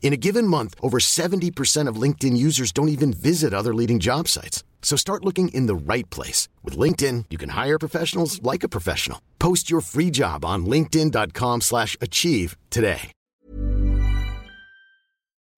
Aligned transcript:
In 0.00 0.12
a 0.12 0.16
given 0.16 0.46
month, 0.46 0.76
over 0.80 0.98
70% 0.98 1.88
of 1.88 2.00
LinkedIn 2.00 2.36
users 2.36 2.70
don't 2.70 2.90
even 2.90 3.12
visit 3.12 3.52
other 3.52 3.74
leading 3.74 3.98
job 3.98 4.28
sites. 4.28 4.62
So 4.80 4.96
start 4.96 5.24
looking 5.24 5.48
in 5.48 5.66
the 5.66 5.74
right 5.74 6.08
place. 6.10 6.48
With 6.62 6.78
LinkedIn, 6.78 7.24
you 7.28 7.38
can 7.38 7.50
hire 7.50 7.78
professionals 7.78 8.40
like 8.42 8.62
a 8.62 8.68
professional. 8.68 9.20
Post 9.40 9.68
your 9.68 9.80
free 9.80 10.12
job 10.12 10.44
on 10.44 10.64
linkedin.com 10.64 11.60
slash 11.60 11.96
achieve 12.00 12.56
today. 12.70 13.10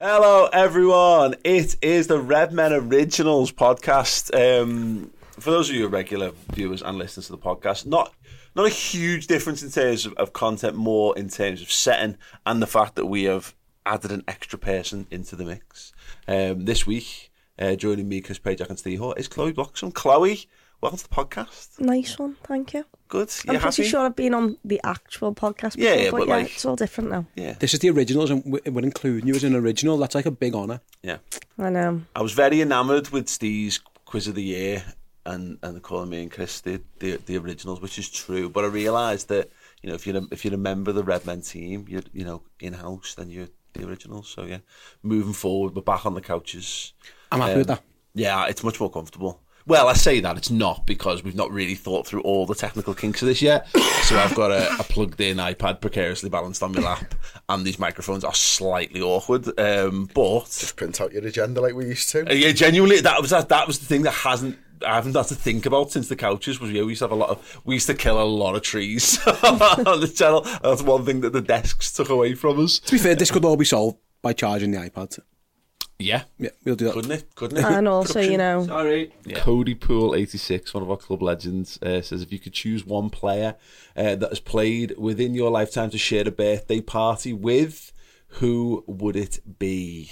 Hello, 0.00 0.48
everyone. 0.52 1.34
It 1.42 1.76
is 1.82 2.06
the 2.06 2.20
Redmen 2.20 2.72
Originals 2.72 3.50
podcast. 3.50 4.32
Um, 4.32 5.10
for 5.32 5.50
those 5.50 5.68
of 5.68 5.74
you 5.74 5.88
regular 5.88 6.30
viewers 6.52 6.82
and 6.82 6.96
listeners 6.96 7.26
to 7.26 7.32
the 7.32 7.38
podcast, 7.38 7.84
not 7.84 8.14
not 8.54 8.66
a 8.66 8.70
huge 8.70 9.26
difference 9.26 9.62
in 9.62 9.70
terms 9.70 10.06
of, 10.06 10.12
of 10.14 10.32
content, 10.32 10.76
more 10.76 11.18
in 11.18 11.28
terms 11.28 11.60
of 11.60 11.70
setting 11.70 12.16
and 12.46 12.62
the 12.62 12.66
fact 12.66 12.94
that 12.94 13.06
we 13.06 13.24
have 13.24 13.54
added 13.86 14.10
an 14.12 14.24
extra 14.28 14.58
person 14.58 15.06
into 15.10 15.36
the 15.36 15.44
mix. 15.44 15.92
Um, 16.26 16.64
this 16.64 16.86
week, 16.86 17.30
uh, 17.58 17.74
joining 17.76 18.08
me, 18.08 18.20
Chris 18.20 18.38
Pajak 18.38 18.68
and 18.68 18.78
Steve 18.78 18.98
Hall, 18.98 19.14
is 19.14 19.28
Chloe 19.28 19.52
Bloxham. 19.52 19.92
Chloe, 19.92 20.46
welcome 20.80 20.98
to 20.98 21.08
the 21.08 21.14
podcast. 21.14 21.80
Nice 21.80 22.18
one, 22.18 22.36
thank 22.44 22.74
you. 22.74 22.84
Good. 23.08 23.30
You 23.46 23.54
I'm 23.54 23.60
pretty 23.60 23.82
happy? 23.82 23.88
sure 23.88 24.00
I've 24.00 24.16
been 24.16 24.34
on 24.34 24.58
the 24.64 24.80
actual 24.84 25.34
podcast 25.34 25.76
before, 25.76 25.84
Yeah, 25.90 25.94
yeah, 25.94 26.10
but, 26.10 26.18
but 26.18 26.28
yeah, 26.28 26.34
like- 26.36 26.52
it's 26.54 26.64
all 26.64 26.76
different 26.76 27.10
now. 27.10 27.26
Yeah, 27.34 27.54
This 27.58 27.72
is 27.74 27.80
the 27.80 27.90
originals, 27.90 28.30
and 28.30 28.42
we- 28.44 28.60
we're 28.70 28.82
including 28.84 29.26
you 29.26 29.34
as 29.34 29.44
an 29.44 29.54
original. 29.56 29.96
That's 29.96 30.14
like 30.14 30.26
a 30.26 30.30
big 30.30 30.54
honour. 30.54 30.80
yeah. 31.02 31.18
I 31.58 31.70
know. 31.70 32.02
I 32.14 32.22
was 32.22 32.32
very 32.32 32.60
enamoured 32.60 33.08
with 33.10 33.28
Steve's 33.28 33.80
quiz 34.04 34.28
of 34.28 34.34
the 34.36 34.42
year 34.44 34.84
and 35.26 35.58
and 35.62 35.82
calling 35.82 36.08
me 36.08 36.22
and 36.22 36.30
Chris 36.30 36.60
the, 36.60 36.80
the 37.00 37.16
the 37.26 37.36
originals, 37.36 37.80
which 37.80 37.98
is 37.98 38.08
true. 38.08 38.48
But 38.48 38.64
I 38.64 38.68
realised 38.68 39.28
that 39.28 39.50
you 39.82 39.88
know 39.88 39.96
if 39.96 40.06
you're 40.06 40.16
a, 40.18 40.22
if 40.30 40.44
you're 40.44 40.54
a 40.54 40.58
member 40.58 40.90
of 40.90 40.94
the 40.96 41.02
Redmen 41.02 41.40
team, 41.42 41.86
you're 41.88 42.04
you 42.12 42.24
know 42.24 42.42
in 42.60 42.74
house, 42.74 43.14
then 43.16 43.28
you're 43.28 43.48
the 43.74 43.86
original. 43.86 44.22
So 44.22 44.44
yeah, 44.44 44.58
moving 45.02 45.32
forward, 45.32 45.74
we're 45.74 45.82
back 45.82 46.06
on 46.06 46.14
the 46.14 46.20
couches. 46.20 46.92
I'm 47.32 47.40
happy 47.40 47.52
Um, 47.52 47.58
with 47.58 47.68
that. 47.68 47.82
Yeah, 48.14 48.46
it's 48.46 48.64
much 48.64 48.80
more 48.80 48.90
comfortable. 48.90 49.40
Well, 49.66 49.86
I 49.88 49.92
say 49.92 50.20
that 50.20 50.38
it's 50.38 50.50
not 50.50 50.86
because 50.86 51.22
we've 51.22 51.34
not 51.34 51.50
really 51.52 51.74
thought 51.74 52.06
through 52.06 52.22
all 52.22 52.46
the 52.46 52.54
technical 52.54 52.94
kinks 52.94 53.20
of 53.22 53.28
this 53.28 53.42
yet. 53.42 53.66
So 54.08 54.16
I've 54.18 54.34
got 54.34 54.50
a, 54.50 54.72
a 54.80 54.84
plugged-in 54.84 55.36
iPad 55.36 55.82
precariously 55.82 56.30
balanced 56.30 56.62
on 56.62 56.72
my 56.72 56.80
lap, 56.80 57.14
and 57.50 57.62
these 57.66 57.78
microphones 57.78 58.24
are 58.24 58.32
slightly 58.32 59.02
awkward. 59.02 59.46
Um, 59.60 60.08
but 60.14 60.44
Just 60.44 60.76
print 60.76 60.98
out 61.02 61.12
your 61.12 61.26
agenda 61.26 61.60
like 61.60 61.74
we 61.74 61.84
used 61.88 62.08
to. 62.10 62.26
uh, 62.30 62.32
Yeah, 62.32 62.52
genuinely, 62.52 63.02
that 63.02 63.20
was 63.20 63.28
that, 63.30 63.50
that 63.50 63.66
was 63.66 63.80
the 63.80 63.84
thing 63.84 64.02
that 64.02 64.12
hasn't 64.12 64.56
I 64.86 64.94
haven't 64.96 65.16
had 65.16 65.26
to 65.26 65.34
think 65.34 65.66
about 65.66 65.90
since 65.90 66.08
the 66.08 66.16
couches 66.16 66.60
was 66.60 66.70
we 66.70 66.78
used 66.78 66.98
to 67.00 67.04
have 67.04 67.12
a 67.12 67.14
lot 67.16 67.30
of 67.30 67.60
we 67.64 67.74
used 67.74 67.86
to 67.86 67.94
kill 67.94 68.20
a 68.20 68.24
lot 68.24 68.54
of 68.54 68.62
trees 68.62 69.18
on 69.26 70.00
the 70.00 70.12
channel. 70.14 70.42
That's 70.62 70.82
one 70.82 71.04
thing 71.04 71.20
that 71.22 71.32
the 71.32 71.40
desks 71.40 71.92
took 71.92 72.08
away 72.08 72.34
from 72.34 72.64
us. 72.64 72.78
To 72.80 72.92
be 72.92 72.98
fair, 72.98 73.14
this 73.14 73.30
could 73.30 73.44
all 73.44 73.56
be 73.56 73.64
solved 73.64 73.98
by 74.22 74.32
charging 74.32 74.72
the 74.72 74.78
iPad. 74.78 75.18
Yeah, 76.00 76.22
Yeah, 76.38 76.50
we'll 76.64 76.76
do 76.76 76.84
that. 76.84 76.94
couldn't 76.94 77.10
it? 77.10 77.34
Couldn't 77.34 77.58
it? 77.58 77.64
And 77.64 77.88
also, 77.88 78.20
you 78.20 78.38
know, 78.38 78.64
Sorry. 78.64 79.12
Cody 79.34 79.74
Pool 79.74 80.14
eighty 80.14 80.38
six, 80.38 80.72
one 80.72 80.84
of 80.84 80.90
our 80.90 80.96
club 80.96 81.22
legends, 81.22 81.76
uh, 81.82 82.00
says 82.02 82.22
if 82.22 82.32
you 82.32 82.38
could 82.38 82.52
choose 82.52 82.86
one 82.86 83.10
player 83.10 83.56
uh, 83.96 84.14
that 84.14 84.28
has 84.28 84.38
played 84.38 84.96
within 84.96 85.34
your 85.34 85.50
lifetime 85.50 85.90
to 85.90 85.98
share 85.98 86.26
a 86.26 86.30
birthday 86.30 86.80
party 86.80 87.32
with, 87.32 87.92
who 88.28 88.84
would 88.86 89.16
it 89.16 89.40
be? 89.58 90.10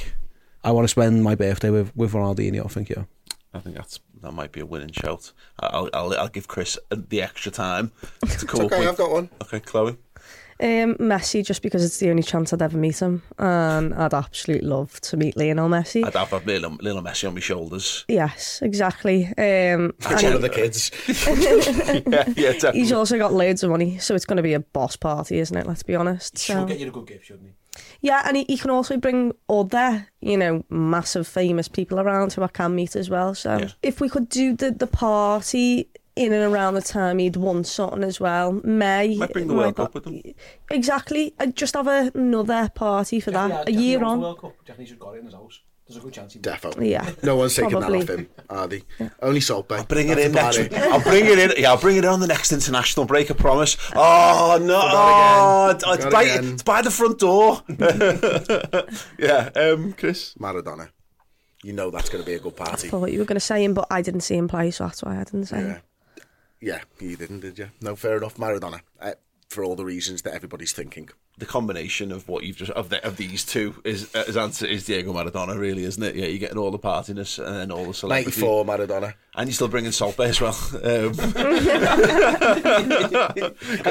I 0.65 0.72
want 0.72 0.84
to 0.87 0.88
spend 0.88 1.22
my 1.22 1.37
birthday 1.37 1.71
with, 1.71 1.94
with 1.94 2.12
Ronaldinho, 2.15 2.69
thank 2.69 2.88
you. 2.88 3.06
I 3.54 3.60
think 3.60 3.77
that's 3.77 4.00
that 4.22 4.32
might 4.32 4.53
be 4.53 4.60
a 4.60 4.66
winning 4.66 4.93
shout. 4.93 5.32
I'll 5.60 5.88
I'll, 5.93 6.15
I'll 6.19 6.28
give 6.28 6.49
Chris 6.49 6.78
the 6.91 7.22
extra 7.22 7.53
time 7.53 7.93
to 8.38 8.47
come 8.47 8.60
up 8.60 8.66
Okay, 8.66 8.81
with. 8.81 8.88
I've 8.88 8.97
got 8.97 9.10
one. 9.10 9.28
Okay, 9.43 9.60
Chloe. 9.60 9.97
um, 10.59 10.94
Messi, 10.97 11.44
just 11.44 11.60
because 11.62 11.84
it's 11.84 11.99
the 11.99 12.09
only 12.09 12.22
chance 12.22 12.53
I'd 12.53 12.62
ever 12.62 12.78
meet 12.78 13.00
him. 13.00 13.22
And 13.38 13.93
I'd 13.94 14.15
absolutely 14.15 14.66
love 14.69 14.99
to 15.03 15.16
meet 15.19 15.37
Lionel 15.37 15.69
Messi. 15.69 16.03
I'd 16.04 16.15
have 16.15 16.32
a 16.32 16.38
little, 16.38 16.71
little 16.81 17.03
Messi 17.03 17.28
on 17.28 17.34
my 17.34 17.41
shoulders. 17.41 18.04
Yes, 18.09 18.60
exactly. 18.62 19.27
Um, 19.27 19.93
That's 19.99 20.22
and 20.22 20.25
one 20.25 20.33
of 20.33 20.43
the 20.43 20.48
kids. 20.48 20.91
yeah, 21.09 22.25
yeah, 22.37 22.53
definitely. 22.53 22.81
he's 22.81 22.93
also 22.93 23.19
got 23.19 23.33
loads 23.34 23.62
of 23.62 23.71
money, 23.71 23.98
so 23.98 24.15
it's 24.15 24.25
going 24.25 24.38
to 24.38 24.43
be 24.43 24.54
a 24.54 24.60
boss 24.60 24.97
party, 24.97 25.38
isn't 25.38 25.56
it? 25.56 25.66
Let's 25.66 25.83
be 25.83 25.94
honest. 25.94 26.38
So. 26.38 26.54
Should 26.60 26.69
get 26.69 26.78
you 26.81 26.88
a 26.88 26.91
good 26.91 27.06
gift, 27.06 27.27
shouldn't 27.27 27.48
he? 27.48 27.53
Yeah, 28.00 28.22
and 28.26 28.37
he, 28.37 28.44
he 28.48 28.56
can 28.56 28.70
also 28.70 28.97
bring 28.97 29.32
other, 29.48 30.09
you 30.20 30.37
know, 30.37 30.64
massive 30.69 31.26
famous 31.26 31.69
people 31.69 32.00
around 32.00 32.32
who 32.32 32.42
I 32.42 32.48
can 32.48 32.75
meet 32.75 32.97
as 32.97 33.10
well. 33.10 33.34
So 33.34 33.59
Yeah. 33.59 33.69
if 33.82 34.00
we 34.00 34.09
could 34.09 34.28
do 34.28 34.54
the, 34.54 34.70
the 34.70 34.87
party 34.87 35.88
in 36.16 36.32
and 36.32 36.50
around 36.50 36.75
the 36.75 36.81
time 36.82 37.19
he'd 37.19 37.36
won 37.36 37.62
something 37.62 38.03
as 38.03 38.19
well, 38.19 38.53
May. 38.65 39.16
Might 39.16 39.32
bring 39.32 39.48
the 39.48 39.54
World 39.54 39.76
Cup 39.76 39.92
with 39.94 40.04
them. 40.04 40.22
Exactly. 40.70 41.34
I'd 41.38 41.54
just 41.56 41.75
have 41.75 41.86
a, 41.86 42.10
another 42.15 42.70
party 42.75 43.20
for 43.20 43.31
that, 43.32 43.69
a 43.69 43.72
year 43.72 44.03
on. 44.03 44.20
Definitely 44.65 44.86
should 44.86 44.98
got 44.98 45.15
it 45.15 45.19
in 45.19 45.25
his 45.26 45.34
house. 45.34 45.60
There's 45.88 45.98
a 45.98 46.00
good 46.00 46.12
chance 46.14 46.32
he 46.32 46.41
Definitely. 46.41 46.91
Yeah. 46.91 47.08
No 47.22 47.36
one's 47.36 47.54
taking 47.54 47.70
Probably. 47.70 48.02
that 48.02 48.12
off 48.12 48.19
him, 48.19 48.28
are 48.50 48.66
they? 48.66 48.82
Only 49.22 49.41
Salt 49.41 49.69
Bae. 49.69 49.82
Bring 49.84 50.08
it 50.08 50.16
That's 50.16 50.26
in 50.26 50.32
the 50.32 50.42
next. 50.42 50.56
party. 50.56 50.76
I'll 50.76 51.00
bring 51.00 51.26
it 51.26 51.38
in. 51.38 51.52
Yeah, 51.62 51.70
I'll 51.70 51.78
bring 51.80 51.97
it 51.97 52.04
in 52.04 52.10
on 52.10 52.19
the 52.19 52.26
next 52.26 52.50
international 52.52 53.06
break. 53.06 53.30
I 53.30 53.34
promise. 53.34 53.76
Oh 53.94 54.58
no! 54.60 54.80
Oh, 54.82 55.69
again. 55.70 55.76
it's, 55.76 56.04
it's 56.04 56.12
by 56.12 56.22
again. 56.24 56.52
it's 56.54 56.62
by 56.64 56.82
the 56.82 56.91
front 56.91 57.19
door. 57.20 57.62
yeah, 59.19 59.50
um, 59.54 59.92
Chris. 59.92 60.34
Maradona. 60.34 60.91
You 61.62 61.72
know 61.72 61.91
that's 61.91 62.08
going 62.08 62.22
to 62.22 62.26
be 62.26 62.34
a 62.34 62.38
good 62.38 62.56
party. 62.56 62.70
I 62.70 62.74
party. 62.74 62.88
thought 62.88 63.12
you 63.12 63.18
were 63.18 63.24
going 63.24 63.36
to 63.36 63.41
say 63.41 63.64
him, 63.64 63.74
but 63.74 63.86
I 63.91 64.03
didn't 64.03 64.20
see 64.20 64.36
him 64.36 64.48
play, 64.48 64.70
so 64.70 64.84
that's 64.84 65.03
why 65.03 65.14
I 65.20 65.24
didn't 65.24 65.47
say 65.47 65.58
Yeah. 65.60 65.66
him. 65.74 65.82
Yeah, 66.60 66.80
you 67.00 67.16
didn't, 67.16 67.41
did 67.41 67.58
you? 67.58 67.70
No, 67.80 67.97
fair 67.97 68.16
enough. 68.16 68.36
Maradona. 68.36 68.80
Uh, 69.00 69.12
for 69.50 69.62
all 69.64 69.76
the 69.76 69.84
reasons 69.84 70.22
that 70.22 70.34
everybody's 70.34 70.72
thinking. 70.72 71.08
The 71.38 71.44
combination 71.44 72.12
of 72.12 72.28
what 72.30 72.44
you've 72.44 72.56
just 72.56 72.70
of 72.72 72.88
the, 72.88 73.04
of 73.06 73.19
these 73.19 73.44
two 73.44 73.74
is 73.84 74.08
uh, 74.14 74.24
his 74.24 74.38
answer 74.38 74.64
is 74.64 74.86
Diego 74.86 75.12
Maradona. 75.12 75.58
Really, 75.58 75.84
isn't 75.84 76.02
it? 76.02 76.14
Yeah, 76.16 76.24
you're 76.26 76.38
getting 76.38 76.56
all 76.56 76.70
the 76.70 76.78
partiness 76.78 77.38
and 77.44 77.54
then 77.54 77.70
all 77.70 77.84
the 77.84 77.92
celebrity. 77.92 78.41
94 78.41 78.64
Maradona. 78.64 79.12
and 79.34 79.47
you're 79.48 79.54
still 79.54 79.69
bringing 79.69 79.92
Salt 79.92 80.16
Bae 80.16 80.28
as 80.28 80.41
well. 80.41 80.56
Um, 80.82 81.12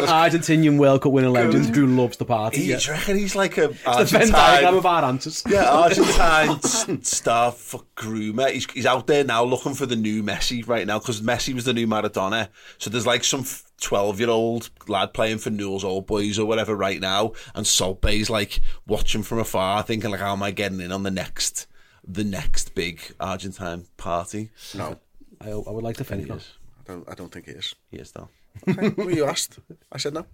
Argentinian 0.06 0.78
World 0.80 1.02
Cup 1.02 1.12
winning 1.12 1.32
legend 1.34 1.76
who 1.76 1.86
loves 1.88 2.18
the 2.18 2.26
party. 2.26 2.62
he, 2.64 2.70
Yeah. 2.72 2.78
do 2.80 2.86
you 2.86 2.92
reckon 2.94 3.18
he's 3.18 3.36
like 3.36 3.58
a 3.58 3.68
The 3.68 4.08
Venn 4.10 4.32
diagram 4.32 4.76
of 4.78 4.86
our 4.86 5.04
answers. 5.06 5.44
Yeah, 5.48 5.70
Argentine 5.72 7.04
star 7.04 7.52
fuck 7.52 7.86
groomer. 7.96 8.52
He's, 8.52 8.70
he's 8.72 8.86
out 8.86 9.08
there 9.08 9.24
now 9.24 9.44
looking 9.44 9.74
for 9.74 9.86
the 9.86 9.96
new 9.96 10.24
Messi 10.24 10.68
right 10.68 10.86
now 10.88 11.00
because 11.00 11.22
Messi 11.22 11.54
was 11.54 11.66
the 11.66 11.74
new 11.74 11.88
Maradona. 11.88 12.50
So 12.78 12.90
there's 12.90 13.06
like 13.08 13.24
some 13.24 13.44
12 13.82 14.20
year 14.20 14.30
old 14.30 14.70
lad 14.88 15.14
playing 15.14 15.38
for 15.40 15.50
Newell's 15.50 15.84
Old 15.84 16.06
Boys 16.08 16.40
or 16.40 16.46
whatever 16.46 16.76
right 16.76 17.00
now. 17.00 17.34
And 17.54 17.66
Salt 17.68 18.02
Bae's 18.02 18.30
like 18.30 18.62
watching 18.88 19.24
from 19.24 19.40
afar 19.40 19.84
thinking 19.84 20.12
like, 20.12 20.20
how 20.20 20.34
am 20.34 20.44
I 20.44 20.52
getting 20.52 20.80
in 20.82 20.92
on 20.92 21.04
the 21.04 21.12
next, 21.12 21.68
the 22.08 22.24
next 22.24 22.74
big 22.76 23.02
Argentine 23.20 23.86
party? 23.98 24.52
No, 24.76 24.98
I, 25.42 25.50
I 25.50 25.72
would 25.72 25.84
like 25.84 25.98
to 25.98 26.04
think 26.04 26.22
He 26.22 26.28
that. 26.28 26.38
is. 26.38 26.54
I 26.88 26.92
don't, 26.92 27.10
I 27.10 27.14
don't 27.16 27.32
think 27.32 27.48
it 27.48 27.58
is. 27.58 27.76
He 27.92 27.98
is 27.98 28.12
though. 28.12 28.30
Okay, 28.70 28.90
well, 28.90 29.12
you 29.12 29.26
asked. 29.26 29.60
I 29.92 29.98
said 29.98 30.14
no. 30.14 30.26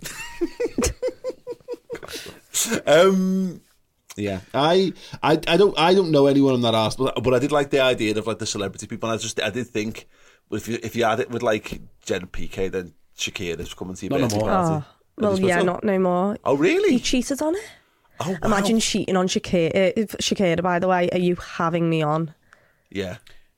Um, 2.86 3.60
yeah, 4.16 4.40
I, 4.54 4.92
I, 5.22 5.32
I 5.46 5.56
don't, 5.56 5.78
I 5.78 5.94
don't 5.94 6.10
know 6.10 6.26
anyone 6.26 6.54
on 6.54 6.62
that 6.62 6.74
asked, 6.74 6.98
but, 6.98 7.22
but 7.22 7.34
I 7.34 7.38
did 7.38 7.52
like 7.52 7.70
the 7.70 7.80
idea 7.80 8.16
of 8.16 8.26
like 8.26 8.38
the 8.38 8.46
celebrity 8.46 8.86
people. 8.86 9.10
And 9.10 9.18
I 9.18 9.22
just, 9.22 9.40
I 9.40 9.50
did 9.50 9.66
think, 9.66 10.08
well, 10.08 10.08
if 10.50 10.68
you 10.68 10.78
if 10.82 10.96
you 10.96 11.04
had 11.04 11.20
it 11.20 11.30
with 11.30 11.42
like 11.42 11.80
Jen 12.04 12.26
Piqué, 12.26 12.70
then 12.70 12.94
Shakira's 13.16 13.74
coming 13.74 13.94
to 13.96 14.06
your 14.06 14.10
Not 14.10 14.20
no 14.20 14.26
birthday 14.26 14.38
more. 14.40 14.48
party. 14.50 14.86
Oh, 15.18 15.22
well, 15.30 15.40
yeah, 15.40 15.62
not 15.62 15.82
no 15.82 15.98
more. 15.98 16.36
Oh, 16.44 16.54
really? 16.56 16.74
He 16.76 16.84
really? 16.86 16.98
cheated 16.98 17.40
on 17.40 17.56
it. 17.56 17.64
Oh, 18.20 18.30
wow. 18.32 18.38
Imagine 18.44 18.80
cheating 18.80 19.16
on 19.16 19.28
Shakira. 19.28 19.92
uh, 19.96 20.16
Shakira, 20.18 20.62
by 20.62 20.78
the 20.78 20.88
way. 20.88 21.08
Are 21.10 21.18
you 21.18 21.36
having 21.36 21.88
me 21.88 22.02
on? 22.02 22.34
Yeah. 22.90 23.16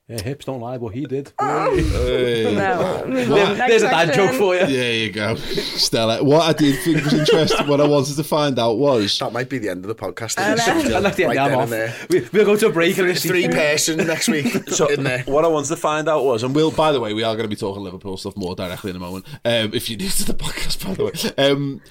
Yeah, 0.09 0.19
hips 0.23 0.45
don't 0.45 0.59
lie, 0.59 0.79
but 0.79 0.87
he 0.89 1.05
did. 1.05 1.31
No, 1.39 3.05
move 3.07 3.31
on. 3.31 3.57
Next 3.57 3.69
There's 3.69 3.83
a 3.83 3.89
dad 3.89 4.05
question. 4.07 4.27
joke 4.27 4.35
for 4.39 4.55
you. 4.55 4.65
There 4.65 4.93
you 4.95 5.11
go, 5.11 5.35
Stella. 5.35 6.23
What 6.23 6.41
I 6.41 6.53
did 6.53 6.79
think 6.83 7.03
was 7.03 7.13
interesting, 7.13 7.67
what 7.67 7.79
I 7.79 7.87
wanted 7.87 8.15
to 8.15 8.23
find 8.23 8.57
out 8.57 8.77
was 8.79 9.19
That 9.19 9.31
might 9.33 9.49
be 9.49 9.59
the 9.59 9.69
end 9.69 9.85
of 9.85 9.87
the 9.87 9.95
podcast. 9.95 10.39
I 10.39 10.55
know. 10.55 10.95
I 10.97 10.99
left 10.99 11.17
the 11.17 11.25
right 11.25 11.37
end 11.37 11.51
then 11.51 11.55
off. 11.55 11.63
and 11.63 11.71
there. 11.71 11.95
We, 12.09 12.27
we'll 12.33 12.45
go 12.45 12.55
to 12.55 12.67
a 12.67 12.71
break 12.71 12.97
and 12.97 13.07
It's 13.07 13.23
three 13.23 13.47
person 13.47 13.97
next 14.07 14.27
week 14.29 14.47
So 14.69 14.87
in 14.87 15.03
there. 15.03 15.23
what 15.23 15.45
I 15.45 15.47
wanted 15.47 15.67
to 15.67 15.75
find 15.75 16.09
out 16.09 16.25
was, 16.25 16.41
and 16.43 16.55
we'll 16.55 16.71
by 16.71 16.91
the 16.91 16.99
way, 16.99 17.13
we 17.13 17.21
are 17.23 17.35
going 17.35 17.45
to 17.47 17.49
be 17.49 17.55
talking 17.55 17.83
Liverpool 17.83 18.17
stuff 18.17 18.35
more 18.35 18.55
directly 18.55 18.89
in 18.89 18.95
a 18.95 18.99
moment. 18.99 19.25
Um, 19.45 19.73
if 19.73 19.89
you're 19.89 19.99
new 19.99 20.09
to 20.09 20.25
the 20.25 20.33
podcast, 20.33 20.83
by 20.85 20.93
the 20.95 21.05
way, 21.05 21.11
um, 21.51 21.81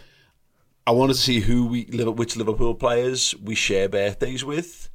I 0.87 0.91
wanted 0.91 1.15
to 1.15 1.21
see 1.21 1.39
who 1.41 1.67
we, 1.67 1.87
Liver- 1.87 2.11
which 2.11 2.37
Liverpool 2.37 2.75
players 2.75 3.35
we 3.43 3.55
share 3.55 3.89
birthdays 3.89 4.45
with. 4.45 4.89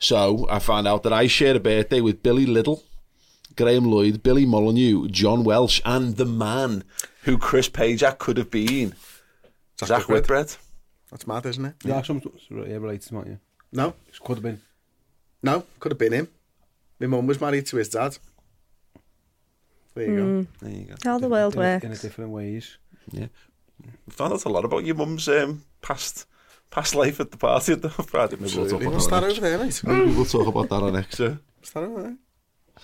So 0.00 0.46
I 0.50 0.58
found 0.58 0.88
out 0.88 1.02
that 1.04 1.12
I 1.12 1.26
shared 1.26 1.56
a 1.56 1.60
birthday 1.60 2.00
with 2.00 2.22
Billy 2.22 2.46
Liddell, 2.46 2.82
Graham 3.56 3.84
Lloyd, 3.84 4.22
Billy 4.22 4.46
Molyneux, 4.46 5.08
John 5.08 5.44
Welsh, 5.44 5.80
and 5.84 6.16
the 6.16 6.24
man 6.24 6.84
who 7.24 7.36
Chris 7.36 7.68
Pajak 7.68 8.18
could 8.18 8.38
have 8.38 8.50
been, 8.50 8.94
Zak 9.78 10.08
Whitbread. 10.08 10.22
Whitbread. 10.22 10.56
That's 11.10 11.26
mad, 11.26 11.44
isn't 11.46 11.64
it? 11.64 11.74
Yeah, 11.84 12.00
some 12.02 12.22
yeah, 12.50 12.76
related 12.76 13.02
to 13.08 13.14
that, 13.14 13.26
yeah. 13.26 13.34
No, 13.72 13.88
It 14.08 14.18
could 14.24 14.36
have 14.38 14.42
been. 14.42 14.60
no, 15.42 15.64
could 15.78 15.92
have 15.92 15.98
been 15.98 16.12
him. 16.12 16.28
My 16.98 17.06
mum 17.06 17.26
was 17.26 17.40
married 17.40 17.66
to 17.66 17.76
his 17.76 17.88
dad. 17.90 18.16
There 19.94 20.06
you 20.08 20.16
go. 20.16 20.46
There 20.60 20.70
you 20.70 20.84
go. 20.84 20.94
How 21.04 21.18
the 21.18 21.28
world 21.28 21.54
in, 21.56 21.62
a, 21.62 21.80
in 21.82 21.92
a 21.92 21.96
different 21.96 22.30
ways. 22.30 22.78
Yeah, 23.10 23.26
We 24.06 24.12
found 24.12 24.32
out 24.32 24.44
a 24.44 24.48
lot 24.48 24.64
about 24.64 24.84
your 24.84 24.94
mum's 24.94 25.28
um, 25.28 25.64
past 25.82 26.26
past 26.70 26.94
life 26.94 27.20
at 27.20 27.30
the 27.30 27.36
party 27.36 27.72
at 27.72 27.82
the 27.82 27.90
Friday. 27.90 28.36
Maybe 28.40 28.56
we'll 28.56 28.68
talk 28.68 28.80
about 28.82 28.92
What's 28.92 29.06
that 29.08 29.20
that 29.20 29.30
over 29.30 29.40
there, 29.40 29.58
mate? 29.58 29.80
Maybe 29.84 30.12
we'll 30.12 30.24
talk 30.24 30.46
about 30.46 30.68
that 30.68 30.82
on 30.82 30.96
extra. 30.96 31.28
What's 31.58 31.70
that 31.72 31.82
over 31.84 32.02
there? 32.02 32.16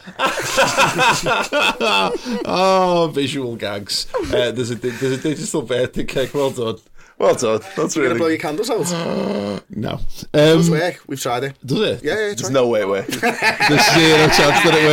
oh, 2.44 3.10
visual 3.14 3.56
gags. 3.56 4.06
Uh, 4.14 4.50
there's 4.52 4.70
a 4.70 4.74
there's 4.74 5.18
a 5.18 5.22
digital 5.22 5.62
birthday 5.62 6.04
cake. 6.04 6.34
Well 6.34 6.50
done. 6.50 6.76
Well 7.18 7.34
done. 7.34 7.62
That's 7.76 7.96
You're 7.96 8.04
going 8.04 8.16
to 8.16 8.20
blow 8.20 8.28
your 8.28 8.36
candles 8.38 8.70
out? 8.70 9.62
No. 9.70 9.98
Does 10.32 10.68
Um, 10.68 10.78
work. 10.78 11.00
We've 11.06 11.20
tried 11.20 11.44
it. 11.44 11.56
does 11.64 11.80
it? 11.80 12.04
Yeah, 12.04 12.10
yeah, 12.12 12.16
There's 12.16 12.40
it's 12.42 12.50
no 12.50 12.68
way 12.68 12.80
it 12.82 12.88
works. 12.88 13.20
There's 13.20 13.94
zero 13.94 14.28
chance 14.28 14.62
that 14.64 14.74
it 14.74 14.86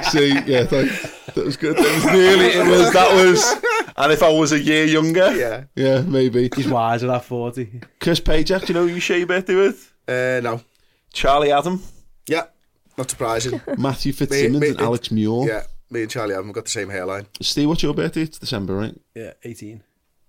works. 0.00 0.12
See, 0.12 0.32
yeah, 0.50 0.64
thank, 0.64 0.90
that 1.34 1.44
was 1.44 1.56
good. 1.56 1.76
That 1.76 1.94
was 1.96 2.04
nearly. 2.06 2.46
It 2.46 2.66
was 2.66 2.92
that 2.92 3.12
was. 3.12 3.42
And 4.02 4.12
if 4.12 4.22
I 4.22 4.30
was 4.32 4.52
a 4.52 4.58
year 4.60 4.84
younger, 4.84 5.34
Yeah. 5.36 5.64
Yeah, 5.74 6.00
maybe. 6.02 6.50
He's 6.54 6.68
wiser 6.68 7.10
at 7.10 7.24
40. 7.24 7.80
Chris 8.00 8.20
Pajak, 8.20 8.60
do 8.62 8.66
you 8.68 8.74
know 8.74 8.86
who 8.86 8.94
you 8.94 9.00
share 9.00 9.18
your 9.18 9.26
birthday 9.26 9.54
with? 9.54 9.92
Uh, 10.08 10.40
no. 10.42 10.60
Charlie 11.12 11.52
Adam. 11.52 11.82
Yeah. 12.26 12.44
Not 12.96 13.10
surprising. 13.10 13.60
Matthew 13.78 14.12
Fitzsimmons 14.12 14.60
Me- 14.60 14.68
me- 14.68 14.68
and 14.68 14.80
Alex 14.80 15.10
Muir. 15.10 15.46
yeah. 15.48 15.62
Me 15.90 16.02
and 16.02 16.10
Charlie 16.10 16.34
Adam 16.34 16.44
haven't 16.46 16.52
got 16.52 16.64
the 16.64 16.70
same 16.70 16.88
hairline. 16.88 17.26
Steve, 17.40 17.68
what's 17.68 17.82
your 17.82 17.94
birthday? 17.94 18.22
It's 18.22 18.38
December, 18.38 18.74
right? 18.76 18.94
Yeah, 19.14 19.32
18. 19.42 19.82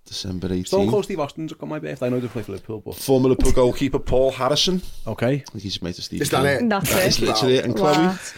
December 0.06 0.48
Stone 0.48 0.82
18. 0.82 0.90
Cold 0.90 1.04
Steve 1.06 1.20
Austin's 1.20 1.54
got 1.54 1.70
my 1.70 1.78
birthday. 1.78 2.08
I 2.08 2.10
know 2.10 2.20
they 2.20 2.28
play 2.28 2.42
for 2.42 2.54
Liverpool, 2.54 2.82
but... 2.84 2.96
Former 2.96 3.30
Liverpool 3.30 3.52
goalkeeper 3.52 4.00
Paul 4.00 4.32
Harrison. 4.32 4.82
Okay. 5.06 5.28
I 5.34 5.38
think 5.52 5.62
he's 5.64 5.82
made 5.82 5.98
of 5.98 6.04
Steve. 6.04 6.22
Is 6.24 6.32
that 6.32 6.42
Keane. 6.60 6.66
it? 6.66 6.70
That's 6.70 6.90
That 6.92 7.06
is 7.06 7.22
it. 7.22 7.26
literally 7.28 7.58
it. 7.58 7.66
And 7.66 7.76
Chloe? 7.76 7.94
What? 8.08 8.34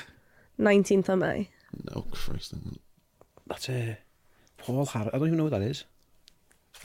19th 0.60 1.10
of 1.10 1.20
May. 1.20 1.50
No, 1.96 2.02
Christ. 2.12 2.54
That's 3.48 3.70
uh, 3.70 3.96
Paul 4.64 4.86
Harris. 4.86 5.10
I 5.14 5.18
don't 5.18 5.28
even 5.28 5.38
know 5.38 5.44
who 5.44 5.50
that 5.50 5.62
is. 5.62 5.84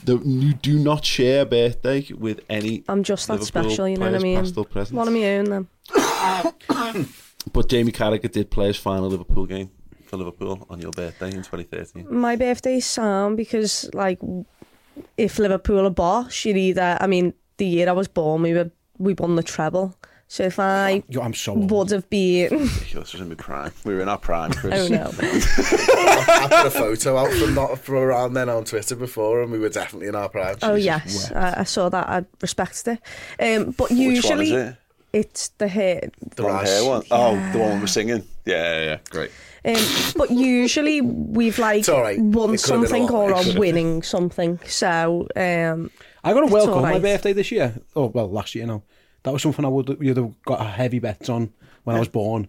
The, 0.03 0.17
you 0.19 0.53
do 0.53 0.79
not 0.79 1.03
share 1.03 1.41
a 1.41 1.45
birthday 1.45 2.07
with 2.13 2.41
any. 2.49 2.83
I'm 2.87 3.03
just 3.03 3.27
that 3.27 3.39
Liverpool 3.39 3.63
special, 3.63 3.87
you 3.87 3.97
know 3.97 4.11
what 4.11 4.15
I 4.15 4.19
mean? 4.19 4.45
One 4.91 5.07
of 5.07 5.13
my 5.13 5.25
own, 5.35 5.45
then. 5.45 5.67
but 7.53 7.67
Jamie 7.67 7.91
Carragher 7.91 8.31
did 8.31 8.49
play 8.49 8.67
his 8.67 8.77
final 8.77 9.09
Liverpool 9.09 9.45
game 9.45 9.71
for 10.05 10.17
Liverpool 10.17 10.65
on 10.69 10.79
your 10.79 10.91
birthday 10.91 11.27
in 11.27 11.37
2013. 11.43 12.07
My 12.09 12.35
birthday 12.35 12.77
is 12.77 12.99
because, 13.35 13.89
like, 13.93 14.19
if 15.17 15.39
Liverpool 15.39 15.85
are 15.85 15.89
boss, 15.89 16.45
you'd 16.45 16.57
either. 16.57 16.97
I 16.99 17.07
mean, 17.07 17.33
the 17.57 17.65
year 17.65 17.89
I 17.89 17.93
was 17.93 18.07
born, 18.07 18.41
we 18.41 18.53
were 18.53 18.71
we 18.97 19.13
won 19.13 19.35
the 19.35 19.43
treble. 19.43 19.95
So 20.31 20.43
if 20.43 20.59
I 20.59 21.01
Yo, 21.09 21.21
I'm 21.21 21.33
so 21.33 21.53
old. 21.53 21.71
would 21.71 21.89
have 21.89 22.07
been, 22.07 22.49
Ridiculous. 22.51 23.13
Was 23.13 23.21
in 23.21 23.29
my 23.29 23.35
prime. 23.35 23.71
We 23.83 23.95
were 23.95 24.01
in 24.01 24.07
our 24.09 24.19
prime, 24.19 24.51
Chris. 24.51 24.79
oh 24.79 24.87
no, 24.87 25.11
I 25.11 26.47
put 26.51 26.67
a 26.67 26.69
photo 26.71 27.17
out 27.17 27.31
from 27.31 27.55
not 27.55 27.79
from 27.79 27.95
around 27.95 28.33
then 28.33 28.47
on 28.47 28.63
Twitter 28.63 28.95
before, 28.95 29.41
and 29.41 29.51
we 29.51 29.57
were 29.57 29.69
definitely 29.69 30.07
in 30.07 30.13
our 30.13 30.29
prime. 30.29 30.57
oh 30.61 30.75
yes, 30.75 31.31
I, 31.31 31.61
I 31.61 31.63
saw 31.63 31.89
that. 31.89 32.07
I 32.07 32.25
respected 32.41 32.99
it. 33.39 33.57
Um, 33.57 33.71
but 33.71 33.89
Which 33.89 33.97
one 33.97 33.99
usually 33.99 34.53
is 34.53 34.69
it? 34.69 34.75
it's 35.13 35.47
the 35.57 35.67
hair. 35.67 36.09
The 36.35 36.43
long 36.43 36.63
hair 36.63 36.85
one. 36.85 37.03
Oh, 37.09 37.33
the 37.51 37.57
one 37.57 37.79
we're 37.79 37.87
singing. 37.87 38.23
Yeah, 38.45 38.75
yeah, 38.79 38.83
yeah. 38.85 38.97
Great. 39.09 39.31
Um, 39.65 39.83
but 40.15 40.29
usually 40.29 41.01
we've 41.01 41.57
like 41.57 41.89
all 41.89 42.01
right. 42.01 42.19
won 42.19 42.53
It 42.53 42.61
could 42.61 42.71
have 42.71 42.81
been 42.81 42.87
something 42.89 43.03
a 43.09 43.11
lot 43.11 43.13
or 43.13 43.33
worse. 43.33 43.55
are 43.55 43.59
winning 43.59 44.03
something. 44.03 44.59
So 44.67 45.27
um, 45.35 45.89
I 46.23 46.33
got 46.33 46.43
a 46.43 46.45
It's 46.45 46.53
welcome 46.53 46.73
all 46.73 46.77
on 46.77 46.83
my 46.83 46.91
right. 46.93 47.01
birthday 47.01 47.33
this 47.33 47.51
year. 47.51 47.73
Oh, 47.95 48.05
well, 48.05 48.29
last 48.29 48.53
year 48.53 48.67
now. 48.67 48.83
that 49.23 49.33
was 49.33 49.41
something 49.41 49.65
I 49.65 49.69
would 49.69 49.97
you'd 49.99 50.17
have 50.17 50.41
got 50.43 50.61
a 50.61 50.65
heavy 50.65 50.99
bet 50.99 51.29
on 51.29 51.53
when 51.83 51.93
yeah. 51.93 51.97
I 51.97 51.99
was 51.99 52.07
born. 52.07 52.47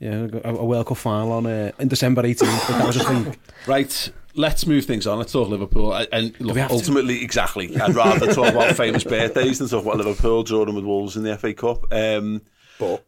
Yeah, 0.00 0.28
a, 0.44 0.54
a 0.54 0.64
World 0.64 0.86
Cup 0.86 0.96
final 0.96 1.32
on 1.32 1.46
uh, 1.46 1.72
in 1.78 1.88
December 1.88 2.22
18th. 2.22 2.68
that 2.68 2.86
was 2.86 2.96
a 2.96 3.04
thing. 3.04 3.36
Right, 3.66 4.10
let's 4.34 4.66
move 4.66 4.84
things 4.84 5.06
on. 5.06 5.18
Let's 5.18 5.32
talk 5.32 5.48
Liverpool. 5.48 5.92
And 5.92 6.40
look, 6.40 6.56
ultimately, 6.56 7.18
to? 7.18 7.24
exactly. 7.24 7.76
I'd 7.78 7.94
rather 7.94 8.32
talk 8.32 8.52
about 8.52 8.76
famous 8.76 9.04
birthdays 9.04 9.58
than 9.58 9.68
talk 9.68 9.84
about 9.84 9.98
Liverpool 9.98 10.44
Jordan 10.44 10.74
with 10.76 10.84
Wolves 10.84 11.16
in 11.16 11.24
the 11.24 11.36
FA 11.36 11.52
Cup. 11.52 11.92
Um, 11.92 12.42
but 12.78 13.04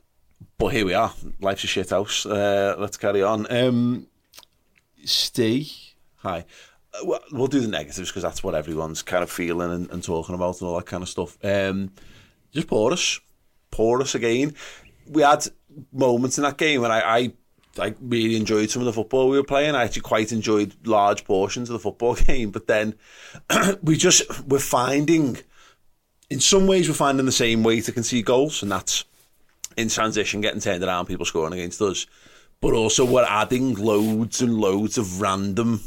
but 0.59 0.69
here 0.69 0.85
we 0.85 0.95
are. 0.95 1.13
Life's 1.41 1.65
a 1.65 1.67
shit 1.69 1.91
house. 1.91 2.27
Uh, 2.27 2.75
let's 2.79 2.97
carry 2.97 3.23
on. 3.23 3.47
Um, 3.51 4.06
Steve, 5.05 5.73
hi. 6.17 6.45
Uh, 6.93 6.99
we'll, 7.05 7.21
we'll 7.33 7.47
do 7.47 7.61
the 7.61 7.69
negatives 7.69 8.11
because 8.11 8.23
that's 8.23 8.43
what 8.43 8.55
everyone's 8.55 9.01
kind 9.01 9.23
of 9.23 9.31
feeling 9.31 9.73
and, 9.73 9.91
and 9.91 10.03
talking 10.03 10.35
about 10.35 10.61
and 10.61 10.69
all 10.69 10.77
that 10.77 10.87
kind 10.87 11.03
of 11.03 11.09
stuff. 11.09 11.39
Um, 11.43 11.93
just 12.52 12.69
porous, 12.69 13.20
porous 13.70 14.14
again. 14.14 14.55
We 15.06 15.23
had 15.23 15.47
moments 15.93 16.38
in 16.38 16.44
that 16.44 16.58
game 16.58 16.82
when 16.82 16.91
I, 16.91 17.00
I, 17.00 17.32
I 17.79 17.94
really 18.00 18.37
enjoyed 18.37 18.70
some 18.70 18.82
of 18.82 18.87
the 18.87 18.93
football 18.93 19.29
we 19.29 19.37
were 19.37 19.44
playing. 19.44 19.75
I 19.75 19.85
actually 19.85 20.02
quite 20.02 20.32
enjoyed 20.32 20.75
large 20.85 21.25
portions 21.25 21.69
of 21.69 21.75
the 21.75 21.79
football 21.79 22.14
game, 22.26 22.50
but 22.50 22.67
then 22.67 22.94
we 23.82 23.97
just 23.97 24.44
we're 24.44 24.58
finding, 24.58 25.38
in 26.29 26.41
some 26.41 26.67
ways, 26.67 26.88
we're 26.88 26.94
finding 26.94 27.26
the 27.26 27.32
same 27.32 27.62
way 27.62 27.81
to 27.81 27.93
concede 27.93 28.26
goals, 28.26 28.62
and 28.62 28.70
that's 28.70 29.05
in 29.76 29.88
transition, 29.88 30.41
getting 30.41 30.61
turned 30.61 30.82
around, 30.82 31.06
people 31.06 31.25
scoring 31.25 31.53
against 31.53 31.81
us. 31.81 32.06
But 32.61 32.75
also, 32.75 33.05
we're 33.05 33.25
adding 33.25 33.75
loads 33.75 34.43
and 34.43 34.55
loads 34.58 34.98
of 34.98 35.20
random, 35.20 35.81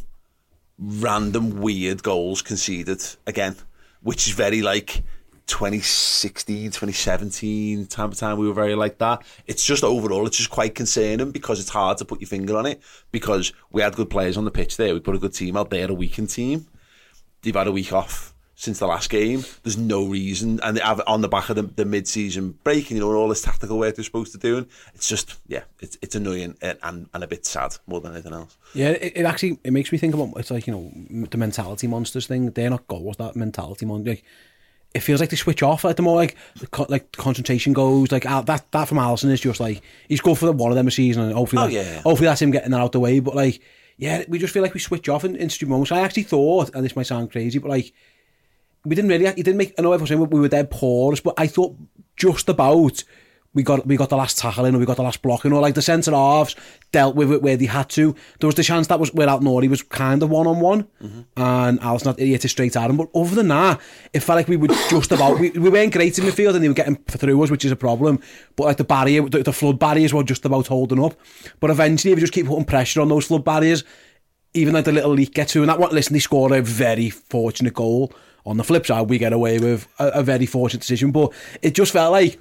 random 0.79 1.61
weird 1.61 2.01
goals 2.01 2.41
conceded 2.41 3.03
again, 3.27 3.55
which 4.01 4.27
is 4.27 4.33
very 4.33 4.61
like 4.61 5.03
2016, 5.47 6.71
2017 6.71 7.85
time 7.87 8.11
of 8.11 8.17
time. 8.17 8.37
We 8.37 8.47
were 8.47 8.53
very 8.53 8.75
like 8.75 8.97
that. 8.99 9.23
It's 9.47 9.65
just 9.65 9.83
overall, 9.83 10.25
it's 10.27 10.37
just 10.37 10.49
quite 10.49 10.75
concerning 10.75 11.31
because 11.31 11.59
it's 11.59 11.69
hard 11.69 11.97
to 11.99 12.05
put 12.05 12.21
your 12.21 12.27
finger 12.27 12.57
on 12.57 12.65
it 12.65 12.81
because 13.11 13.53
we 13.71 13.81
had 13.81 13.95
good 13.95 14.09
players 14.09 14.37
on 14.37 14.45
the 14.45 14.51
pitch 14.51 14.77
there. 14.77 14.93
We 14.93 14.99
put 14.99 15.15
a 15.15 15.19
good 15.19 15.33
team 15.33 15.57
out 15.57 15.69
there, 15.69 15.89
a 15.89 15.93
weakened 15.93 16.29
team 16.29 16.67
they've 17.43 17.55
had 17.55 17.67
a 17.67 17.71
week 17.71 17.93
off 17.93 18.33
since 18.55 18.79
the 18.79 18.87
last 18.87 19.09
game. 19.09 19.43
There's 19.63 19.77
no 19.77 20.05
reason, 20.05 20.59
and 20.63 20.77
they 20.77 20.81
have 20.81 21.01
on 21.05 21.21
the 21.21 21.27
back 21.27 21.49
of 21.49 21.55
the, 21.55 21.63
the 21.63 21.85
mid-season 21.85 22.57
break, 22.63 22.89
and 22.89 22.97
you 22.97 22.99
know 23.05 23.13
all 23.13 23.27
this 23.27 23.41
tactical 23.41 23.77
work 23.77 23.95
they're 23.95 24.03
supposed 24.03 24.31
to 24.31 24.37
do. 24.37 24.57
And 24.57 24.67
it's 24.95 25.07
just, 25.07 25.39
yeah, 25.47 25.63
it's 25.79 25.97
it's 26.01 26.15
annoying 26.15 26.55
and, 26.61 26.79
and, 26.81 27.09
and 27.13 27.23
a 27.23 27.27
bit 27.27 27.45
sad 27.45 27.75
more 27.85 28.01
than 28.01 28.13
anything 28.13 28.33
else. 28.33 28.57
Yeah, 28.73 28.89
it, 28.89 29.13
it 29.17 29.25
actually 29.25 29.59
it 29.63 29.71
makes 29.71 29.91
me 29.91 29.97
think 29.97 30.13
about 30.15 30.31
it's 30.37 30.51
like 30.51 30.65
you 30.65 30.73
know 30.73 31.27
the 31.27 31.37
mentality 31.37 31.87
monsters 31.87 32.25
thing. 32.25 32.51
They're 32.51 32.69
not 32.69 32.87
goals. 32.87 33.17
That 33.17 33.35
mentality 33.35 33.85
monster. 33.85 34.11
Like, 34.11 34.23
it 34.93 34.99
feels 34.99 35.19
like 35.19 35.29
they 35.29 35.35
switch 35.35 35.63
off 35.63 35.85
at 35.85 35.95
the 35.97 36.03
more 36.03 36.15
like 36.15 36.35
the 36.59 36.85
like 36.89 37.11
concentration 37.13 37.73
goes. 37.73 38.11
Like 38.11 38.25
uh, 38.25 38.41
that 38.41 38.71
that 38.71 38.87
from 38.87 38.97
Alisson 38.99 39.31
is 39.31 39.41
just 39.41 39.59
like 39.59 39.81
he's 40.07 40.21
good 40.21 40.37
for 40.37 40.45
the 40.45 40.51
one 40.51 40.71
of 40.71 40.75
them 40.75 40.87
a 40.87 40.91
season, 40.91 41.23
and 41.23 41.33
hopefully 41.33 41.61
Oh, 41.63 41.67
that, 41.67 41.73
yeah. 41.73 42.01
hopefully 42.01 42.27
that's 42.27 42.41
him 42.41 42.51
getting 42.51 42.71
that 42.71 42.81
out 42.81 42.91
the 42.91 42.99
way. 42.99 43.19
But 43.19 43.35
like 43.35 43.61
yeah, 43.97 44.23
we 44.27 44.39
just 44.39 44.53
feel 44.53 44.63
like 44.63 44.73
we 44.73 44.79
switch 44.79 45.07
off 45.09 45.23
in, 45.23 45.35
in 45.35 45.49
stupid 45.49 45.69
moments. 45.69 45.91
I 45.91 45.99
actually 46.01 46.23
thought, 46.23 46.71
and 46.73 46.83
this 46.83 46.95
might 46.95 47.05
sound 47.07 47.31
crazy, 47.31 47.59
but 47.59 47.69
like 47.69 47.93
we 48.85 48.95
didn't 48.95 49.09
really. 49.09 49.25
He 49.25 49.43
didn't 49.43 49.57
make. 49.57 49.73
I 49.77 49.81
know 49.81 49.93
everyone's 49.93 50.09
saying 50.09 50.29
we 50.29 50.39
were 50.39 50.47
dead 50.47 50.69
porous, 50.71 51.21
but 51.21 51.35
I 51.37 51.47
thought 51.47 51.75
just 52.17 52.49
about 52.49 53.03
we 53.53 53.63
got 53.63 53.85
we 53.85 53.97
got 53.97 54.09
the 54.09 54.17
last 54.17 54.37
tackle 54.37 54.65
in, 54.65 54.75
or 54.75 54.79
we 54.79 54.85
got 54.85 54.97
the 54.97 55.03
last 55.03 55.21
block 55.21 55.45
in, 55.45 55.53
or 55.53 55.61
like 55.61 55.75
the 55.75 55.81
centre 55.81 56.11
halves 56.11 56.55
dealt 56.91 57.15
with 57.15 57.31
it 57.31 57.41
where 57.41 57.55
they 57.55 57.65
had 57.65 57.89
to. 57.89 58.15
There 58.39 58.47
was 58.47 58.55
the 58.55 58.63
chance 58.63 58.87
that 58.87 58.99
was 58.99 59.13
where 59.13 59.29
Out 59.29 59.41
Nori 59.41 59.69
was 59.69 59.83
kind 59.83 60.23
of 60.23 60.29
one 60.29 60.47
on 60.47 60.59
one, 60.59 60.87
and 61.37 61.79
Alisson 61.81 62.05
not 62.05 62.19
hit 62.19 62.43
it 62.43 62.49
straight 62.49 62.75
at 62.75 62.89
him. 62.89 62.97
But 62.97 63.09
other 63.13 63.35
than 63.35 63.49
that, 63.49 63.79
it 64.13 64.21
felt 64.21 64.37
like 64.37 64.47
we 64.47 64.57
were 64.57 64.67
just 64.67 65.11
about. 65.11 65.39
We, 65.39 65.51
we 65.51 65.69
weren't 65.69 65.93
great 65.93 66.17
in 66.17 66.25
the 66.25 66.31
field 66.31 66.55
and 66.55 66.63
they 66.63 66.67
were 66.67 66.73
getting 66.73 66.95
through 66.95 67.43
us, 67.43 67.51
which 67.51 67.65
is 67.65 67.71
a 67.71 67.75
problem. 67.75 68.19
But 68.55 68.65
like 68.65 68.77
the 68.77 68.83
barrier, 68.83 69.21
the, 69.27 69.43
the 69.43 69.53
flood 69.53 69.79
barriers 69.79 70.13
were 70.13 70.23
just 70.23 70.45
about 70.45 70.67
holding 70.67 71.03
up. 71.03 71.15
But 71.59 71.69
eventually, 71.69 72.11
if 72.13 72.19
you 72.19 72.23
just 72.23 72.33
keep 72.33 72.47
putting 72.47 72.65
pressure 72.65 73.01
on 73.01 73.09
those 73.09 73.27
flood 73.27 73.45
barriers, 73.45 73.83
even 74.53 74.73
like 74.73 74.85
the 74.85 74.91
little 74.91 75.11
leak 75.11 75.33
gets 75.33 75.53
to, 75.53 75.61
and 75.61 75.69
that 75.69 75.79
one, 75.79 75.91
listen, 75.91 76.13
they 76.13 76.19
scored 76.19 76.51
a 76.51 76.61
very 76.61 77.09
fortunate 77.09 77.73
goal. 77.73 78.11
On 78.45 78.57
the 78.57 78.63
flip 78.63 78.85
side, 78.85 79.09
we 79.09 79.17
get 79.17 79.31
away 79.31 79.57
with 79.57 79.87
a, 79.99 80.19
a 80.19 80.23
very 80.23 80.45
fortunate 80.45 80.81
decision, 80.81 81.11
but 81.11 81.31
it 81.61 81.75
just 81.75 81.93
felt 81.93 82.11
like 82.11 82.39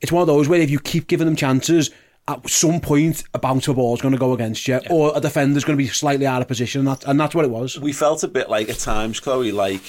it's 0.00 0.12
one 0.12 0.20
of 0.20 0.26
those 0.26 0.48
where 0.48 0.60
if 0.60 0.70
you 0.70 0.80
keep 0.80 1.06
giving 1.06 1.26
them 1.26 1.36
chances 1.36 1.90
at 2.26 2.48
some 2.48 2.80
point 2.80 3.22
a 3.34 3.38
bounce 3.38 3.68
of 3.68 3.76
ball 3.76 3.94
is 3.94 4.00
going 4.00 4.12
to 4.12 4.18
go 4.18 4.32
against 4.32 4.66
you, 4.66 4.80
or 4.88 5.12
a 5.14 5.20
defender's 5.20 5.64
going 5.64 5.76
to 5.76 5.82
be 5.82 5.88
slightly 5.88 6.26
out 6.26 6.40
of 6.40 6.48
position, 6.48 6.80
and, 6.80 6.88
that, 6.88 7.04
and 7.06 7.20
that's 7.20 7.34
what 7.34 7.44
it 7.44 7.50
was. 7.50 7.78
we 7.78 7.92
felt 7.92 8.22
a 8.22 8.28
bit 8.28 8.48
like 8.48 8.68
at 8.68 8.78
times, 8.78 9.20
Chloe, 9.20 9.52
like 9.52 9.82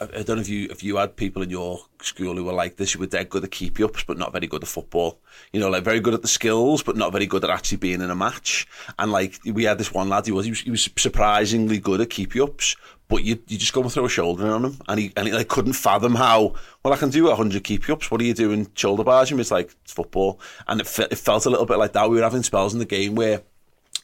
I, 0.00 0.22
don't 0.22 0.36
know 0.36 0.40
if 0.40 0.48
you 0.48 0.68
if 0.70 0.82
you 0.82 0.96
had 0.96 1.16
people 1.16 1.42
in 1.42 1.50
your 1.50 1.80
school 2.00 2.34
who 2.34 2.44
were 2.44 2.52
like 2.52 2.76
this, 2.76 2.92
who 2.92 3.00
were 3.00 3.06
dead 3.06 3.28
good 3.28 3.44
at 3.44 3.50
keep 3.50 3.78
ups, 3.80 4.02
but 4.04 4.16
not 4.16 4.32
very 4.32 4.46
good 4.46 4.62
at 4.62 4.68
football. 4.68 5.18
You 5.52 5.60
know, 5.60 5.68
like 5.68 5.84
very 5.84 6.00
good 6.00 6.14
at 6.14 6.22
the 6.22 6.28
skills, 6.28 6.82
but 6.82 6.96
not 6.96 7.12
very 7.12 7.26
good 7.26 7.44
at 7.44 7.50
actually 7.50 7.78
being 7.78 8.00
in 8.00 8.10
a 8.10 8.14
match. 8.14 8.66
And 8.98 9.12
like 9.12 9.38
we 9.44 9.64
had 9.64 9.78
this 9.78 9.92
one 9.92 10.08
lad, 10.08 10.28
was 10.30 10.46
he 10.46 10.50
was, 10.50 10.60
he 10.60 10.70
was 10.70 10.88
surprisingly 10.96 11.78
good 11.78 12.00
at 12.00 12.10
keep 12.10 12.34
ups, 12.36 12.76
but 13.10 13.24
you 13.24 13.38
you 13.48 13.58
just 13.58 13.72
go 13.72 13.82
and 13.82 13.92
throw 13.92 14.06
a 14.06 14.08
shoulder 14.08 14.46
on 14.46 14.64
him, 14.64 14.78
and 14.88 15.00
he 15.00 15.12
and 15.16 15.26
he 15.26 15.34
like 15.34 15.48
couldn't 15.48 15.74
fathom 15.74 16.14
how. 16.14 16.54
Well, 16.82 16.94
I 16.94 16.96
can 16.96 17.10
do 17.10 17.30
hundred 17.34 17.64
keep 17.64 17.90
ups. 17.90 18.10
What 18.10 18.20
are 18.20 18.24
you 18.24 18.32
doing, 18.32 18.70
shoulder 18.74 19.04
barging? 19.04 19.38
It's 19.40 19.50
like 19.50 19.74
it's 19.82 19.92
football, 19.92 20.40
and 20.68 20.80
it, 20.80 20.86
fe- 20.86 21.08
it 21.10 21.18
felt 21.18 21.44
a 21.44 21.50
little 21.50 21.66
bit 21.66 21.76
like 21.76 21.92
that. 21.92 22.08
We 22.08 22.16
were 22.16 22.22
having 22.22 22.44
spells 22.44 22.72
in 22.72 22.78
the 22.78 22.86
game 22.86 23.16
where 23.16 23.42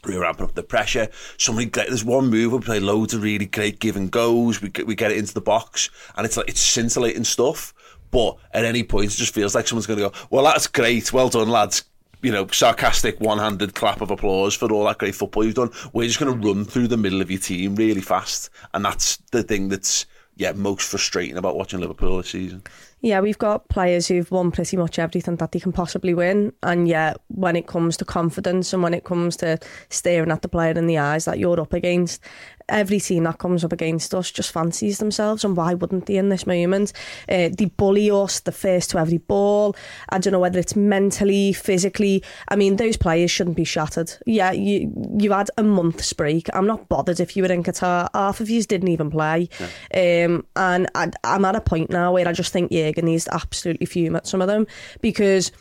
we 0.04 0.14
were 0.14 0.22
ramping 0.22 0.44
up 0.44 0.54
the 0.54 0.62
pressure. 0.64 1.08
Somebody, 1.38 1.66
get, 1.66 1.88
there's 1.88 2.04
one 2.04 2.28
move 2.28 2.52
we 2.52 2.58
play 2.58 2.80
loads 2.80 3.14
of 3.14 3.22
really 3.22 3.46
great 3.46 3.78
give 3.78 3.96
and 3.96 4.10
goes. 4.10 4.60
We 4.60 4.68
get, 4.70 4.86
we 4.86 4.96
get 4.96 5.12
it 5.12 5.18
into 5.18 5.34
the 5.34 5.40
box, 5.40 5.88
and 6.16 6.26
it's 6.26 6.36
like 6.36 6.48
it's 6.48 6.60
scintillating 6.60 7.24
stuff. 7.24 7.72
But 8.10 8.36
at 8.52 8.64
any 8.64 8.82
point, 8.82 9.12
it 9.12 9.16
just 9.16 9.34
feels 9.34 9.54
like 9.54 9.68
someone's 9.68 9.86
going 9.86 10.00
to 10.00 10.10
go, 10.10 10.14
"Well, 10.30 10.44
that's 10.44 10.66
great, 10.66 11.12
well 11.12 11.28
done, 11.28 11.48
lads." 11.48 11.84
You 12.22 12.32
know, 12.32 12.46
sarcastic, 12.48 13.20
one-handed 13.20 13.74
clap 13.74 14.00
of 14.00 14.10
applause 14.10 14.54
for 14.54 14.70
all 14.72 14.84
that 14.86 14.98
great 14.98 15.14
football 15.14 15.44
you've 15.44 15.54
done. 15.54 15.70
We're 15.92 16.08
just 16.08 16.18
going 16.18 16.40
to 16.40 16.48
run 16.48 16.64
through 16.64 16.88
the 16.88 16.96
middle 16.96 17.20
of 17.20 17.30
your 17.30 17.40
team 17.40 17.76
really 17.76 18.00
fast, 18.00 18.50
and 18.74 18.84
that's 18.84 19.18
the 19.30 19.42
thing 19.42 19.68
that's 19.68 20.06
yeah 20.36 20.52
most 20.52 20.88
frustrating 20.88 21.36
about 21.36 21.56
watching 21.56 21.80
Liverpool 21.80 22.18
this 22.18 22.30
season. 22.30 22.62
Yeah, 23.02 23.20
we've 23.20 23.38
got 23.38 23.68
players 23.68 24.08
who've 24.08 24.30
won 24.30 24.50
pretty 24.50 24.76
much 24.76 24.98
everything 24.98 25.36
that 25.36 25.52
they 25.52 25.60
can 25.60 25.70
possibly 25.70 26.14
win. 26.14 26.52
And 26.62 26.88
yet, 26.88 27.18
when 27.28 27.54
it 27.54 27.66
comes 27.66 27.96
to 27.98 28.04
confidence 28.04 28.72
and 28.72 28.82
when 28.82 28.94
it 28.94 29.04
comes 29.04 29.36
to 29.36 29.58
staring 29.90 30.32
at 30.32 30.42
the 30.42 30.48
player 30.48 30.72
in 30.72 30.86
the 30.86 30.98
eyes 30.98 31.26
that 31.26 31.38
you're 31.38 31.60
up 31.60 31.72
against, 31.72 32.20
every 32.68 33.00
team 33.00 33.24
that 33.24 33.38
comes 33.38 33.64
up 33.64 33.72
against 33.72 34.14
us 34.14 34.30
just 34.30 34.52
fancies 34.52 34.98
themselves. 34.98 35.44
And 35.44 35.56
why 35.56 35.74
wouldn't 35.74 36.06
they 36.06 36.16
in 36.16 36.28
this 36.28 36.46
moment? 36.46 36.92
Uh, 37.28 37.50
they 37.52 37.66
bully 37.76 38.10
us, 38.10 38.40
the 38.40 38.52
first 38.52 38.90
to 38.90 38.98
every 38.98 39.18
ball. 39.18 39.76
I 40.08 40.18
don't 40.18 40.32
know 40.32 40.40
whether 40.40 40.58
it's 40.58 40.76
mentally, 40.76 41.52
physically. 41.52 42.22
I 42.48 42.56
mean, 42.56 42.76
those 42.76 42.96
players 42.96 43.30
shouldn't 43.30 43.56
be 43.56 43.64
shattered. 43.64 44.12
Yeah, 44.26 44.52
you 44.52 44.92
you 45.18 45.32
had 45.32 45.50
a 45.56 45.62
month's 45.62 46.12
break. 46.12 46.48
I'm 46.54 46.66
not 46.66 46.88
bothered 46.88 47.20
if 47.20 47.36
you 47.36 47.42
were 47.42 47.52
in 47.52 47.62
Qatar. 47.62 48.08
Half 48.14 48.40
of 48.40 48.50
you 48.50 48.62
didn't 48.62 48.88
even 48.88 49.10
play. 49.10 49.48
Um, 49.94 50.46
and 50.56 50.88
I, 50.94 51.10
I'm 51.24 51.44
at 51.44 51.56
a 51.56 51.60
point 51.60 51.90
now 51.90 52.12
where 52.12 52.26
I 52.26 52.32
just 52.32 52.52
think 52.52 52.72
Jurgen 52.72 53.06
needs 53.06 53.24
to 53.24 53.34
absolutely 53.34 53.86
fume 53.86 54.16
at 54.16 54.26
some 54.26 54.40
of 54.40 54.48
them 54.48 54.66
because 55.00 55.52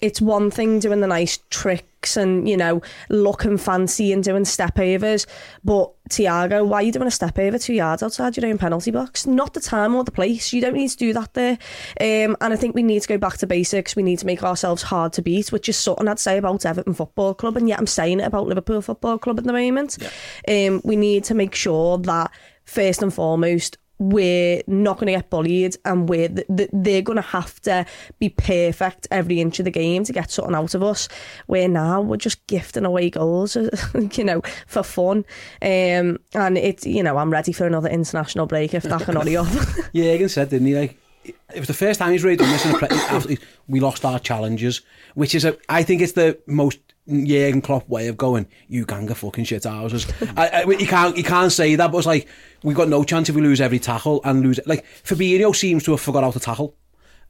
it's 0.00 0.20
one 0.20 0.50
thing 0.50 0.80
doing 0.80 1.00
the 1.00 1.06
nice 1.06 1.38
tricks 1.50 2.16
and 2.16 2.46
you 2.46 2.56
know 2.56 2.82
looking 3.08 3.56
fancy 3.56 4.12
and 4.12 4.22
doing 4.22 4.44
step 4.44 4.78
overs, 4.78 5.26
but 5.64 5.92
Tiago, 6.10 6.64
why 6.64 6.78
are 6.78 6.82
you 6.82 6.92
doing 6.92 7.06
a 7.06 7.10
step 7.10 7.38
over 7.38 7.58
two 7.58 7.72
yards 7.72 8.02
outside 8.02 8.36
your 8.36 8.46
own 8.46 8.58
penalty 8.58 8.90
box? 8.90 9.26
Not 9.26 9.54
the 9.54 9.60
time 9.60 9.94
or 9.94 10.04
the 10.04 10.10
place. 10.10 10.52
You 10.52 10.60
don't 10.60 10.74
need 10.74 10.90
to 10.90 10.96
do 10.96 11.12
that 11.14 11.32
there. 11.32 11.58
Um, 12.00 12.36
and 12.40 12.52
I 12.52 12.56
think 12.56 12.74
we 12.74 12.82
need 12.82 13.00
to 13.00 13.08
go 13.08 13.16
back 13.16 13.38
to 13.38 13.46
basics. 13.46 13.96
We 13.96 14.02
need 14.02 14.18
to 14.18 14.26
make 14.26 14.42
ourselves 14.42 14.82
hard 14.82 15.14
to 15.14 15.22
beat, 15.22 15.50
which 15.50 15.68
is 15.68 15.78
something 15.78 16.06
I'd 16.06 16.18
say 16.18 16.36
about 16.36 16.66
Everton 16.66 16.92
Football 16.92 17.34
Club, 17.34 17.56
and 17.56 17.68
yet 17.68 17.78
I'm 17.78 17.86
saying 17.86 18.20
it 18.20 18.26
about 18.26 18.46
Liverpool 18.46 18.82
Football 18.82 19.18
Club 19.18 19.38
at 19.38 19.44
the 19.44 19.52
moment. 19.52 19.96
Um, 20.46 20.82
we 20.84 20.96
need 20.96 21.24
to 21.24 21.34
make 21.34 21.54
sure 21.54 21.96
that 21.98 22.30
first 22.64 23.02
and 23.02 23.12
foremost 23.12 23.78
we're 23.98 24.62
not 24.66 24.98
going 24.98 25.06
to 25.06 25.12
get 25.12 25.30
bullied 25.30 25.76
and 25.84 26.08
we're 26.08 26.28
th- 26.28 26.46
th- 26.56 26.70
they're 26.72 27.02
going 27.02 27.16
to 27.16 27.22
have 27.22 27.60
to 27.60 27.86
be 28.18 28.28
perfect 28.28 29.06
every 29.10 29.40
inch 29.40 29.58
of 29.58 29.64
the 29.64 29.70
game 29.70 30.04
to 30.04 30.12
get 30.12 30.30
something 30.30 30.54
out 30.54 30.74
of 30.74 30.82
us 30.82 31.08
where 31.46 31.68
now 31.68 32.00
we're 32.00 32.16
just 32.16 32.44
gifting 32.46 32.84
away 32.84 33.08
goals 33.08 33.56
you 34.16 34.24
know 34.24 34.42
for 34.66 34.82
fun 34.82 35.18
um, 35.62 36.18
and 36.34 36.58
it's 36.58 36.84
you 36.86 37.02
know 37.02 37.16
I'm 37.16 37.30
ready 37.30 37.52
for 37.52 37.66
another 37.66 37.88
international 37.88 38.46
break 38.46 38.74
if 38.74 38.82
that 38.84 39.02
can 39.02 39.16
hurry 39.16 39.36
up 39.36 39.46
Jürgen 39.94 40.30
said, 40.30 40.50
didn't 40.50 40.66
he? 40.66 40.74
Like, 40.74 40.98
it 41.24 41.58
was 41.58 41.68
the 41.68 41.74
first 41.74 42.00
time 42.00 42.12
he's 42.12 42.24
really 42.24 42.36
done 42.36 42.50
this 42.50 42.64
in 42.66 42.74
a 42.74 42.78
pre- 42.78 43.38
we 43.68 43.80
lost 43.80 44.04
our 44.04 44.18
challenges, 44.18 44.82
which 45.14 45.34
is 45.34 45.44
a, 45.44 45.56
I 45.68 45.82
think 45.82 46.02
it's 46.02 46.12
the 46.12 46.38
most 46.46 46.78
Jurgen 47.08 47.60
Klopp 47.60 47.88
way 47.88 48.08
of 48.08 48.16
going. 48.16 48.46
You 48.68 48.84
gang 48.84 49.10
of 49.10 49.18
fucking 49.18 49.44
shit 49.44 49.64
houses. 49.64 50.06
I, 50.36 50.48
I, 50.48 50.64
you 50.64 50.86
can't, 50.86 51.16
you 51.16 51.24
can't 51.24 51.52
say 51.52 51.74
that, 51.76 51.92
but 51.92 51.98
it's 51.98 52.06
like 52.06 52.28
we've 52.62 52.76
got 52.76 52.88
no 52.88 53.04
chance 53.04 53.28
if 53.28 53.34
we 53.34 53.42
lose 53.42 53.60
every 53.60 53.78
tackle 53.78 54.20
and 54.24 54.42
lose. 54.42 54.58
it. 54.58 54.66
Like 54.66 54.84
Fabinho 55.02 55.54
seems 55.54 55.84
to 55.84 55.92
have 55.92 56.00
forgot 56.00 56.24
how 56.24 56.30
to 56.30 56.40
tackle. 56.40 56.76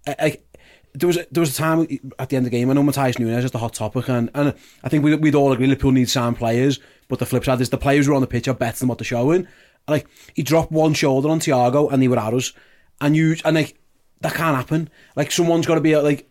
Like 0.06 0.46
there 0.94 1.08
was 1.08 1.16
a, 1.16 1.26
there 1.30 1.40
was 1.40 1.50
a 1.50 1.54
time 1.54 1.80
at 2.18 2.28
the 2.28 2.36
end 2.36 2.46
of 2.46 2.52
the 2.52 2.56
game. 2.56 2.70
I 2.70 2.74
know 2.74 2.82
Matheus 2.82 3.18
Nunes 3.18 3.44
is 3.44 3.50
the 3.50 3.58
hot 3.58 3.74
topic, 3.74 4.08
and, 4.08 4.30
and 4.34 4.54
I 4.84 4.88
think 4.88 5.02
we, 5.02 5.14
we'd 5.16 5.34
all 5.34 5.52
agree 5.52 5.66
Liverpool 5.66 5.92
needs 5.92 6.12
sound 6.12 6.36
players. 6.36 6.78
But 7.08 7.18
the 7.18 7.26
flip 7.26 7.44
side 7.44 7.60
is 7.60 7.70
the 7.70 7.78
players 7.78 8.06
who 8.06 8.12
are 8.12 8.14
on 8.14 8.20
the 8.20 8.26
pitch 8.26 8.48
are 8.48 8.54
better 8.54 8.78
than 8.78 8.88
what 8.88 8.98
they're 8.98 9.04
showing. 9.04 9.48
Like 9.88 10.06
he 10.34 10.42
dropped 10.42 10.72
one 10.72 10.94
shoulder 10.94 11.28
on 11.28 11.40
Thiago, 11.40 11.92
and 11.92 12.00
they 12.02 12.08
were 12.08 12.18
arrows, 12.18 12.54
and 13.00 13.16
you 13.16 13.36
and 13.44 13.56
like 13.56 13.76
that 14.20 14.34
can't 14.34 14.56
happen. 14.56 14.88
Like 15.16 15.32
someone's 15.32 15.66
got 15.66 15.74
to 15.74 15.80
be 15.80 15.96
like 15.96 16.30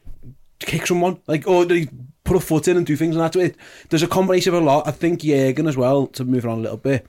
kick 0.59 0.87
someone, 0.87 1.19
like 1.27 1.45
or 1.45 1.65
they 1.65 1.87
put 2.33 2.43
a 2.43 2.45
foot 2.45 2.67
in 2.67 2.77
and 2.77 2.85
do 2.85 2.95
things, 2.95 3.15
and 3.15 3.23
that's 3.23 3.35
it. 3.35 3.55
There's 3.89 4.03
a 4.03 4.07
combination 4.07 4.53
of 4.53 4.61
a 4.61 4.65
lot. 4.65 4.87
I 4.87 4.91
think 4.91 5.21
Jurgen 5.21 5.67
as 5.67 5.77
well 5.77 6.07
to 6.07 6.25
move 6.25 6.45
on 6.45 6.59
a 6.59 6.61
little 6.61 6.77
bit. 6.77 7.05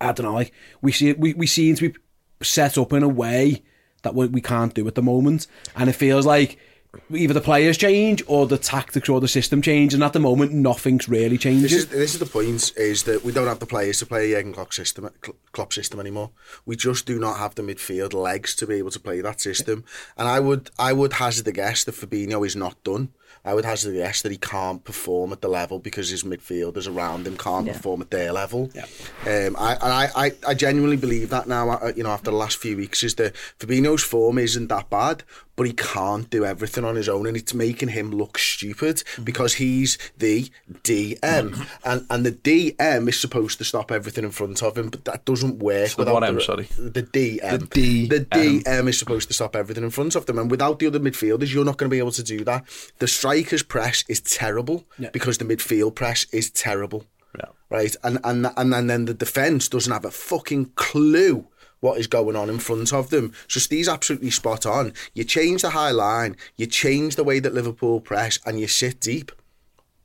I 0.00 0.12
don't 0.12 0.26
know, 0.26 0.34
like 0.34 0.52
we 0.80 0.92
see 0.92 1.12
we 1.12 1.34
we 1.34 1.46
seem 1.46 1.76
to 1.76 1.90
be 1.90 1.98
set 2.42 2.76
up 2.76 2.92
in 2.92 3.02
a 3.02 3.08
way 3.08 3.62
that 4.02 4.14
we, 4.14 4.26
we 4.26 4.40
can't 4.40 4.74
do 4.74 4.86
at 4.88 4.94
the 4.94 5.02
moment, 5.02 5.46
and 5.76 5.88
it 5.88 5.94
feels 5.94 6.26
like 6.26 6.58
either 7.14 7.32
the 7.32 7.40
players 7.40 7.78
change 7.78 8.22
or 8.26 8.46
the 8.46 8.58
tactics 8.58 9.08
or 9.08 9.20
the 9.20 9.28
system 9.28 9.62
change, 9.62 9.94
and 9.94 10.02
at 10.02 10.12
the 10.12 10.20
moment 10.20 10.52
nothing's 10.52 11.08
really 11.08 11.38
changing. 11.38 11.62
This 11.62 11.72
is 11.72 11.86
this 11.86 12.14
is 12.14 12.20
the 12.20 12.26
point: 12.26 12.72
is 12.76 13.04
that 13.04 13.24
we 13.24 13.32
don't 13.32 13.46
have 13.46 13.60
the 13.60 13.66
players 13.66 13.98
to 14.00 14.06
play 14.06 14.32
a 14.32 14.36
Jurgen 14.36 14.52
Klopp 14.52 14.72
system, 14.72 15.08
Klopp 15.52 15.72
system 15.72 16.00
anymore. 16.00 16.30
We 16.66 16.76
just 16.76 17.06
do 17.06 17.18
not 17.18 17.38
have 17.38 17.54
the 17.54 17.62
midfield 17.62 18.12
legs 18.12 18.54
to 18.56 18.66
be 18.66 18.74
able 18.74 18.90
to 18.90 19.00
play 19.00 19.20
that 19.20 19.40
system. 19.40 19.84
And 20.16 20.28
I 20.28 20.40
would 20.40 20.70
I 20.78 20.92
would 20.92 21.14
hazard 21.14 21.48
a 21.48 21.52
guess 21.52 21.84
that 21.84 21.94
Fabinho 21.94 22.44
is 22.46 22.56
not 22.56 22.82
done. 22.82 23.12
I 23.44 23.54
would 23.54 23.64
hazard 23.64 23.94
a 23.94 23.98
guess 23.98 24.22
that 24.22 24.30
he 24.30 24.38
can't 24.38 24.84
perform 24.84 25.32
at 25.32 25.40
the 25.40 25.48
level 25.48 25.78
because 25.80 26.08
his 26.10 26.22
midfielders 26.22 26.86
around 26.92 27.26
him 27.26 27.36
can't 27.36 27.66
Yeah. 27.66 27.72
perform 27.72 28.02
at 28.02 28.10
their 28.10 28.32
level. 28.32 28.70
Um, 29.26 29.56
I, 29.58 29.72
and 29.74 29.92
I, 29.92 30.08
I, 30.14 30.32
I 30.48 30.54
genuinely 30.54 30.96
believe 30.96 31.30
that 31.30 31.48
now. 31.48 31.70
uh, 31.70 31.92
You 31.96 32.04
know, 32.04 32.10
after 32.10 32.30
the 32.30 32.36
last 32.36 32.58
few 32.58 32.76
weeks, 32.76 33.02
is 33.02 33.16
that 33.16 33.34
Fabinho's 33.58 34.02
form 34.04 34.38
isn't 34.38 34.68
that 34.68 34.88
bad, 34.90 35.24
but 35.56 35.66
he 35.66 35.72
can't 35.74 36.30
do 36.30 36.44
everything 36.44 36.84
on 36.84 36.94
his 36.96 37.08
own, 37.08 37.26
and 37.26 37.36
it's 37.36 37.52
making 37.52 37.88
him 37.90 38.10
look 38.10 38.38
stupid 38.38 38.96
Mm-hmm. 38.96 39.24
because 39.24 39.54
he's 39.54 39.98
the 40.18 40.48
DM, 40.84 41.66
and 41.84 42.06
and 42.10 42.26
the 42.26 42.32
DM 42.32 43.08
is 43.08 43.18
supposed 43.20 43.58
to 43.58 43.64
stop 43.64 43.90
everything 43.90 44.24
in 44.24 44.30
front 44.30 44.62
of 44.62 44.76
him, 44.78 44.88
but 44.88 45.04
that 45.04 45.24
doesn't 45.24 45.58
work. 45.58 45.90
the 45.90 45.94
without 45.98 46.14
what 46.14 46.24
M, 46.24 46.40
sorry? 46.40 46.64
The 46.78 47.02
DM. 47.02 47.50
The 47.50 47.58
D- 47.66 48.06
The 48.08 48.20
DM. 48.20 48.62
DM 48.64 48.88
is 48.88 48.98
supposed 48.98 49.28
to 49.28 49.34
stop 49.34 49.54
everything 49.56 49.84
in 49.84 49.90
front 49.90 50.14
of 50.14 50.26
them, 50.26 50.38
and 50.38 50.50
without 50.50 50.78
the 50.78 50.86
other 50.86 51.00
midfielders, 51.00 51.52
you're 51.52 51.64
not 51.64 51.76
going 51.76 51.90
to 51.90 51.94
be 51.94 51.98
able 51.98 52.12
to 52.12 52.22
do 52.22 52.44
that. 52.44 52.64
The 52.98 53.06
strikers' 53.32 53.62
press 53.62 54.04
is 54.08 54.20
terrible 54.20 54.86
because 55.12 55.38
the 55.38 55.44
midfield 55.44 55.94
press 55.94 56.24
is 56.32 56.50
terrible 56.50 57.04
Yeah. 57.38 57.46
right? 57.70 57.96
And 58.04 58.18
and 58.24 58.46
and 58.56 58.72
then, 58.72 58.86
then 58.88 59.04
the 59.06 59.14
defence 59.14 59.68
doesn't 59.68 59.92
have 59.92 60.04
a 60.04 60.10
fucking 60.10 60.72
clue 60.74 61.46
what 61.80 61.98
is 61.98 62.06
going 62.06 62.36
on 62.36 62.48
in 62.48 62.58
front 62.60 62.92
of 62.92 63.10
them. 63.10 63.32
So 63.48 63.58
Steve's 63.58 63.88
absolutely 63.88 64.30
spot 64.30 64.66
on. 64.66 64.92
You 65.14 65.24
change 65.24 65.62
the 65.62 65.70
high 65.70 65.90
line, 65.90 66.36
you 66.56 66.66
change 66.66 67.16
the 67.16 67.24
way 67.24 67.40
that 67.40 67.54
Liverpool 67.54 68.00
press, 68.00 68.38
and 68.46 68.60
you 68.60 68.68
sit 68.68 69.00
deep, 69.00 69.32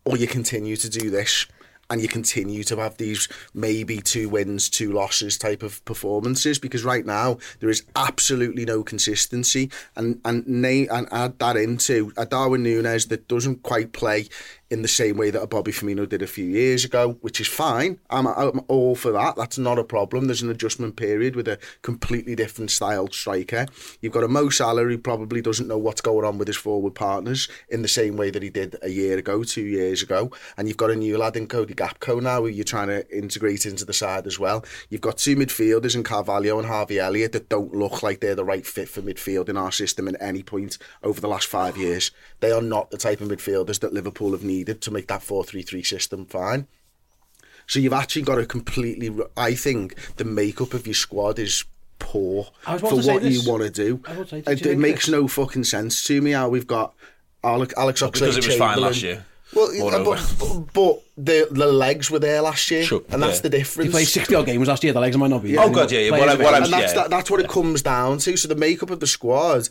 or 0.05 0.17
you 0.17 0.25
continue 0.27 0.75
to 0.77 0.89
do 0.89 1.09
this. 1.11 1.45
And 1.89 2.01
you 2.01 2.07
continue 2.07 2.63
to 2.65 2.75
have 2.77 2.97
these 2.97 3.29
maybe 3.53 4.01
two 4.01 4.27
wins, 4.27 4.69
two 4.69 4.91
losses 4.91 5.37
type 5.37 5.63
of 5.63 5.83
performances 5.85 6.59
because 6.59 6.83
right 6.83 7.05
now 7.05 7.37
there 7.59 7.69
is 7.69 7.83
absolutely 7.95 8.65
no 8.65 8.83
consistency. 8.83 9.71
And 9.95 10.19
and 10.25 10.45
and 10.47 11.07
add 11.11 11.39
that 11.39 11.55
into 11.55 12.11
a 12.17 12.25
Darwin 12.25 12.63
Nunez 12.63 13.07
that 13.07 13.27
doesn't 13.27 13.63
quite 13.63 13.93
play 13.93 14.27
in 14.69 14.81
the 14.81 14.87
same 14.87 15.17
way 15.17 15.29
that 15.29 15.41
a 15.41 15.47
Bobby 15.47 15.71
Firmino 15.71 16.07
did 16.07 16.21
a 16.21 16.27
few 16.27 16.45
years 16.45 16.83
ago, 16.83 17.17
which 17.21 17.39
is 17.39 17.47
fine. 17.47 17.99
I'm, 18.09 18.27
I'm 18.27 18.61
all 18.67 18.95
for 18.95 19.11
that. 19.13 19.37
That's 19.37 19.57
not 19.57 19.79
a 19.79 19.83
problem. 19.83 20.25
There's 20.25 20.41
an 20.41 20.49
adjustment 20.49 20.97
period 20.97 21.35
with 21.35 21.47
a 21.47 21.57
completely 21.83 22.35
different 22.35 22.71
style 22.71 23.09
striker. 23.09 23.65
You've 24.01 24.13
got 24.13 24.25
a 24.25 24.27
Mo 24.27 24.49
Salah 24.49 24.83
who 24.83 24.97
probably 24.97 25.41
doesn't 25.41 25.67
know 25.67 25.77
what's 25.77 26.01
going 26.01 26.25
on 26.25 26.37
with 26.37 26.49
his 26.49 26.57
forward 26.57 26.95
partners 26.95 27.47
in 27.69 27.81
the 27.81 27.87
same 27.87 28.17
way 28.17 28.29
that 28.29 28.43
he 28.43 28.49
did 28.49 28.75
a 28.81 28.89
year 28.89 29.17
ago, 29.17 29.43
two 29.43 29.63
years 29.63 30.03
ago. 30.03 30.31
And 30.57 30.67
you've 30.67 30.77
got 30.77 30.91
a 30.91 30.95
new 30.95 31.17
lad 31.17 31.37
in 31.37 31.47
Cody 31.47 31.73
Gakpo 31.73 32.21
now 32.21 32.41
who 32.41 32.47
you're 32.47 32.65
trying 32.65 32.89
to 32.89 33.17
integrate 33.17 33.65
into 33.65 33.85
the 33.85 33.93
side 33.93 34.27
as 34.27 34.37
well. 34.37 34.65
You've 34.89 35.01
got 35.01 35.17
two 35.17 35.37
midfielders 35.37 35.95
in 35.95 36.03
Carvalho 36.03 36.57
and 36.59 36.67
Harvey 36.67 36.99
Elliott 36.99 37.31
that 37.31 37.47
don't 37.47 37.73
look 37.73 38.03
like 38.03 38.19
they're 38.19 38.35
the 38.35 38.43
right 38.43 38.65
fit 38.65 38.89
for 38.89 39.01
midfield 39.01 39.47
in 39.47 39.55
our 39.55 39.71
system 39.71 40.09
at 40.09 40.21
any 40.21 40.43
point 40.43 40.77
over 41.03 41.21
the 41.21 41.29
last 41.29 41.47
five 41.47 41.77
years. 41.77 42.11
They 42.41 42.51
are 42.51 42.61
not 42.61 42.91
the 42.91 42.97
type 42.97 43.21
of 43.21 43.29
midfielders 43.29 43.79
that 43.79 43.93
Liverpool 43.93 44.31
have 44.31 44.43
needed 44.43 44.56
to 44.65 44.91
make 44.91 45.07
that 45.07 45.21
4-3-3 45.21 45.85
system 45.85 46.25
fine. 46.25 46.67
So 47.67 47.79
you've 47.79 47.93
actually 47.93 48.21
got 48.21 48.39
a 48.39 48.45
completely. 48.45 49.11
I 49.35 49.53
think 49.53 49.95
the 50.15 50.23
makeup 50.25 50.73
of 50.73 50.87
your 50.87 50.93
squad 50.93 51.37
is 51.37 51.65
poor 51.99 52.47
I 52.65 52.73
was 52.73 52.81
about 52.81 52.89
for 53.03 53.13
what 53.13 53.23
you 53.23 53.41
want 53.49 53.63
to 53.63 53.69
do. 53.69 54.01
I 54.07 54.17
was 54.17 54.31
about 54.31 54.45
to 54.45 54.57
say, 54.57 54.69
It, 54.69 54.73
it 54.73 54.77
makes 54.77 55.05
this- 55.07 55.11
no 55.11 55.27
fucking 55.27 55.65
sense 55.65 56.05
to 56.05 56.21
me 56.21 56.31
how 56.31 56.47
we've 56.49 56.67
got 56.67 56.93
Alex, 57.43 57.73
Alex 57.77 58.01
Because 58.01 58.37
it 58.37 58.45
was 58.45 58.55
fine 58.55 58.79
last 58.79 59.01
year. 59.01 59.25
Well, 59.53 59.73
yeah, 59.73 60.03
but, 60.03 60.67
but 60.73 61.01
the 61.17 61.47
the 61.49 61.67
legs 61.67 62.11
were 62.11 62.19
there 62.19 62.41
last 62.41 62.69
year, 62.69 62.83
Sure, 62.83 63.01
and 63.09 63.23
that's 63.23 63.37
yeah. 63.37 63.41
the 63.43 63.49
difference. 63.49 63.87
He 63.87 63.91
played 63.91 64.07
60 64.07 64.35
odd 64.35 64.45
games 64.45 64.67
last 64.67 64.83
year, 64.83 64.91
the 64.91 64.99
legs 64.99 65.15
might 65.15 65.29
not 65.29 65.41
be. 65.41 65.57
Oh, 65.57 65.69
God, 65.69 65.89
yeah, 65.89 65.99
yeah. 66.01 66.11
What 66.11 66.27
I- 66.27 66.35
what 66.35 66.53
I'm- 66.53 66.63
and 66.63 66.73
that's 66.73 66.93
yeah. 66.93 67.01
that, 67.03 67.09
that's 67.09 67.31
what 67.31 67.39
it 67.39 67.47
comes 67.49 67.81
down 67.81 68.17
to. 68.19 68.35
So 68.35 68.49
the 68.49 68.55
makeup 68.55 68.89
of 68.89 68.99
the 68.99 69.07
squad 69.07 69.69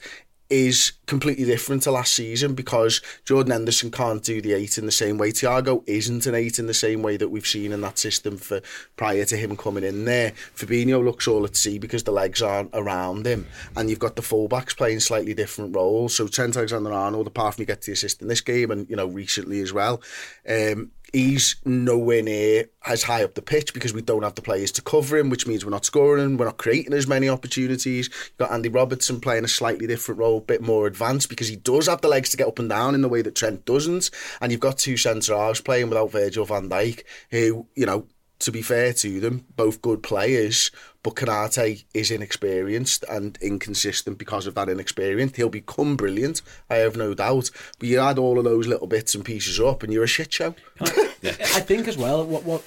is 0.48 0.92
completely 1.06 1.44
different 1.44 1.82
to 1.82 1.90
last 1.90 2.14
season 2.14 2.54
because 2.54 3.00
Jordan 3.24 3.52
Henderson 3.52 3.90
can't 3.90 4.22
do 4.22 4.40
the 4.40 4.52
eight 4.52 4.78
in 4.78 4.86
the 4.86 4.92
same 4.92 5.18
way. 5.18 5.30
Thiago 5.32 5.82
isn't 5.86 6.26
an 6.26 6.34
eight 6.34 6.58
in 6.58 6.66
the 6.66 6.74
same 6.74 7.02
way 7.02 7.16
that 7.16 7.28
we've 7.28 7.46
seen 7.46 7.72
in 7.72 7.80
that 7.80 7.98
system 7.98 8.36
for 8.36 8.60
prior 8.96 9.24
to 9.24 9.36
him 9.36 9.56
coming 9.56 9.84
in 9.84 10.04
there. 10.04 10.32
Fabinho 10.54 11.04
looks 11.04 11.26
all 11.26 11.44
at 11.44 11.56
sea 11.56 11.78
because 11.78 12.04
the 12.04 12.12
legs 12.12 12.42
aren't 12.42 12.70
around 12.72 13.26
him, 13.26 13.46
and 13.76 13.90
you've 13.90 13.98
got 13.98 14.16
the 14.16 14.22
fullbacks 14.22 14.76
playing 14.76 15.00
slightly 15.00 15.34
different 15.34 15.74
roles. 15.74 16.14
So 16.16 16.28
Trent 16.28 16.56
Alexander-Arnold, 16.56 17.26
apart 17.26 17.54
from 17.54 17.62
he 17.62 17.66
gets 17.66 17.86
the 17.86 17.92
assist 17.92 18.22
in 18.22 18.28
this 18.28 18.40
game 18.40 18.70
and 18.70 18.88
you 18.88 18.96
know 18.96 19.06
recently 19.06 19.60
as 19.60 19.72
well, 19.72 20.00
um, 20.48 20.90
he's 21.12 21.56
nowhere 21.64 22.22
near 22.22 22.68
as 22.86 23.02
high 23.02 23.24
up 23.24 23.34
the 23.34 23.42
pitch 23.42 23.72
because 23.72 23.92
we 23.92 24.02
don't 24.02 24.22
have 24.22 24.34
the 24.34 24.42
players 24.42 24.72
to 24.72 24.82
cover 24.82 25.16
him, 25.16 25.30
which 25.30 25.46
means 25.46 25.64
we're 25.64 25.70
not 25.70 25.84
scoring, 25.84 26.36
we're 26.36 26.46
not 26.46 26.58
creating 26.58 26.92
as 26.92 27.06
many 27.06 27.28
opportunities. 27.28 28.08
You've 28.08 28.36
got 28.38 28.52
Andy 28.52 28.68
Robertson 28.68 29.20
playing 29.20 29.44
a 29.44 29.48
slightly 29.48 29.86
different 29.86 30.18
role, 30.18 30.38
a 30.38 30.42
bit 30.42 30.62
more 30.62 30.86
advanced 30.86 31.28
because 31.28 31.48
he 31.48 31.56
does 31.56 31.86
have 31.86 32.00
the 32.00 32.08
legs 32.08 32.30
to 32.30 32.36
get 32.36 32.48
up 32.48 32.58
and 32.58 32.68
down 32.68 32.94
in 32.94 33.02
the 33.02 33.08
way 33.08 33.22
that 33.22 33.34
Trent 33.34 33.64
doesn't. 33.64 34.10
And 34.40 34.52
you've 34.52 34.60
got 34.60 34.78
two 34.78 34.96
centre 34.96 35.36
halves 35.36 35.60
playing 35.60 35.88
without 35.88 36.10
Virgil 36.10 36.44
van 36.44 36.68
Dijk, 36.68 37.02
who, 37.30 37.66
you 37.74 37.86
know, 37.86 38.06
to 38.38 38.52
be 38.52 38.62
fair 38.62 38.92
to 38.92 39.20
them, 39.20 39.46
both 39.56 39.80
good 39.80 40.02
players, 40.02 40.70
but 41.06 41.14
Konaté 41.14 41.84
is 41.94 42.10
inexperienced 42.10 43.04
and 43.08 43.38
inconsistent 43.40 44.18
because 44.18 44.48
of 44.48 44.56
that 44.56 44.68
inexperience. 44.68 45.36
He'll 45.36 45.48
become 45.48 45.94
brilliant, 45.94 46.42
I 46.68 46.78
have 46.78 46.96
no 46.96 47.14
doubt. 47.14 47.48
But 47.78 47.88
you 47.88 48.00
add 48.00 48.18
all 48.18 48.38
of 48.38 48.44
those 48.44 48.66
little 48.66 48.88
bits 48.88 49.14
and 49.14 49.24
pieces 49.24 49.60
up, 49.60 49.84
and 49.84 49.92
you're 49.92 50.02
a 50.02 50.08
shit 50.08 50.32
show. 50.32 50.56
I 50.80 51.60
think 51.60 51.86
as 51.86 51.96
well, 51.96 52.26
what 52.26 52.42
what 52.42 52.64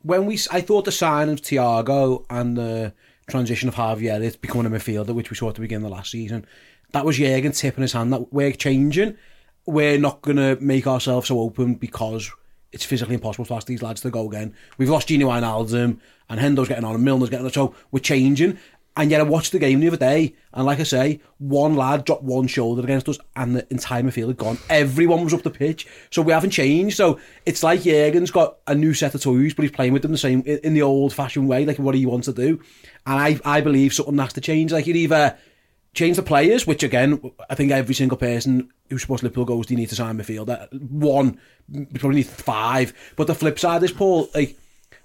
when 0.00 0.24
we 0.24 0.38
I 0.50 0.62
thought 0.62 0.86
the 0.86 0.92
sign 0.92 1.28
of 1.28 1.42
Thiago 1.42 2.24
and 2.30 2.56
the 2.56 2.94
transition 3.26 3.68
of 3.68 3.74
Javier 3.74 4.18
it's 4.22 4.36
becoming 4.36 4.72
a 4.72 4.74
midfielder, 4.74 5.14
which 5.14 5.28
we 5.28 5.36
saw 5.36 5.50
at 5.50 5.56
the 5.56 5.60
beginning 5.60 5.84
of 5.84 5.90
the 5.90 5.96
last 5.96 6.10
season, 6.10 6.46
that 6.92 7.04
was 7.04 7.18
Jurgen 7.18 7.52
tipping 7.52 7.82
his 7.82 7.92
hand 7.92 8.14
that 8.14 8.32
we're 8.32 8.52
changing. 8.52 9.18
We're 9.66 9.98
not 9.98 10.22
going 10.22 10.38
to 10.38 10.56
make 10.58 10.86
ourselves 10.86 11.28
so 11.28 11.38
open 11.38 11.74
because 11.74 12.32
it's 12.74 12.84
physically 12.84 13.14
impossible 13.14 13.46
to 13.46 13.54
ask 13.54 13.66
these 13.66 13.82
lads 13.82 14.00
to 14.02 14.10
go 14.10 14.28
again. 14.28 14.54
We've 14.76 14.90
lost 14.90 15.08
Gino 15.08 15.28
Wijnaldum, 15.28 15.98
and 16.28 16.40
Hendo's 16.40 16.68
getting 16.68 16.84
on, 16.84 16.94
and 16.94 17.04
Milner's 17.04 17.30
getting 17.30 17.46
on, 17.46 17.52
so 17.52 17.74
we're 17.90 18.00
changing. 18.00 18.58
And 18.96 19.10
yet 19.10 19.20
I 19.20 19.24
watched 19.24 19.50
the 19.50 19.58
game 19.58 19.80
the 19.80 19.88
other 19.88 19.96
day, 19.96 20.34
and 20.52 20.66
like 20.66 20.78
I 20.78 20.84
say, 20.84 21.20
one 21.38 21.74
lad 21.74 22.04
dropped 22.04 22.22
one 22.22 22.46
shoulder 22.46 22.82
against 22.82 23.08
us, 23.08 23.18
and 23.34 23.56
the 23.56 23.66
entire 23.70 24.02
midfield 24.02 24.28
had 24.28 24.36
gone. 24.36 24.58
Everyone 24.70 25.24
was 25.24 25.34
up 25.34 25.42
the 25.42 25.50
pitch, 25.50 25.86
so 26.10 26.22
we 26.22 26.32
haven't 26.32 26.50
changed. 26.50 26.96
So 26.96 27.18
it's 27.44 27.62
like 27.62 27.80
Jurgen's 27.80 28.30
got 28.30 28.58
a 28.66 28.74
new 28.74 28.94
set 28.94 29.14
of 29.14 29.22
toys, 29.22 29.54
but 29.54 29.62
he's 29.62 29.72
playing 29.72 29.92
with 29.92 30.02
them 30.02 30.12
the 30.12 30.18
same 30.18 30.42
in 30.42 30.74
the 30.74 30.82
old-fashioned 30.82 31.48
way, 31.48 31.64
like 31.64 31.78
what 31.78 31.96
he 31.96 32.06
wants 32.06 32.26
to 32.26 32.32
do. 32.32 32.60
And 33.06 33.18
I, 33.18 33.40
I 33.44 33.60
believe 33.62 33.94
something 33.94 34.18
has 34.18 34.32
to 34.34 34.40
change. 34.40 34.72
Like 34.72 34.86
you're 34.86 34.96
either 34.96 35.36
change 35.94 36.16
the 36.16 36.22
players, 36.22 36.66
which 36.66 36.82
again, 36.82 37.20
I 37.48 37.54
think 37.54 37.72
every 37.72 37.94
single 37.94 38.18
person 38.18 38.60
who's 38.60 38.70
who 38.90 38.98
supports 38.98 39.22
Liverpool 39.22 39.44
goes, 39.44 39.66
they 39.66 39.76
need 39.76 39.88
to 39.88 39.94
sign 39.94 40.18
midfielder. 40.18 40.68
One, 40.90 41.40
we 41.72 41.84
probably 41.86 42.16
need 42.16 42.26
five. 42.26 42.92
But 43.16 43.26
the 43.26 43.34
flip 43.34 43.58
side 43.58 43.82
is, 43.82 43.92
Paul, 43.92 44.28
like, 44.34 44.58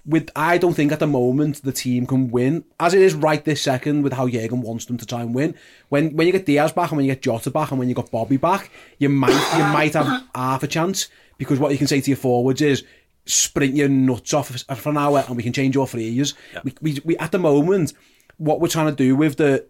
with 0.06 0.30
I 0.34 0.58
don't 0.58 0.74
think 0.74 0.92
at 0.92 0.98
the 0.98 1.06
moment 1.06 1.62
the 1.62 1.72
team 1.72 2.06
can 2.06 2.30
win 2.30 2.64
as 2.78 2.94
it 2.94 3.02
is 3.02 3.14
right 3.14 3.44
this 3.44 3.60
second 3.60 4.02
with 4.02 4.14
how 4.14 4.28
Jurgen 4.28 4.62
wants 4.62 4.86
them 4.86 4.96
to 4.96 5.06
try 5.06 5.20
and 5.20 5.34
win. 5.34 5.54
When 5.88 6.16
when 6.16 6.26
you 6.26 6.32
get 6.32 6.46
Diaz 6.46 6.72
back 6.72 6.90
and 6.90 6.96
when 6.96 7.06
you 7.06 7.12
get 7.12 7.22
Jota 7.22 7.50
back 7.50 7.70
and 7.70 7.78
when 7.78 7.88
you 7.88 7.94
got 7.94 8.10
Bobby 8.10 8.38
back, 8.38 8.70
you 8.98 9.08
might 9.08 9.30
you 9.56 9.64
might 9.64 9.94
have 9.94 10.24
half 10.34 10.62
a 10.62 10.66
chance 10.66 11.08
because 11.38 11.58
what 11.58 11.72
you 11.72 11.78
can 11.78 11.86
say 11.86 12.00
to 12.00 12.10
your 12.10 12.16
forwards 12.16 12.62
is 12.62 12.84
sprint 13.26 13.76
your 13.76 13.88
nuts 13.88 14.32
off 14.32 14.48
for 14.48 14.88
an 14.88 14.96
hour 14.96 15.22
and 15.26 15.36
we 15.36 15.42
can 15.42 15.52
change 15.52 15.74
your 15.74 15.86
frees. 15.86 16.34
We, 16.64 16.74
we, 16.80 16.98
we 17.04 17.16
at 17.18 17.32
the 17.32 17.38
moment 17.38 17.92
what 18.38 18.60
we're 18.60 18.68
trying 18.68 18.86
to 18.86 18.96
do 18.96 19.14
with 19.14 19.36
the 19.36 19.66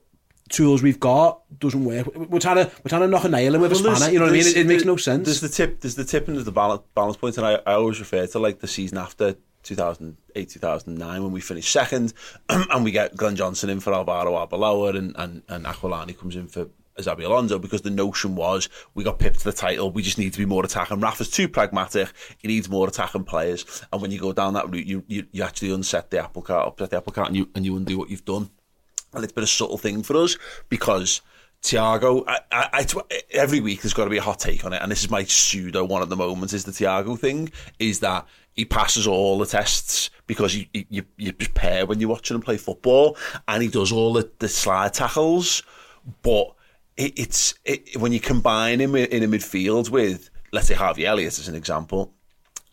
tools 0.51 0.83
we've 0.83 1.01
got 1.01 1.41
doesn't 1.59 1.85
work. 1.85 2.07
We're 2.15 2.39
trying 2.41 2.57
to 2.57 2.71
we're 2.85 2.89
trying 2.91 3.01
to 3.03 3.09
knock 3.09 3.25
a 3.25 3.29
nail 3.29 3.55
in 3.55 3.61
with 3.63 3.73
a 3.73 3.75
Well, 3.75 3.83
there's- 3.85 3.99
spanner. 3.99 4.13
You 4.13 4.19
know 4.19 4.27
what 4.27 4.33
I 4.35 4.37
mean? 4.39 4.47
It, 4.47 4.57
it 4.59 4.67
makes 4.67 4.85
no 4.85 4.97
sense. 4.97 5.25
There's 5.27 5.41
the 5.41 5.49
tip. 5.49 5.81
There's 5.81 5.95
the 5.95 6.05
tip 6.05 6.29
and 6.29 6.37
there's 6.37 6.45
the 6.45 6.53
balance, 6.53 6.83
balance 6.95 7.17
point, 7.17 7.39
and 7.39 7.47
I, 7.47 7.55
I 7.67 7.73
always 7.75 7.99
refer 7.99 8.27
to 8.27 8.39
like 8.39 8.61
the 8.61 8.69
season 8.69 8.99
after 8.99 9.37
2008, 9.63 10.49
2009 10.49 11.23
when 11.23 11.33
we 11.33 11.41
finished 11.41 11.71
second, 11.73 12.13
and 12.49 12.85
we 12.85 12.91
get 12.91 13.17
Glenn 13.17 13.37
Johnson 13.37 13.71
in 13.71 13.81
for 13.81 13.93
Alvaro 13.95 14.33
Arbeloa 14.35 14.97
and 14.97 15.15
and 15.17 15.43
and 15.49 15.65
Aquilani 15.65 16.19
comes 16.19 16.37
in 16.37 16.47
for. 16.49 16.67
Xabi 16.99 17.25
Alonso 17.25 17.59
because 17.59 17.81
the 17.81 17.89
notion 17.89 18.35
was 18.35 18.69
we 18.95 19.05
got 19.05 19.19
pipped 19.19 19.39
to 19.39 19.45
the 19.45 19.53
title 19.55 19.91
we 19.91 20.03
just 20.03 20.19
need 20.19 20.35
to 20.35 20.39
be 20.39 20.45
more 20.45 20.63
attacking 20.63 21.01
Rafa's 21.01 21.31
too 21.31 21.49
pragmatic 21.49 22.09
he 22.37 22.49
needs 22.49 22.69
more 22.69 22.87
attacking 22.89 23.25
players 23.25 23.65
and 23.91 24.03
when 24.03 24.11
you 24.11 24.21
go 24.21 24.35
down 24.35 24.53
that 24.55 24.69
route 24.71 24.85
you 24.87 25.03
you, 25.07 25.25
you 25.33 25.43
actually 25.43 25.73
unset 25.73 26.11
the 26.11 26.19
apple 26.23 26.43
cart 26.43 26.67
upset 26.69 26.91
the 26.91 26.99
apple 26.99 27.13
cart 27.13 27.29
and 27.29 27.37
you 27.39 27.49
and 27.55 27.65
you 27.65 27.75
undo 27.75 27.97
what 27.97 28.11
you've 28.11 28.25
done 28.27 28.51
and 29.13 29.21
little 29.21 29.35
bit 29.35 29.43
of 29.43 29.45
a 29.45 29.47
subtle 29.49 29.79
thing 29.79 30.03
for 30.03 30.17
us 30.17 30.37
because 30.69 31.21
Thiago, 31.63 32.25
I, 32.27 32.39
I, 32.51 32.69
I, 32.73 33.23
every 33.33 33.61
week 33.61 33.83
there's 33.83 33.93
got 33.93 34.05
to 34.05 34.11
be 34.11 34.17
a 34.17 34.23
hot 34.23 34.41
take 34.41 34.65
on 34.65 34.73
it, 34.73 34.81
and 34.81 34.91
this 34.91 35.03
is 35.03 35.11
my 35.11 35.25
pseudo 35.25 35.85
one 35.85 36.03
at 36.03 36.09
the 36.09 36.17
moment. 36.17 36.53
Is 36.53 36.65
the 36.65 36.73
Thiago 36.73 37.19
thing? 37.19 37.53
Is 37.79 38.01
that 38.01 38.27
he 38.55 38.65
passes 38.65 39.07
all 39.07 39.39
the 39.39 39.47
tests 39.47 40.11
because 40.27 40.57
you 40.57 40.67
you, 40.73 41.05
you 41.19 41.33
prepare 41.33 41.85
when 41.85 42.01
you're 42.01 42.09
watching 42.09 42.35
him 42.35 42.41
play 42.41 42.57
football, 42.57 43.17
and 43.47 43.63
he 43.63 43.69
does 43.69 43.93
all 43.93 44.15
the, 44.15 44.31
the 44.39 44.49
slide 44.49 44.95
tackles, 44.95 45.63
but 46.23 46.55
it, 46.97 47.19
it's 47.19 47.55
it, 47.65 47.97
when 47.99 48.13
you 48.13 48.21
combine 48.21 48.81
him 48.81 48.95
in 48.97 49.23
a 49.23 49.29
midfield 49.29 49.91
with, 49.91 50.31
let's 50.53 50.69
say 50.69 50.75
Harvey 50.75 51.05
Elliott 51.05 51.39
as 51.39 51.49
an 51.49 51.55
example. 51.55 52.15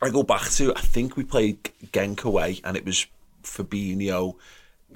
I 0.01 0.11
go 0.11 0.23
back 0.23 0.49
to 0.51 0.73
I 0.75 0.81
think 0.81 1.17
we 1.17 1.25
played 1.25 1.61
Genk 1.91 2.23
away, 2.23 2.61
and 2.63 2.77
it 2.77 2.85
was 2.85 3.05
Fabinho. 3.43 4.35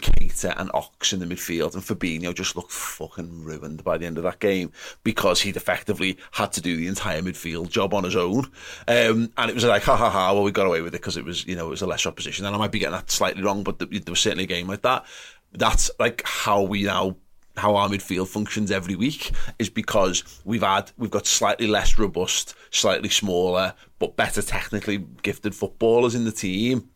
Keita 0.02 0.54
and 0.58 0.72
Ox 0.74 1.14
in 1.14 1.20
the 1.20 1.26
midfield, 1.26 1.74
and 1.74 1.84
Fabinho 1.84 2.34
just 2.34 2.56
looked 2.56 2.72
fucking 2.72 3.44
ruined 3.44 3.84
by 3.84 3.98
the 3.98 4.06
end 4.06 4.18
of 4.18 4.24
that 4.24 4.40
game 4.40 4.72
because 5.04 5.42
he'd 5.42 5.56
effectively 5.56 6.18
had 6.32 6.52
to 6.54 6.62
do 6.62 6.76
the 6.76 6.88
entire 6.88 7.22
midfield 7.22 7.70
job 7.70 7.94
on 7.94 8.04
his 8.04 8.16
own. 8.16 8.46
Um, 8.88 9.32
and 9.38 9.50
it 9.50 9.54
was 9.54 9.64
like, 9.64 9.84
ha 9.84 9.96
ha 9.96 10.10
ha, 10.10 10.34
well, 10.34 10.44
we 10.44 10.52
got 10.52 10.68
away 10.68 10.82
with 10.82 10.94
it 10.94 11.02
because 11.02 11.18
it 11.18 11.26
was, 11.26 11.46
you 11.46 11.56
know, 11.56 11.68
it 11.68 11.72
was 11.72 11.82
a 11.82 11.88
lesser 11.88 12.10
opposition. 12.10 12.46
And 12.46 12.56
I 12.56 12.60
might 12.60 12.72
be 12.72 12.80
getting 12.80 12.94
that 12.94 13.12
slightly 13.12 13.44
wrong, 13.44 13.64
but 13.64 13.80
there 13.80 13.88
was 14.08 14.20
certainly 14.20 14.46
a 14.46 14.48
game 14.48 14.68
like 14.68 14.82
that. 14.82 15.06
That's 15.54 15.92
like 16.00 16.24
how 16.26 16.62
we 16.62 16.84
now 16.84 17.18
how 17.58 17.76
our 17.76 17.90
midfield 17.90 18.28
functions 18.28 18.72
every 18.72 18.96
week 18.96 19.32
is 19.60 19.70
because 19.70 20.24
we've 20.46 20.62
had 20.62 20.92
we've 20.98 21.12
got 21.12 21.28
slightly 21.28 21.68
less 21.68 21.98
robust, 21.98 22.56
slightly 22.70 23.10
smaller, 23.10 23.74
but 24.00 24.16
better 24.16 24.42
technically 24.42 25.06
gifted 25.22 25.54
footballers 25.54 26.16
in 26.16 26.24
the 26.24 26.32
team 26.32 26.90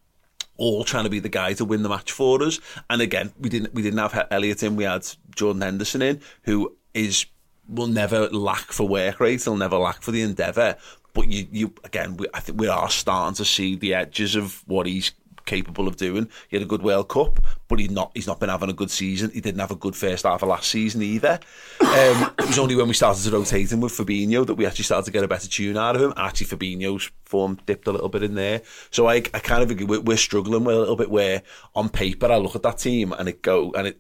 all 0.58 0.84
trying 0.84 1.04
to 1.04 1.10
be 1.10 1.20
the 1.20 1.30
guy 1.30 1.54
to 1.54 1.65
win 1.65 1.84
the 1.84 1.89
match 1.89 2.12
for 2.12 2.41
us. 2.44 2.60
And 2.89 3.02
again, 3.02 3.34
we 3.39 3.50
didn't 3.50 3.74
we 3.74 3.82
didn't 3.82 4.00
have 4.00 4.28
Elliott 4.32 4.63
in. 4.63 4.76
We 4.76 4.86
had 4.86 5.08
Jordan 5.36 5.62
Henderson 5.62 6.02
in, 6.02 6.22
who 6.44 6.76
is 6.94 7.26
will 7.68 7.88
never 7.88 8.30
lack 8.30 8.72
for 8.72 8.88
work 8.88 9.20
rate. 9.20 9.44
He'll 9.44 9.58
never 9.58 9.78
lack 9.78 10.02
for 10.02 10.12
the 10.12 10.22
endeavour. 10.22 10.78
But 11.13 11.30
you 11.30 11.48
you 11.52 11.74
again, 11.84 12.18
we, 12.18 12.28
I 12.34 12.39
think 12.39 12.60
we 12.60 12.68
are 12.68 12.89
starting 12.89 13.36
to 13.36 13.46
see 13.46 13.76
the 13.76 13.94
edges 13.94 14.36
of 14.36 14.63
what 14.68 14.86
he's 14.86 15.12
capable 15.45 15.88
of 15.88 15.97
doing. 15.97 16.29
He 16.47 16.55
had 16.55 16.63
a 16.63 16.67
good 16.67 16.81
World 16.81 17.10
Cup, 17.10 17.39
but 17.67 17.79
he's 17.79 17.91
not 17.91 18.12
he's 18.13 18.27
not 18.27 18.39
been 18.39 18.49
having 18.49 18.69
a 18.69 18.73
good 18.73 18.91
season. 18.91 19.31
He 19.31 19.41
didn't 19.41 19.60
have 19.60 19.71
a 19.71 19.75
good 19.75 19.95
first 19.95 20.25
half 20.25 20.43
of 20.43 20.49
last 20.49 20.69
season 20.69 21.01
either. 21.01 21.39
Um, 21.81 22.34
it 22.39 22.47
was 22.47 22.60
only 22.60 22.75
when 22.75 22.88
we 22.88 22.93
started 22.93 23.23
to 23.23 23.31
rotate 23.31 23.71
him 23.71 23.81
with 23.81 23.93
Fabinho 23.93 24.45
that 24.45 24.55
we 24.55 24.65
actually 24.65 24.84
started 24.84 25.05
to 25.05 25.12
get 25.12 25.23
a 25.23 25.27
better 25.27 25.47
tune 25.47 25.77
out 25.77 25.95
of 25.95 26.01
him. 26.01 26.13
Actually, 26.17 26.47
Fabinho's 26.47 27.12
form 27.23 27.60
dipped 27.65 27.88
a 27.88 27.91
little 27.91 28.10
bit 28.10 28.23
in 28.23 28.36
there. 28.36 28.62
So 28.91 29.08
I, 29.08 29.15
I 29.15 29.39
kind 29.39 29.63
of 29.63 29.71
agree. 29.71 29.86
We're, 29.86 30.15
struggling 30.15 30.63
with 30.63 30.75
a 30.75 30.79
little 30.79 30.95
bit 30.95 31.12
where 31.12 31.43
on 31.75 31.89
paper 31.89 32.31
I 32.31 32.38
look 32.38 32.55
at 32.55 32.63
that 32.63 32.77
team 32.77 33.12
and 33.12 33.27
it 33.27 33.41
go 33.41 33.71
and 33.73 33.88
it. 33.88 33.99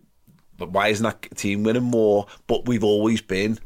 But 0.57 0.71
why 0.71 0.87
isn't 0.87 1.03
that 1.03 1.37
team 1.37 1.63
winning 1.63 1.83
more? 1.83 2.27
But 2.47 2.65
we've 2.65 2.83
always 2.83 3.21
been. 3.21 3.59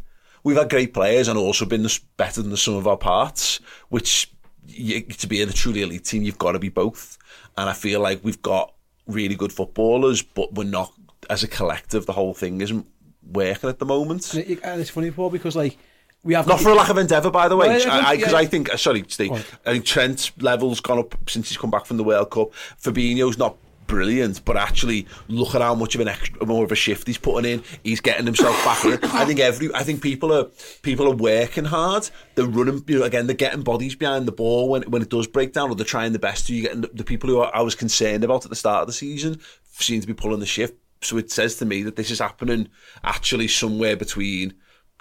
We've 0.44 0.58
had 0.58 0.70
great 0.70 0.94
players 0.94 1.28
and 1.28 1.38
also 1.38 1.66
been 1.66 1.88
better 2.18 2.42
than 2.42 2.50
the 2.50 2.58
sum 2.58 2.76
of 2.76 2.88
our 2.88 2.98
parts, 2.98 3.60
which 3.90 4.34
you, 4.66 5.02
to 5.02 5.28
be 5.28 5.42
in 5.42 5.50
a 5.50 5.54
truly 5.54 5.84
elite 5.84 6.06
team, 6.06 6.24
you've 6.24 6.40
got 6.40 6.54
to 6.54 6.60
be 6.60 6.70
both. 6.70 7.19
And 7.60 7.70
I 7.70 7.74
feel 7.74 8.00
like 8.00 8.24
we've 8.24 8.42
got 8.42 8.74
really 9.06 9.36
good 9.36 9.52
footballers, 9.52 10.22
but 10.22 10.54
we're 10.54 10.64
not, 10.64 10.94
as 11.30 11.44
a 11.44 11.48
collective, 11.48 12.06
the 12.06 12.14
whole 12.14 12.34
thing 12.34 12.62
isn't 12.62 12.88
working 13.30 13.70
at 13.70 13.80
the 13.80 13.86
moment. 13.86 14.34
And, 14.34 14.50
it, 14.50 14.60
and 14.64 14.80
it's 14.80 14.90
funny, 14.90 15.12
Paul, 15.12 15.30
because 15.30 15.58
like 15.58 15.78
we 16.24 16.34
have 16.36 16.48
Not 16.48 16.62
for 16.62 16.70
a 16.70 16.74
lack 16.74 16.90
of 16.90 16.98
endeavour, 16.98 17.32
by 17.32 17.50
the 17.50 17.58
way. 17.58 17.68
Because 17.68 17.86
yeah, 17.86 18.02
I, 18.06 18.14
yeah. 18.14 18.34
I, 18.34 18.46
think, 18.46 18.74
uh, 18.74 18.78
sorry, 18.78 19.04
Steve, 19.10 19.32
I 19.66 19.74
think 19.74 19.84
Trent's 19.84 20.32
level's 20.40 20.80
gone 20.80 21.00
up 21.00 21.16
since 21.28 21.50
he's 21.50 21.58
come 21.58 21.70
back 21.70 21.86
from 21.86 21.98
the 21.98 22.04
World 22.04 22.32
Cup. 22.32 22.54
Fabinho's 22.82 23.38
not 23.38 23.58
brilliant, 23.90 24.46
but 24.46 24.56
actually 24.56 25.08
look 25.28 25.56
at 25.56 25.62
how 25.62 25.76
much 25.76 25.96
of 25.96 26.02
an 26.02 26.08
extra, 26.08 26.46
more 26.46 26.64
of 26.64 26.72
a 26.72 26.76
shift 26.76 27.08
he's 27.08 27.18
putting 27.18 27.52
in. 27.52 27.64
He's 27.84 28.00
getting 28.00 28.26
himself 28.26 28.56
back 28.64 28.86
in. 28.86 29.04
I 29.12 29.26
think 29.26 29.40
every, 29.42 29.74
I 29.74 29.84
think 29.84 30.02
people 30.02 30.32
are 30.32 30.46
people 30.84 31.08
are 31.08 31.16
working 31.16 31.66
hard. 31.66 32.10
They're 32.36 32.46
running, 32.46 32.84
you 32.88 33.00
know, 33.00 33.06
again, 33.06 33.28
they're 33.28 33.36
getting 33.36 33.64
bodies 33.64 33.96
behind 33.96 34.28
the 34.28 34.32
ball 34.32 34.70
when 34.70 34.84
when 34.84 35.02
it 35.02 35.10
does 35.10 35.28
break 35.28 35.52
down, 35.52 35.70
or 35.70 35.76
they're 35.76 35.86
trying 35.86 36.14
the 36.14 36.20
best 36.20 36.48
to. 36.48 36.54
You 36.54 36.62
getting 36.62 36.82
the, 36.82 36.92
the 36.94 37.04
people 37.04 37.30
who 37.30 37.42
I 37.42 37.62
was 37.62 37.76
concerned 37.76 38.24
about 38.24 38.46
at 38.46 38.50
the 38.50 38.56
start 38.56 38.82
of 38.82 38.88
the 38.88 38.94
season 38.94 39.42
seem 39.64 40.00
to 40.00 40.08
be 40.08 40.14
pulling 40.14 40.40
the 40.40 40.46
shift. 40.46 40.76
So 41.02 41.18
it 41.18 41.32
says 41.32 41.56
to 41.58 41.66
me 41.66 41.84
that 41.84 41.96
this 41.96 42.12
is 42.12 42.20
happening 42.20 42.70
actually 43.04 43.48
somewhere 43.48 43.96
between 43.96 44.54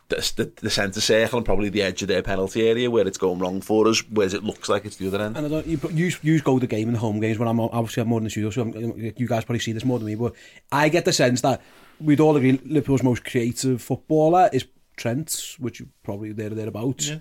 the, 0.08 0.32
the, 0.36 0.52
the 0.62 0.70
centre 0.70 1.00
circle 1.00 1.38
and 1.38 1.44
probably 1.44 1.68
the 1.68 1.82
edge 1.82 2.00
of 2.02 2.08
their 2.08 2.22
penalty 2.22 2.66
area 2.68 2.90
where 2.90 3.06
it's 3.06 3.18
going 3.18 3.38
wrong 3.38 3.60
for 3.60 3.86
us, 3.86 4.02
whereas 4.08 4.34
it 4.34 4.42
looks 4.42 4.68
like 4.68 4.84
it's 4.84 4.96
the 4.96 5.06
other 5.08 5.20
end. 5.20 5.36
And 5.36 5.46
I 5.46 5.48
don't, 5.48 5.66
you, 5.66 5.78
you, 5.92 6.12
you 6.22 6.40
go 6.40 6.58
to 6.58 6.60
the 6.60 6.66
game 6.66 6.88
in 6.88 6.94
the 6.94 7.00
home 7.00 7.20
games 7.20 7.38
when 7.38 7.48
I'm 7.48 7.60
obviously 7.60 8.02
I'm 8.02 8.08
more 8.08 8.18
in 8.18 8.24
the 8.24 8.30
studio, 8.30 8.50
so 8.50 8.62
I'm, 8.62 9.12
you 9.16 9.26
guys 9.26 9.44
probably 9.44 9.60
see 9.60 9.72
this 9.72 9.84
more 9.84 9.98
than 9.98 10.06
me. 10.06 10.14
But 10.14 10.34
I 10.72 10.88
get 10.88 11.04
the 11.04 11.12
sense 11.12 11.42
that 11.42 11.60
we'd 12.00 12.20
all 12.20 12.36
agree 12.36 12.58
Liverpool's 12.64 13.02
most 13.02 13.24
creative 13.24 13.82
footballer 13.82 14.48
is 14.52 14.66
Trent, 14.96 15.56
which 15.58 15.80
you 15.80 15.88
probably 16.02 16.32
there 16.32 16.50
or 16.50 16.54
thereabouts. 16.54 17.08
Yeah. 17.08 17.18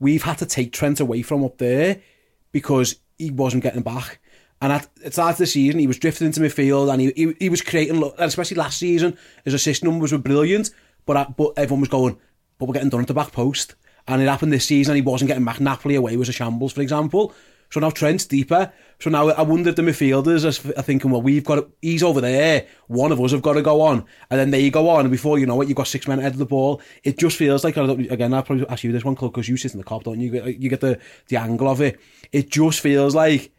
We've 0.00 0.22
had 0.22 0.38
to 0.38 0.46
take 0.46 0.72
Trent 0.72 1.00
away 1.00 1.22
from 1.22 1.44
up 1.44 1.58
there 1.58 2.00
because 2.52 2.96
he 3.16 3.30
wasn't 3.30 3.62
getting 3.62 3.82
back. 3.82 4.20
And 4.60 4.72
at, 4.72 4.82
at 4.82 5.04
the 5.04 5.12
start 5.12 5.32
of 5.32 5.38
the 5.38 5.46
season, 5.46 5.78
he 5.78 5.86
was 5.86 5.98
drifting 5.98 6.26
into 6.26 6.40
midfield 6.40 6.92
and 6.92 7.00
he, 7.00 7.12
he, 7.14 7.34
he 7.38 7.48
was 7.48 7.62
creating, 7.62 8.10
especially 8.18 8.56
last 8.56 8.78
season, 8.78 9.16
his 9.44 9.54
assist 9.54 9.84
numbers 9.84 10.12
were 10.12 10.18
brilliant, 10.18 10.70
but, 11.06 11.36
but 11.36 11.52
everyone 11.56 11.80
was 11.80 11.88
going, 11.88 12.18
but 12.58 12.66
we're 12.66 12.74
getting 12.74 12.90
done 12.90 13.00
at 13.00 13.08
the 13.08 13.14
back 13.14 13.32
post. 13.32 13.74
And 14.06 14.20
it 14.20 14.28
happened 14.28 14.52
this 14.52 14.66
season, 14.66 14.92
and 14.92 15.02
he 15.02 15.10
wasn't 15.10 15.28
getting 15.28 15.44
back. 15.44 15.60
Napoli 15.60 15.94
away 15.94 16.16
was 16.16 16.28
a 16.28 16.32
shambles, 16.32 16.72
for 16.72 16.82
example. 16.82 17.34
So 17.70 17.80
now 17.80 17.90
Trent's 17.90 18.26
deeper. 18.26 18.72
So 19.00 19.10
now 19.10 19.30
I 19.30 19.42
wonder 19.42 19.70
if 19.70 19.76
the 19.76 19.82
midfielders 19.82 20.44
are 20.44 20.82
thinking, 20.82 21.10
well, 21.10 21.22
we've 21.22 21.42
got 21.42 21.56
to, 21.56 21.66
he's 21.82 22.02
over 22.02 22.20
there. 22.20 22.66
One 22.86 23.10
of 23.10 23.20
us 23.20 23.32
have 23.32 23.42
got 23.42 23.54
to 23.54 23.62
go 23.62 23.80
on, 23.80 24.04
and 24.30 24.38
then 24.38 24.50
they 24.50 24.70
go 24.70 24.88
on. 24.88 25.00
And 25.00 25.10
before 25.10 25.38
you 25.38 25.46
know 25.46 25.60
it, 25.60 25.68
you've 25.68 25.76
got 25.76 25.88
six 25.88 26.06
men 26.06 26.18
ahead 26.20 26.32
of 26.32 26.38
the 26.38 26.46
ball. 26.46 26.80
It 27.02 27.18
just 27.18 27.36
feels 27.36 27.64
like 27.64 27.76
again. 27.76 28.32
I'll 28.32 28.42
probably 28.42 28.68
ask 28.68 28.84
you 28.84 28.92
this 28.92 29.04
one 29.04 29.14
because 29.14 29.48
you 29.48 29.56
sit 29.56 29.72
in 29.72 29.78
the 29.78 29.84
Kop, 29.84 30.04
don't 30.04 30.20
you? 30.20 30.32
You 30.44 30.68
get 30.68 30.82
the 30.82 31.00
the 31.28 31.36
angle 31.36 31.68
of 31.68 31.80
it. 31.80 31.98
It 32.30 32.50
just 32.50 32.80
feels 32.80 33.14
like 33.14 33.52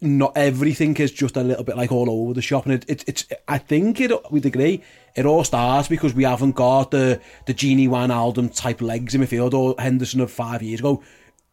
not 0.00 0.32
everything 0.36 0.96
is 0.96 1.12
just 1.12 1.36
a 1.36 1.42
little 1.42 1.64
bit 1.64 1.76
like 1.76 1.92
all 1.92 2.10
over 2.10 2.34
the 2.34 2.42
shop, 2.42 2.66
and 2.66 2.74
it, 2.74 2.84
it 2.88 3.04
it's. 3.06 3.26
I 3.46 3.58
think 3.58 4.00
it 4.00 4.12
we'd 4.30 4.46
agree 4.46 4.82
it 5.16 5.26
all 5.26 5.42
starts 5.44 5.88
because 5.88 6.14
we 6.14 6.24
haven't 6.24 6.52
got 6.52 6.90
the 6.90 7.20
the 7.46 7.54
Gini 7.54 7.88
Wijnaldum 7.88 8.54
type 8.54 8.80
legs 8.80 9.14
in 9.14 9.20
midfield 9.20 9.54
or 9.54 9.74
Henderson 9.78 10.20
of 10.20 10.30
five 10.30 10.62
years 10.62 10.80
ago 10.80 11.02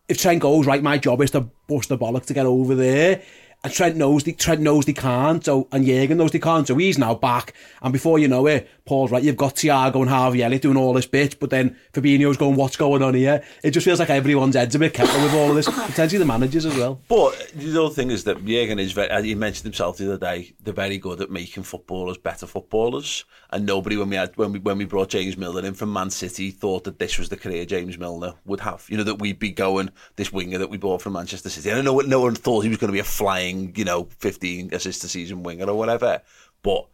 if 0.07 0.19
Trent 0.19 0.41
goes, 0.41 0.65
right, 0.65 0.81
my 0.81 0.97
job 0.97 1.21
is 1.21 1.31
to 1.31 1.41
bust 1.67 1.89
the 1.89 1.97
bollock 1.97 2.25
to 2.27 2.33
get 2.33 2.45
over 2.45 2.75
there. 2.75 3.21
And 3.63 3.73
Trent 3.73 3.95
knows 3.95 4.23
the 4.23 4.33
Trent 4.33 4.61
knows 4.61 4.85
they 4.85 4.93
can't, 4.93 5.43
so 5.43 5.67
and 5.71 5.85
Jurgen 5.85 6.17
knows 6.17 6.31
they 6.31 6.39
can't, 6.39 6.67
so 6.67 6.75
he's 6.75 6.97
now 6.97 7.15
back. 7.15 7.53
And 7.81 7.91
before 7.91 8.19
you 8.19 8.27
know 8.27 8.45
it, 8.45 8.69
Paul's 8.87 9.11
right, 9.11 9.21
you've 9.21 9.37
got 9.37 9.55
Thiago 9.55 10.01
and 10.01 10.09
Harvey 10.09 10.41
Elliott 10.41 10.63
doing 10.63 10.77
all 10.77 10.93
this 10.93 11.05
bit, 11.05 11.39
but 11.39 11.49
then 11.49 11.77
Fabinho's 11.93 12.37
going, 12.37 12.55
what's 12.55 12.77
going 12.77 13.03
on 13.03 13.13
here? 13.13 13.43
It 13.63 13.71
just 13.71 13.85
feels 13.85 13.99
like 13.99 14.09
everyone's 14.09 14.55
head's 14.55 14.75
a 14.75 14.79
bit 14.79 14.93
kept 14.93 15.13
with 15.13 15.33
all 15.33 15.49
of 15.49 15.55
this, 15.55 15.67
potentially 15.67 16.19
the 16.19 16.25
managers 16.25 16.65
as 16.65 16.75
well. 16.75 17.01
But 17.07 17.51
the 17.53 17.83
other 17.83 17.93
thing 17.93 18.09
is 18.09 18.23
that 18.23 18.43
Jurgen 18.45 18.79
is 18.79 18.93
very, 18.93 19.09
uh, 19.09 19.21
he 19.21 19.35
mentioned 19.35 19.65
himself 19.65 19.97
the 19.97 20.13
other 20.13 20.17
day, 20.17 20.53
they're 20.63 20.73
very 20.73 20.97
good 20.97 21.21
at 21.21 21.29
making 21.29 21.63
footballers 21.63 22.17
better 22.17 22.47
footballers. 22.47 23.25
And 23.49 23.65
nobody, 23.65 23.97
when 23.97 24.09
we 24.09 24.15
had 24.15 24.35
when 24.35 24.51
we 24.51 24.59
when 24.59 24.77
we 24.77 24.85
brought 24.85 25.09
James 25.09 25.37
Milner 25.37 25.65
in 25.65 25.73
from 25.73 25.93
Man 25.93 26.09
City, 26.09 26.51
thought 26.51 26.83
that 26.83 26.99
this 26.99 27.17
was 27.17 27.29
the 27.29 27.37
career 27.37 27.65
James 27.65 27.97
Milner 27.97 28.33
would 28.45 28.59
have. 28.59 28.85
You 28.89 28.97
know 28.97 29.03
that 29.03 29.19
we'd 29.19 29.39
be 29.39 29.51
going 29.51 29.89
this 30.17 30.33
winger 30.33 30.57
that 30.57 30.69
we 30.69 30.77
bought 30.77 31.01
from 31.01 31.13
Manchester 31.13 31.49
City. 31.49 31.71
I 31.71 31.75
don't 31.75 31.85
know 31.85 31.93
what 31.93 32.07
no 32.07 32.21
one 32.21 32.35
thought 32.35 32.61
he 32.61 32.69
was 32.69 32.77
going 32.77 32.89
to 32.89 32.93
be 32.93 32.99
a 32.99 33.05
flying, 33.05 33.73
you 33.75 33.85
know, 33.85 34.09
15 34.19 34.73
assist 34.73 35.03
a 35.03 35.07
season 35.07 35.43
winger 35.43 35.65
or 35.65 35.77
whatever. 35.77 36.21
But 36.61 36.87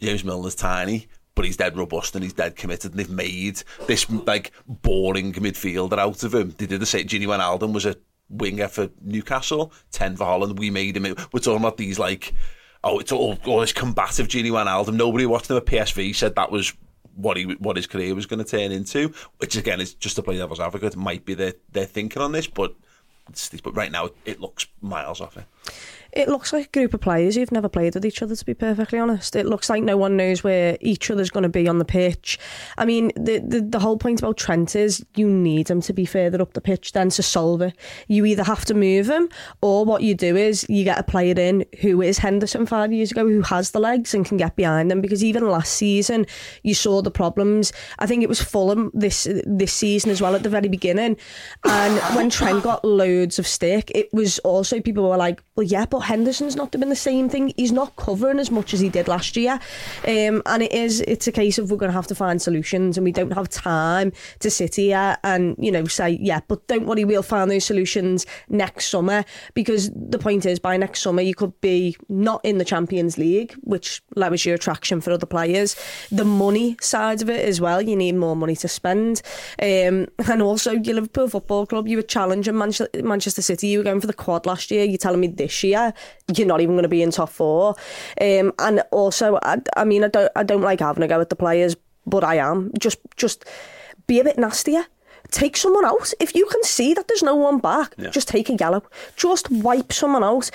James 0.00 0.24
Milner's 0.24 0.54
tiny, 0.54 1.08
but 1.34 1.44
he's 1.44 1.56
dead 1.56 1.76
robust 1.76 2.14
and 2.14 2.24
he's 2.24 2.32
dead 2.32 2.56
committed. 2.56 2.92
And 2.92 3.00
they've 3.00 3.10
made 3.10 3.62
this 3.86 4.08
like 4.10 4.52
boring 4.66 5.32
midfielder 5.32 5.98
out 5.98 6.22
of 6.22 6.34
him. 6.34 6.54
They 6.58 6.66
did 6.66 6.80
the 6.80 6.86
same. 6.86 7.06
Gini 7.06 7.26
Wijnaldum 7.26 7.72
was 7.72 7.86
a 7.86 7.96
winger 8.28 8.68
for 8.68 8.90
Newcastle, 9.00 9.72
10 9.92 10.16
for 10.16 10.24
Holland. 10.24 10.58
We 10.58 10.70
made 10.70 10.96
him. 10.96 11.02
We're 11.32 11.40
talking 11.40 11.60
about 11.60 11.76
these 11.76 11.98
like, 11.98 12.34
oh, 12.84 12.98
it's 12.98 13.12
all, 13.12 13.38
all 13.46 13.60
this 13.60 13.72
combative 13.72 14.28
Gini 14.28 14.50
Wijnaldum. 14.50 14.94
Nobody 14.94 15.26
watched 15.26 15.50
him 15.50 15.56
at 15.56 15.66
PSV 15.66 16.14
said 16.14 16.36
that 16.36 16.50
was 16.50 16.72
what 17.14 17.36
he 17.36 17.44
what 17.44 17.76
his 17.76 17.86
career 17.86 18.14
was 18.14 18.26
going 18.26 18.42
to 18.42 18.50
turn 18.50 18.72
into. 18.72 19.12
Which 19.38 19.56
again 19.56 19.80
is 19.80 19.94
just 19.94 20.16
to 20.16 20.22
play 20.22 20.36
devil's 20.36 20.60
advocate. 20.60 20.96
Might 20.96 21.24
be 21.24 21.34
their 21.34 21.54
their 21.72 21.86
thinking 21.86 22.22
on 22.22 22.32
this, 22.32 22.46
but 22.46 22.74
but 23.62 23.76
right 23.76 23.92
now 23.92 24.10
it 24.24 24.40
looks 24.40 24.66
miles 24.80 25.20
off 25.20 25.36
it. 25.36 25.44
It 26.12 26.28
looks 26.28 26.52
like 26.52 26.66
a 26.66 26.78
group 26.78 26.94
of 26.94 27.00
players 27.00 27.36
who've 27.36 27.52
never 27.52 27.68
played 27.68 27.94
with 27.94 28.04
each 28.04 28.22
other, 28.22 28.34
to 28.34 28.44
be 28.44 28.54
perfectly 28.54 28.98
honest. 28.98 29.36
It 29.36 29.46
looks 29.46 29.70
like 29.70 29.82
no 29.82 29.96
one 29.96 30.16
knows 30.16 30.42
where 30.42 30.76
each 30.80 31.10
other's 31.10 31.30
going 31.30 31.44
to 31.44 31.48
be 31.48 31.68
on 31.68 31.78
the 31.78 31.84
pitch. 31.84 32.38
I 32.76 32.84
mean, 32.84 33.12
the, 33.16 33.38
the, 33.38 33.60
the 33.60 33.78
whole 33.78 33.96
point 33.96 34.20
about 34.20 34.36
Trent 34.36 34.74
is 34.74 35.04
you 35.14 35.28
need 35.28 35.70
him 35.70 35.80
to 35.82 35.92
be 35.92 36.04
further 36.04 36.42
up 36.42 36.54
the 36.54 36.60
pitch 36.60 36.92
than 36.92 37.10
to 37.10 37.22
solve 37.22 37.62
it. 37.62 37.76
You 38.08 38.24
either 38.24 38.42
have 38.42 38.64
to 38.66 38.74
move 38.74 39.08
him, 39.08 39.28
or 39.62 39.84
what 39.84 40.02
you 40.02 40.14
do 40.14 40.36
is 40.36 40.66
you 40.68 40.84
get 40.84 40.98
a 40.98 41.02
player 41.02 41.34
in 41.36 41.64
who 41.80 42.02
is 42.02 42.18
Henderson 42.18 42.66
five 42.66 42.92
years 42.92 43.12
ago, 43.12 43.28
who 43.28 43.42
has 43.42 43.70
the 43.70 43.80
legs 43.80 44.14
and 44.14 44.26
can 44.26 44.36
get 44.36 44.56
behind 44.56 44.90
them. 44.90 45.00
Because 45.00 45.22
even 45.22 45.48
last 45.48 45.72
season, 45.72 46.26
you 46.62 46.74
saw 46.74 47.02
the 47.02 47.10
problems. 47.10 47.72
I 47.98 48.06
think 48.06 48.22
it 48.22 48.28
was 48.28 48.42
Fulham 48.42 48.90
this 48.94 49.28
this 49.44 49.72
season 49.72 50.10
as 50.10 50.20
well 50.20 50.34
at 50.34 50.42
the 50.42 50.48
very 50.48 50.68
beginning. 50.68 51.16
And 51.64 52.16
when 52.16 52.30
Trent 52.30 52.62
got 52.62 52.84
loads 52.84 53.38
of 53.38 53.46
stick, 53.46 53.90
it 53.94 54.12
was 54.12 54.38
also 54.40 54.80
people 54.80 55.08
were 55.08 55.16
like, 55.16 55.42
well, 55.56 55.66
yeah, 55.66 55.86
but 55.86 55.99
Henderson's 56.00 56.56
not 56.56 56.70
doing 56.70 56.88
the 56.88 56.96
same 56.96 57.28
thing. 57.28 57.52
He's 57.56 57.72
not 57.72 57.96
covering 57.96 58.38
as 58.38 58.50
much 58.50 58.74
as 58.74 58.80
he 58.80 58.88
did 58.88 59.08
last 59.08 59.36
year. 59.36 59.60
Um, 60.06 60.42
and 60.46 60.62
it 60.62 60.72
is, 60.72 61.00
it's 61.02 61.26
a 61.26 61.32
case 61.32 61.58
of 61.58 61.70
we're 61.70 61.76
going 61.76 61.90
to 61.90 61.96
have 61.96 62.06
to 62.08 62.14
find 62.14 62.40
solutions 62.40 62.96
and 62.96 63.04
we 63.04 63.12
don't 63.12 63.32
have 63.32 63.48
time 63.48 64.12
to 64.40 64.50
sit 64.50 64.76
here 64.76 65.16
and, 65.24 65.56
you 65.58 65.70
know, 65.70 65.84
say, 65.86 66.18
yeah, 66.20 66.40
but 66.48 66.66
don't 66.66 66.86
worry, 66.86 67.04
we'll 67.04 67.22
find 67.22 67.50
those 67.50 67.64
solutions 67.64 68.26
next 68.48 68.86
summer. 68.86 69.24
Because 69.54 69.90
the 69.94 70.18
point 70.18 70.46
is, 70.46 70.58
by 70.58 70.76
next 70.76 71.02
summer, 71.02 71.22
you 71.22 71.34
could 71.34 71.58
be 71.60 71.96
not 72.08 72.44
in 72.44 72.58
the 72.58 72.64
Champions 72.64 73.18
League, 73.18 73.54
which 73.62 74.02
lowers 74.16 74.44
your 74.44 74.54
attraction 74.54 75.00
for 75.00 75.12
other 75.12 75.26
players. 75.26 75.76
The 76.10 76.24
money 76.24 76.76
side 76.80 77.22
of 77.22 77.30
it 77.30 77.44
as 77.46 77.60
well, 77.60 77.82
you 77.82 77.96
need 77.96 78.16
more 78.16 78.36
money 78.36 78.56
to 78.56 78.68
spend. 78.68 79.22
Um, 79.60 79.68
and 80.28 80.42
also, 80.42 80.72
your 80.72 80.96
Liverpool 80.96 81.28
Football 81.28 81.66
Club, 81.66 81.88
you 81.88 81.96
were 81.96 82.02
challenging 82.02 82.56
Manchester 82.56 83.42
City, 83.42 83.68
you 83.68 83.78
were 83.78 83.84
going 83.84 84.00
for 84.00 84.06
the 84.06 84.12
quad 84.12 84.46
last 84.46 84.70
year, 84.70 84.84
you're 84.84 84.98
telling 84.98 85.20
me 85.20 85.28
this 85.28 85.62
year 85.62 85.89
you're 86.34 86.46
not 86.46 86.60
even 86.60 86.74
going 86.74 86.82
to 86.82 86.88
be 86.88 87.02
in 87.02 87.10
top 87.10 87.30
four. 87.30 87.74
Um, 88.20 88.52
and 88.58 88.82
also, 88.90 89.38
I, 89.42 89.58
I 89.76 89.84
mean, 89.84 90.04
I 90.04 90.08
don't, 90.08 90.32
I 90.36 90.42
don't 90.42 90.62
like 90.62 90.80
having 90.80 91.02
a 91.02 91.08
go 91.08 91.20
at 91.20 91.30
the 91.30 91.36
players, 91.36 91.76
but 92.06 92.24
I 92.24 92.36
am. 92.36 92.70
Just, 92.78 92.98
just 93.16 93.44
be 94.06 94.20
a 94.20 94.24
bit 94.24 94.38
nastier 94.38 94.86
take 95.30 95.56
someone 95.56 95.84
out. 95.84 96.12
If 96.20 96.34
you 96.34 96.46
can 96.46 96.62
see 96.62 96.94
that 96.94 97.08
there's 97.08 97.22
no 97.22 97.34
one 97.34 97.58
back, 97.58 97.94
yeah. 97.96 98.10
just 98.10 98.28
take 98.28 98.48
a 98.48 98.54
yellow. 98.54 98.82
Just 99.16 99.50
wipe 99.50 99.92
someone 99.92 100.24
out. 100.24 100.50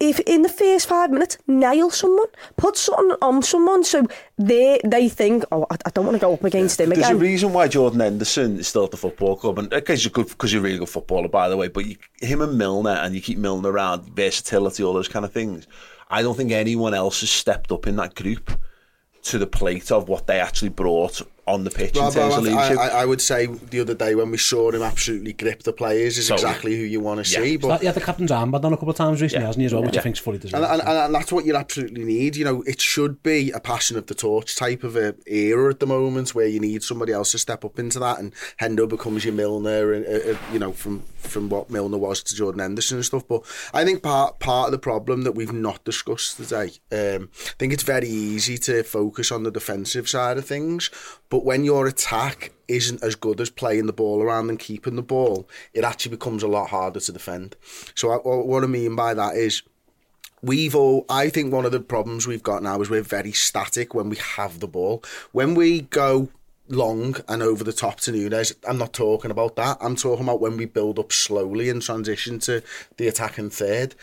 If 0.00 0.20
in 0.20 0.42
the 0.42 0.48
first 0.48 0.88
five 0.88 1.10
minutes, 1.10 1.38
nail 1.46 1.90
someone, 1.90 2.28
put 2.56 2.76
something 2.76 3.16
on 3.22 3.42
someone 3.42 3.84
so 3.84 4.06
they 4.38 4.80
they 4.84 5.08
think, 5.08 5.44
oh, 5.52 5.66
I, 5.70 5.76
I 5.86 5.90
don't 5.90 6.04
want 6.04 6.16
to 6.16 6.20
go 6.20 6.34
up 6.34 6.44
against 6.44 6.78
yeah. 6.78 6.86
him 6.86 6.92
again. 6.92 7.02
There's 7.02 7.16
a 7.16 7.20
reason 7.20 7.52
why 7.52 7.68
Jordan 7.68 8.00
Henderson 8.00 8.58
is 8.58 8.68
still 8.68 8.84
at 8.84 8.90
the 8.90 8.96
football 8.96 9.36
club, 9.36 9.58
and 9.58 9.72
uh, 9.72 9.76
because 9.76 10.04
you're 10.04 10.12
good, 10.12 10.28
because 10.28 10.52
you're 10.52 10.60
a 10.60 10.64
really 10.64 10.78
good 10.78 10.88
footballer, 10.88 11.28
by 11.28 11.48
the 11.48 11.56
way. 11.56 11.68
But 11.68 11.86
you, 11.86 11.96
him 12.20 12.42
and 12.42 12.58
Milner, 12.58 12.90
and 12.90 13.14
you 13.14 13.20
keep 13.20 13.38
Milner 13.38 13.70
around, 13.70 14.04
versatility, 14.14 14.82
all 14.82 14.92
those 14.92 15.08
kind 15.08 15.24
of 15.24 15.32
things. 15.32 15.66
I 16.10 16.20
don't 16.22 16.36
think 16.36 16.52
anyone 16.52 16.92
else 16.92 17.20
has 17.20 17.30
stepped 17.30 17.72
up 17.72 17.86
in 17.86 17.96
that 17.96 18.14
group 18.14 18.50
to 19.22 19.38
the 19.38 19.46
plate 19.46 19.90
of 19.90 20.08
what 20.08 20.26
they 20.26 20.40
actually 20.40 20.68
brought 20.68 21.22
on 21.46 21.64
the 21.64 21.70
pitch 21.70 21.94
well, 21.96 22.06
in 22.06 22.14
terms 22.14 22.36
of 22.36 22.42
leadership. 22.44 22.78
I, 22.78 22.88
I, 22.88 23.04
would 23.04 23.20
say 23.20 23.46
the 23.46 23.80
other 23.80 23.94
day 23.94 24.14
when 24.14 24.30
we 24.30 24.38
saw 24.38 24.70
him 24.70 24.82
absolutely 24.82 25.32
grip 25.32 25.64
the 25.64 25.72
players 25.72 26.16
is 26.16 26.28
so, 26.28 26.34
exactly 26.34 26.76
who 26.76 26.84
you 26.84 27.00
want 27.00 27.24
to 27.24 27.32
yeah. 27.32 27.44
see. 27.44 27.56
But 27.56 27.82
yeah, 27.82 27.90
the 27.90 28.00
captain's 28.00 28.30
armband 28.30 28.64
on 28.64 28.72
a 28.72 28.76
couple 28.76 28.90
of 28.90 28.96
times 28.96 29.20
recently, 29.20 29.42
yeah. 29.42 29.46
hasn't 29.48 29.60
he, 29.60 29.66
as 29.66 29.74
well, 29.74 29.82
which 29.82 29.94
yeah. 29.94 30.00
I 30.00 30.04
think's 30.04 30.20
fully 30.20 30.38
deserved. 30.38 30.64
And, 30.64 30.80
and, 30.80 30.88
and, 30.88 31.14
that's 31.14 31.32
what 31.32 31.44
you 31.44 31.56
absolutely 31.56 32.04
need. 32.04 32.36
You 32.36 32.44
know, 32.44 32.62
it 32.62 32.80
should 32.80 33.24
be 33.24 33.50
a 33.50 33.58
passion 33.58 33.96
of 33.96 34.06
the 34.06 34.14
torch 34.14 34.54
type 34.54 34.84
of 34.84 34.96
a 34.96 35.14
era 35.26 35.70
at 35.70 35.80
the 35.80 35.86
moment 35.86 36.32
where 36.32 36.46
you 36.46 36.60
need 36.60 36.84
somebody 36.84 37.12
else 37.12 37.32
to 37.32 37.38
step 37.38 37.64
up 37.64 37.76
into 37.76 37.98
that, 37.98 38.20
and 38.20 38.32
Hendo 38.60 38.88
becomes 38.88 39.24
your 39.24 39.34
Milner, 39.34 39.92
and 39.92 40.06
uh, 40.06 40.32
uh, 40.32 40.38
you 40.52 40.60
know, 40.60 40.72
from 40.72 41.00
from 41.00 41.48
what 41.48 41.70
Milner 41.70 41.98
was 41.98 42.22
to 42.22 42.34
Jordan 42.36 42.60
Henderson 42.60 42.98
and 42.98 43.04
stuff. 43.04 43.26
But 43.26 43.42
I 43.74 43.84
think 43.84 44.02
part 44.02 44.38
part 44.38 44.66
of 44.66 44.72
the 44.72 44.78
problem 44.78 45.22
that 45.22 45.32
we've 45.32 45.52
not 45.52 45.82
discussed 45.84 46.36
today, 46.36 46.70
um, 46.92 47.30
I 47.32 47.54
think 47.58 47.72
it's 47.72 47.82
very 47.82 48.08
easy 48.08 48.58
to 48.58 48.84
focus 48.84 49.32
on 49.32 49.42
the 49.42 49.50
defensive 49.50 50.08
side 50.08 50.38
of 50.38 50.44
things, 50.44 50.88
but 51.32 51.46
when 51.46 51.64
your 51.64 51.86
attack 51.86 52.52
isn't 52.68 53.02
as 53.02 53.14
good 53.14 53.40
as 53.40 53.48
playing 53.48 53.86
the 53.86 53.92
ball 53.94 54.20
around 54.22 54.50
and 54.50 54.58
keeping 54.58 54.96
the 54.96 55.02
ball, 55.02 55.48
it 55.72 55.82
actually 55.82 56.10
becomes 56.10 56.42
a 56.42 56.46
lot 56.46 56.68
harder 56.68 57.00
to 57.00 57.10
defend. 57.10 57.56
So 57.94 58.10
I, 58.10 58.16
what 58.16 58.62
I 58.62 58.66
mean 58.66 58.94
by 58.94 59.14
that 59.14 59.36
is 59.36 59.62
we've 60.42 60.74
all 60.74 61.06
I 61.08 61.30
think 61.30 61.50
one 61.50 61.64
of 61.64 61.72
the 61.72 61.80
problems 61.80 62.26
we've 62.26 62.42
got 62.42 62.62
now 62.62 62.82
is 62.82 62.90
we're 62.90 63.00
very 63.00 63.32
static 63.32 63.94
when 63.94 64.10
we 64.10 64.16
have 64.16 64.60
the 64.60 64.68
ball. 64.68 65.02
When 65.32 65.54
we 65.54 65.80
go 65.80 66.28
long 66.68 67.16
and 67.28 67.42
over 67.42 67.64
the 67.64 67.72
top 67.72 68.00
to 68.00 68.12
Nunez, 68.12 68.54
I'm 68.68 68.76
not 68.76 68.92
talking 68.92 69.30
about 69.30 69.56
that. 69.56 69.78
I'm 69.80 69.96
talking 69.96 70.24
about 70.24 70.42
when 70.42 70.58
we 70.58 70.66
build 70.66 70.98
up 70.98 71.12
slowly 71.12 71.70
and 71.70 71.80
transition 71.80 72.40
to 72.40 72.62
the 72.98 73.08
attacking 73.08 73.48
third 73.48 73.94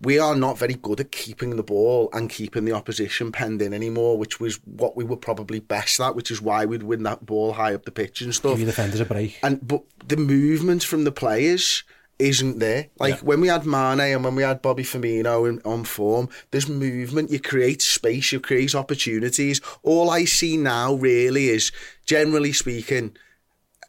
we 0.00 0.18
are 0.18 0.34
not 0.34 0.58
very 0.58 0.74
good 0.74 1.00
at 1.00 1.12
keeping 1.12 1.56
the 1.56 1.62
ball 1.62 2.08
and 2.12 2.28
keeping 2.28 2.64
the 2.64 2.72
opposition 2.72 3.32
penned 3.32 3.62
in 3.62 3.72
anymore, 3.72 4.18
which 4.18 4.40
was 4.40 4.56
what 4.64 4.96
we 4.96 5.04
were 5.04 5.16
probably 5.16 5.60
best 5.60 6.00
at, 6.00 6.16
which 6.16 6.30
is 6.30 6.42
why 6.42 6.64
we'd 6.64 6.82
win 6.82 7.04
that 7.04 7.24
ball 7.24 7.52
high 7.52 7.74
up 7.74 7.84
the 7.84 7.90
pitch 7.90 8.20
and 8.20 8.34
stuff. 8.34 8.52
Give 8.52 8.60
your 8.60 8.66
defenders 8.66 9.00
a 9.00 9.04
break. 9.04 9.38
And 9.42 9.66
but 9.66 9.82
the 10.06 10.16
movement 10.16 10.82
from 10.82 11.04
the 11.04 11.12
players 11.12 11.84
isn't 12.18 12.58
there. 12.58 12.88
Like 12.98 13.16
yeah. 13.16 13.20
when 13.20 13.40
we 13.40 13.48
had 13.48 13.66
Mane 13.66 14.00
and 14.00 14.24
when 14.24 14.34
we 14.34 14.42
had 14.42 14.62
Bobby 14.62 14.82
Firmino 14.82 15.48
in, 15.48 15.60
on 15.64 15.84
form, 15.84 16.28
there's 16.50 16.68
movement. 16.68 17.30
You 17.30 17.40
create 17.40 17.82
space. 17.82 18.32
You 18.32 18.40
create 18.40 18.74
opportunities. 18.74 19.60
All 19.82 20.10
I 20.10 20.24
see 20.24 20.56
now 20.56 20.94
really 20.94 21.48
is, 21.48 21.72
generally 22.04 22.52
speaking, 22.52 23.16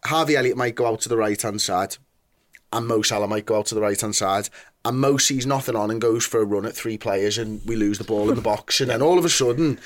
Harvey 0.05 0.35
Elliott 0.35 0.57
might 0.57 0.75
go 0.75 0.87
out 0.87 1.01
to 1.01 1.09
the 1.09 1.17
right 1.17 1.39
hand 1.41 1.61
side, 1.61 1.97
and 2.71 2.87
Mo 2.87 3.01
Salah 3.01 3.27
might 3.27 3.45
go 3.45 3.57
out 3.57 3.67
to 3.67 3.75
the 3.75 3.81
right 3.81 3.99
hand 3.99 4.15
side, 4.15 4.49
and 4.85 4.99
Mo 4.99 5.17
sees 5.17 5.45
nothing 5.45 5.75
on 5.75 5.91
and 5.91 5.99
goes 5.99 6.25
for 6.25 6.39
a 6.39 6.45
run 6.45 6.65
at 6.65 6.75
three 6.75 6.97
players, 6.97 7.37
and 7.37 7.61
we 7.65 7.75
lose 7.75 7.97
the 7.97 8.03
ball 8.05 8.29
in 8.29 8.35
the 8.35 8.41
box, 8.53 8.79
and 8.79 8.89
then 8.89 9.01
all 9.01 9.17
of 9.19 9.25
a 9.25 9.29
sudden. 9.29 9.79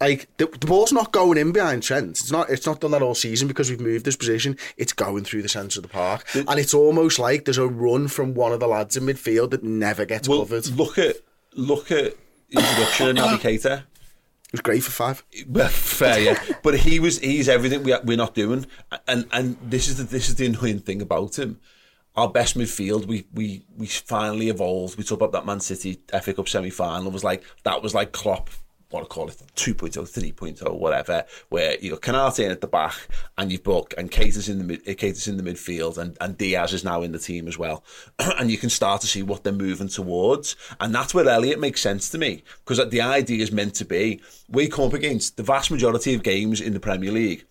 Like 0.00 0.28
the, 0.36 0.46
the 0.46 0.66
ball's 0.66 0.92
not 0.92 1.12
going 1.12 1.38
in 1.38 1.52
behind 1.52 1.82
Trent. 1.82 2.10
It's 2.10 2.30
not. 2.30 2.50
It's 2.50 2.66
not 2.66 2.80
done 2.80 2.90
that 2.90 3.00
all 3.00 3.14
season 3.14 3.48
because 3.48 3.70
we've 3.70 3.80
moved 3.80 4.04
this 4.04 4.16
position. 4.16 4.58
It's 4.76 4.92
going 4.92 5.24
through 5.24 5.42
the 5.42 5.48
centre 5.48 5.78
of 5.78 5.82
the 5.82 5.88
park, 5.88 6.26
and 6.34 6.58
it's 6.58 6.74
almost 6.74 7.18
like 7.18 7.44
there's 7.46 7.58
a 7.58 7.66
run 7.68 8.08
from 8.08 8.34
one 8.34 8.52
of 8.52 8.60
the 8.60 8.66
lads 8.66 8.96
in 8.98 9.04
midfield 9.04 9.50
that 9.52 9.62
never 9.62 10.04
gets 10.04 10.28
Well, 10.28 10.40
covered. 10.40 10.66
Look 10.66 10.98
at 10.98 11.16
look 11.54 11.90
at 11.90 12.14
introduction 12.50 13.08
of 13.08 13.16
Naby 13.16 13.38
Keita. 13.38 13.84
was 14.52 14.60
great 14.60 14.82
for 14.82 14.90
five. 14.90 15.24
Well, 15.48 15.68
fair, 15.68 16.18
yeah. 16.20 16.42
But 16.62 16.80
he 16.80 16.98
was 17.00 17.20
he's 17.20 17.48
everything 17.48 17.84
we 17.84 17.94
we're 18.04 18.18
not 18.18 18.34
doing, 18.34 18.66
and 19.08 19.26
and 19.32 19.56
this 19.62 19.88
is 19.88 19.96
the 19.96 20.02
this 20.04 20.28
is 20.28 20.34
the 20.34 20.46
annoying 20.46 20.80
thing 20.80 21.00
about 21.00 21.38
him. 21.38 21.60
Our 22.16 22.28
best 22.28 22.56
midfield, 22.56 23.06
we 23.06 23.26
we 23.32 23.64
we 23.76 23.86
finally 23.86 24.48
evolved. 24.48 24.96
We 24.96 25.02
talked 25.02 25.20
about 25.20 25.32
that 25.32 25.46
Man 25.46 25.58
City 25.60 26.00
FA 26.22 26.32
Cup 26.32 26.48
semi 26.48 26.70
final. 26.70 27.10
Was 27.10 27.24
like 27.24 27.42
that 27.64 27.82
was 27.82 27.94
like 27.94 28.12
Klopp. 28.12 28.50
What 28.90 29.02
I 29.02 29.06
call 29.06 29.28
it, 29.28 29.42
2.0, 29.56 29.90
3.0, 29.90 30.78
whatever. 30.78 31.24
Where 31.48 31.76
you 31.80 31.90
got 31.90 32.02
Konaté 32.02 32.44
in 32.44 32.52
at 32.52 32.60
the 32.60 32.68
back, 32.68 32.94
and 33.36 33.50
you've 33.50 33.64
got 33.64 33.92
and 33.98 34.08
Keita's 34.08 34.48
in 34.48 34.58
the 34.58 34.64
mid, 34.64 34.84
Keita's 34.84 35.26
in 35.26 35.36
the 35.36 35.42
midfield, 35.42 35.98
and 35.98 36.16
and 36.20 36.38
Diaz 36.38 36.72
is 36.72 36.84
now 36.84 37.02
in 37.02 37.10
the 37.10 37.18
team 37.18 37.48
as 37.48 37.58
well, 37.58 37.82
and 38.38 38.48
you 38.52 38.58
can 38.58 38.70
start 38.70 39.00
to 39.00 39.08
see 39.08 39.24
what 39.24 39.42
they're 39.42 39.52
moving 39.52 39.88
towards, 39.88 40.54
and 40.78 40.94
that's 40.94 41.12
where 41.12 41.28
Elliott 41.28 41.58
makes 41.58 41.80
sense 41.80 42.08
to 42.10 42.18
me 42.18 42.44
because 42.64 42.88
the 42.90 43.00
idea 43.00 43.42
is 43.42 43.50
meant 43.50 43.74
to 43.76 43.84
be 43.84 44.20
we 44.48 44.68
come 44.68 44.84
up 44.84 44.92
against 44.92 45.36
the 45.36 45.42
vast 45.42 45.72
majority 45.72 46.14
of 46.14 46.22
games 46.22 46.60
in 46.60 46.74
the 46.74 46.80
Premier 46.80 47.10
League. 47.10 47.44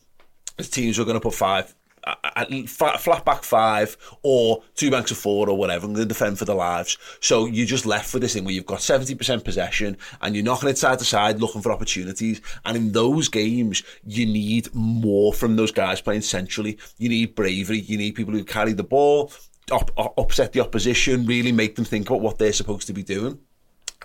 The 0.56 0.64
teams 0.64 0.98
are 0.98 1.04
going 1.04 1.16
to 1.16 1.20
put 1.20 1.34
five, 1.34 1.76
at 2.06 2.70
flat, 2.70 3.26
back 3.26 3.44
five, 3.44 3.98
or 4.24 4.64
two 4.76 4.92
banks 4.92 5.12
of 5.12 5.18
four, 5.18 5.50
or 5.50 5.58
whatever, 5.58 5.86
and 5.86 6.08
defend 6.08 6.38
for 6.38 6.46
their 6.46 6.56
lives. 6.56 6.98
So 7.20 7.46
you're 7.46 7.66
just 7.66 7.86
left 7.86 8.14
with 8.14 8.22
this 8.22 8.34
thing 8.34 8.44
where 8.44 8.54
you've 8.54 8.66
got 8.66 8.80
70% 8.80 9.44
possession 9.44 9.98
and 10.22 10.36
you're 10.36 10.44
knocking 10.44 10.70
it 10.70 10.78
side 10.78 11.00
to 11.00 11.06
side 11.06 11.40
looking 11.40 11.62
for 11.62 11.72
opportunities. 11.72 12.42
And 12.66 12.76
in 12.76 12.92
those 12.92 13.30
games, 13.30 13.84
you 14.06 14.26
need 14.26 14.74
more 14.74 15.34
from 15.34 15.56
those 15.56 15.72
guys 15.72 16.02
playing 16.02 16.22
centrally. 16.22 16.78
You 16.98 17.10
need 17.10 17.36
bravery. 17.36 17.80
You 17.80 17.98
need 17.98 18.16
people 18.16 18.34
who 18.34 18.44
carry 18.44 18.74
the 18.74 18.84
ball, 18.84 19.32
up, 19.72 19.92
up- 19.98 20.18
upset 20.18 20.54
the 20.54 20.60
opposition, 20.60 21.26
really 21.26 21.52
make 21.52 21.76
them 21.76 21.86
think 21.86 22.10
about 22.10 22.22
what 22.22 22.38
they're 22.38 22.54
supposed 22.54 22.88
to 22.88 22.94
be 22.94 23.04
doing. 23.04 23.40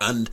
And 0.01 0.31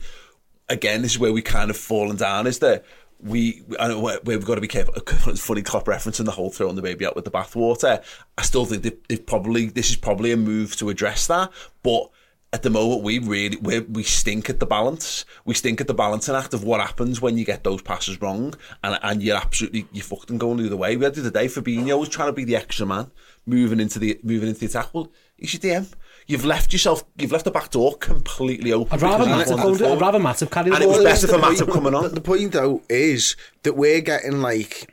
again, 0.68 1.02
this 1.02 1.12
is 1.12 1.18
where 1.18 1.32
we 1.32 1.42
kind 1.42 1.70
of 1.70 1.76
fallen 1.76 2.16
down. 2.16 2.46
Is 2.46 2.60
that 2.60 2.84
we? 3.20 3.64
I 3.78 3.88
know 3.88 4.18
we've 4.24 4.44
got 4.44 4.56
to 4.56 4.60
be 4.60 4.68
careful. 4.68 4.94
It's 5.26 5.44
funny 5.44 5.62
Klopp 5.62 5.86
referencing 5.86 6.24
the 6.24 6.32
whole 6.32 6.50
throwing 6.50 6.76
the 6.76 6.82
baby 6.82 7.06
out 7.06 7.16
with 7.16 7.24
the 7.24 7.30
bathwater. 7.30 8.02
I 8.36 8.42
still 8.42 8.64
think 8.64 8.82
they, 9.08 9.16
probably 9.16 9.66
this 9.66 9.90
is 9.90 9.96
probably 9.96 10.32
a 10.32 10.36
move 10.36 10.76
to 10.76 10.90
address 10.90 11.26
that, 11.26 11.52
but. 11.82 12.10
At 12.52 12.62
the 12.62 12.70
moment, 12.70 13.02
we 13.02 13.18
really 13.18 13.56
we 13.58 13.80
we 13.80 14.02
stink 14.04 14.48
at 14.48 14.60
the 14.60 14.66
balance. 14.66 15.26
We 15.44 15.52
stink 15.52 15.80
at 15.80 15.88
the 15.88 15.94
balancing 15.94 16.36
act 16.36 16.54
of 16.54 16.62
what 16.62 16.80
happens 16.80 17.20
when 17.20 17.36
you 17.36 17.44
get 17.44 17.64
those 17.64 17.82
passes 17.82 18.22
wrong, 18.22 18.54
and 18.84 18.98
and 19.02 19.22
you're 19.22 19.36
absolutely 19.36 19.86
you're 19.92 20.04
fucked 20.04 20.30
and 20.30 20.40
going 20.40 20.58
the 20.58 20.66
other 20.66 20.76
way. 20.76 20.96
We 20.96 21.04
had 21.04 21.16
the 21.16 21.22
other 21.22 21.30
day 21.30 21.46
Fabinho 21.46 21.98
was 21.98 22.08
trying 22.08 22.28
to 22.28 22.32
be 22.32 22.44
the 22.44 22.56
extra 22.56 22.86
man, 22.86 23.10
moving 23.46 23.80
into 23.80 23.98
the 23.98 24.18
moving 24.22 24.48
into 24.48 24.60
the 24.60 24.66
attack. 24.66 24.94
Well, 24.94 25.12
he's 25.36 25.52
your 25.52 25.60
DM. 25.60 25.92
You've 26.28 26.44
left 26.44 26.72
yourself. 26.72 27.04
You've 27.18 27.32
left 27.32 27.44
the 27.44 27.50
back 27.50 27.70
door 27.70 27.96
completely 27.98 28.72
open. 28.72 28.92
I'd 28.92 29.02
rather 29.02 29.24
because 29.24 29.48
he's 29.48 29.56
Matip 29.56 29.62
wanted 29.64 29.78
go. 29.78 29.84
I'd 29.84 29.88
forward. 29.98 30.00
rather 30.00 30.18
Matip 30.18 30.50
carry 30.50 30.70
the 30.70 30.74
And 30.76 30.84
it 30.84 30.88
was 30.88 31.04
better 31.04 31.26
for 31.28 31.32
the 31.32 31.38
Matip 31.38 31.58
point- 31.58 31.72
coming 31.72 31.94
on. 31.94 32.02
The, 32.04 32.08
the 32.10 32.20
point 32.20 32.52
though 32.52 32.82
is 32.88 33.36
that 33.62 33.74
we're 33.74 34.00
getting 34.00 34.40
like 34.42 34.92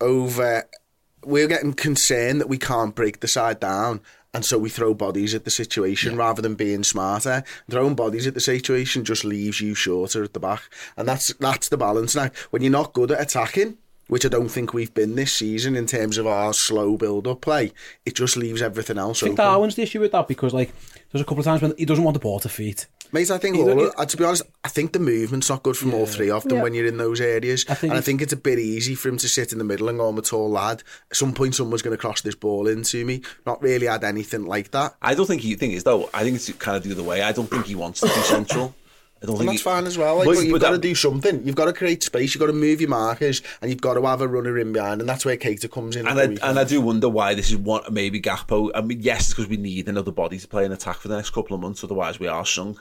over, 0.00 0.64
we're 1.24 1.46
getting 1.48 1.72
concerned 1.72 2.40
that 2.40 2.48
we 2.48 2.58
can't 2.58 2.94
break 2.94 3.20
the 3.20 3.28
side 3.28 3.60
down. 3.60 4.00
And 4.34 4.44
so 4.44 4.58
we 4.58 4.68
throw 4.68 4.92
bodies 4.92 5.34
at 5.34 5.44
the 5.46 5.50
situation 5.50 6.14
rather 6.16 6.42
than 6.42 6.56
being 6.56 6.82
smarter. 6.84 7.42
Throwing 7.70 7.94
bodies 7.94 8.26
at 8.26 8.34
the 8.34 8.40
situation 8.40 9.02
just 9.02 9.24
leaves 9.24 9.62
you 9.62 9.74
shorter 9.74 10.22
at 10.22 10.34
the 10.34 10.40
back, 10.40 10.62
and 10.94 11.08
that's 11.08 11.32
that's 11.40 11.70
the 11.70 11.78
balance. 11.78 12.14
Now, 12.14 12.28
when 12.50 12.60
you're 12.60 12.70
not 12.70 12.92
good 12.92 13.10
at 13.12 13.20
attacking, 13.22 13.78
which 14.08 14.24
I 14.24 14.28
don't 14.28 14.48
think 14.48 14.72
we've 14.72 14.92
been 14.92 15.14
this 15.14 15.32
season 15.32 15.76
in 15.76 15.86
terms 15.86 16.18
of 16.18 16.26
our 16.26 16.52
slow 16.52 16.96
build-up 16.96 17.40
play. 17.40 17.72
It 18.04 18.14
just 18.14 18.36
leaves 18.36 18.62
everything 18.62 18.98
else 18.98 19.22
I 19.22 19.26
think 19.26 19.38
open. 19.38 19.44
Darwin's 19.44 19.74
the 19.74 19.82
issue 19.82 20.00
with 20.00 20.12
that 20.12 20.28
because 20.28 20.54
like 20.54 20.72
there's 21.10 21.22
a 21.22 21.24
couple 21.24 21.40
of 21.40 21.44
times 21.44 21.62
when 21.62 21.74
he 21.76 21.84
doesn't 21.84 22.04
want 22.04 22.14
the 22.14 22.20
ball 22.20 22.40
to 22.40 22.48
feet. 22.48 22.86
Mate, 23.12 23.30
I 23.30 23.38
think 23.38 23.56
all, 23.56 23.92
uh, 23.96 24.04
to 24.04 24.16
be 24.16 24.24
honest, 24.24 24.42
I 24.64 24.68
think 24.68 24.92
the 24.92 24.98
movement's 24.98 25.48
not 25.48 25.62
good 25.62 25.76
from 25.76 25.90
yeah. 25.90 25.96
all 25.96 26.06
three 26.06 26.28
of 26.28 26.42
them 26.42 26.56
yeah. 26.56 26.62
when 26.64 26.74
you're 26.74 26.86
in 26.86 26.96
those 26.96 27.20
areas. 27.20 27.64
I 27.68 27.74
think 27.74 27.92
and 27.92 27.98
I 27.98 28.02
think 28.02 28.20
it's 28.20 28.32
a 28.32 28.36
bit 28.36 28.58
easy 28.58 28.96
for 28.96 29.08
him 29.08 29.16
to 29.18 29.28
sit 29.28 29.52
in 29.52 29.58
the 29.58 29.64
middle 29.64 29.88
and 29.88 29.98
go, 29.98 30.08
I'm 30.08 30.18
a 30.18 30.22
tall 30.22 30.50
lad. 30.50 30.82
At 31.10 31.16
some 31.16 31.32
point, 31.32 31.54
someone's 31.54 31.82
going 31.82 31.96
to 31.96 32.00
cross 32.00 32.20
this 32.22 32.34
ball 32.34 32.66
into 32.66 33.04
me. 33.04 33.22
Not 33.46 33.62
really 33.62 33.86
had 33.86 34.02
anything 34.02 34.44
like 34.44 34.72
that. 34.72 34.96
I 35.00 35.14
don't 35.14 35.26
think 35.26 35.42
he 35.42 35.54
thinks 35.54 35.84
though. 35.84 36.10
I 36.12 36.24
think 36.24 36.34
it's 36.34 36.52
kind 36.54 36.76
of 36.76 36.82
the 36.82 36.92
other 36.92 37.04
way. 37.04 37.22
I 37.22 37.30
don't 37.30 37.48
think 37.48 37.66
he 37.66 37.76
wants 37.76 38.00
to 38.00 38.06
be 38.06 38.12
central. 38.22 38.74
I 39.22 39.26
don't 39.26 39.40
And 39.40 39.48
that's 39.48 39.62
fine 39.62 39.86
as 39.86 39.96
well. 39.96 40.16
Like, 40.16 40.26
But- 40.26 40.34
but, 40.34 40.44
you've 40.44 40.52
but 40.52 40.60
got 40.60 40.70
to 40.72 40.78
do 40.78 40.94
something. 40.94 41.46
You've 41.46 41.56
got 41.56 41.66
to 41.66 41.72
create 41.72 42.02
space. 42.02 42.34
You've 42.34 42.40
got 42.40 42.48
to 42.48 42.52
move 42.52 42.80
your 42.82 42.90
markers, 42.90 43.40
and 43.62 43.70
you've 43.70 43.80
got 43.80 43.94
to 43.94 44.02
have 44.04 44.20
a 44.20 44.28
runner 44.28 44.58
in 44.58 44.72
behind. 44.72 45.00
And 45.00 45.08
that's 45.08 45.24
where 45.24 45.36
Keita 45.36 45.70
comes 45.70 45.96
in. 45.96 46.06
And 46.06 46.18
I, 46.20 46.48
and 46.48 46.58
I 46.58 46.64
do 46.64 46.80
wonder 46.82 47.08
why 47.08 47.34
this 47.34 47.50
is 47.50 47.56
one 47.56 47.82
maybe 47.90 48.20
Gakpo. 48.20 48.70
I 48.74 48.82
mean, 48.82 49.00
yes, 49.00 49.30
because 49.30 49.48
we 49.48 49.56
need 49.56 49.88
another 49.88 50.12
body 50.12 50.38
to 50.38 50.46
play 50.46 50.66
an 50.66 50.72
attack 50.72 50.98
for 50.98 51.08
the 51.08 51.16
next 51.16 51.30
couple 51.30 51.54
of 51.54 51.62
months. 51.62 51.82
Otherwise, 51.82 52.20
we 52.20 52.26
are 52.26 52.44
sunk. 52.44 52.78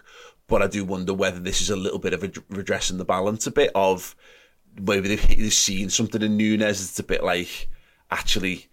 But 0.48 0.62
I 0.62 0.68
do 0.68 0.84
wonder 0.84 1.14
whether 1.14 1.40
this 1.40 1.62
is 1.62 1.70
a 1.70 1.76
little 1.76 2.00
bit 2.00 2.14
of 2.14 2.24
a 2.24 2.32
redressing 2.50 2.98
the 2.98 3.06
balance 3.06 3.48
a 3.48 3.52
bit 3.52 3.72
of 3.74 4.16
maybe 4.80 5.16
they've, 5.16 5.54
seen 5.54 5.90
something 5.90 6.22
in 6.22 6.38
Nunez. 6.38 6.82
It's 6.82 7.00
a 7.00 7.04
bit 7.04 7.24
like 7.24 7.70
actually 8.12 8.68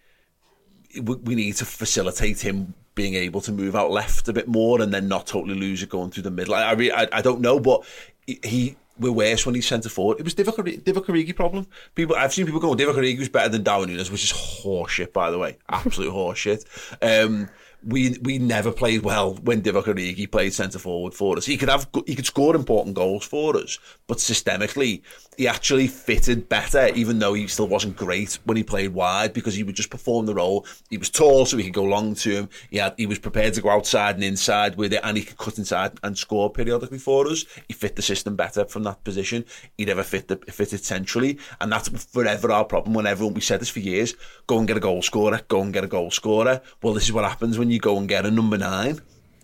we 1.01 1.33
need 1.33 1.55
to 1.55 1.65
facilitate 1.65 2.41
him 2.41 2.75
being 2.95 3.15
able 3.15 3.41
to 3.41 3.51
move 3.51 3.75
out 3.75 3.91
left 3.91 4.27
a 4.27 4.33
bit 4.33 4.47
more 4.47 4.81
and 4.81 4.93
then 4.93 5.07
not 5.07 5.27
totally 5.27 5.55
lose 5.55 5.81
it 5.83 5.89
going 5.89 6.11
through 6.11 6.23
the 6.23 6.31
middle. 6.31 6.53
I 6.53 6.63
I, 6.63 6.71
re, 6.73 6.91
I, 6.91 7.07
I 7.11 7.21
don't 7.21 7.41
know, 7.41 7.59
but 7.59 7.83
he. 8.25 8.75
we're 8.99 9.11
worse 9.11 9.45
when 9.45 9.55
he's 9.55 9.67
centre 9.67 9.89
forward. 9.89 10.19
It 10.19 10.23
was 10.23 10.35
Divock 10.35 11.35
problem. 11.35 11.67
People, 11.95 12.15
I've 12.15 12.33
seen 12.33 12.45
people 12.45 12.61
go, 12.61 12.75
Divock 12.75 13.19
was 13.19 13.29
better 13.29 13.49
than 13.49 13.63
Darwin 13.63 13.89
Nunez, 13.89 14.11
which 14.11 14.23
is 14.23 14.31
horseshit, 14.31 15.13
by 15.13 15.31
the 15.31 15.39
way, 15.39 15.57
absolute 15.69 16.11
horseshit. 16.13 16.65
Um, 17.01 17.49
we 17.85 18.17
we 18.21 18.39
never 18.39 18.71
played 18.71 19.03
well 19.03 19.35
when 19.35 19.61
Divock 19.61 20.31
played 20.31 20.53
centre 20.53 20.79
forward 20.79 21.13
for 21.13 21.37
us. 21.37 21.45
He 21.45 21.57
could 21.57 21.69
have 21.69 21.89
he 22.05 22.15
could 22.15 22.25
score 22.25 22.55
important 22.55 22.95
goals 22.95 23.25
for 23.25 23.57
us, 23.57 23.79
but 24.07 24.17
systemically 24.17 25.01
he 25.37 25.47
actually 25.47 25.87
fitted 25.87 26.49
better, 26.49 26.87
even 26.95 27.19
though 27.19 27.33
he 27.33 27.47
still 27.47 27.67
wasn't 27.67 27.95
great 27.95 28.39
when 28.45 28.57
he 28.57 28.63
played 28.63 28.93
wide 28.93 29.33
because 29.33 29.55
he 29.55 29.63
would 29.63 29.75
just 29.75 29.89
perform 29.89 30.25
the 30.25 30.35
role. 30.35 30.65
He 30.89 30.97
was 30.97 31.09
tall, 31.09 31.45
so 31.45 31.57
he 31.57 31.63
could 31.63 31.73
go 31.73 31.83
long 31.83 32.15
to 32.15 32.31
him. 32.31 32.49
He 32.69 32.77
had, 32.77 32.93
he 32.97 33.05
was 33.05 33.19
prepared 33.19 33.53
to 33.55 33.61
go 33.61 33.69
outside 33.69 34.15
and 34.15 34.23
inside 34.23 34.75
with 34.75 34.93
it, 34.93 35.01
and 35.03 35.17
he 35.17 35.23
could 35.23 35.37
cut 35.37 35.57
inside 35.57 35.99
and 36.03 36.17
score 36.17 36.49
periodically 36.49 36.99
for 36.99 37.27
us. 37.27 37.45
He 37.67 37.73
fit 37.73 37.95
the 37.95 38.01
system 38.01 38.35
better 38.35 38.65
from 38.65 38.83
that 38.83 39.03
position. 39.03 39.45
He 39.77 39.85
never 39.85 40.03
fit 40.03 40.27
the 40.27 40.37
fit 40.51 40.73
it 40.73 40.83
centrally, 40.83 41.39
and 41.61 41.71
that's 41.71 41.89
forever 42.05 42.51
our 42.51 42.65
problem. 42.65 42.93
Whenever 42.93 43.27
we 43.27 43.41
said 43.41 43.61
this 43.61 43.69
for 43.69 43.79
years, 43.79 44.15
go 44.47 44.57
and 44.57 44.67
get 44.67 44.77
a 44.77 44.81
goal 44.81 45.01
scorer, 45.01 45.41
go 45.47 45.61
and 45.61 45.73
get 45.73 45.83
a 45.83 45.87
goal 45.87 46.11
scorer. 46.11 46.61
Well, 46.81 46.93
this 46.93 47.05
is 47.05 47.13
what 47.13 47.25
happens 47.25 47.57
when 47.57 47.71
you 47.71 47.79
go 47.79 47.97
and 47.97 48.07
get 48.07 48.25
a 48.25 48.31
number 48.31 48.57
nine. 48.57 49.01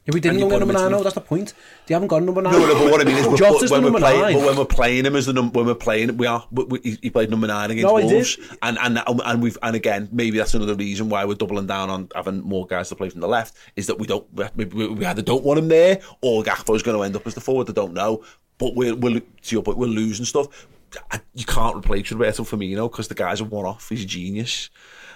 If 0.10 0.13
we 0.15 0.19
didn't 0.19 0.41
And 0.41 0.50
go 0.52 0.58
number 0.60 0.74
him 0.74 0.78
nine, 0.82 0.86
oh, 0.88 0.89
the- 0.89 0.98
no, 0.98 1.04
that's 1.04 1.15
the 1.15 1.22
point. 1.22 1.54
They 1.88 1.93
haven't 1.93 2.10
got 2.10 2.22
number 2.24 2.41
nine. 2.41 2.52
No, 2.54 2.60
no, 2.67 2.74
but 2.74 2.91
what 2.91 3.02
I 3.02 3.04
mean 3.06 3.17
is, 3.17 3.28
we're, 3.30 3.38
Jota's 3.38 3.72
when, 3.72 3.82
we're 3.84 3.91
number 3.91 4.00
playing, 4.00 4.22
nine. 4.22 4.34
but 4.34 4.45
when 4.45 4.58
we're 4.58 4.65
playing 4.65 5.06
him 5.06 5.15
as 5.15 5.26
the 5.28 5.34
num- 5.34 5.52
when 5.54 5.65
we're 5.65 5.76
playing, 5.76 6.17
we 6.17 6.28
are. 6.28 6.45
We, 6.52 6.63
we, 6.65 6.98
he 7.02 7.10
played 7.10 7.30
number 7.30 7.48
nine 7.48 7.72
against 7.72 7.88
No. 7.88 7.93
Wolves, 7.93 8.38
and 8.62 8.78
and 8.80 8.98
um, 9.08 9.22
and 9.24 9.41
we've 9.41 9.58
and 9.62 9.76
again 9.76 10.10
maybe 10.12 10.38
that's 10.38 10.54
another 10.54 10.76
reason 10.76 11.08
why 11.10 11.24
we're 11.26 11.36
doubling 11.36 11.67
down 11.67 11.89
on 11.89 12.10
having 12.15 12.41
more 12.41 12.65
guys 12.67 12.89
to 12.89 12.95
play 12.95 13.10
from 13.10 13.22
the 13.22 13.28
left 13.28 13.56
is 13.76 13.88
that 13.88 14.00
we 14.00 14.08
don't 14.08 14.26
we, 14.56 14.65
we, 14.65 14.88
we 14.88 15.06
either 15.06 15.22
don't 15.22 15.43
want 15.43 15.60
him 15.60 15.67
there 15.69 16.02
or 16.22 16.43
Gakpo's 16.43 16.84
going 16.84 16.98
to 16.98 17.04
end 17.04 17.15
up 17.15 17.26
as 17.28 17.36
the 17.36 17.41
forward. 17.41 17.69
I 17.69 17.74
don't 17.74 17.93
know, 17.93 18.24
but 18.58 18.76
we're, 18.76 18.95
we're 18.95 19.19
to 19.19 19.56
your 19.56 19.62
point, 19.63 19.78
we're 19.78 19.86
losing 19.88 20.26
stuff. 20.26 20.67
I- 21.12 21.22
You 21.36 21.45
can't 21.45 21.76
replace 21.76 22.12
Roberto 22.12 22.43
Firmino 22.43 22.89
because 22.89 23.08
the 23.10 23.13
guy's 23.15 23.41
a 23.41 23.45
one-off. 23.45 23.89
He's 23.89 24.04
a 24.04 24.08
genius, 24.08 24.72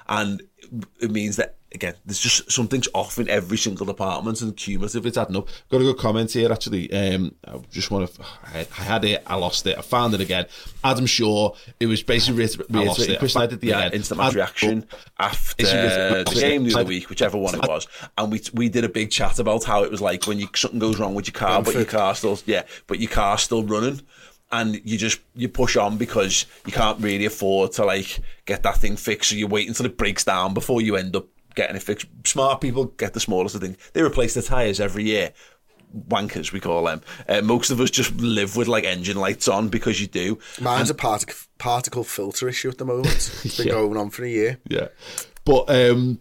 and 0.08 0.44
it 1.02 1.10
means 1.10 1.38
that 1.38 1.56
again, 1.74 1.96
there's 2.06 2.20
just 2.20 2.52
something's 2.52 2.88
off 2.94 3.18
in 3.18 3.30
every 3.30 3.58
single 3.58 3.86
department, 3.86 4.42
and 4.42 4.56
cumulative 4.56 5.06
it's 5.06 5.18
adding 5.18 5.36
up. 5.36 5.48
Got 5.70 5.82
a 5.82 5.84
good 5.86 5.98
comment 5.98 6.32
here 6.32 6.52
actually. 6.52 6.92
Um, 6.94 7.36
I 7.48 7.58
just 7.72 7.92
want 7.92 8.14
to. 8.14 8.22
I, 8.54 8.60
I 8.78 8.82
had 8.84 9.06
it, 9.06 9.24
I 9.28 9.36
lost 9.36 9.66
it, 9.68 9.78
I 9.78 9.82
found 9.82 10.14
it 10.14 10.22
again. 10.22 10.46
Adam 10.84 11.06
Shaw. 11.06 11.56
It 11.80 11.88
was 11.88 12.04
basically 12.04 12.42
reiter- 12.44 12.66
I 12.74 12.84
lost 12.84 13.00
it. 13.02 13.20
Chris 13.20 13.36
I 13.36 13.46
did 13.48 13.62
the 13.62 13.68
Yeah, 13.68 13.86
uh, 13.88 13.90
instant 13.92 14.18
match 14.20 14.28
Adam- 14.28 14.36
reaction 14.38 14.86
after 15.20 15.64
the 15.64 16.38
game 16.40 16.64
the 16.66 16.74
other 16.76 16.86
week, 16.86 17.10
whichever 17.10 17.38
one 17.38 17.56
it 17.56 17.68
was, 17.68 17.88
and 18.18 18.32
we 18.32 18.42
we 18.54 18.70
did 18.70 18.84
a 18.84 18.90
big 18.90 19.12
chat 19.12 19.40
about 19.40 19.64
how 19.64 19.84
it 19.84 19.92
was 19.92 20.02
like 20.02 20.26
when 20.28 20.40
you 20.40 20.48
something 20.56 20.80
goes 20.80 21.00
wrong 21.00 21.14
with 21.16 21.28
your 21.28 21.34
car, 21.34 21.62
but 21.62 21.74
your 21.74 21.86
car 21.86 22.16
still 22.16 22.40
yeah, 22.46 22.64
but 22.88 23.00
your 23.00 23.10
car's 23.10 23.42
still 23.42 23.64
running. 23.64 24.02
And 24.52 24.80
you 24.88 25.00
just 25.00 25.20
you 25.34 25.50
push 25.50 25.76
on 25.78 25.98
because 25.98 26.46
you 26.68 26.72
can't 26.72 27.00
really 27.02 27.26
afford 27.26 27.72
to 27.74 27.86
like 27.86 28.20
get 28.46 28.62
that 28.62 28.78
thing 28.78 28.96
fixed. 28.98 29.32
So 29.32 29.36
you 29.36 29.48
wait 29.48 29.68
until 29.68 29.88
it 29.88 29.98
breaks 29.98 30.24
down 30.24 30.54
before 30.54 30.80
you 30.80 30.96
end 30.96 31.16
up 31.16 31.26
getting 31.56 31.76
it 31.76 31.84
fixed. 31.84 32.08
Smart 32.26 32.62
people 32.62 32.86
get 32.86 33.14
the 33.14 33.20
smallest 33.20 33.56
of 33.56 33.62
things. 33.62 33.78
They 33.94 34.02
replace 34.02 34.34
the 34.34 34.42
tires 34.42 34.80
every 34.80 35.04
year. 35.04 35.34
Wankers, 36.10 36.52
we 36.52 36.60
call 36.60 36.86
them. 36.86 37.02
Uh, 37.30 37.42
most 37.42 37.70
of 37.70 37.80
us 37.80 37.92
just 37.92 38.16
live 38.16 38.56
with 38.56 38.68
like 38.68 38.84
engine 38.84 39.18
lights 39.18 39.48
on 39.48 39.70
because 39.70 40.02
you 40.02 40.08
do. 40.08 40.40
Mine's 40.60 40.90
a 40.90 40.96
particle 40.96 41.36
particle 41.60 42.04
filter 42.04 42.50
issue 42.50 42.70
at 42.70 42.78
the 42.80 42.86
moment. 42.86 43.08
It's 43.46 43.58
been 43.58 43.68
Yeah. 43.68 43.74
going 43.74 43.98
on 43.98 44.10
for 44.10 44.24
a 44.24 44.30
year. 44.30 44.58
Yeah. 44.68 44.88
But 45.46 45.70
um, 45.70 46.20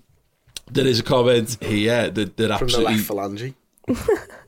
there 0.70 0.86
is 0.86 1.00
a 1.00 1.02
comment 1.02 1.56
here 1.62 2.10
that, 2.10 2.36
that 2.36 2.58
From 2.58 2.68
the 2.68 2.78
absolutely 2.80 2.96
left 2.96 3.08
phalange. 3.08 3.54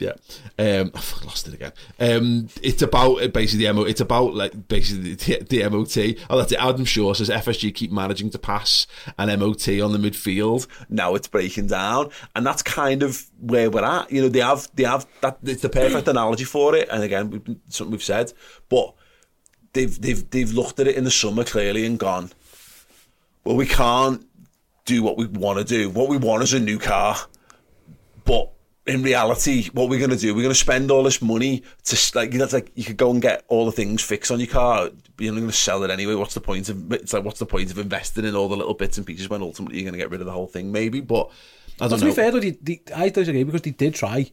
Yeah, 0.00 0.12
um, 0.58 0.92
I've 0.94 1.24
lost 1.26 1.46
it 1.46 1.52
again. 1.52 1.72
Um, 2.00 2.48
it's 2.62 2.80
about 2.80 3.22
uh, 3.22 3.28
basically 3.28 3.66
the 3.66 3.72
MO. 3.74 3.82
It's 3.82 4.00
about 4.00 4.34
like 4.34 4.66
basically 4.66 5.14
the, 5.14 5.42
the 5.42 5.68
MOT. 5.68 6.24
Oh, 6.30 6.38
that's 6.38 6.52
it. 6.52 6.58
Adam 6.58 6.86
Shaw 6.86 7.12
says 7.12 7.28
FSG 7.28 7.74
keep 7.74 7.92
managing 7.92 8.30
to 8.30 8.38
pass 8.38 8.86
an 9.18 9.28
MOT 9.38 9.68
on 9.80 9.92
the 9.92 9.98
midfield. 9.98 10.66
now 10.88 11.14
it's 11.14 11.28
breaking 11.28 11.66
down, 11.66 12.08
and 12.34 12.46
that's 12.46 12.62
kind 12.62 13.02
of 13.02 13.26
where 13.40 13.70
we're 13.70 13.84
at. 13.84 14.10
You 14.10 14.22
know, 14.22 14.28
they 14.30 14.40
have 14.40 14.68
they 14.74 14.84
have 14.84 15.06
that. 15.20 15.38
It's 15.42 15.60
the 15.60 15.68
perfect 15.68 16.08
analogy 16.08 16.44
for 16.44 16.74
it. 16.74 16.88
And 16.90 17.02
again, 17.02 17.28
we've, 17.28 17.56
something 17.68 17.92
we've 17.92 18.02
said, 18.02 18.32
but 18.70 18.94
they've 19.74 20.00
they've 20.00 20.30
they've 20.30 20.52
looked 20.52 20.80
at 20.80 20.86
it 20.86 20.96
in 20.96 21.04
the 21.04 21.10
summer 21.10 21.44
clearly 21.44 21.84
and 21.84 21.98
gone, 21.98 22.30
well, 23.44 23.56
we 23.56 23.66
can't 23.66 24.26
do 24.86 25.02
what 25.02 25.18
we 25.18 25.26
want 25.26 25.58
to 25.58 25.64
do. 25.64 25.90
What 25.90 26.08
we 26.08 26.16
want 26.16 26.42
is 26.42 26.54
a 26.54 26.58
new 26.58 26.78
car, 26.78 27.16
but 28.24 28.50
in 28.90 29.02
reality, 29.02 29.68
what 29.72 29.88
we're 29.88 29.98
going 29.98 30.10
to 30.10 30.16
do, 30.16 30.34
we're 30.34 30.42
going 30.42 30.52
to 30.52 30.58
spend 30.58 30.90
all 30.90 31.02
this 31.04 31.22
money 31.22 31.62
to 31.84 32.18
like 32.18 32.32
that's 32.32 32.52
like 32.52 32.72
you 32.74 32.84
could 32.84 32.96
go 32.96 33.10
and 33.10 33.22
get 33.22 33.44
all 33.48 33.64
the 33.64 33.72
things 33.72 34.02
fixed 34.02 34.30
on 34.30 34.40
your 34.40 34.48
car. 34.48 34.90
You're 35.18 35.32
not 35.32 35.38
going 35.40 35.50
to 35.50 35.56
sell 35.56 35.82
it 35.84 35.90
anyway. 35.90 36.14
What's 36.14 36.34
the 36.34 36.40
point 36.40 36.68
of 36.68 36.92
it's 36.92 37.12
like 37.12 37.24
what's 37.24 37.38
the 37.38 37.46
point 37.46 37.70
of 37.70 37.78
investing 37.78 38.24
in 38.24 38.34
all 38.34 38.48
the 38.48 38.56
little 38.56 38.74
bits 38.74 38.98
and 38.98 39.06
pieces 39.06 39.28
when 39.28 39.42
ultimately 39.42 39.78
you're 39.78 39.84
going 39.84 39.92
to 39.94 39.98
get 39.98 40.10
rid 40.10 40.20
of 40.20 40.26
the 40.26 40.32
whole 40.32 40.48
thing? 40.48 40.72
Maybe, 40.72 41.00
but 41.00 41.30
I 41.80 41.88
don't 41.88 41.98
to 42.00 42.04
be 42.04 42.10
know. 42.10 42.14
fair, 42.14 42.30
though, 42.30 42.40
they, 42.40 42.50
they, 42.50 42.82
I 42.94 43.08
disagree 43.08 43.44
because 43.44 43.62
they 43.62 43.70
did 43.70 43.94
try. 43.94 44.30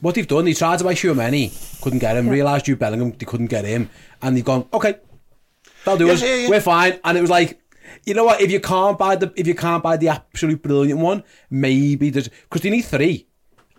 What 0.00 0.14
they've 0.14 0.26
done, 0.28 0.44
they 0.44 0.54
tried 0.54 0.78
to 0.78 0.84
buy 0.84 0.94
Tchouaméni, 0.94 1.80
couldn't 1.82 1.98
get 1.98 2.16
him, 2.16 2.28
realised 2.28 2.66
Jude 2.66 2.78
Bellingham, 2.78 3.10
they 3.18 3.26
couldn't 3.26 3.48
get 3.48 3.64
him, 3.64 3.90
and 4.22 4.36
they've 4.36 4.44
gone, 4.44 4.68
okay, 4.72 4.94
that'll 5.84 5.98
do 5.98 6.06
Yeah, 6.06 6.12
us, 6.12 6.22
yeah, 6.22 6.34
yeah. 6.36 6.48
we're 6.48 6.60
fine. 6.60 7.00
And 7.04 7.18
it 7.18 7.20
was 7.20 7.30
like, 7.30 7.60
you 8.04 8.14
know 8.14 8.24
what, 8.24 8.40
if 8.40 8.50
you 8.50 8.60
can't 8.60 8.96
buy 8.98 9.16
the 9.16 9.32
if 9.36 9.46
you 9.46 9.54
can't 9.54 9.82
buy 9.82 9.96
the 9.96 10.08
absolute 10.08 10.62
brilliant 10.62 11.00
one, 11.00 11.24
maybe 11.50 12.10
there's 12.10 12.28
because 12.28 12.60
they 12.62 12.70
need 12.70 12.82
three. 12.82 13.26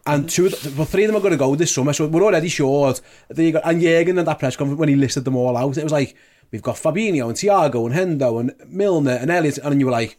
And 0.10 0.30
two 0.30 0.48
of 0.48 0.52
the, 0.64 0.74
well, 0.76 0.86
three 0.86 1.04
of 1.04 1.10
them 1.10 1.18
are 1.18 1.22
going 1.22 1.32
to 1.32 1.38
go 1.38 1.56
this 1.56 1.74
summer, 1.74 1.94
so 1.94 2.08
we're 2.08 2.24
already 2.24 2.50
short. 2.50 3.00
Then 3.30 3.52
got, 3.52 3.66
and 3.66 3.82
Jürgen 3.82 4.20
at 4.20 4.26
that 4.26 4.40
press 4.40 4.56
conference, 4.56 4.80
when 4.80 4.90
he 4.90 4.96
listed 4.96 5.24
them 5.24 5.36
all 5.36 5.56
out, 5.56 5.78
it 5.78 5.84
was 5.84 5.92
like, 5.92 6.16
we've 6.52 6.64
got 6.64 6.78
Fabinho 6.78 7.28
and 7.28 7.36
Thiago 7.36 7.86
and 7.86 8.20
Hendo 8.20 8.40
and 8.40 8.54
Milner 8.68 9.12
and 9.12 9.30
Elliot, 9.30 9.60
and 9.60 9.80
you 9.80 9.86
were 9.86 9.92
like, 9.92 10.18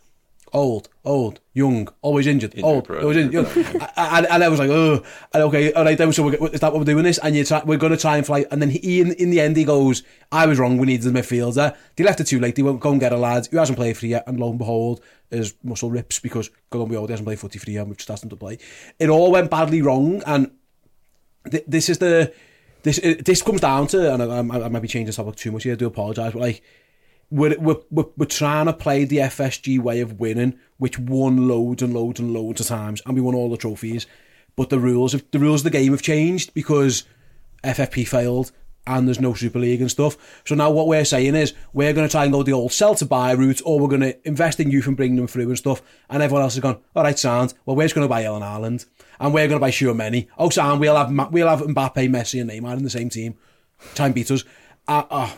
old, 0.53 0.88
old, 1.05 1.40
young, 1.55 1.88
always 2.03 2.26
injured, 2.26 2.55
injured 2.55 2.64
old, 2.64 2.87
bro, 2.87 3.00
always 3.00 3.16
injured. 3.16 3.55
Young. 3.55 3.66
and, 3.96 4.26
and 4.26 4.44
I 4.44 4.48
was 4.48 4.59
like, 4.59 4.70
oh, 4.70 5.03
and 5.33 5.42
okay, 5.44 5.72
all 5.72 5.85
right, 5.85 5.98
then, 5.98 6.12
so 6.12 6.24
we're, 6.24 6.48
is 6.48 6.61
that 6.61 6.72
what 6.72 6.79
we're 6.79 6.85
doing 6.85 7.05
this? 7.05 7.18
And 7.18 7.35
you 7.35 7.44
try, 7.44 7.62
we're 7.64 7.79
going 7.79 7.92
to 7.92 7.98
try 7.98 8.16
and 8.16 8.26
fly. 8.26 8.44
And 8.50 8.61
then 8.62 8.70
he, 8.70 9.00
in, 9.00 9.12
in 9.12 9.31
the 9.31 9.40
end, 9.40 9.57
he 9.57 9.64
goes, 9.64 10.03
I 10.31 10.46
was 10.46 10.59
wrong, 10.59 10.79
we 10.79 10.87
needed 10.87 11.07
a 11.07 11.20
midfielder. 11.20 11.76
They 11.96 12.05
left 12.05 12.20
it 12.20 12.29
too 12.29 12.38
late, 12.38 12.55
they 12.55 12.62
won't 12.62 12.81
go 12.81 12.92
and 12.92 13.00
get 13.00 13.12
a 13.12 13.16
lad 13.16 13.46
who 13.50 13.59
hasn't 13.59 13.79
played 13.79 13.96
for 13.96 14.07
you, 14.07 14.20
and 14.26 14.38
lo 14.38 14.50
and 14.50 14.59
behold, 14.59 15.00
his 15.31 15.55
muscle 15.62 15.90
rips 15.90 16.19
because 16.19 16.51
Colombia 16.71 17.01
hasn't 17.01 17.27
played 17.27 17.38
footy 17.38 17.59
for 17.59 17.71
you, 17.71 17.81
and 17.81 17.88
we've 17.88 17.97
just 17.97 18.11
asked 18.11 18.25
him 18.25 18.31
to 18.31 18.37
play. 18.37 18.59
It 18.99 19.09
all 19.09 19.31
went 19.31 19.51
badly 19.51 19.83
wrong, 19.83 20.23
and 20.27 20.51
th- 21.51 21.64
this 21.66 21.88
is 21.88 21.99
the 21.99 22.33
this 22.83 22.99
it, 22.99 23.25
this 23.25 23.43
comes 23.43 23.61
down 23.61 23.87
to, 23.88 24.12
and 24.14 24.23
I, 24.23 24.59
I, 24.59 24.64
I 24.64 24.69
might 24.69 24.83
be 24.83 24.88
changing 24.88 25.14
topic 25.14 25.37
too 25.37 25.53
much 25.53 25.64
here. 25.64 25.75
I 25.75 25.77
do 25.77 25.87
apologise, 25.87 26.33
but 26.33 26.40
like 26.40 26.62
we're, 27.31 27.59
we're 27.59 27.77
we're 27.90 28.07
we're 28.16 28.27
trying 28.27 28.66
to 28.66 28.73
play 28.73 29.05
the 29.05 29.19
FSG 29.19 29.79
way 29.79 30.01
of 30.01 30.19
winning, 30.19 30.59
which 30.79 30.99
won 30.99 31.49
loads 31.49 31.83
and 31.83 31.95
loads 31.95 32.21
and 32.21 32.33
loads 32.33 32.61
of 32.61 32.66
times, 32.66 33.03
and 33.07 33.14
we 33.14 33.21
won 33.21 33.35
all 33.35 33.51
the 33.51 33.57
trophies. 33.57 34.07
But 34.57 34.71
the 34.71 34.79
rules 34.79 35.14
of 35.14 35.31
the 35.31 35.38
rules 35.38 35.61
of 35.61 35.64
the 35.64 35.79
game 35.79 35.93
have 35.93 36.03
changed 36.03 36.55
because 36.55 37.05
FFP 37.62 38.07
failed 38.09 38.53
and 38.87 39.07
there's 39.07 39.21
no 39.21 39.35
Super 39.35 39.59
League 39.59 39.81
and 39.81 39.90
stuff. 39.90 40.16
So 40.47 40.55
now 40.55 40.71
what 40.71 40.87
we're 40.88 41.05
saying 41.05 41.35
is 41.35 41.55
we're 41.73 41.93
going 41.93 42.07
to 42.09 42.11
try 42.11 42.25
and 42.25 42.33
go 42.33 42.43
the 42.43 42.53
old 42.53 42.73
sell 42.73 42.95
to 42.97 43.07
buy 43.07 43.33
route, 43.33 43.61
or 43.64 43.79
we're 43.79 43.88
going 43.88 44.01
to 44.01 44.29
invest 44.29 44.59
in 44.61 44.71
youth 44.71 44.87
and 44.87 44.97
bring 44.97 45.16
them 45.16 45.27
through 45.27 45.49
and 45.49 45.59
stuff. 45.59 45.83
And 46.09 46.23
everyone 46.23 46.43
else 46.43 46.55
has 46.55 46.62
gone, 46.62 46.79
all 46.97 47.03
right, 47.05 47.19
sound. 47.19 47.55
Well, 47.66 47.77
we're 47.77 47.85
just 47.85 47.95
going 47.95 48.05
to 48.07 48.09
buy 48.09 48.25
Erling 48.27 48.43
Haaland, 48.43 48.87
and 49.21 49.33
we're 49.35 49.47
going 49.49 49.61
to 49.61 49.64
buy 49.64 49.71
Tchouaméni. 49.71 50.29
Oh, 50.38 50.51
sound. 50.51 50.81
We'll 50.81 50.97
have 50.97 51.11
Ma- 51.11 51.29
we'll 51.31 51.49
have 51.49 51.61
Mbappe, 51.61 52.09
Messi, 52.11 52.40
and 52.40 52.51
Neymar 52.51 52.77
in 52.79 52.85
the 52.85 52.90
same 52.90 53.11
team. 53.11 53.37
Time 53.95 54.12
beat 54.12 54.31
us. 54.31 54.45
Uh, 54.88 55.05
uh, 55.11 55.31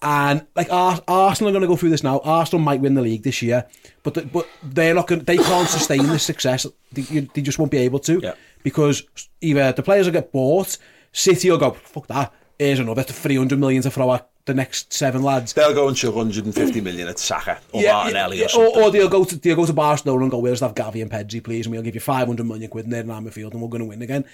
and 0.00 0.46
like 0.54 0.70
Ar- 0.72 1.02
Arsenal 1.08 1.48
are 1.48 1.52
going 1.52 1.62
to 1.62 1.66
go 1.68 1.76
through 1.76 1.90
this 1.90 2.04
now. 2.04 2.20
Arsenal 2.20 2.62
might 2.64 2.80
win 2.80 2.94
the 2.94 3.02
league 3.02 3.24
this 3.24 3.42
year, 3.42 3.66
but 4.04 4.14
the, 4.14 4.22
but 4.22 4.46
they're 4.62 4.94
not 4.94 5.08
going. 5.08 5.24
They 5.24 5.36
can't 5.36 5.68
sustain 5.68 6.06
this 6.06 6.22
success. 6.22 6.66
They, 6.92 7.02
you, 7.02 7.28
they 7.34 7.42
just 7.42 7.58
won't 7.58 7.72
be 7.72 7.78
able 7.78 7.98
to 8.00 8.20
Yeah. 8.22 8.34
because 8.62 9.02
either 9.40 9.72
the 9.72 9.82
players 9.82 10.06
will 10.06 10.12
get 10.12 10.30
bought, 10.30 10.78
City 11.10 11.50
will 11.50 11.58
go 11.58 11.72
fuck 11.72 12.06
that. 12.06 12.32
Here's 12.58 12.80
another 12.80 13.04
three 13.04 13.36
hundred 13.36 13.60
million 13.60 13.82
to 13.82 13.90
throw 13.90 14.14
at 14.14 14.28
the 14.48 14.54
next 14.54 14.92
seven 14.92 15.22
lads. 15.22 15.52
They'll 15.52 15.74
go 15.74 15.86
and 15.86 15.96
chuck 15.96 16.14
150 16.14 16.80
million 16.80 17.06
at 17.06 17.18
Saka 17.18 17.58
or 17.72 17.82
Martinelli 17.82 18.40
or 18.40 18.46
or, 18.46 18.48
something. 18.48 18.82
or 18.82 18.90
they'll 18.90 19.08
go 19.08 19.24
to 19.24 19.36
they'll 19.36 19.54
go 19.54 19.66
to 19.66 19.72
Barcelona 19.72 20.22
and 20.22 20.30
go, 20.30 20.38
"We'll 20.38 20.52
just 20.52 20.62
have 20.62 20.74
Gavi 20.74 21.00
and 21.00 21.10
Pedri, 21.10 21.44
please, 21.44 21.66
and 21.66 21.72
we'll 21.72 21.82
give 21.82 21.94
you 21.94 22.00
five 22.00 22.26
hundred 22.26 22.46
million 22.46 22.68
quid 22.68 22.86
in 22.86 22.90
there 22.90 23.02
in 23.02 23.10
our 23.10 23.20
midfield, 23.20 23.52
and 23.52 23.62
we're 23.62 23.68
going 23.68 23.82
to 23.82 23.88
win 23.88 24.02
again." 24.02 24.24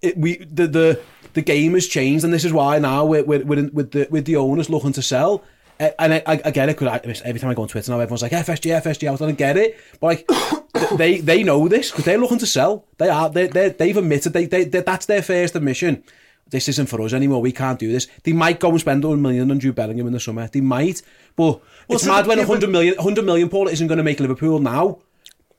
It, 0.00 0.16
we 0.16 0.36
the, 0.36 0.68
the 0.68 1.00
the 1.32 1.42
game 1.42 1.74
has 1.74 1.88
changed, 1.88 2.24
and 2.24 2.32
this 2.32 2.44
is 2.44 2.52
why 2.52 2.78
now 2.78 3.04
we're, 3.04 3.24
we're, 3.24 3.44
we're 3.44 3.58
in, 3.58 3.70
with 3.72 3.90
the 3.90 4.06
with 4.10 4.26
the 4.26 4.36
owners 4.36 4.70
looking 4.70 4.92
to 4.92 5.02
sell. 5.02 5.42
And 5.80 6.14
I, 6.14 6.22
I, 6.26 6.40
I 6.44 6.50
get 6.52 6.68
it. 6.68 6.76
Cause 6.76 6.86
I, 6.86 7.00
every 7.24 7.40
time 7.40 7.50
I 7.50 7.54
go 7.54 7.62
on 7.62 7.68
Twitter 7.68 7.90
now, 7.90 7.98
everyone's 7.98 8.22
like 8.22 8.30
FSG, 8.30 8.80
FSG 8.82 9.08
out. 9.08 9.20
I 9.20 9.26
don't 9.26 9.38
get 9.38 9.56
it, 9.56 9.80
but 9.98 10.06
like 10.06 10.28
they 10.96 11.20
they 11.20 11.42
know 11.42 11.66
this 11.66 11.90
because 11.90 12.04
they're 12.04 12.18
looking 12.18 12.38
to 12.38 12.46
sell. 12.46 12.84
They 12.98 13.08
are 13.08 13.28
they 13.28 13.48
they 13.48 13.70
they've 13.70 13.96
admitted 13.96 14.32
they, 14.32 14.46
they 14.46 14.64
they 14.64 14.82
that's 14.82 15.06
their 15.06 15.22
first 15.22 15.56
admission. 15.56 16.04
this 16.50 16.68
isn't 16.68 16.86
for 16.86 17.00
us 17.02 17.12
anymore, 17.12 17.40
we 17.40 17.52
can't 17.52 17.78
do 17.78 17.90
this. 17.90 18.06
They 18.24 18.32
might 18.32 18.60
go 18.60 18.70
and 18.70 18.80
spend 18.80 19.02
100 19.02 19.20
million 19.20 19.50
on 19.50 19.60
Jude 19.60 19.74
Bellingham 19.74 20.06
in 20.06 20.12
the 20.12 20.20
summer. 20.20 20.48
They 20.48 20.60
might, 20.60 21.02
but 21.36 21.60
well, 21.88 21.96
it's 21.96 22.04
so 22.04 22.12
mad 22.12 22.26
when 22.26 22.38
100 22.38 22.70
million, 22.70 22.94
100 22.96 23.24
million, 23.24 23.48
Paul, 23.48 23.68
isn't 23.68 23.86
going 23.86 23.98
to 23.98 24.04
make 24.04 24.20
Liverpool 24.20 24.58
now. 24.58 24.98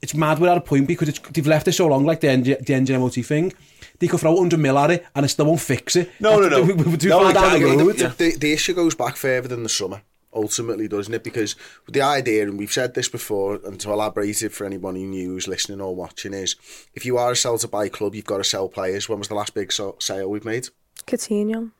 It's 0.01 0.13
mad 0.13 0.39
without 0.39 0.57
a 0.57 0.61
point 0.61 0.87
because 0.87 1.09
it's, 1.09 1.19
they've 1.19 1.47
left 1.47 1.67
it 1.67 1.71
so 1.71 1.87
long, 1.87 2.05
like 2.05 2.19
the, 2.19 2.29
NG, 2.29 2.57
the 2.59 2.73
engine 2.73 2.99
MOT 2.99 3.13
thing. 3.13 3.53
They 3.99 4.07
could 4.07 4.19
throw 4.19 4.33
100 4.33 4.59
mil 4.59 4.77
at 4.77 4.91
it 4.91 5.05
and 5.15 5.25
it 5.25 5.29
still 5.29 5.45
won't 5.45 5.61
fix 5.61 5.95
it. 5.95 6.11
No, 6.19 6.41
That's, 6.41 6.51
no, 6.51 6.65
no. 6.65 6.73
We, 6.75 6.83
we're 6.83 6.97
too 6.97 7.09
no, 7.09 7.21
far 7.21 7.33
down 7.33 7.59
the 7.59 7.65
road. 7.65 7.97
The, 7.97 8.07
the, 8.09 8.37
the 8.37 8.53
issue 8.53 8.73
goes 8.73 8.95
back 8.95 9.15
further 9.15 9.47
than 9.47 9.63
the 9.63 9.69
summer. 9.69 10.01
Ultimately, 10.35 10.87
doesn't 10.87 11.13
it? 11.13 11.23
Because 11.23 11.55
the 11.87 12.01
idea, 12.01 12.43
and 12.43 12.57
we've 12.57 12.71
said 12.71 12.93
this 12.93 13.07
before, 13.09 13.59
and 13.65 13.79
to 13.81 13.91
elaborate 13.91 14.41
it 14.41 14.51
for 14.51 14.65
anybody 14.65 15.03
new 15.03 15.29
who's 15.31 15.47
listening 15.47 15.81
or 15.81 15.95
watching, 15.95 16.33
is 16.33 16.55
if 16.93 17.05
you 17.05 17.17
are 17.17 17.31
a 17.31 17.35
sell 17.35 17.57
to 17.59 17.67
buy 17.67 17.89
club, 17.89 18.15
you've 18.15 18.25
got 18.25 18.37
to 18.37 18.43
sell 18.43 18.67
players. 18.69 19.07
When 19.09 19.19
was 19.19 19.27
the 19.27 19.35
last 19.35 19.53
big 19.53 19.71
so- 19.71 19.95
sale 19.99 20.29
we've 20.29 20.45
made? 20.45 20.69
Coutinho, 21.07 21.71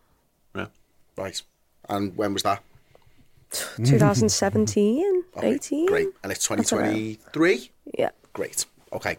Yeah. 0.56 0.68
Right. 1.18 1.42
And 1.90 2.16
when 2.18 2.34
was 2.34 2.44
that? 2.44 2.62
2017, 3.84 5.24
Okay, 5.38 5.54
18. 5.54 5.86
Great. 5.86 6.08
And 6.24 6.32
it's 6.32 6.48
2023? 6.48 7.72
Yeah. 7.98 8.10
Great. 8.34 8.66
Okay. 8.92 9.18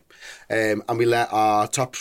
Um, 0.50 0.82
and 0.88 0.98
we 0.98 1.04
let 1.06 1.32
our 1.32 1.66
top, 1.68 1.96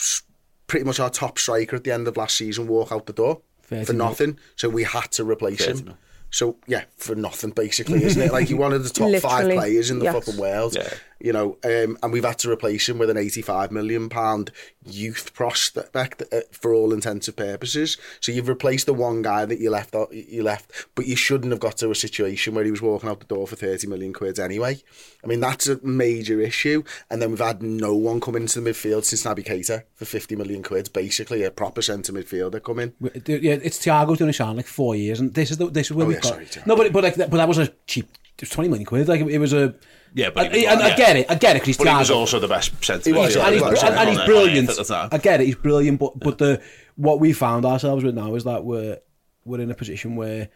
pretty 0.67 0.85
much 0.85 0.99
our 0.99 1.09
top 1.09 1.37
striker 1.39 1.75
at 1.75 1.83
the 1.83 1.91
end 1.91 2.07
of 2.07 2.17
last 2.17 2.35
season 2.35 2.67
walk 2.67 2.91
out 2.91 3.05
the 3.05 3.13
door 3.13 3.41
30 3.63 3.85
for 3.85 3.93
mil. 3.93 4.07
nothing. 4.07 4.39
So 4.55 4.69
we 4.69 4.83
had 4.83 5.11
to 5.13 5.23
replace 5.23 5.59
30 5.65 5.79
him. 5.79 5.85
mil. 5.85 5.97
So 6.33 6.57
yeah, 6.65 6.85
for 6.97 7.13
nothing 7.13 7.51
basically, 7.51 8.03
isn't 8.03 8.19
it? 8.19 8.31
Like 8.31 8.47
he 8.47 8.55
one 8.55 8.73
of 8.73 8.83
the 8.83 8.89
top 8.89 9.13
five 9.21 9.45
players 9.51 9.91
in 9.91 9.99
the 9.99 10.05
yes. 10.05 10.15
fucking 10.15 10.41
world. 10.41 10.75
Yeah. 10.75 10.91
You 11.23 11.31
know, 11.31 11.57
um, 11.63 11.97
and 12.03 12.11
we've 12.11 12.25
had 12.25 12.37
to 12.39 12.51
replace 12.51 12.89
him 12.89 12.97
with 12.97 13.09
an 13.09 13.15
eighty-five 13.15 13.71
million 13.71 14.09
pound 14.09 14.51
youth 14.85 15.33
prospect 15.33 16.21
uh, 16.33 16.41
for 16.51 16.73
all 16.73 16.91
intents 16.91 17.29
and 17.29 17.37
purposes. 17.37 17.97
So 18.19 18.33
you've 18.33 18.49
replaced 18.49 18.87
the 18.87 18.93
one 18.93 19.21
guy 19.21 19.45
that 19.45 19.59
you 19.59 19.69
left 19.69 19.95
out, 19.95 20.13
you 20.13 20.43
left, 20.43 20.69
but 20.95 21.05
you 21.07 21.15
shouldn't 21.15 21.51
have 21.53 21.61
got 21.61 21.77
to 21.77 21.89
a 21.91 21.95
situation 21.95 22.53
where 22.53 22.65
he 22.65 22.71
was 22.71 22.81
walking 22.81 23.09
out 23.09 23.21
the 23.21 23.25
door 23.25 23.47
for 23.47 23.55
thirty 23.55 23.87
million 23.87 24.11
quid 24.11 24.37
anyway. 24.37 24.81
I 25.23 25.27
mean, 25.27 25.39
that's 25.39 25.69
a 25.69 25.79
major 25.81 26.41
issue. 26.41 26.83
And 27.09 27.21
then 27.21 27.29
we've 27.29 27.39
had 27.39 27.63
no 27.63 27.95
one 27.95 28.19
come 28.19 28.35
into 28.35 28.59
the 28.59 28.69
midfield 28.69 29.05
since 29.05 29.23
Naby 29.23 29.45
Keita 29.45 29.83
for 29.95 30.03
fifty 30.03 30.35
million 30.35 30.61
quid, 30.61 30.91
basically 30.91 31.43
a 31.43 31.51
proper 31.51 31.81
centre 31.81 32.11
midfielder 32.11 32.61
coming. 32.61 32.91
Yeah, 32.99 33.59
it's 33.63 33.79
Thiago's 33.79 34.17
doing 34.17 34.33
a 34.37 34.53
like 34.53 34.67
four 34.67 34.93
years, 34.93 35.21
and 35.21 35.33
this 35.33 35.51
is 35.51 35.57
the, 35.57 35.69
this 35.69 35.87
is 35.87 35.93
where 35.93 36.05
Oh, 36.05 36.09
we've 36.09 36.17
yeah, 36.17 36.21
got. 36.21 36.29
sorry, 36.33 36.45
Thiago. 36.47 36.67
no, 36.67 36.75
but 36.75 36.91
but 36.91 37.03
like 37.05 37.15
that, 37.15 37.29
but 37.29 37.37
that 37.37 37.47
was 37.47 37.59
a 37.59 37.67
cheap. 37.87 38.09
It 38.35 38.41
was 38.41 38.49
twenty 38.49 38.67
million 38.69 38.85
quid. 38.85 39.07
Like 39.07 39.21
it 39.21 39.39
was 39.39 39.53
a. 39.53 39.73
Yeah, 40.15 40.29
but 40.29 40.47
and, 40.47 40.55
and 40.55 40.79
like- 40.79 40.93
I 40.93 40.95
get 40.95 41.15
it. 41.15 41.25
I 41.29 41.35
get 41.35 41.55
it. 41.55 41.59
'cause 41.59 41.67
he's 41.67 41.77
But 41.77 41.87
he 41.87 41.95
was 41.95 42.11
also 42.11 42.39
the 42.39 42.47
best 42.47 42.71
centre 42.83 43.09
He 43.09 43.13
was, 43.13 43.35
and 43.35 43.53
he's, 43.53 43.61
was, 43.63 43.81
and, 43.83 43.95
and 43.95 44.09
he's 44.09 44.19
brilliant. 44.25 44.69
I 45.11 45.17
get 45.17 45.41
it, 45.41 45.45
he's 45.45 45.55
brilliant, 45.55 45.99
but 45.99 46.19
but 46.19 46.37
the 46.37 46.61
what 46.95 47.19
we 47.19 47.33
found 47.33 47.65
ourselves 47.65 48.03
with 48.03 48.13
now 48.15 48.35
is 48.35 48.43
that 48.43 48.63
we're 48.63 48.99
we're 49.45 49.59
in 49.61 49.71
a 49.71 49.75
position 49.75 50.15
where 50.15 50.49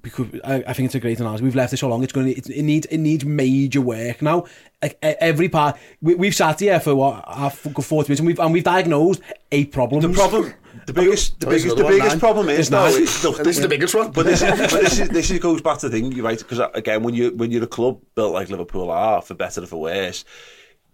because 0.00 0.26
I, 0.44 0.64
I 0.66 0.72
think 0.72 0.86
it's 0.86 0.94
a 0.94 1.00
great 1.00 1.20
analogy. 1.20 1.44
We've 1.44 1.54
left 1.54 1.72
it 1.72 1.76
so 1.76 1.88
long; 1.88 2.02
it's 2.02 2.12
going 2.12 2.26
to 2.26 2.32
it, 2.32 2.48
it 2.48 2.62
needs 2.62 2.86
it 2.86 2.98
needs 2.98 3.24
major 3.24 3.80
work 3.80 4.22
now. 4.22 4.46
Like, 4.82 4.98
every 5.02 5.48
part 5.48 5.78
we, 6.00 6.14
we've 6.16 6.34
sat 6.34 6.60
here 6.60 6.80
for 6.80 6.94
what 6.94 7.24
half 7.28 7.62
good 7.72 7.84
forty 7.84 8.08
minutes, 8.08 8.20
and 8.20 8.26
we've 8.26 8.40
and 8.40 8.52
we've 8.52 8.64
diagnosed 8.64 9.20
eight 9.52 9.70
problems. 9.70 10.04
The 10.04 10.12
problem, 10.12 10.54
the 10.86 10.92
biggest, 10.92 11.38
the 11.38 11.46
there's 11.46 11.62
biggest, 11.62 11.76
the 11.76 11.82
another 11.82 11.98
one, 11.98 12.02
biggest 12.02 12.18
problem 12.20 12.48
is 12.48 12.56
There's 12.56 12.70
no, 12.72 12.84
nine. 12.84 12.94
it's- 13.02 13.24
look, 13.24 13.36
This 13.38 13.56
is 13.56 13.62
the 13.62 13.68
biggest 13.68 13.94
one. 13.94 14.10
But 14.10 14.26
this 14.26 14.42
is, 14.42 14.50
but 14.50 14.70
this 14.80 14.98
is, 14.98 15.08
this 15.10 15.30
is 15.30 15.38
goes 15.38 15.62
back 15.62 15.78
to 15.78 15.88
the 15.88 15.96
thing, 16.00 16.10
you're 16.10 16.24
right? 16.24 16.38
Because 16.38 16.58
uh, 16.58 16.70
again, 16.74 17.02
when 17.04 17.14
you 17.14 17.30
when 17.36 17.50
you're 17.52 17.62
a 17.62 17.68
club 17.68 18.00
built 18.16 18.32
like 18.32 18.50
Liverpool 18.50 18.90
are, 18.90 19.22
for 19.22 19.34
better 19.34 19.62
or 19.62 19.66
for 19.66 19.80
worse, 19.80 20.24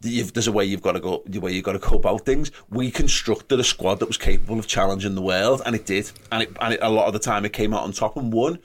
you've, 0.03 0.35
there's 0.35 0.49
a 0.49 0.53
way 0.53 0.67
you've 0.67 0.83
got 0.83 0.93
to 0.93 1.01
go, 1.01 1.23
the 1.25 1.39
way 1.39 1.53
you've 1.53 1.65
got 1.65 1.73
to 1.73 1.79
go 1.79 1.97
about 1.97 2.27
things. 2.27 2.51
We 2.69 2.91
constructed 2.91 3.59
a 3.59 3.65
squad 3.65 4.01
that 4.01 4.07
was 4.07 4.19
capable 4.19 4.59
of 4.59 4.67
challenging 4.67 5.15
the 5.15 5.23
world, 5.23 5.63
and 5.65 5.75
it 5.75 5.87
did, 5.87 6.11
and 6.31 6.43
it, 6.43 6.55
and 6.61 6.75
it, 6.75 6.81
a 6.83 6.91
lot 6.91 7.07
of 7.07 7.15
the 7.15 7.19
time 7.19 7.47
it 7.47 7.55
came 7.55 7.73
out 7.73 7.85
on 7.85 7.93
top 7.93 8.19
and 8.19 8.31
won. 8.33 8.59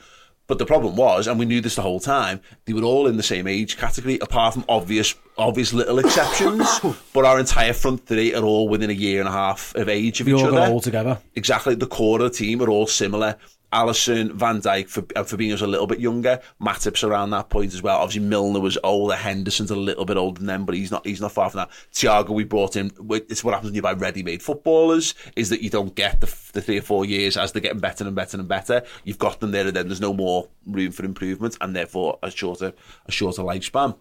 But 0.46 0.58
the 0.58 0.66
problem 0.66 0.96
was, 0.98 1.28
and 1.28 1.40
we 1.40 1.46
knew 1.46 1.62
this 1.62 1.76
the 1.76 1.82
whole 1.82 2.02
time, 2.02 2.42
they 2.66 2.74
were 2.74 2.84
all 2.84 3.08
in 3.08 3.16
the 3.16 3.24
same 3.24 3.48
age 3.48 3.78
category, 3.78 4.20
apart 4.20 4.54
from 4.54 4.66
obvious, 4.68 5.16
obvious 5.38 5.72
little 5.74 6.00
exceptions. 6.00 6.68
but 7.14 7.24
our 7.26 7.40
entire 7.40 7.72
front 7.74 8.06
three 8.06 8.34
are 8.36 8.44
all 8.44 8.68
within 8.68 8.90
a 8.90 8.94
year 8.94 9.20
and 9.20 9.30
a 9.30 9.32
half 9.32 9.74
of 9.76 9.88
age 9.88 10.20
of 10.20 10.28
We 10.28 10.34
each 10.34 10.42
all 10.42 10.58
other. 10.58 10.72
all 10.72 10.82
together. 10.82 11.20
Exactly, 11.36 11.76
the 11.76 11.88
core 11.88 12.22
of 12.22 12.32
the 12.32 12.38
team 12.38 12.62
are 12.62 12.70
all 12.70 12.88
similar. 12.88 13.38
Alisson, 13.74 14.32
Van 14.32 14.62
Dijk, 14.62 14.88
for 14.88 15.02
uh, 15.16 15.24
Fabinho's 15.24 15.62
a 15.62 15.68
little 15.68 15.88
bit 15.88 16.00
younger. 16.00 16.40
Matip's 16.62 17.04
around 17.04 17.32
that 17.32 17.50
point 17.50 17.74
as 17.74 17.82
well. 17.82 17.98
Obviously, 17.98 18.28
Milner 18.28 18.60
was 18.60 18.78
older. 18.84 19.16
Henderson's 19.16 19.72
a 19.72 19.76
little 19.76 20.06
bit 20.06 20.16
older 20.16 20.40
than 20.40 20.48
them, 20.48 20.66
but 20.66 20.76
he's 20.76 20.92
not. 20.92 21.06
He's 21.06 21.20
not 21.20 21.32
far 21.32 21.50
from 21.50 21.60
that. 21.60 21.72
Thiago, 21.92 22.30
we 22.30 22.44
brought 22.44 22.76
in. 22.76 22.92
It's 23.10 23.44
what 23.44 23.54
happens 23.54 23.72
when 23.72 23.76
you 23.76 23.82
buy 23.82 23.94
ready-made 23.94 24.44
footballers: 24.44 25.16
is 25.36 25.50
that 25.50 25.62
you 25.62 25.70
don't 25.70 25.96
get 25.96 26.22
the, 26.22 26.34
the 26.54 26.62
three 26.62 26.78
or 26.78 26.84
four 26.84 27.04
years 27.04 27.36
as 27.36 27.52
they're 27.52 27.62
getting 27.62 27.80
better 27.80 28.06
and 28.06 28.16
better 28.16 28.38
and 28.38 28.48
better. 28.48 28.84
You've 29.04 29.20
got 29.20 29.40
them 29.40 29.52
there, 29.52 29.68
and 29.68 29.76
then 29.76 29.88
there's 29.88 30.00
no 30.00 30.14
more 30.14 30.48
room 30.68 30.92
for 30.92 31.04
improvement, 31.04 31.58
and 31.60 31.76
therefore 31.76 32.20
a 32.22 32.30
shorter 32.30 32.74
a 33.08 33.12
shorter 33.12 33.42
lifespan. 33.42 33.98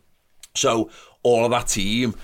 So 0.54 0.90
all 1.22 1.44
of 1.44 1.50
that 1.52 1.68
team 1.68 2.14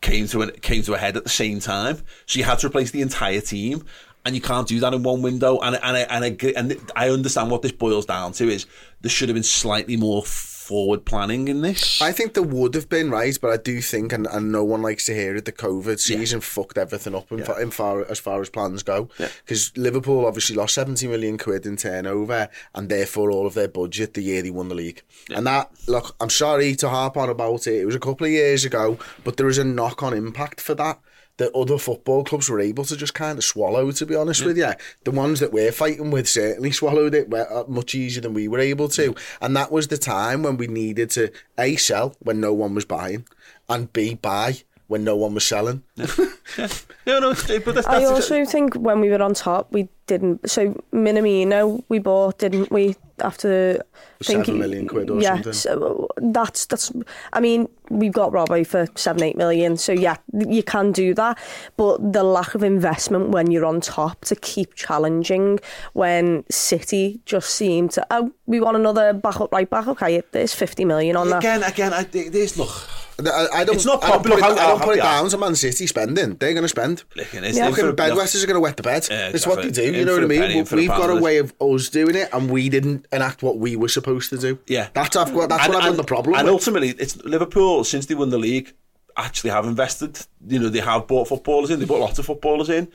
came 0.00 0.26
to 0.28 0.42
an, 0.42 0.50
came 0.60 0.82
to 0.82 0.94
a 0.94 0.98
head 0.98 1.16
at 1.16 1.24
the 1.24 1.30
same 1.30 1.60
time. 1.60 1.98
So 2.26 2.38
you 2.38 2.44
had 2.44 2.58
to 2.60 2.66
replace 2.66 2.90
the 2.90 3.02
entire 3.02 3.40
team, 3.40 3.84
and 4.24 4.34
you 4.34 4.40
can't 4.40 4.68
do 4.68 4.80
that 4.80 4.94
in 4.94 5.02
one 5.02 5.22
window. 5.22 5.58
And 5.60 5.76
and 5.76 5.96
I, 5.96 6.00
and 6.00 6.24
I, 6.24 6.52
and 6.56 6.92
I 6.96 7.10
understand 7.10 7.50
what 7.50 7.62
this 7.62 7.72
boils 7.72 8.06
down 8.06 8.32
to 8.32 8.48
is 8.48 8.66
there 9.00 9.10
should 9.10 9.28
have 9.28 9.34
been 9.34 9.42
slightly 9.42 9.96
more 9.96 10.22
forward 10.24 11.04
planning 11.04 11.48
in 11.48 11.62
this. 11.62 12.00
I 12.00 12.12
think 12.12 12.34
there 12.34 12.44
would 12.44 12.74
have 12.74 12.88
been 12.88 13.10
right, 13.10 13.36
but 13.42 13.50
I 13.50 13.56
do 13.56 13.80
think, 13.80 14.12
and, 14.12 14.28
and 14.28 14.52
no 14.52 14.62
one 14.62 14.82
likes 14.82 15.06
to 15.06 15.14
hear 15.14 15.34
it. 15.34 15.44
The 15.44 15.50
COVID 15.50 15.98
season 15.98 16.40
fucked 16.40 16.78
everything 16.78 17.16
up 17.16 17.32
in, 17.32 17.42
fa- 17.42 17.60
in 17.60 17.72
far 17.72 18.04
as 18.08 18.20
far 18.20 18.40
as 18.40 18.50
plans 18.50 18.84
go. 18.84 19.08
Because 19.18 19.76
Liverpool 19.76 20.26
obviously 20.26 20.54
lost 20.54 20.74
seventy 20.74 21.08
million 21.08 21.38
quid 21.38 21.66
in 21.66 21.76
turnover, 21.76 22.48
and 22.74 22.88
therefore 22.88 23.32
all 23.32 23.48
of 23.48 23.54
their 23.54 23.66
budget 23.66 24.14
the 24.14 24.22
year 24.22 24.42
they 24.42 24.50
won 24.50 24.68
the 24.68 24.76
league. 24.76 25.02
And 25.34 25.44
that, 25.48 25.72
look, 25.88 26.14
I'm 26.20 26.30
sorry 26.30 26.76
to 26.76 26.88
harp 26.88 27.16
on 27.16 27.28
about 27.28 27.66
it. 27.66 27.80
It 27.80 27.86
was 27.86 27.96
a 27.96 28.00
couple 28.00 28.26
of 28.26 28.32
years 28.32 28.64
ago, 28.64 28.96
but 29.24 29.38
there 29.38 29.48
is 29.48 29.58
a 29.58 29.64
knock 29.64 30.04
on 30.04 30.12
impact 30.12 30.60
for 30.60 30.74
that. 30.76 31.00
That 31.40 31.54
other 31.54 31.78
football 31.78 32.22
clubs 32.22 32.50
were 32.50 32.60
able 32.60 32.84
to 32.84 32.96
just 32.96 33.14
kind 33.14 33.38
of 33.38 33.44
swallow, 33.44 33.90
to 33.92 34.04
be 34.04 34.14
honest 34.14 34.44
with 34.44 34.58
you. 34.58 34.72
The 35.04 35.10
ones 35.10 35.40
that 35.40 35.52
we're 35.54 35.72
fighting 35.72 36.10
with 36.10 36.28
certainly 36.28 36.70
swallowed 36.70 37.14
it 37.14 37.32
uh, 37.32 37.64
much 37.66 37.94
easier 37.94 38.20
than 38.20 38.34
we 38.34 38.46
were 38.46 38.58
able 38.60 38.88
to. 38.90 39.14
And 39.40 39.56
that 39.56 39.72
was 39.72 39.88
the 39.88 39.96
time 39.96 40.42
when 40.42 40.58
we 40.58 40.66
needed 40.66 41.08
to 41.12 41.32
A, 41.58 41.76
sell 41.76 42.14
when 42.18 42.40
no 42.40 42.52
one 42.52 42.74
was 42.74 42.84
buying, 42.84 43.24
and 43.70 43.90
B, 43.90 44.14
buy 44.14 44.58
when 44.86 45.02
no 45.02 45.16
one 45.16 45.32
was 45.32 45.46
selling. 45.46 45.82
no, 45.96 47.20
no, 47.20 47.30
it's- 47.30 47.64
but 47.64 47.74
that's, 47.74 47.86
I 47.86 48.00
that's 48.00 48.10
also 48.10 48.44
think 48.44 48.74
when 48.74 49.00
we 49.00 49.08
were 49.08 49.22
on 49.22 49.32
top, 49.34 49.72
we 49.72 49.88
didn't. 50.06 50.50
So 50.50 50.74
Minamino, 50.92 51.82
we 51.88 52.00
bought, 52.00 52.38
didn't 52.38 52.70
we? 52.70 52.96
After 53.20 53.82
Seven 54.22 54.58
million 54.58 54.86
quid 54.86 55.08
or 55.08 55.20
yeah, 55.20 55.36
something. 55.36 55.52
So 55.54 56.08
that's 56.18 56.66
that's. 56.66 56.92
I 57.32 57.40
mean, 57.40 57.68
we've 57.88 58.12
got 58.12 58.32
Robbo 58.32 58.66
for 58.66 58.86
seven, 58.94 59.22
eight 59.22 59.36
million. 59.36 59.78
So 59.78 59.92
yeah, 59.92 60.16
you 60.34 60.62
can 60.62 60.92
do 60.92 61.14
that. 61.14 61.38
But 61.78 62.12
the 62.12 62.22
lack 62.22 62.54
of 62.54 62.62
investment 62.62 63.30
when 63.30 63.50
you're 63.50 63.64
on 63.64 63.80
top 63.80 64.20
to 64.26 64.36
keep 64.36 64.74
challenging, 64.74 65.58
when 65.94 66.44
City 66.50 67.20
just 67.24 67.48
seem 67.48 67.88
to 67.90 68.06
oh, 68.10 68.30
we 68.44 68.60
want 68.60 68.76
another 68.76 69.14
backup 69.14 69.52
right 69.52 69.70
back. 69.70 69.88
Okay, 69.88 70.22
there's 70.32 70.52
fifty 70.52 70.84
million 70.84 71.16
on 71.16 71.30
that. 71.30 71.38
again, 71.38 71.62
again. 71.62 71.94
I, 71.94 72.02
there's 72.02 72.58
look. 72.58 72.88
I, 73.28 73.46
I 73.60 73.64
don't, 73.64 73.76
It's 73.76 73.84
not 73.84 74.02
I 74.04 74.10
don't 74.10 74.22
put 74.22 74.32
it, 74.32 74.40
popular. 74.40 74.60
I 74.62 74.66
don't 74.68 74.82
put 74.82 74.96
it 74.96 75.02
How 75.02 75.20
down 75.22 75.30
to 75.30 75.38
Man 75.38 75.54
City 75.56 75.86
spending. 75.86 76.36
They're 76.36 76.52
going 76.54 76.62
to 76.62 76.68
spend. 76.68 77.04
Listen, 77.16 77.44
it's 77.44 77.56
Yeah. 77.56 77.66
in 77.68 77.74
for- 77.74 77.80
Fucking 77.80 77.96
bedwetters 77.96 78.42
are 78.42 78.46
going 78.46 78.54
to 78.54 78.60
wet 78.60 78.76
the 78.76 78.82
bed. 78.82 79.06
Yeah, 79.10 79.28
It's 79.34 79.46
what 79.46 79.62
they 79.62 79.70
do. 79.70 79.82
You 79.82 79.92
In 80.00 80.06
know 80.06 80.14
what 80.14 80.24
I 80.24 80.26
mean? 80.26 80.40
penny, 80.40 80.54
in 80.58 80.60
But 80.64 80.68
for 80.68 80.74
a 80.76 80.78
we've 80.78 80.88
got 80.88 81.10
a 81.10 81.16
way 81.16 81.38
of 81.38 81.54
us 81.60 81.88
doing 81.88 82.14
it, 82.14 82.28
and 82.32 82.50
we 82.50 82.68
didn't 82.68 83.06
enact 83.12 83.42
what 83.42 83.58
we 83.58 83.76
were 83.76 83.88
supposed 83.88 84.30
to 84.30 84.38
do. 84.38 84.58
Yeah, 84.66 84.88
that's 84.94 85.16
I've 85.16 85.34
got. 85.34 85.48
That's 85.48 85.68
what 85.68 85.76
I've 85.76 85.90
got 85.90 85.96
the 85.96 86.04
problem. 86.04 86.34
And 86.36 86.44
with. 86.46 86.52
ultimately, 86.54 86.90
it's 86.90 87.16
Liverpool 87.24 87.84
since 87.84 88.06
they 88.06 88.14
won 88.14 88.30
the 88.30 88.38
league 88.38 88.74
actually 89.16 89.50
have 89.50 89.66
invested. 89.66 90.18
You 90.46 90.58
know, 90.60 90.68
they 90.68 90.80
have 90.80 91.06
bought 91.06 91.28
footballers 91.28 91.70
in. 91.70 91.80
They 91.80 91.84
bought 91.86 92.00
lots 92.00 92.18
of 92.18 92.26
footballers 92.26 92.70
in. 92.70 92.88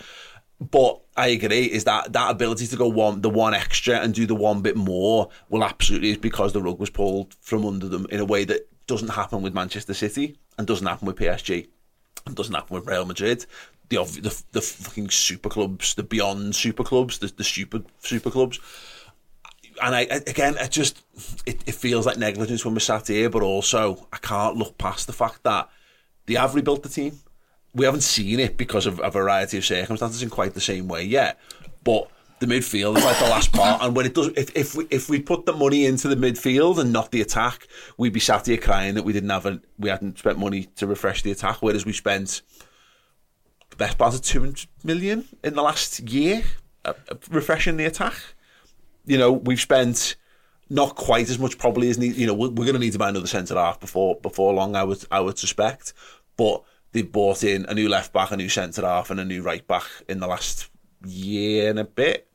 But 0.59 1.01
I 1.17 1.27
agree 1.27 1.65
is 1.65 1.83
that 1.83 2.13
that 2.13 2.31
ability 2.31 2.67
to 2.67 2.77
go 2.77 2.87
one 2.87 3.19
the 3.21 3.29
one 3.29 3.53
extra 3.53 3.99
and 3.99 4.13
do 4.13 4.25
the 4.25 4.33
one 4.35 4.61
bit 4.61 4.77
more 4.77 5.27
will 5.49 5.65
absolutely 5.65 6.11
is 6.11 6.17
because 6.17 6.53
the 6.53 6.61
rug 6.61 6.79
was 6.79 6.89
pulled 6.89 7.33
from 7.41 7.65
under 7.65 7.89
them 7.89 8.07
in 8.09 8.21
a 8.21 8.25
way 8.25 8.45
that 8.45 8.67
doesn't 8.87 9.09
happen 9.09 9.41
with 9.41 9.53
Manchester 9.53 9.93
City 9.93 10.37
and 10.57 10.67
doesn't 10.67 10.87
happen 10.87 11.07
with 11.07 11.17
PSG 11.17 11.67
and 12.25 12.35
doesn't 12.35 12.53
happen 12.53 12.75
with 12.75 12.87
Real 12.87 13.05
Madrid. 13.05 13.45
The 13.89 13.97
the, 14.03 14.43
the 14.51 14.61
fucking 14.61 15.09
super 15.09 15.49
clubs, 15.49 15.93
the 15.95 16.03
beyond 16.03 16.55
super 16.55 16.83
clubs, 16.83 17.19
the, 17.19 17.27
the 17.27 17.43
stupid 17.43 17.85
super 17.99 18.31
clubs 18.31 18.59
and 19.81 19.95
I 19.95 20.01
I- 20.01 20.23
again, 20.27 20.55
it 20.57 20.71
just 20.71 21.03
it, 21.45 21.63
it 21.65 21.75
feels 21.75 22.05
like 22.05 22.17
negligence 22.17 22.63
when 22.65 22.73
we're 22.73 22.79
sat 22.79 23.07
here, 23.07 23.29
but 23.29 23.41
also 23.43 24.07
I 24.13 24.17
can't 24.17 24.57
look 24.57 24.77
past 24.77 25.07
the 25.07 25.13
fact 25.13 25.43
that 25.43 25.69
they 26.25 26.35
have 26.35 26.55
rebuilt 26.55 26.83
the 26.83 26.89
team. 26.89 27.19
We 27.73 27.85
haven't 27.85 28.01
seen 28.01 28.39
it 28.39 28.55
because 28.57 28.85
of 28.85 28.99
a 29.03 29.11
variety 29.11 29.57
of 29.57 29.65
circumstances 29.65 30.23
in 30.23 30.29
quite 30.29 30.53
the 30.53 30.61
same 30.61 30.87
way 30.87 31.03
yet, 31.03 31.39
but 31.83 32.09
the 32.39 32.45
midfield 32.45 32.97
is 32.97 33.05
like 33.05 33.17
the 33.19 33.29
last 33.29 33.51
part. 33.53 33.81
And 33.81 33.95
when 33.95 34.05
it 34.05 34.13
does, 34.13 34.27
if 34.35 34.55
if 34.55 34.75
we 34.75 34.87
if 34.89 35.09
we 35.09 35.19
put 35.21 35.45
the 35.45 35.53
money 35.53 35.85
into 35.85 36.07
the 36.07 36.15
midfield 36.15 36.79
and 36.79 36.91
not 36.91 37.11
the 37.11 37.21
attack, 37.21 37.67
we'd 37.97 38.13
be 38.13 38.19
sat 38.19 38.45
here 38.45 38.57
crying 38.57 38.95
that 38.95 39.03
we 39.03 39.13
didn't 39.13 39.29
have 39.29 39.45
a 39.45 39.61
we 39.77 39.89
hadn't 39.89 40.19
spent 40.19 40.37
money 40.37 40.65
to 40.75 40.87
refresh 40.87 41.21
the 41.21 41.31
attack, 41.31 41.61
whereas 41.61 41.85
we 41.85 41.93
spent 41.93 42.41
the 43.69 43.75
best 43.75 43.97
part 43.97 44.13
of 44.13 44.21
two 44.21 44.39
hundred 44.39 44.67
million 44.83 45.25
in 45.43 45.55
the 45.55 45.61
last 45.61 45.99
year 46.01 46.43
uh, 46.85 46.93
refreshing 47.29 47.77
the 47.77 47.85
attack 47.85 48.15
you 49.05 49.17
know, 49.17 49.31
we've 49.31 49.59
spent 49.59 50.15
not 50.69 50.95
quite 50.95 51.29
as 51.29 51.39
much 51.39 51.57
probably 51.57 51.89
as 51.89 51.97
need. 51.97 52.15
You 52.15 52.27
know, 52.27 52.33
we're, 52.33 52.49
we're 52.49 52.65
going 52.65 52.73
to 52.73 52.79
need 52.79 52.93
to 52.93 52.99
buy 52.99 53.09
another 53.09 53.27
centre 53.27 53.55
half 53.55 53.79
before 53.79 54.15
before 54.21 54.53
long. 54.53 54.75
I 54.75 54.83
would 54.83 55.03
I 55.11 55.19
would 55.19 55.37
suspect, 55.37 55.93
but 56.37 56.63
they 56.91 57.03
bought 57.03 57.43
in 57.43 57.65
a 57.65 57.73
new 57.73 57.89
left 57.89 58.13
back, 58.13 58.31
a 58.31 58.37
new 58.37 58.49
centre 58.49 58.81
half, 58.81 59.09
and 59.09 59.19
a 59.19 59.25
new 59.25 59.41
right 59.41 59.65
back 59.67 59.85
in 60.07 60.19
the 60.19 60.27
last 60.27 60.69
year 61.03 61.69
and 61.69 61.79
a 61.79 61.83
bit. 61.85 62.27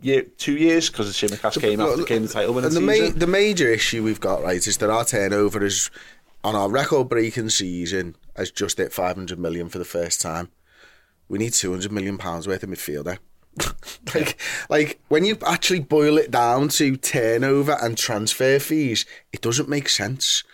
Year, 0.00 0.22
two 0.22 0.56
years 0.56 0.88
because 0.88 1.08
the 1.08 1.26
Tsimikas 1.26 1.60
came 1.60 1.80
after 1.80 2.04
came 2.04 2.22
the 2.22 2.28
title 2.28 2.54
winning 2.54 2.68
and 2.68 2.76
the, 2.76 2.80
ma- 2.80 3.12
the 3.12 3.26
major 3.26 3.68
issue 3.68 4.04
we've 4.04 4.20
got 4.20 4.44
right 4.44 4.64
is 4.64 4.76
that 4.76 4.90
our 4.90 5.04
turnover 5.04 5.64
is 5.64 5.90
on 6.44 6.54
our 6.54 6.68
record-breaking 6.70 7.48
season 7.48 8.14
has 8.36 8.52
just 8.52 8.78
hit 8.78 8.92
500 8.92 9.40
million 9.40 9.68
for 9.68 9.78
the 9.78 9.84
first 9.84 10.20
time. 10.20 10.50
We 11.28 11.38
need 11.38 11.52
200 11.52 11.90
million 11.90 12.16
pounds 12.16 12.46
worth 12.46 12.62
of 12.62 12.70
midfielder. 12.70 13.18
like, 14.14 14.40
like 14.68 15.00
when 15.08 15.24
you 15.24 15.36
actually 15.44 15.80
boil 15.80 16.16
it 16.16 16.30
down 16.30 16.68
to 16.68 16.96
turnover 16.96 17.76
and 17.80 17.98
transfer 17.98 18.58
fees, 18.58 19.04
it 19.32 19.40
doesn't 19.40 19.68
make 19.68 19.88
sense. 19.88 20.44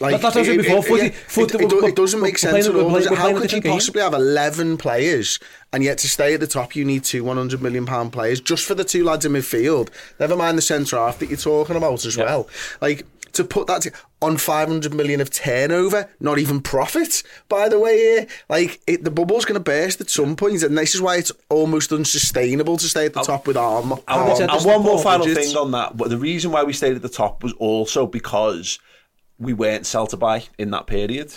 Like 0.00 0.12
That- 0.12 0.22
that's 0.22 0.34
what 0.36 0.42
I 0.42 0.46
said 0.48 0.56
before, 0.58 0.82
footy- 0.82 1.06
it, 1.06 1.14
foot- 1.14 1.54
it, 1.54 1.60
it, 1.62 1.72
it 1.84 1.96
doesn't 1.96 2.20
make 2.20 2.36
sense 2.38 2.66
at 2.66 2.74
all. 2.74 2.86
we're 2.90 2.98
does 2.98 3.06
it? 3.06 3.08
playing- 3.14 3.20
How 3.20 3.26
could 3.28 3.34
you 3.36 3.42
different 3.42 3.64
game. 3.64 3.72
possibly 3.74 4.02
have 4.02 4.14
11 4.14 4.76
players 4.76 5.38
and 5.72 5.84
yet 5.84 5.98
to 5.98 6.08
stay 6.08 6.34
at 6.34 6.40
the 6.40 6.46
top 6.46 6.74
you 6.74 6.84
need 6.84 7.04
two 7.04 7.22
100 7.24 7.62
million 7.62 7.86
pound 7.86 8.12
players 8.12 8.40
just 8.40 8.64
for 8.64 8.74
the 8.74 8.84
two 8.84 9.04
lads 9.04 9.24
in 9.24 9.32
midfield? 9.32 9.90
Never 10.18 10.36
mind 10.36 10.58
the 10.58 10.62
centre 10.62 10.96
half 10.96 11.18
that 11.20 11.28
you're 11.28 11.38
talking 11.38 11.76
about 11.76 12.04
as 12.04 12.16
well. 12.16 12.48
Like 12.80 13.06
to 13.34 13.42
put 13.44 13.66
that 13.66 13.82
to, 13.82 13.90
on 14.22 14.36
500 14.36 14.94
million 14.94 15.20
of 15.20 15.28
turnover, 15.30 16.08
not 16.20 16.38
even 16.38 16.60
profit, 16.60 17.22
by 17.48 17.68
the 17.68 17.80
way, 17.80 17.96
here. 17.98 18.26
Like, 18.48 18.80
it, 18.86 19.02
the 19.02 19.10
bubble's 19.10 19.44
going 19.44 19.56
to 19.56 19.60
burst 19.60 20.00
at 20.00 20.08
some 20.08 20.36
point, 20.36 20.62
and 20.62 20.78
this 20.78 20.94
is 20.94 21.00
why 21.02 21.16
it's 21.16 21.32
almost 21.50 21.90
unsustainable 21.92 22.76
to 22.76 22.88
stay 22.88 23.06
at 23.06 23.12
the 23.14 23.22
top 23.22 23.48
with 23.48 23.56
our. 23.56 23.80
And, 23.80 23.90
one- 23.90 24.36
said 24.36 24.50
and 24.50 24.58
this 24.58 24.64
one 24.64 24.82
more 24.84 25.00
final 25.02 25.26
budgets. 25.26 25.48
thing 25.48 25.56
on 25.56 25.72
that. 25.72 25.96
But 25.96 26.10
the 26.10 26.16
reason 26.16 26.52
why 26.52 26.62
we 26.62 26.72
stayed 26.72 26.94
at 26.94 27.02
the 27.02 27.08
top 27.08 27.42
was 27.42 27.52
also 27.54 28.06
because 28.06 28.78
we 29.38 29.52
weren't 29.52 29.86
sell 29.86 30.06
to 30.08 30.16
buy 30.16 30.44
in 30.58 30.70
that 30.70 30.86
period. 30.86 31.34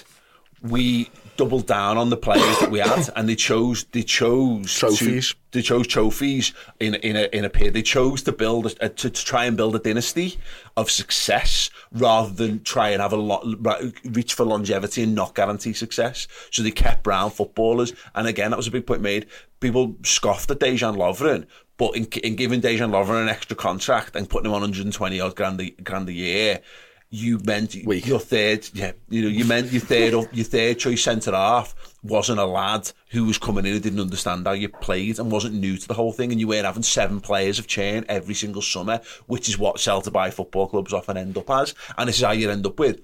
We 0.61 1.11
doubled 1.37 1.67
down 1.67 1.97
on 1.99 2.09
the 2.09 2.17
players 2.17 2.59
that 2.59 2.71
we 2.71 2.79
had, 2.79 3.09
and 3.15 3.29
they 3.29 3.35
chose 3.35 3.83
they 3.91 4.01
chose 4.01 4.73
to- 4.73 4.79
Trophies. 4.79 5.35
they 5.51 5.61
chose 5.61 5.85
trophies 5.85 6.51
in 6.79 6.95
in 6.95 7.15
a 7.15 7.23
in 7.31 7.45
a 7.45 7.49
period. 7.49 7.75
They 7.75 7.83
chose 7.83 8.23
to 8.23 8.31
build 8.31 8.65
a, 8.81 8.89
to, 8.89 9.09
to 9.11 9.25
try 9.25 9.45
and 9.45 9.55
build 9.55 9.75
a 9.75 9.79
dynasty 9.79 10.39
of 10.75 10.89
success 10.89 11.69
rather 11.91 12.33
than 12.33 12.63
try 12.63 12.89
and 12.89 13.01
have 13.03 13.13
a 13.13 13.17
lot 13.17 13.45
reach 14.03 14.33
for 14.33 14.45
longevity 14.45 15.03
and 15.03 15.13
not 15.13 15.35
guarantee 15.35 15.73
success. 15.73 16.27
So 16.51 16.63
they 16.63 16.71
kept 16.71 17.03
brown 17.03 17.29
footballers, 17.29 17.93
and 18.15 18.27
again, 18.27 18.49
that 18.49 18.57
was 18.57 18.67
a 18.67 18.71
big 18.71 18.87
point 18.87 19.01
made. 19.01 19.27
People 19.59 19.95
scoffed 20.03 20.49
at 20.49 20.59
Dejan 20.59 20.97
Lovren, 20.97 21.45
but 21.77 21.95
in, 21.95 22.05
in 22.23 22.35
giving 22.35 22.61
Dejan 22.61 22.89
Lovren 22.89 23.21
an 23.21 23.29
extra 23.29 23.55
contract 23.55 24.15
and 24.15 24.27
putting 24.27 24.47
him 24.47 24.53
on 24.53 24.61
120 24.61 25.19
odd 25.21 25.35
grand 25.35 25.61
a, 25.61 25.69
grand 25.69 26.09
a 26.09 26.13
year. 26.13 26.61
You 27.09 27.39
meant 27.39 27.73
Weak. 27.85 28.05
your 28.05 28.19
third, 28.19 28.67
yeah. 28.73 28.91
You 29.07 29.21
know, 29.21 29.29
you 29.29 29.45
meant 29.45 29.71
your 29.71 29.81
third, 29.81 30.11
your 30.33 30.45
third 30.45 30.77
choice 30.77 31.03
centre 31.03 31.31
half 31.31 31.73
wasn't 32.03 32.39
a 32.39 32.45
lad 32.45 32.91
who 33.11 33.23
was 33.23 33.37
coming 33.37 33.65
in 33.65 33.73
who 33.73 33.79
didn't 33.79 34.01
understand 34.01 34.45
how 34.45 34.51
you 34.51 34.67
played 34.67 35.17
and 35.17 35.31
wasn't 35.31 35.53
new 35.55 35.77
to 35.77 35.87
the 35.87 35.93
whole 35.93 36.11
thing, 36.11 36.31
and 36.31 36.41
you 36.41 36.47
weren't 36.47 36.65
having 36.65 36.83
seven 36.83 37.21
players 37.21 37.59
of 37.59 37.67
chain 37.67 38.03
every 38.09 38.33
single 38.33 38.61
summer, 38.61 38.99
which 39.27 39.47
is 39.47 39.57
what 39.57 39.79
sell 39.79 40.01
to 40.01 40.11
buy 40.11 40.29
football 40.29 40.67
clubs 40.67 40.91
often 40.91 41.15
end 41.15 41.37
up 41.37 41.49
as, 41.49 41.73
and 41.97 42.09
this 42.09 42.17
is 42.17 42.23
how 42.23 42.31
you 42.31 42.49
end 42.51 42.65
up 42.65 42.77
with. 42.77 42.99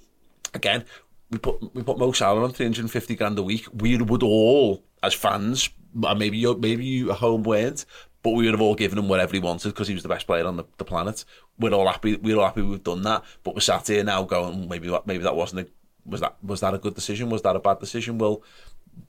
Again, 0.54 0.84
we 1.30 1.38
put 1.39 1.74
we 1.74 1.82
put 1.82 1.97
Mo 1.97 2.12
Salah 2.12 2.43
on 2.43 2.51
350 2.51 3.16
grand 3.16 3.39
a 3.39 3.43
week. 3.43 3.68
We 3.74 3.97
would 3.97 4.24
all, 4.24 4.84
as 5.01 5.14
fans, 5.14 5.70
maybe 5.93 6.38
you 6.38 6.56
maybe 6.58 6.86
you 6.86 7.12
at 7.12 7.18
home 7.18 7.43
weren't, 7.43 7.86
but 8.24 8.32
we 8.32 8.45
would 8.45 8.53
have 8.53 8.61
all 8.61 8.74
given 8.74 8.97
him 8.97 9.09
whatever 9.09 9.34
he 9.34 9.39
wanted 9.39 9.69
because 9.69 9.88
he 9.88 9.93
was 9.93 10.03
the 10.03 10.09
best 10.09 10.26
player 10.26 10.45
on 10.47 10.55
the, 10.55 10.63
the 10.78 10.86
planet. 10.86 11.26
We're 11.59 11.74
all 11.74 11.88
happy. 11.88 12.15
We're 12.15 12.38
all 12.38 12.45
happy 12.45 12.61
we've 12.61 12.84
done 12.84 13.03
that. 13.03 13.24
But 13.43 13.53
we're 13.53 13.61
sat 13.61 13.88
here 13.88 14.03
now 14.03 14.24
going, 14.24 14.55
mm, 14.55 14.69
maybe 14.69 14.89
that 14.89 15.05
maybe 15.05 15.24
that 15.24 15.36
wasn't 15.36 15.67
a 15.67 15.71
was 16.05 16.21
that 16.21 16.38
was 16.41 16.61
that 16.61 16.74
a 16.74 16.78
good 16.78 16.95
decision? 16.95 17.30
Was 17.30 17.41
that 17.43 17.55
a 17.55 17.59
bad 17.59 17.80
decision? 17.80 18.17
Well, 18.17 18.41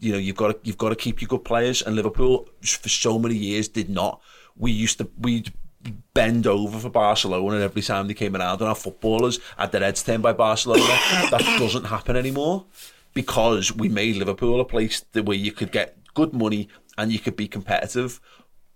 you 0.01 0.13
know, 0.13 0.19
you've 0.19 0.37
got 0.37 0.49
to 0.49 0.59
you've 0.65 0.79
got 0.79 0.91
to 0.91 0.97
keep 0.97 1.23
your 1.23 1.29
good 1.29 1.45
players, 1.45 1.81
and 1.81 1.95
Liverpool 1.95 2.49
for 2.63 2.89
so 2.89 3.19
many 3.19 3.37
years 3.37 3.69
did 3.69 3.89
not. 3.89 4.21
We 4.57 4.73
used 4.73 4.99
to 4.99 5.09
we 5.19 5.45
bend 6.15 6.47
over 6.47 6.79
for 6.79 6.89
Barcelona 6.89 7.57
and 7.57 7.63
every 7.63 7.83
time 7.83 8.09
they 8.09 8.15
came 8.15 8.35
around, 8.35 8.61
and 8.61 8.69
our 8.69 8.75
footballers 8.75 9.39
had 9.57 9.71
their 9.71 9.83
heads 9.83 10.03
turned 10.03 10.23
by 10.23 10.33
Barcelona. 10.33 10.83
that 11.31 11.57
doesn't 11.59 11.85
happen 11.85 12.17
anymore 12.17 12.65
because 13.13 13.73
we 13.73 13.89
made 13.89 14.17
Liverpool 14.17 14.61
a 14.61 14.65
place 14.65 15.05
where 15.13 15.37
you 15.37 15.53
could 15.53 15.71
get 15.71 15.97
good 16.15 16.33
money 16.33 16.69
and 16.97 17.13
you 17.13 17.19
could 17.19 17.37
be 17.37 17.49
competitive, 17.49 18.21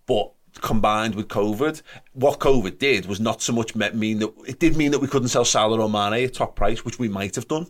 but 0.09 0.32
combined 0.61 1.14
with 1.14 1.28
COVID, 1.28 1.82
what 2.14 2.40
COVID 2.40 2.78
did 2.78 3.06
was 3.06 3.20
not 3.20 3.40
so 3.40 3.52
much 3.52 3.76
mean 3.76 4.18
that 4.18 4.32
it 4.46 4.59
did 4.59 4.76
mean 4.76 4.90
that 4.90 4.98
we 4.98 5.06
couldn't 5.06 5.28
sell 5.28 5.44
Salah 5.44 5.80
or 5.80 5.88
Mane 5.88 6.24
at 6.24 6.34
top 6.34 6.56
price, 6.56 6.84
which 6.84 6.98
we 6.98 7.09
might 7.09 7.36
have 7.36 7.46
done. 7.46 7.68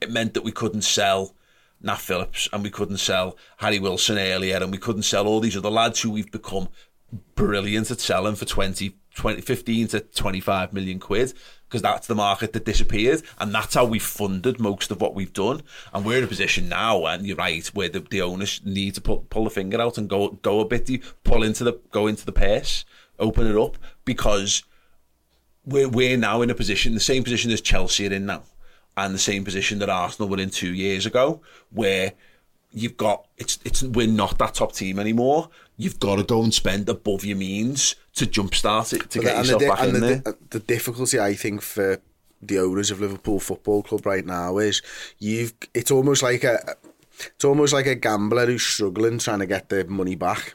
It 0.00 0.10
meant 0.10 0.32
that 0.34 0.44
we 0.44 0.52
couldn't 0.52 0.82
sell 0.82 1.34
Nat 1.82 1.96
Phillips 1.96 2.48
and 2.52 2.62
we 2.62 2.70
couldn't 2.70 2.98
sell 2.98 3.36
Harry 3.58 3.78
Wilson 3.78 4.18
earlier 4.18 4.56
and 4.56 4.72
we 4.72 4.78
couldn't 4.78 5.02
sell 5.02 5.26
all 5.26 5.40
these 5.40 5.56
other 5.56 5.70
lads 5.70 6.00
who 6.00 6.10
we've 6.10 6.30
become 6.30 6.68
brilliant 7.34 7.90
at 7.90 8.00
selling 8.00 8.34
for 8.34 8.44
20, 8.44 8.94
20 9.14 9.40
15 9.40 9.88
to 9.88 10.00
25 10.00 10.72
million 10.72 10.98
quid 10.98 11.32
because 11.66 11.82
that's 11.82 12.06
the 12.06 12.14
market 12.14 12.52
that 12.52 12.64
disappeared 12.64 13.22
and 13.38 13.54
that's 13.54 13.74
how 13.74 13.84
we 13.84 13.98
funded 13.98 14.60
most 14.60 14.90
of 14.90 15.00
what 15.00 15.14
we've 15.14 15.32
done 15.32 15.62
and 15.92 16.04
we're 16.04 16.18
in 16.18 16.24
a 16.24 16.28
position 16.28 16.68
now 16.68 17.06
and 17.06 17.26
you're 17.26 17.36
right 17.36 17.68
where 17.68 17.88
the, 17.88 18.00
the 18.00 18.20
owners 18.20 18.60
need 18.64 18.94
to 18.94 19.00
pull, 19.00 19.24
pull 19.30 19.44
the 19.44 19.50
finger 19.50 19.80
out 19.80 19.96
and 19.96 20.08
go 20.08 20.28
go 20.42 20.60
a 20.60 20.64
bit 20.64 20.90
pull 21.24 21.42
into 21.42 21.64
the 21.64 21.80
go 21.90 22.06
into 22.06 22.26
the 22.26 22.32
purse 22.32 22.84
open 23.18 23.46
it 23.46 23.56
up 23.56 23.78
because 24.04 24.62
we're, 25.64 25.88
we're 25.88 26.16
now 26.16 26.42
in 26.42 26.50
a 26.50 26.54
position 26.54 26.94
the 26.94 27.00
same 27.00 27.24
position 27.24 27.50
as 27.50 27.60
Chelsea 27.60 28.06
are 28.06 28.12
in 28.12 28.26
now 28.26 28.42
and 28.98 29.14
the 29.14 29.18
same 29.18 29.44
position 29.44 29.78
that 29.78 29.88
Arsenal 29.88 30.28
were 30.28 30.40
in 30.40 30.50
two 30.50 30.74
years 30.74 31.06
ago, 31.06 31.40
where 31.70 32.12
you've 32.72 32.96
got 32.96 33.26
it's 33.38 33.58
it's 33.64 33.82
we're 33.82 34.08
not 34.08 34.38
that 34.38 34.54
top 34.54 34.72
team 34.72 34.98
anymore. 34.98 35.48
You've 35.80 36.00
got 36.00 36.16
to 36.16 36.24
go 36.24 36.42
and 36.42 36.52
spend 36.52 36.88
above 36.88 37.24
your 37.24 37.36
means 37.36 37.94
to 38.16 38.26
jumpstart 38.26 38.92
it 38.92 39.08
to 39.10 39.20
get 39.20 39.36
and 39.36 39.46
yourself 39.46 39.62
the, 39.62 39.68
back 39.68 39.86
in 39.86 39.94
the, 39.94 40.00
there. 40.00 40.22
Uh, 40.26 40.32
the 40.50 40.58
difficulty 40.58 41.20
I 41.20 41.34
think 41.34 41.62
for 41.62 42.02
the 42.42 42.58
owners 42.58 42.90
of 42.90 43.00
Liverpool 43.00 43.40
Football 43.40 43.84
Club 43.84 44.04
right 44.04 44.26
now 44.26 44.58
is 44.58 44.82
you've 45.18 45.54
it's 45.74 45.90
almost 45.90 46.22
like 46.22 46.44
a 46.44 46.76
it's 47.20 47.44
almost 47.44 47.72
like 47.72 47.86
a 47.86 47.94
gambler 47.94 48.46
who's 48.46 48.62
struggling 48.62 49.18
trying 49.18 49.38
to 49.38 49.46
get 49.46 49.68
their 49.68 49.84
money 49.84 50.14
back. 50.14 50.54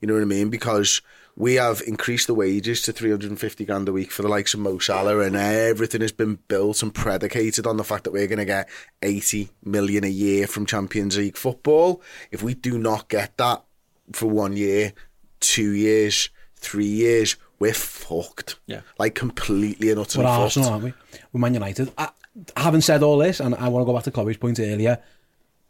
You 0.00 0.08
know 0.08 0.14
what 0.14 0.22
I 0.22 0.26
mean? 0.26 0.50
Because 0.50 1.02
we 1.36 1.54
have 1.54 1.82
increased 1.86 2.26
the 2.26 2.34
wages 2.34 2.82
to 2.82 2.92
350 2.92 3.64
grand 3.64 3.88
a 3.88 3.92
week 3.92 4.12
for 4.12 4.22
the 4.22 4.28
likes 4.28 4.54
of 4.54 4.60
Mo 4.60 4.78
Salah 4.78 5.18
and 5.20 5.34
everything 5.34 6.00
has 6.00 6.12
been 6.12 6.38
built 6.48 6.82
and 6.82 6.94
predicated 6.94 7.66
on 7.66 7.76
the 7.76 7.84
fact 7.84 8.04
that 8.04 8.12
we're 8.12 8.28
going 8.28 8.38
to 8.38 8.44
get 8.44 8.68
80 9.02 9.48
million 9.64 10.04
a 10.04 10.08
year 10.08 10.46
from 10.46 10.64
Champions 10.64 11.16
League 11.16 11.36
football. 11.36 12.00
If 12.30 12.42
we 12.42 12.54
do 12.54 12.78
not 12.78 13.08
get 13.08 13.36
that 13.38 13.63
for 14.12 14.26
one 14.26 14.56
year, 14.56 14.92
two 15.40 15.70
years, 15.72 16.28
three 16.56 16.86
years, 16.86 17.36
we're 17.58 17.74
fucked. 17.74 18.58
Yeah. 18.66 18.80
Like 18.98 19.14
completely 19.14 19.90
and 19.90 20.00
utterly 20.00 20.24
We're 20.24 20.30
fucked. 20.30 20.42
Arsenal, 20.42 20.68
aren't 20.70 20.84
we? 20.84 20.94
We're 21.32 21.40
Man 21.40 21.54
United. 21.54 21.92
I, 21.96 22.10
having 22.56 22.80
said 22.80 23.02
all 23.02 23.18
this, 23.18 23.40
and 23.40 23.54
I 23.54 23.68
want 23.68 23.82
to 23.82 23.86
go 23.86 23.94
back 23.94 24.04
to 24.04 24.10
Chloe's 24.10 24.36
point 24.36 24.60
earlier, 24.60 24.98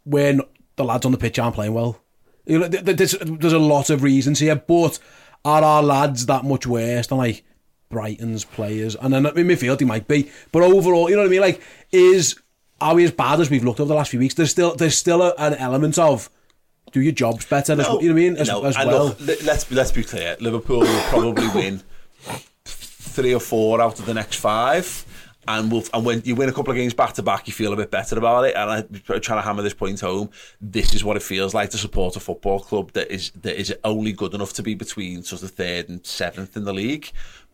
when 0.03 0.41
the 0.75 0.83
lads 0.83 1.05
on 1.05 1.11
the 1.11 1.17
pitch 1.17 1.39
aren't 1.39 1.55
playing 1.55 1.73
well, 1.73 1.99
you 2.45 2.59
know, 2.59 2.69
th- 2.69 2.85
th- 2.85 2.97
there's, 2.97 3.15
there's 3.19 3.53
a 3.53 3.59
lot 3.59 3.89
of 3.89 4.03
reasons 4.03 4.39
here, 4.39 4.55
but 4.55 4.99
are 5.43 5.63
our 5.63 5.83
lads 5.83 6.25
that 6.25 6.43
much 6.43 6.67
worse 6.67 7.07
than 7.07 7.17
like 7.17 7.43
Brighton's 7.89 8.45
players? 8.45 8.95
And 8.95 9.13
then 9.13 9.25
in 9.25 9.47
midfield, 9.47 9.79
he 9.79 9.85
might 9.85 10.07
be, 10.07 10.31
but 10.51 10.63
overall, 10.63 11.09
you 11.09 11.15
know 11.15 11.21
what 11.21 11.27
I 11.27 11.31
mean? 11.31 11.41
Like, 11.41 11.61
is 11.91 12.35
are 12.81 12.95
we 12.95 13.03
as 13.05 13.11
bad 13.11 13.39
as 13.39 13.49
we've 13.49 13.63
looked 13.63 13.79
over 13.79 13.87
the 13.87 13.95
last 13.95 14.11
few 14.11 14.19
weeks? 14.19 14.33
There's 14.33 14.51
still 14.51 14.75
there's 14.75 14.97
still 14.97 15.21
a, 15.21 15.33
an 15.37 15.53
element 15.55 15.97
of 15.97 16.29
do 16.95 17.01
your 17.01 17.11
jobs 17.11 17.45
better, 17.45 17.75
no, 17.75 17.81
as, 17.81 17.87
you 17.87 17.93
know 17.93 17.97
what 17.97 18.09
I 18.09 18.13
mean, 18.13 18.37
as, 18.37 18.47
no, 18.47 18.63
as 18.63 18.77
well. 18.77 19.17
Look, 19.19 19.43
let's, 19.43 19.69
let's 19.69 19.91
be 19.91 20.01
clear, 20.01 20.37
Liverpool 20.39 20.79
will 20.79 21.01
probably 21.09 21.47
win 21.53 21.83
three 22.63 23.33
or 23.33 23.41
four 23.41 23.81
out 23.81 23.99
of 23.99 24.05
the 24.05 24.13
next 24.13 24.37
five. 24.37 25.05
And, 25.45 25.69
we'll, 25.69 25.83
and 25.93 26.05
when 26.05 26.21
you 26.23 26.35
win 26.35 26.47
a 26.47 26.53
couple 26.53 26.71
of 26.71 26.77
games 26.77 26.93
back 26.93 27.11
to 27.13 27.21
back, 27.21 27.47
you 27.47 27.53
feel 27.53 27.73
a 27.73 27.75
bit 27.75 27.91
better 27.91 28.17
about 28.17 28.45
it. 28.45 28.55
And 28.55 28.71
I'm 28.71 29.19
trying 29.19 29.39
to 29.39 29.41
hammer 29.41 29.61
this 29.61 29.73
point 29.73 29.99
home. 29.99 30.29
This 30.61 30.95
is 30.95 31.03
what 31.03 31.17
it 31.17 31.21
feels 31.21 31.53
like 31.53 31.69
to 31.71 31.77
support 31.77 32.15
a 32.15 32.19
football 32.21 32.61
club 32.61 32.93
that 32.93 33.13
is 33.13 33.29
that 33.41 33.59
is 33.59 33.75
only 33.83 34.11
good 34.11 34.33
enough 34.33 34.53
to 34.53 34.63
be 34.63 34.73
between 34.73 35.21
sort 35.21 35.43
of 35.43 35.51
third 35.51 35.89
and 35.89 36.03
seventh 36.03 36.57
in 36.57 36.63
the 36.63 36.73
league. 36.73 37.11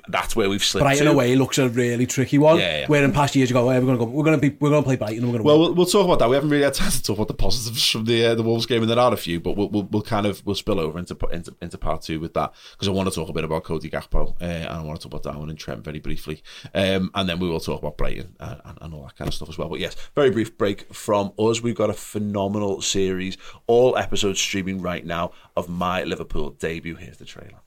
That's 0.07 0.35
where 0.35 0.49
we've 0.49 0.63
slipped. 0.63 0.83
Brighton 0.83 1.05
to. 1.05 1.11
away 1.11 1.35
looks 1.35 1.57
a 1.57 1.69
really 1.69 2.05
tricky 2.07 2.37
one. 2.37 2.57
Yeah, 2.57 2.79
yeah. 2.79 2.87
Where 2.87 3.03
in 3.03 3.11
past 3.11 3.35
years 3.35 3.49
you 3.49 3.53
go, 3.53 3.69
hey, 3.69 3.79
we're 3.79 3.85
going 3.85 3.99
to 3.99 4.05
go, 4.05 4.11
we're 4.11 4.23
going 4.23 4.39
to 4.39 4.49
be, 4.49 4.57
we're 4.59 4.69
going 4.69 4.83
to 4.83 4.87
play 4.87 4.95
Brighton, 4.95 5.19
and 5.23 5.27
we're 5.27 5.39
going 5.39 5.43
to 5.43 5.47
Well, 5.47 5.59
win. 5.59 5.67
we'll, 5.69 5.75
we'll 5.75 5.85
talk 5.85 6.05
about 6.05 6.19
that. 6.19 6.29
We 6.29 6.35
haven't 6.35 6.49
really 6.49 6.63
had 6.63 6.73
time 6.73 6.91
to 6.91 7.03
talk 7.03 7.17
about 7.17 7.27
the 7.27 7.33
positives 7.33 7.89
from 7.89 8.05
the 8.05 8.25
uh, 8.25 8.35
the 8.35 8.43
Wolves 8.43 8.65
game, 8.65 8.81
and 8.81 8.89
there 8.89 8.99
are 8.99 9.13
a 9.13 9.17
few, 9.17 9.39
but 9.39 9.55
we'll, 9.55 9.69
we'll, 9.69 9.83
we'll 9.83 10.01
kind 10.01 10.25
of 10.25 10.45
we'll 10.45 10.55
spill 10.55 10.79
over 10.79 10.97
into 10.99 11.15
into, 11.31 11.55
into 11.61 11.77
part 11.77 12.01
two 12.01 12.19
with 12.19 12.33
that 12.33 12.53
because 12.71 12.87
I 12.87 12.91
want 12.91 13.09
to 13.09 13.15
talk 13.15 13.29
a 13.29 13.33
bit 13.33 13.43
about 13.43 13.63
Cody 13.63 13.89
Gakpo 13.89 14.29
uh, 14.41 14.43
and 14.43 14.67
I 14.67 14.81
want 14.81 14.99
to 14.99 15.07
talk 15.07 15.19
about 15.19 15.31
Darwin 15.31 15.49
and 15.49 15.57
Trent 15.59 15.83
very 15.83 15.99
briefly, 15.99 16.41
um, 16.73 17.11
and 17.13 17.29
then 17.29 17.39
we 17.39 17.47
will 17.49 17.59
talk 17.59 17.79
about 17.81 17.97
Brighton 17.97 18.35
and, 18.39 18.61
and, 18.65 18.77
and 18.81 18.93
all 18.93 19.03
that 19.03 19.15
kind 19.17 19.27
of 19.27 19.33
stuff 19.33 19.49
as 19.49 19.57
well. 19.57 19.69
But 19.69 19.79
yes, 19.79 19.95
very 20.15 20.31
brief 20.31 20.57
break 20.57 20.93
from 20.93 21.31
us. 21.37 21.61
We've 21.61 21.75
got 21.75 21.89
a 21.89 21.93
phenomenal 21.93 22.81
series, 22.81 23.37
all 23.67 23.97
episodes 23.97 24.39
streaming 24.39 24.81
right 24.81 25.05
now 25.05 25.31
of 25.55 25.69
my 25.69 26.03
Liverpool 26.03 26.51
debut. 26.51 26.95
Here's 26.95 27.17
the 27.17 27.25
trailer. 27.25 27.59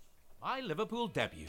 My 0.43 0.61
Liverpool 0.61 1.09
debut. 1.09 1.47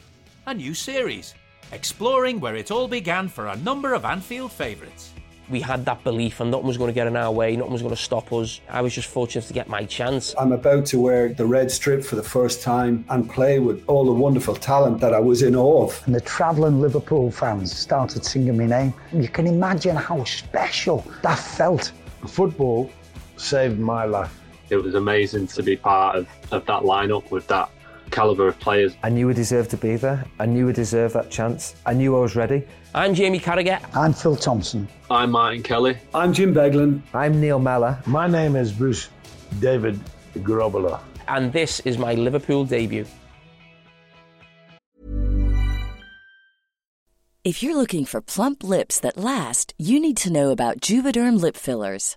A 0.48 0.54
new 0.54 0.74
series. 0.74 1.34
Exploring 1.72 2.38
where 2.38 2.54
it 2.54 2.70
all 2.70 2.86
began 2.86 3.26
for 3.26 3.48
a 3.48 3.56
number 3.56 3.94
of 3.94 4.04
Anfield 4.04 4.52
favourites. 4.52 5.12
we 5.50 5.60
had 5.60 5.84
that 5.86 6.04
belief 6.04 6.38
and 6.38 6.52
nothing 6.52 6.68
was 6.68 6.76
going 6.76 6.86
to 6.86 6.94
get 6.94 7.08
in 7.08 7.16
our 7.16 7.32
way, 7.32 7.56
nothing 7.56 7.72
was 7.72 7.82
going 7.82 7.94
to 7.94 8.00
stop 8.00 8.32
us. 8.32 8.60
I 8.68 8.80
was 8.80 8.94
just 8.94 9.08
fortunate 9.08 9.46
to 9.46 9.52
get 9.52 9.68
my 9.68 9.84
chance. 9.84 10.36
I'm 10.38 10.52
about 10.52 10.86
to 10.86 11.00
wear 11.00 11.30
the 11.30 11.46
red 11.46 11.72
strip 11.72 12.04
for 12.04 12.14
the 12.14 12.22
first 12.22 12.62
time 12.62 13.04
and 13.08 13.28
play 13.28 13.58
with 13.58 13.82
all 13.88 14.04
the 14.04 14.12
wonderful 14.12 14.54
talent 14.54 15.00
that 15.00 15.12
I 15.12 15.18
was 15.18 15.42
in 15.42 15.56
awe 15.56 15.86
of. 15.86 16.00
And 16.06 16.14
the 16.14 16.20
travelling 16.20 16.80
Liverpool 16.80 17.32
fans 17.32 17.76
started 17.76 18.24
singing 18.24 18.56
my 18.56 18.66
name. 18.66 18.94
You 19.12 19.28
can 19.28 19.48
imagine 19.48 19.96
how 19.96 20.22
special 20.22 21.04
that 21.22 21.40
felt. 21.40 21.90
Football 22.24 22.88
saved 23.36 23.80
my 23.80 24.04
life. 24.04 24.32
It 24.70 24.76
was 24.76 24.94
amazing 24.94 25.48
to 25.48 25.62
be 25.64 25.76
part 25.76 26.14
of, 26.16 26.28
of 26.52 26.66
that 26.66 26.82
lineup 26.82 27.32
with 27.32 27.48
that 27.48 27.68
calibre 28.10 28.46
of 28.46 28.58
players. 28.58 28.96
I 29.02 29.08
knew 29.08 29.30
I 29.30 29.32
deserved 29.32 29.70
to 29.70 29.76
be 29.76 29.96
there. 29.96 30.24
I 30.38 30.46
knew 30.46 30.68
I 30.68 30.72
deserved 30.72 31.14
that 31.14 31.30
chance. 31.30 31.74
I 31.84 31.92
knew 31.94 32.16
I 32.16 32.20
was 32.20 32.36
ready. 32.36 32.66
I'm 32.94 33.14
Jamie 33.14 33.40
Carragher. 33.40 33.80
I'm 33.94 34.12
Phil 34.12 34.36
Thompson. 34.36 34.88
I'm 35.10 35.30
Martin 35.30 35.62
Kelly. 35.62 35.98
I'm 36.14 36.32
Jim 36.32 36.54
Beglin. 36.54 37.02
I'm 37.12 37.40
Neil 37.40 37.58
Mellor. 37.58 37.98
My 38.06 38.26
name 38.26 38.56
is 38.56 38.72
Bruce 38.72 39.08
David 39.60 40.00
Grobbelaar. 40.36 41.00
And 41.28 41.52
this 41.52 41.80
is 41.80 41.98
my 41.98 42.14
Liverpool 42.14 42.64
debut. 42.64 43.06
If 47.44 47.62
you're 47.62 47.76
looking 47.76 48.04
for 48.04 48.20
plump 48.20 48.64
lips 48.64 48.98
that 48.98 49.16
last, 49.16 49.72
you 49.78 50.00
need 50.00 50.16
to 50.16 50.32
know 50.32 50.50
about 50.50 50.80
Juvederm 50.80 51.40
lip 51.40 51.56
fillers. 51.56 52.16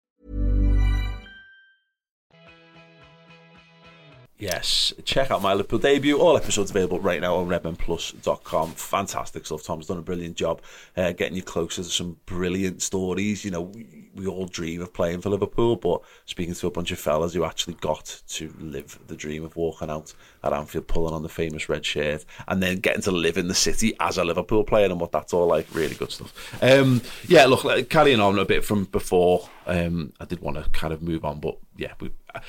Yes, 4.41 4.91
check 5.05 5.29
out 5.29 5.43
my 5.43 5.53
Liverpool 5.53 5.77
debut. 5.77 6.17
All 6.17 6.35
episodes 6.35 6.71
available 6.71 6.99
right 6.99 7.21
now 7.21 7.35
on 7.35 7.47
redmenplus.com. 7.47 8.71
Fantastic 8.71 9.45
stuff. 9.45 9.61
Tom's 9.61 9.85
done 9.85 9.99
a 9.99 10.01
brilliant 10.01 10.35
job 10.35 10.63
uh, 10.97 11.11
getting 11.11 11.35
you 11.35 11.43
closer 11.43 11.83
to 11.83 11.89
some 11.89 12.17
brilliant 12.25 12.81
stories. 12.81 13.45
You 13.45 13.51
know, 13.51 13.61
we, 13.61 14.09
we 14.15 14.25
all 14.25 14.47
dream 14.47 14.81
of 14.81 14.95
playing 14.95 15.21
for 15.21 15.29
Liverpool, 15.29 15.75
but 15.75 16.01
speaking 16.25 16.55
to 16.55 16.65
a 16.65 16.71
bunch 16.71 16.89
of 16.89 16.97
fellas 16.97 17.35
who 17.35 17.45
actually 17.45 17.75
got 17.75 18.19
to 18.29 18.51
live 18.57 18.97
the 19.05 19.15
dream 19.15 19.43
of 19.43 19.55
walking 19.55 19.91
out 19.91 20.11
at 20.43 20.53
Anfield, 20.53 20.87
pulling 20.87 21.13
on 21.13 21.21
the 21.21 21.29
famous 21.29 21.69
red 21.69 21.85
shirt, 21.85 22.25
and 22.47 22.63
then 22.63 22.79
getting 22.79 23.03
to 23.03 23.11
live 23.11 23.37
in 23.37 23.47
the 23.47 23.53
city 23.53 23.95
as 23.99 24.17
a 24.17 24.23
Liverpool 24.25 24.63
player 24.63 24.87
and 24.87 24.99
what 24.99 25.11
that's 25.11 25.35
all 25.35 25.45
like. 25.45 25.67
Really 25.71 25.93
good 25.93 26.11
stuff. 26.11 26.63
Um, 26.63 27.03
yeah, 27.27 27.45
look, 27.45 27.89
carrying 27.91 28.19
on 28.19 28.39
a 28.39 28.45
bit 28.45 28.65
from 28.65 28.85
before, 28.85 29.47
um, 29.67 30.13
I 30.19 30.25
did 30.25 30.39
want 30.39 30.57
to 30.57 30.67
kind 30.71 30.93
of 30.93 31.03
move 31.03 31.25
on, 31.25 31.39
but 31.39 31.59
yeah, 31.77 31.93
we. 31.99 32.09
I, 32.33 32.41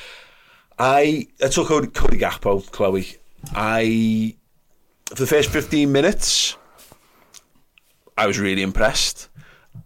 I 0.78 1.28
I 1.42 1.48
took 1.48 1.68
Cody, 1.68 1.88
Cody 1.88 2.18
Gakpo, 2.18 2.70
Chloe. 2.70 3.06
I, 3.54 4.36
for 5.06 5.16
the 5.16 5.26
first 5.26 5.50
15 5.50 5.90
minutes, 5.90 6.56
I 8.16 8.26
was 8.26 8.38
really 8.38 8.62
impressed. 8.62 9.28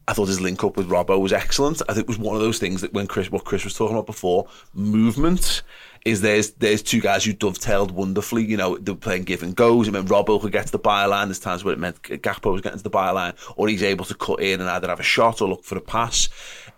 I 0.08 0.12
thought 0.12 0.28
his 0.28 0.40
link 0.40 0.62
up 0.62 0.76
with 0.76 0.88
Robbo 0.88 1.20
was 1.20 1.32
excellent. 1.32 1.82
I 1.88 1.94
think 1.94 2.04
it 2.04 2.08
was 2.08 2.18
one 2.18 2.36
of 2.36 2.40
those 2.40 2.58
things 2.58 2.80
that 2.80 2.92
when 2.92 3.06
Chris, 3.06 3.30
what 3.30 3.44
Chris 3.44 3.64
was 3.64 3.74
talking 3.74 3.96
about 3.96 4.06
before, 4.06 4.46
movement 4.72 5.62
is 6.04 6.20
there's 6.20 6.52
there's 6.52 6.82
two 6.82 7.00
guys 7.00 7.24
who 7.24 7.32
dovetailed 7.32 7.90
wonderfully. 7.90 8.44
You 8.44 8.56
know, 8.56 8.76
they 8.78 8.92
were 8.92 8.98
playing 8.98 9.24
give 9.24 9.42
and 9.42 9.56
goes. 9.56 9.88
It 9.88 9.90
meant 9.90 10.08
Robbo 10.08 10.40
could 10.40 10.52
get 10.52 10.66
to 10.66 10.72
the 10.72 10.78
byline. 10.78 11.26
There's 11.26 11.40
times 11.40 11.64
where 11.64 11.74
it 11.74 11.80
meant 11.80 12.02
Gakpo 12.02 12.52
was 12.52 12.60
getting 12.60 12.78
to 12.78 12.84
the 12.84 12.90
byline, 12.90 13.34
or 13.56 13.68
he's 13.68 13.82
able 13.82 14.04
to 14.04 14.14
cut 14.14 14.40
in 14.40 14.60
and 14.60 14.70
either 14.70 14.88
have 14.88 15.00
a 15.00 15.04
shot 15.04 15.40
or 15.40 15.48
look 15.48 15.64
for 15.64 15.76
a 15.76 15.80
pass. 15.80 16.28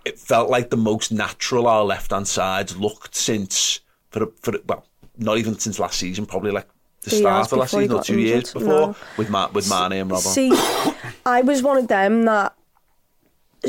It 0.05 0.19
felt 0.19 0.49
like 0.49 0.71
the 0.71 0.79
most 0.79 1.13
natural 1.13 1.67
our 1.67 1.85
left 1.85 2.13
hand 2.13 2.29
sides 2.29 2.79
looked 2.79 3.15
since 3.15 3.81
for 4.11 4.27
for 4.41 4.55
well, 4.67 4.87
not 5.17 5.39
even 5.39 5.59
since 5.59 5.79
last 5.79 5.99
season, 5.99 6.27
probably 6.27 6.51
like 6.51 6.69
the 7.03 7.11
start 7.11 7.53
of 7.53 7.59
last 7.59 7.71
season 7.73 7.97
or 7.97 8.03
two 8.03 8.15
injured. 8.15 8.27
years 8.27 8.53
before 8.53 8.69
no. 8.69 8.97
with 9.17 9.31
Ma- 9.31 9.49
with 9.53 9.69
Mane 9.69 10.01
and 10.01 10.11
Robbo. 10.11 10.19
See, 10.19 10.51
I 11.27 11.43
was 11.43 11.63
one 11.63 11.77
of 11.77 11.89
them 11.89 12.25
that. 12.25 12.55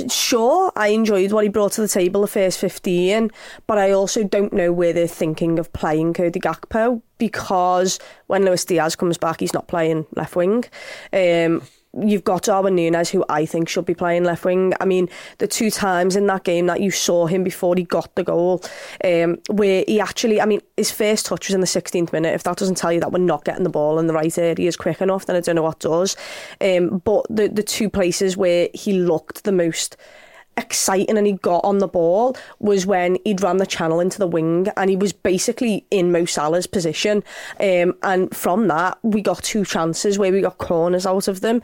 Sure, 0.07 0.71
I 0.75 0.89
enjoyed 0.89 1.31
what 1.31 1.43
he 1.43 1.49
brought 1.49 1.71
to 1.71 1.81
the 1.81 1.87
table 1.87 2.21
the 2.21 2.27
first 2.27 2.59
15, 2.59 3.31
but 3.65 3.79
I 3.79 3.89
also 3.89 4.23
don't 4.23 4.53
know 4.53 4.71
where 4.71 4.93
they're 4.93 5.07
thinking 5.07 5.57
of 5.57 5.73
playing 5.73 6.13
Cody 6.13 6.39
Gakpo 6.39 7.01
because 7.17 7.97
when 8.27 8.45
Luis 8.45 8.63
Diaz 8.63 8.95
comes 8.95 9.17
back, 9.17 9.39
he's 9.39 9.51
not 9.51 9.67
playing 9.67 10.05
left 10.15 10.35
wing. 10.35 10.65
Um, 11.11 11.63
you've 11.93 12.23
got 12.23 12.43
Darwin 12.43 12.75
Núñez, 12.75 13.09
who 13.09 13.25
I 13.29 13.45
think 13.45 13.67
should 13.67 13.85
be 13.85 13.95
playing 13.95 14.23
left 14.23 14.45
wing. 14.45 14.73
I 14.79 14.85
mean, 14.85 15.09
the 15.39 15.47
two 15.47 15.71
times 15.71 16.15
in 16.15 16.27
that 16.27 16.43
game 16.43 16.67
that 16.67 16.81
you 16.81 16.91
saw 16.91 17.25
him 17.25 17.43
before 17.43 17.75
he 17.75 17.83
got 17.83 18.13
the 18.15 18.23
goal, 18.23 18.63
um, 19.03 19.37
where 19.49 19.83
he 19.87 19.99
actually, 19.99 20.39
I 20.39 20.45
mean, 20.45 20.61
his 20.77 20.91
first 20.91 21.25
touch 21.25 21.47
was 21.47 21.55
in 21.55 21.61
the 21.61 21.67
16th 21.67 22.13
minute. 22.13 22.33
If 22.33 22.43
that 22.43 22.57
doesn't 22.57 22.75
tell 22.75 22.93
you 22.93 22.99
that 22.99 23.11
we're 23.11 23.19
not 23.19 23.43
getting 23.43 23.63
the 23.63 23.69
ball 23.69 23.99
in 23.99 24.07
the 24.07 24.13
right 24.13 24.37
areas 24.37 24.77
quick 24.77 25.01
enough, 25.01 25.25
then 25.25 25.35
I 25.35 25.41
don't 25.41 25.55
know 25.55 25.63
what 25.63 25.79
does. 25.79 26.15
Um, 26.61 26.99
but 26.99 27.25
the 27.29 27.47
the 27.47 27.63
two 27.63 27.89
places 27.89 28.37
where 28.37 28.69
he 28.73 28.93
looked 28.93 29.43
the 29.43 29.51
most 29.51 29.97
exciting 30.59 31.17
and 31.17 31.25
he 31.25 31.33
got 31.33 31.63
on 31.63 31.79
the 31.79 31.87
ball 31.87 32.35
was 32.59 32.85
when 32.85 33.17
he'd 33.25 33.41
run 33.41 33.57
the 33.57 33.65
channel 33.65 33.99
into 33.99 34.19
the 34.19 34.27
wing 34.27 34.67
and 34.77 34.89
he 34.89 34.95
was 34.95 35.13
basically 35.13 35.85
in 35.89 36.11
Mo 36.11 36.25
Salah's 36.25 36.67
position. 36.67 37.23
Um, 37.59 37.95
and 38.03 38.35
from 38.35 38.67
that, 38.67 38.99
we 39.01 39.21
got 39.21 39.43
two 39.43 39.65
chances 39.65 40.19
where 40.19 40.31
we 40.31 40.41
got 40.41 40.57
corners 40.57 41.05
out 41.05 41.27
of 41.27 41.41
them. 41.41 41.61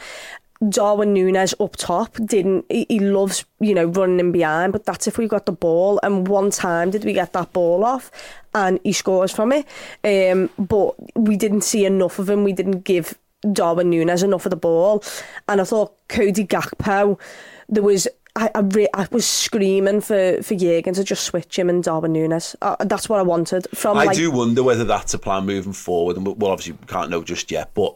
Darwin 0.69 1.13
Núñez 1.13 1.53
up 1.59 1.75
top 1.75 2.15
didn't 2.25 2.65
he, 2.69 2.85
he 2.87 2.99
loves 2.99 3.43
you 3.59 3.75
know 3.75 3.85
running 3.87 4.19
in 4.21 4.31
behind 4.31 4.71
but 4.71 4.85
that's 4.85 5.05
if 5.05 5.17
we 5.17 5.27
got 5.27 5.45
the 5.45 5.51
ball 5.51 5.99
and 6.01 6.29
one 6.29 6.49
time 6.49 6.91
did 6.91 7.03
we 7.03 7.11
get 7.11 7.33
that 7.33 7.51
ball 7.51 7.83
off 7.83 8.09
and 8.53 8.79
he 8.83 8.93
scores 8.93 9.33
from 9.33 9.51
it 9.51 9.67
um, 10.05 10.49
but 10.57 10.95
we 11.17 11.35
didn't 11.35 11.61
see 11.61 11.85
enough 11.85 12.19
of 12.19 12.29
him 12.29 12.45
we 12.45 12.53
didn't 12.53 12.81
give 12.85 13.17
Darwin 13.51 13.91
Núñez 13.91 14.23
enough 14.23 14.45
of 14.45 14.49
the 14.49 14.55
ball 14.55 15.03
and 15.49 15.59
I 15.59 15.65
thought 15.65 15.93
Cody 16.07 16.45
Gakpo 16.45 17.19
there 17.67 17.83
was 17.83 18.07
I, 18.37 18.51
I, 18.53 18.59
re- 18.59 18.89
I 18.93 19.07
was 19.11 19.25
screaming 19.25 20.01
for, 20.01 20.41
for 20.43 20.55
Jurgen 20.55 20.93
to 20.95 21.03
just 21.03 21.23
switch 21.23 21.57
him 21.57 21.69
and 21.69 21.83
Darwin 21.83 22.13
Núñez. 22.13 22.55
Uh, 22.61 22.75
that's 22.81 23.07
what 23.07 23.19
I 23.19 23.23
wanted. 23.23 23.67
From 23.73 23.97
I 23.97 24.05
like, 24.05 24.17
do 24.17 24.29
wonder 24.29 24.61
whether 24.61 24.83
that's 24.83 25.13
a 25.13 25.19
plan 25.19 25.45
moving 25.45 25.73
forward, 25.73 26.17
and 26.17 26.25
well, 26.25 26.51
obviously 26.51 26.73
we 26.73 26.85
can't 26.87 27.09
know 27.09 27.23
just 27.23 27.49
yet. 27.49 27.71
But 27.73 27.95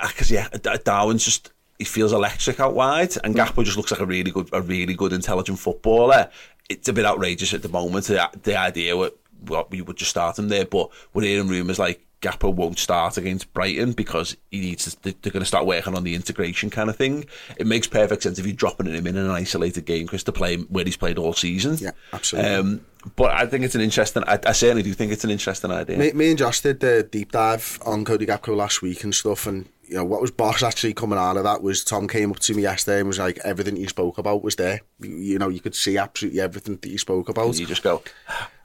because 0.00 0.30
yeah, 0.30 0.48
Darwin's 0.84 1.24
just 1.24 1.52
he 1.78 1.84
feels 1.84 2.12
electric 2.12 2.60
out 2.60 2.74
wide, 2.74 3.14
and 3.22 3.34
Gakpo 3.34 3.64
just 3.64 3.76
looks 3.76 3.90
like 3.90 4.00
a 4.00 4.06
really 4.06 4.30
good, 4.30 4.48
a 4.52 4.62
really 4.62 4.94
good, 4.94 5.12
intelligent 5.12 5.58
footballer. 5.58 6.30
It's 6.68 6.88
a 6.88 6.92
bit 6.92 7.04
outrageous 7.04 7.52
at 7.52 7.62
the 7.62 7.68
moment. 7.68 8.06
The, 8.06 8.28
the 8.42 8.56
idea 8.56 8.96
what 8.96 9.18
well, 9.46 9.66
we 9.70 9.82
would 9.82 9.96
just 9.96 10.10
start 10.10 10.38
him 10.38 10.48
there, 10.48 10.64
but 10.64 10.90
we're 11.12 11.22
hearing 11.22 11.48
rumours 11.48 11.78
like 11.78 12.06
Gakpo 12.20 12.54
won't 12.54 12.78
start 12.78 13.16
against 13.16 13.52
Brighton 13.54 13.92
because 13.92 14.36
he 14.50 14.60
needs 14.60 14.94
to, 14.94 15.14
they're 15.22 15.32
going 15.32 15.40
to 15.40 15.46
start 15.46 15.64
working 15.64 15.96
on 15.96 16.04
the 16.04 16.14
integration 16.14 16.68
kind 16.68 16.90
of 16.90 16.96
thing. 16.96 17.24
It 17.56 17.66
makes 17.66 17.86
perfect 17.86 18.22
sense 18.22 18.38
if 18.38 18.46
you're 18.46 18.54
dropping 18.54 18.86
him 18.86 19.06
in 19.06 19.16
an 19.16 19.30
isolated 19.30 19.86
game, 19.86 20.06
Chris, 20.06 20.22
to 20.24 20.32
play 20.32 20.56
where 20.56 20.84
he's 20.84 20.96
played 20.96 21.18
all 21.18 21.32
season. 21.32 21.78
Yeah, 21.78 21.92
absolutely. 22.12 22.50
Um, 22.50 22.80
but 23.16 23.30
I 23.30 23.46
think 23.46 23.64
it's 23.64 23.74
an 23.74 23.80
interesting. 23.80 24.22
I, 24.26 24.38
I, 24.46 24.52
certainly 24.52 24.82
do 24.82 24.92
think 24.92 25.10
it's 25.12 25.24
an 25.24 25.30
interesting 25.30 25.70
idea. 25.70 25.96
Me, 25.96 26.12
me 26.12 26.28
and 26.28 26.38
Josh 26.38 26.60
did 26.60 26.80
the 26.80 27.02
deep 27.02 27.32
dive 27.32 27.78
on 27.86 28.04
Cody 28.04 28.26
Gakpo 28.26 28.54
last 28.54 28.82
week 28.82 29.02
and 29.04 29.14
stuff, 29.14 29.46
and 29.46 29.66
you 29.84 29.94
know 29.94 30.04
what 30.04 30.20
was 30.20 30.30
boss 30.30 30.62
actually 30.62 30.92
coming 30.92 31.18
out 31.18 31.38
of 31.38 31.44
that 31.44 31.62
was 31.62 31.82
Tom 31.82 32.06
came 32.06 32.30
up 32.30 32.38
to 32.40 32.54
me 32.54 32.62
yesterday 32.62 32.98
and 32.98 33.08
was 33.08 33.18
like 33.18 33.38
everything 33.42 33.76
you 33.76 33.88
spoke 33.88 34.18
about 34.18 34.44
was 34.44 34.56
there. 34.56 34.80
You, 34.98 35.16
you 35.16 35.38
know, 35.38 35.48
you 35.48 35.60
could 35.60 35.74
see 35.74 35.96
absolutely 35.96 36.42
everything 36.42 36.76
that 36.76 36.90
you 36.90 36.98
spoke 36.98 37.30
about. 37.30 37.46
And 37.46 37.58
you 37.58 37.66
just 37.66 37.82
go. 37.82 38.02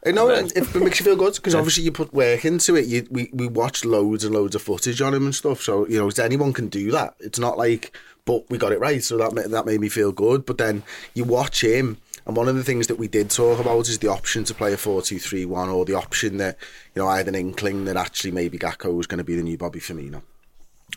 I 0.05 0.11
know 0.11 0.29
it, 0.29 0.55
it 0.55 0.75
makes 0.75 0.99
you 0.99 1.05
feel 1.05 1.15
good 1.15 1.33
because 1.35 1.55
obviously 1.55 1.83
you 1.83 1.91
put 1.91 2.13
work 2.13 2.45
into 2.45 2.75
it. 2.75 2.85
You, 2.85 3.07
we 3.09 3.29
we 3.33 3.47
watch 3.47 3.83
loads 3.83 4.23
and 4.23 4.35
loads 4.35 4.53
of 4.53 4.61
footage 4.61 5.01
on 5.01 5.15
him 5.15 5.25
and 5.25 5.33
stuff. 5.33 5.61
So 5.61 5.87
you 5.87 5.97
know, 5.97 6.11
anyone 6.23 6.53
can 6.53 6.67
do 6.67 6.91
that. 6.91 7.15
It's 7.19 7.39
not 7.39 7.57
like, 7.57 7.97
but 8.25 8.47
we 8.49 8.59
got 8.59 8.71
it 8.71 8.79
right. 8.79 9.03
So 9.03 9.17
that 9.17 9.49
that 9.49 9.65
made 9.65 9.81
me 9.81 9.89
feel 9.89 10.11
good. 10.11 10.45
But 10.45 10.59
then 10.59 10.83
you 11.15 11.23
watch 11.23 11.63
him, 11.63 11.97
and 12.27 12.37
one 12.37 12.47
of 12.47 12.55
the 12.55 12.63
things 12.63 12.85
that 12.87 12.99
we 12.99 13.07
did 13.07 13.31
talk 13.31 13.59
about 13.59 13.87
is 13.87 13.97
the 13.97 14.07
option 14.07 14.43
to 14.43 14.53
play 14.53 14.73
a 14.73 14.77
4-2-3-1 14.77 15.73
or 15.73 15.85
the 15.85 15.95
option 15.95 16.37
that 16.37 16.57
you 16.93 17.01
know 17.01 17.07
I 17.07 17.17
had 17.17 17.27
an 17.27 17.35
inkling 17.35 17.85
that 17.85 17.97
actually 17.97 18.31
maybe 18.31 18.59
Gakpo 18.59 18.95
was 18.95 19.07
going 19.07 19.17
to 19.19 19.23
be 19.23 19.35
the 19.35 19.43
new 19.43 19.57
Bobby 19.57 19.79
Firmino. 19.79 20.21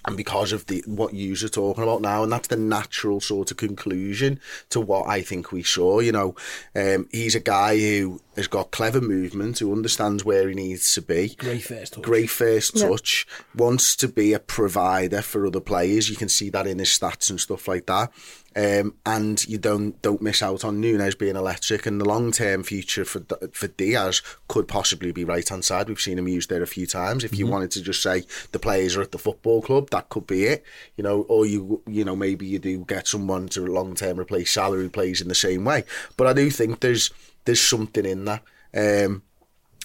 And 0.05 0.17
because 0.17 0.53
of 0.53 0.67
the 0.67 0.83
what 0.87 1.13
you 1.15 1.35
are 1.35 1.49
talking 1.49 1.83
about 1.83 2.01
now, 2.03 2.23
and 2.23 2.31
that's 2.31 2.49
the 2.49 2.57
natural 2.57 3.21
sort 3.21 3.51
of 3.51 3.57
conclusion 3.57 4.39
to 4.71 4.81
what 4.81 5.09
I 5.09 5.23
think 5.23 5.51
we 5.51 5.63
saw. 5.63 6.01
You 6.01 6.13
know, 6.13 6.35
um, 6.75 7.09
he's 7.11 7.35
a 7.35 7.41
guy 7.41 7.79
who 7.79 8.21
has 8.37 8.47
got 8.47 8.71
clever 8.71 9.01
movement, 9.01 9.59
who 9.59 9.73
understands 9.73 10.25
where 10.25 10.49
he 10.49 10.55
needs 10.55 10.95
to 10.95 11.03
be. 11.03 11.35
Great 11.39 11.65
first 11.65 11.95
touch. 11.95 12.03
Great 12.05 12.31
first 12.31 12.77
Yeah. 12.77 12.89
touch. 12.89 13.27
Wants 13.55 13.97
to 13.97 14.09
be 14.09 14.33
a 14.33 14.39
provider 14.39 15.21
for 15.23 15.47
other 15.47 15.61
players. 15.61 16.09
You 16.09 16.17
can 16.17 16.29
see 16.29 16.49
that 16.51 16.67
in 16.67 16.79
his 16.79 16.89
stats 16.91 17.31
and 17.31 17.41
stuff 17.41 17.67
like 17.67 17.87
that. 17.87 18.13
Um, 18.59 18.95
and 19.07 19.47
you 19.47 19.57
don't 19.57 20.01
don't 20.03 20.21
miss 20.21 20.43
out 20.43 20.65
on 20.65 20.81
Nunez 20.81 21.15
being 21.15 21.37
electric, 21.37 21.87
and 21.87 22.01
the 22.01 22.05
long 22.05 22.33
term 22.33 22.65
future 22.65 23.05
for 23.05 23.21
for 23.53 23.69
Diaz 23.69 24.21
could 24.49 24.67
possibly 24.67 25.13
be 25.13 25.23
right 25.23 25.49
hand 25.49 25.65
side. 25.65 25.89
We've 25.89 26.01
seen 26.01 26.19
him 26.19 26.27
used 26.27 26.51
there 26.51 26.63
a 26.63 26.67
few 26.67 26.85
times. 26.87 27.23
If 27.23 27.39
you 27.39 27.47
Mhm. 27.47 27.51
wanted 27.51 27.71
to 27.73 27.83
just 27.83 28.03
say 28.03 28.25
the 28.51 28.59
players 28.59 28.97
are 28.97 29.03
at 29.03 29.13
the 29.13 29.19
football 29.19 29.63
club, 29.63 29.91
that 29.91 30.09
could 30.09 30.27
be 30.27 30.45
it. 30.45 30.65
You 30.97 31.05
know, 31.05 31.23
or 31.29 31.47
you 31.47 31.83
you 31.87 32.05
know 32.05 32.17
maybe 32.17 32.47
you 32.47 32.59
do 32.59 32.85
get 32.89 33.07
someone 33.07 33.49
to 33.51 33.65
long 33.65 33.95
term 33.95 34.19
replace 34.19 34.51
salary 34.51 34.89
plays 34.89 35.21
in 35.21 35.29
the 35.29 35.37
same 35.37 35.65
way. 35.65 35.85
But 36.17 36.27
I 36.27 36.33
do 36.33 36.51
think 36.51 36.81
there's 36.81 37.11
there's 37.45 37.61
something 37.61 38.05
in 38.05 38.25
that. 38.25 38.43
Um, 38.75 39.23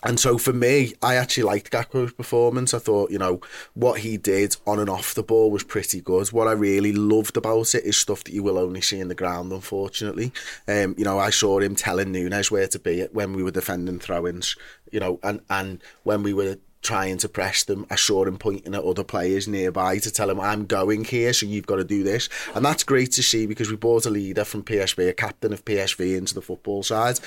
and 0.03 0.19
so 0.19 0.37
for 0.37 0.53
me, 0.53 0.93
I 1.01 1.15
actually 1.15 1.43
liked 1.43 1.71
Gakpo's 1.71 2.13
performance. 2.13 2.73
I 2.73 2.79
thought, 2.79 3.11
you 3.11 3.17
know, 3.17 3.41
what 3.73 4.01
he 4.01 4.17
did 4.17 4.57
on 4.67 4.79
and 4.79 4.89
off 4.89 5.13
the 5.13 5.23
ball 5.23 5.49
was 5.49 5.63
pretty 5.63 6.01
good. 6.01 6.27
What 6.31 6.47
I 6.47 6.51
really 6.51 6.91
loved 6.91 7.37
about 7.37 7.73
it 7.73 7.85
is 7.85 7.97
stuff 7.97 8.23
that 8.25 8.33
you 8.33 8.43
will 8.43 8.59
only 8.59 8.81
see 8.81 8.99
in 8.99 9.07
the 9.07 9.15
ground, 9.15 9.51
unfortunately. 9.51 10.31
Um, 10.67 10.95
you 10.97 11.05
know, 11.05 11.19
I 11.19 11.29
saw 11.29 11.59
him 11.59 11.75
telling 11.75 12.11
Nunez 12.11 12.51
where 12.51 12.67
to 12.67 12.79
be 12.79 13.03
when 13.11 13.33
we 13.33 13.43
were 13.43 13.51
defending 13.51 13.99
throw-ins, 13.99 14.55
you 14.91 14.99
know, 14.99 15.19
and, 15.23 15.41
and 15.49 15.81
when 16.03 16.21
we 16.21 16.33
were 16.33 16.57
trying 16.83 17.17
to 17.17 17.29
press 17.29 17.63
them, 17.63 17.85
I 17.89 17.95
saw 17.95 18.25
him 18.25 18.37
pointing 18.37 18.75
at 18.75 18.83
other 18.83 19.03
players 19.03 19.47
nearby 19.47 19.97
to 19.99 20.11
tell 20.11 20.29
him, 20.29 20.39
I'm 20.39 20.65
going 20.65 21.05
here, 21.05 21.33
so 21.33 21.45
you've 21.45 21.65
got 21.65 21.77
to 21.77 21.83
do 21.83 22.03
this. 22.03 22.29
And 22.53 22.63
that's 22.63 22.83
great 22.83 23.11
to 23.13 23.23
see 23.23 23.47
because 23.47 23.71
we 23.71 23.77
brought 23.77 24.05
a 24.05 24.09
leader 24.09 24.43
from 24.43 24.63
PSV, 24.63 25.09
a 25.09 25.13
captain 25.13 25.53
of 25.53 25.65
PSV, 25.65 26.17
into 26.17 26.35
the 26.35 26.41
football 26.41 26.83
side. 26.83 27.19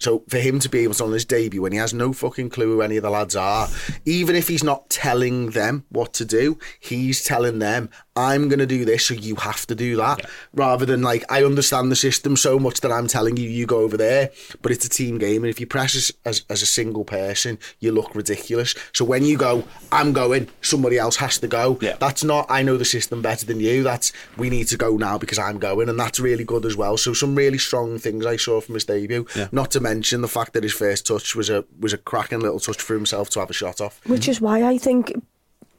So 0.00 0.24
for 0.28 0.38
him 0.38 0.58
to 0.60 0.68
be 0.68 0.80
able 0.80 0.94
to 0.94 1.04
on 1.04 1.12
his 1.12 1.24
debut 1.24 1.62
when 1.62 1.72
he 1.72 1.78
has 1.78 1.94
no 1.94 2.12
fucking 2.12 2.50
clue 2.50 2.74
who 2.74 2.82
any 2.82 2.96
of 2.96 3.02
the 3.02 3.10
lads 3.10 3.36
are, 3.36 3.68
even 4.04 4.36
if 4.36 4.48
he's 4.48 4.64
not 4.64 4.90
telling 4.90 5.50
them 5.50 5.84
what 5.90 6.12
to 6.14 6.24
do, 6.24 6.58
he's 6.78 7.22
telling 7.22 7.58
them, 7.58 7.90
I'm 8.16 8.48
going 8.48 8.58
to 8.58 8.66
do 8.66 8.84
this, 8.84 9.06
so 9.06 9.14
you 9.14 9.36
have 9.36 9.66
to 9.66 9.74
do 9.74 9.96
that. 9.96 10.28
Rather 10.52 10.84
than 10.84 11.00
like, 11.00 11.24
I 11.30 11.44
understand 11.44 11.90
the 11.90 11.96
system 11.96 12.36
so 12.36 12.58
much 12.58 12.80
that 12.80 12.92
I'm 12.92 13.06
telling 13.06 13.36
you, 13.36 13.48
you 13.48 13.66
go 13.66 13.78
over 13.78 13.96
there. 13.96 14.30
But 14.60 14.72
it's 14.72 14.84
a 14.84 14.90
team 14.90 15.18
game, 15.18 15.42
and 15.42 15.50
if 15.50 15.58
you 15.58 15.66
press 15.66 15.96
as, 15.96 16.12
as, 16.24 16.44
as 16.50 16.60
a 16.60 16.66
single 16.66 17.04
person, 17.04 17.58
you 17.78 17.92
look 17.92 18.14
ridiculous. 18.14 18.74
So 18.92 19.04
when 19.04 19.24
you 19.24 19.38
go, 19.38 19.64
I'm 19.90 20.12
going, 20.12 20.48
somebody 20.60 20.98
else 20.98 21.16
has 21.16 21.38
to 21.38 21.48
go. 21.48 21.78
Yeah. 21.80 21.96
That's 21.98 22.22
not, 22.22 22.46
I 22.50 22.62
know 22.62 22.76
the 22.76 22.84
system 22.84 23.22
better 23.22 23.46
than 23.46 23.60
you. 23.60 23.82
That's, 23.82 24.12
we 24.36 24.50
need 24.50 24.66
to 24.68 24.76
go 24.76 24.96
now 24.96 25.16
because 25.16 25.38
I'm 25.38 25.58
going. 25.58 25.88
And 25.88 25.98
that's 25.98 26.20
really 26.20 26.44
good 26.44 26.66
as 26.66 26.76
well. 26.76 26.96
So 26.96 27.14
some 27.14 27.34
really 27.34 27.58
strong 27.58 27.98
things 27.98 28.26
I 28.26 28.36
saw 28.36 28.60
from 28.60 28.74
his 28.74 28.84
debut. 28.84 29.26
Not 29.50 29.70
to 29.70 29.80
mention 29.80 29.89
the 29.98 30.28
fact 30.28 30.52
that 30.54 30.62
his 30.62 30.72
first 30.72 31.06
touch 31.06 31.34
was 31.34 31.50
a 31.50 31.64
was 31.78 31.92
a 31.92 31.98
cracking 31.98 32.40
little 32.40 32.60
touch 32.60 32.80
for 32.80 32.94
himself 32.94 33.30
to 33.30 33.40
have 33.40 33.50
a 33.50 33.54
shot 33.54 33.80
off. 33.80 34.00
Which 34.06 34.28
is 34.28 34.40
why 34.40 34.62
I 34.62 34.78
think 34.78 35.12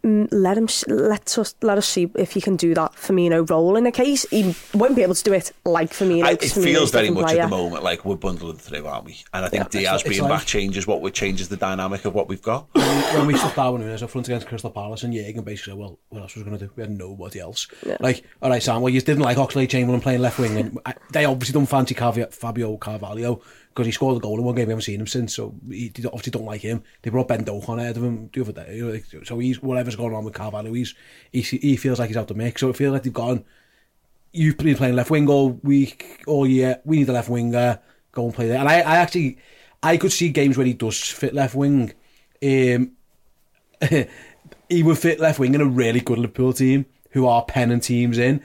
mm, 0.03 0.27
let 0.31 0.57
him 0.57 0.67
let 0.87 1.37
us 1.37 1.55
let 1.61 1.77
us 1.77 1.87
see 1.87 2.09
if 2.15 2.31
he 2.31 2.41
can 2.41 2.55
do 2.55 2.73
that 2.73 2.93
Firmino 2.93 3.47
role 3.49 3.75
in 3.77 3.85
a 3.85 3.91
case 3.91 4.25
he 4.31 4.55
won't 4.73 4.95
be 4.95 5.03
able 5.03 5.15
to 5.15 5.23
do 5.23 5.33
it 5.33 5.51
like 5.65 5.91
Firmino. 5.91 6.23
I, 6.23 6.31
it 6.31 6.41
'cause 6.41 6.53
Firmino's 6.53 6.63
feels 6.65 6.91
very 6.91 7.09
much 7.11 7.25
player. 7.25 7.41
at 7.41 7.49
the 7.49 7.55
moment 7.55 7.83
like 7.83 8.03
we're 8.05 8.15
bundling 8.15 8.57
through, 8.57 8.85
aren't 8.85 9.05
we? 9.05 9.17
And 9.33 9.45
I 9.45 9.49
think 9.49 9.63
Yeah. 9.63 9.69
Diaz 9.69 9.83
It's- 9.83 10.01
it's 10.01 10.09
being 10.09 10.21
like- 10.23 10.39
back 10.39 10.45
changes 10.47 10.87
what 10.87 11.01
we 11.01 11.11
changes 11.11 11.49
the 11.49 11.57
dynamic 11.57 12.05
of 12.05 12.13
what 12.15 12.27
we've 12.27 12.41
got. 12.41 12.67
when 12.73 13.27
we 13.27 13.37
stood 13.37 13.53
down 13.55 13.79
Nunez 13.79 14.01
up 14.03 14.09
front 14.09 14.27
against 14.27 14.47
Crystal 14.47 14.71
Palace 14.71 15.03
and 15.03 15.13
Jürgen 15.13 15.43
basically 15.45 15.71
said, 15.73 15.77
well, 15.79 15.99
what 16.09 16.21
else 16.21 16.35
was 16.35 16.43
going 16.45 16.57
to 16.57 16.65
do? 16.65 16.71
We 16.75 16.81
had 16.83 16.91
nobody 16.97 17.39
else. 17.39 17.67
Like, 17.99 18.23
all 18.41 18.49
right, 18.49 18.63
Sam, 18.63 18.81
well, 18.81 18.91
you 18.93 19.01
didn't 19.01 19.21
like 19.23 19.37
Oxlade 19.37 19.69
Chamberlain 19.69 20.01
playing 20.01 20.21
left 20.21 20.39
wing, 20.39 20.57
and 20.57 20.79
I- 20.85 20.95
they 21.11 21.25
obviously 21.25 21.53
don't 21.53 21.65
fancy 21.67 21.93
Cavi- 21.93 22.33
Fabio 22.33 22.77
Carvalho 22.77 23.41
because 23.73 23.85
he 23.85 23.91
scored 23.91 24.17
a 24.17 24.19
goal 24.19 24.37
in 24.37 24.43
one 24.43 24.55
game. 24.55 24.67
We 24.67 24.71
haven't 24.71 24.83
seen 24.83 24.99
him 24.99 25.07
since, 25.07 25.35
so 25.35 25.55
he, 25.69 25.91
obviously 26.05 26.31
don't 26.31 26.45
like 26.45 26.61
him. 26.61 26.83
They 27.01 27.09
brought 27.09 27.29
Ben 27.29 27.43
Doak 27.43 27.69
on 27.69 27.79
ahead 27.79 27.97
of 27.97 28.03
him 28.03 28.29
the 28.33 28.41
other 28.41 28.51
day, 28.51 29.03
so 29.23 29.39
he's 29.39 29.61
whatever's 29.61 29.95
going 29.95 30.13
on 30.13 30.25
with 30.25 30.33
Carvalho, 30.33 30.73
he's 30.73 30.93
he, 31.31 31.41
he 31.41 31.77
feels 31.77 31.99
like 31.99 32.09
he's 32.09 32.17
out 32.17 32.27
the 32.27 32.33
mix. 32.33 32.61
So 32.61 32.69
it 32.69 32.75
feels 32.75 32.93
like 32.93 33.03
they've 33.03 33.13
gone. 33.13 33.45
You've 34.33 34.57
been 34.57 34.75
playing 34.75 34.95
left 34.95 35.09
wing 35.09 35.29
all 35.29 35.51
week, 35.63 36.23
all 36.27 36.47
year. 36.47 36.81
We 36.85 36.97
need 36.97 37.09
a 37.09 37.13
left 37.13 37.29
winger. 37.29 37.79
Go 38.11 38.25
and 38.25 38.33
play 38.33 38.47
there. 38.47 38.59
And 38.59 38.67
I, 38.67 38.79
I 38.79 38.97
actually, 38.97 39.37
I 39.81 39.97
could 39.97 40.11
see 40.11 40.29
games 40.29 40.57
where 40.57 40.65
he 40.65 40.73
does 40.73 40.97
fit 40.99 41.33
left 41.33 41.55
wing. 41.55 41.93
Um, 42.43 42.91
he 44.69 44.83
would 44.83 44.97
fit 44.97 45.19
left 45.19 45.39
wing 45.39 45.53
in 45.53 45.61
a 45.61 45.65
really 45.65 45.99
good 45.99 46.17
Liverpool 46.17 46.53
team 46.53 46.85
who 47.11 47.27
are 47.27 47.43
penning 47.43 47.81
teams 47.81 48.17
in 48.17 48.41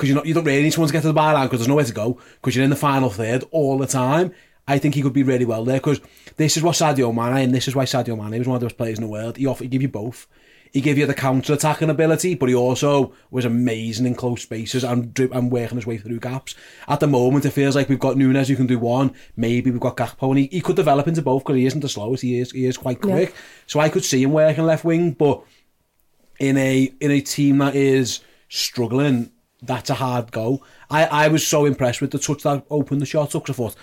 because 0.00 0.08
you're 0.08 0.16
not 0.16 0.26
you 0.26 0.34
don't 0.34 0.44
really 0.44 0.62
need 0.62 0.72
someone 0.72 0.88
to 0.88 0.92
get 0.92 1.02
to 1.02 1.12
the 1.12 1.18
byline 1.18 1.44
because 1.44 1.60
there's 1.60 1.68
nowhere 1.68 1.84
to 1.84 1.92
go 1.92 2.18
because 2.40 2.56
you're 2.56 2.64
in 2.64 2.70
the 2.70 2.76
final 2.76 3.10
third 3.10 3.44
all 3.50 3.78
the 3.78 3.86
time. 3.86 4.32
I 4.70 4.78
think 4.78 4.94
he 4.94 5.02
could 5.02 5.12
be 5.12 5.24
really 5.24 5.44
well 5.44 5.64
there 5.64 5.78
because 5.78 6.00
this 6.36 6.56
is 6.56 6.62
what 6.62 6.76
Sadio 6.76 7.12
Mane 7.12 7.44
and 7.44 7.54
this 7.54 7.66
is 7.66 7.74
why 7.74 7.84
Sadio 7.84 8.16
Mane 8.16 8.38
was 8.38 8.46
one 8.46 8.54
of 8.54 8.60
the 8.60 8.66
best 8.66 8.76
players 8.76 8.98
in 8.98 9.04
the 9.04 9.10
world. 9.10 9.36
He 9.36 9.46
offered, 9.46 9.64
he 9.64 9.68
give 9.68 9.82
you 9.82 9.88
both. 9.88 10.28
He 10.72 10.80
gave 10.80 10.96
you 10.96 11.06
the 11.06 11.14
counter 11.14 11.54
attacking 11.54 11.90
ability, 11.90 12.36
but 12.36 12.48
he 12.48 12.54
also 12.54 13.12
was 13.32 13.44
amazing 13.44 14.06
in 14.06 14.14
close 14.14 14.42
spaces 14.42 14.84
and 14.84 15.18
and 15.18 15.50
working 15.50 15.76
his 15.76 15.86
way 15.86 15.98
through 15.98 16.20
gaps. 16.20 16.54
At 16.86 17.00
the 17.00 17.08
moment, 17.08 17.44
it 17.44 17.50
feels 17.50 17.74
like 17.74 17.88
we've 17.88 17.98
got 17.98 18.16
Nunes 18.16 18.46
who 18.46 18.54
can 18.54 18.68
do 18.68 18.78
one. 18.78 19.12
Maybe 19.34 19.72
we've 19.72 19.80
got 19.80 19.96
Gakpo, 19.96 20.28
and 20.28 20.38
he, 20.38 20.46
he 20.46 20.60
could 20.60 20.76
develop 20.76 21.08
into 21.08 21.22
both 21.22 21.42
because 21.42 21.56
he 21.56 21.66
isn't 21.66 21.80
the 21.80 21.88
slowest. 21.88 22.22
He 22.22 22.38
is 22.38 22.52
he 22.52 22.66
is 22.66 22.76
quite 22.76 23.00
quick. 23.00 23.30
Yeah. 23.30 23.36
So 23.66 23.80
I 23.80 23.88
could 23.88 24.04
see 24.04 24.22
him 24.22 24.30
working 24.30 24.64
left 24.64 24.84
wing, 24.84 25.10
but 25.10 25.42
in 26.38 26.56
a 26.56 26.94
in 27.00 27.10
a 27.10 27.20
team 27.20 27.58
that 27.58 27.74
is 27.74 28.20
struggling 28.48 29.32
that's 29.62 29.90
a 29.90 29.94
hard 29.94 30.32
go. 30.32 30.62
I, 30.88 31.04
I 31.04 31.28
was 31.28 31.46
so 31.46 31.64
impressed 31.66 32.00
with 32.00 32.12
the 32.12 32.18
touch 32.18 32.42
that 32.44 32.64
opened 32.70 33.02
the 33.02 33.06
shot 33.06 33.34
up 33.34 33.44
Cause 33.44 33.54
I 33.54 33.56
thought 33.56 33.76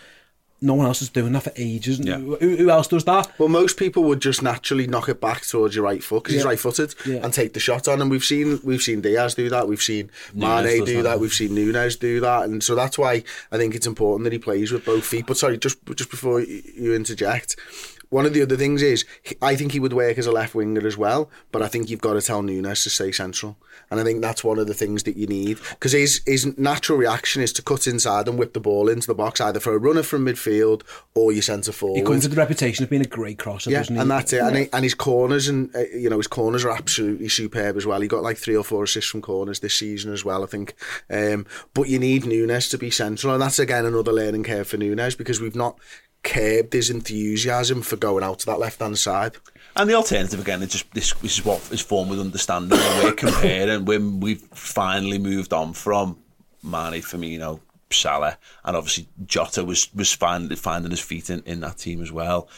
no 0.59 0.73
one 0.73 0.87
else 0.87 1.01
is 1.01 1.09
doing 1.09 1.33
that 1.33 1.43
for 1.43 1.51
ages. 1.55 1.99
Yeah. 1.99 2.17
Who, 2.17 2.35
who, 2.37 2.69
else 2.69 2.87
does 2.87 3.03
that? 3.05 3.31
Well, 3.37 3.49
most 3.49 3.77
people 3.77 4.03
would 4.05 4.21
just 4.21 4.41
naturally 4.41 4.87
knock 4.87 5.07
it 5.07 5.21
back 5.21 5.43
towards 5.43 5.75
your 5.75 5.85
right 5.85 6.03
foot 6.03 6.23
because 6.23 6.33
yeah. 6.33 6.39
he's 6.39 6.45
right-footed 6.45 6.95
yeah. 7.05 7.17
and 7.17 7.31
take 7.31 7.53
the 7.53 7.59
shot 7.59 7.87
on. 7.87 8.01
And 8.01 8.09
we've 8.09 8.23
seen 8.23 8.59
we've 8.63 8.81
seen 8.81 9.01
Diaz 9.01 9.35
do 9.35 9.49
that. 9.49 9.67
We've 9.67 9.81
seen 9.81 10.09
Nunes 10.33 10.65
Mane 10.65 10.83
do 10.83 10.95
that. 10.97 11.03
that. 11.03 11.19
We've 11.19 11.33
seen 11.33 11.53
Nunes 11.53 11.95
do 11.95 12.19
that. 12.21 12.45
And 12.45 12.63
so 12.63 12.73
that's 12.73 12.97
why 12.97 13.23
I 13.51 13.57
think 13.57 13.75
it's 13.75 13.87
important 13.87 14.23
that 14.23 14.33
he 14.33 14.39
plays 14.39 14.71
with 14.71 14.83
both 14.83 15.05
feet. 15.05 15.27
But 15.27 15.37
sorry, 15.37 15.57
just 15.57 15.77
just 15.95 16.09
before 16.09 16.41
you 16.41 16.93
interject, 16.95 17.55
One 18.09 18.25
of 18.25 18.33
the 18.33 18.41
other 18.41 18.55
things 18.57 18.81
is, 18.81 19.05
I 19.41 19.55
think 19.55 19.71
he 19.73 19.79
would 19.79 19.93
work 19.93 20.17
as 20.17 20.27
a 20.27 20.31
left 20.31 20.55
winger 20.55 20.85
as 20.87 20.97
well, 20.97 21.29
but 21.51 21.61
I 21.61 21.67
think 21.67 21.89
you've 21.89 22.01
got 22.01 22.13
to 22.13 22.21
tell 22.21 22.41
Nunez 22.41 22.83
to 22.83 22.89
stay 22.89 23.11
central, 23.11 23.57
and 23.91 23.99
I 23.99 24.03
think 24.03 24.21
that's 24.21 24.43
one 24.43 24.59
of 24.59 24.67
the 24.67 24.73
things 24.73 25.03
that 25.03 25.17
you 25.17 25.27
need 25.27 25.57
because 25.71 25.91
his 25.91 26.21
his 26.25 26.57
natural 26.57 26.97
reaction 26.97 27.41
is 27.41 27.51
to 27.53 27.61
cut 27.61 27.87
inside 27.87 28.27
and 28.27 28.37
whip 28.39 28.53
the 28.53 28.59
ball 28.59 28.89
into 28.89 29.07
the 29.07 29.15
box, 29.15 29.41
either 29.41 29.59
for 29.59 29.73
a 29.73 29.77
runner 29.77 30.03
from 30.03 30.25
midfield 30.25 30.83
or 31.15 31.31
your 31.31 31.41
centre 31.41 31.71
forward. 31.71 31.97
He 31.97 32.03
comes 32.05 32.23
with 32.23 32.31
the 32.31 32.37
reputation 32.41 32.83
of 32.83 32.89
being 32.89 33.01
a 33.01 33.05
great 33.05 33.37
crosser, 33.39 33.69
Yeah, 33.69 33.79
doesn't 33.79 33.95
he? 33.95 34.01
and 34.01 34.09
that's 34.11 34.33
it. 34.33 34.41
And, 34.41 34.55
he, 34.55 34.69
and 34.73 34.83
his 34.83 34.93
corners 34.93 35.47
and 35.47 35.75
uh, 35.75 35.79
you 35.93 36.09
know 36.09 36.17
his 36.17 36.27
corners 36.27 36.63
are 36.65 36.71
absolutely 36.71 37.29
superb 37.29 37.77
as 37.77 37.85
well. 37.85 38.01
He 38.01 38.07
got 38.07 38.23
like 38.23 38.37
three 38.37 38.55
or 38.55 38.63
four 38.63 38.83
assists 38.83 39.11
from 39.11 39.21
corners 39.21 39.59
this 39.59 39.75
season 39.75 40.13
as 40.13 40.23
well, 40.23 40.43
I 40.43 40.47
think. 40.47 40.75
Um, 41.09 41.45
but 41.73 41.89
you 41.89 41.99
need 41.99 42.25
Nunez 42.25 42.69
to 42.69 42.77
be 42.77 42.89
central, 42.91 43.33
and 43.33 43.41
that's 43.41 43.59
again 43.59 43.85
another 43.85 44.11
learning 44.13 44.43
curve 44.43 44.67
for 44.67 44.77
Nunez 44.77 45.15
because 45.15 45.39
we've 45.41 45.55
not 45.55 45.77
curbed 46.23 46.73
his 46.73 46.89
enthusiasm 46.89 47.81
for 47.81 47.95
going 47.95 48.23
out 48.23 48.39
to 48.39 48.45
that 48.47 48.59
left 48.59 48.81
hand 48.81 48.97
side. 48.97 49.37
And 49.75 49.89
the 49.89 49.93
alternative 49.93 50.39
again, 50.39 50.63
is 50.63 50.71
just 50.71 50.91
this, 50.93 51.13
this 51.13 51.37
is 51.39 51.45
what 51.45 51.71
is 51.71 51.81
formed 51.81 52.09
with 52.09 52.19
understanding. 52.19 52.79
And 52.79 53.03
we're 53.03 53.13
comparing 53.13 53.85
when 53.85 54.19
we've 54.19 54.41
finally 54.53 55.19
moved 55.19 55.53
on 55.53 55.73
from 55.73 56.17
Mane, 56.63 57.01
Firmino, 57.01 57.59
Salah, 57.91 58.37
and 58.65 58.75
obviously 58.75 59.07
Jota 59.25 59.63
was 59.63 59.93
was 59.93 60.11
finding 60.11 60.57
finding 60.57 60.91
his 60.91 60.99
feet 60.99 61.29
in, 61.29 61.41
in 61.45 61.59
that 61.61 61.77
team 61.77 62.01
as 62.01 62.11
well. 62.11 62.49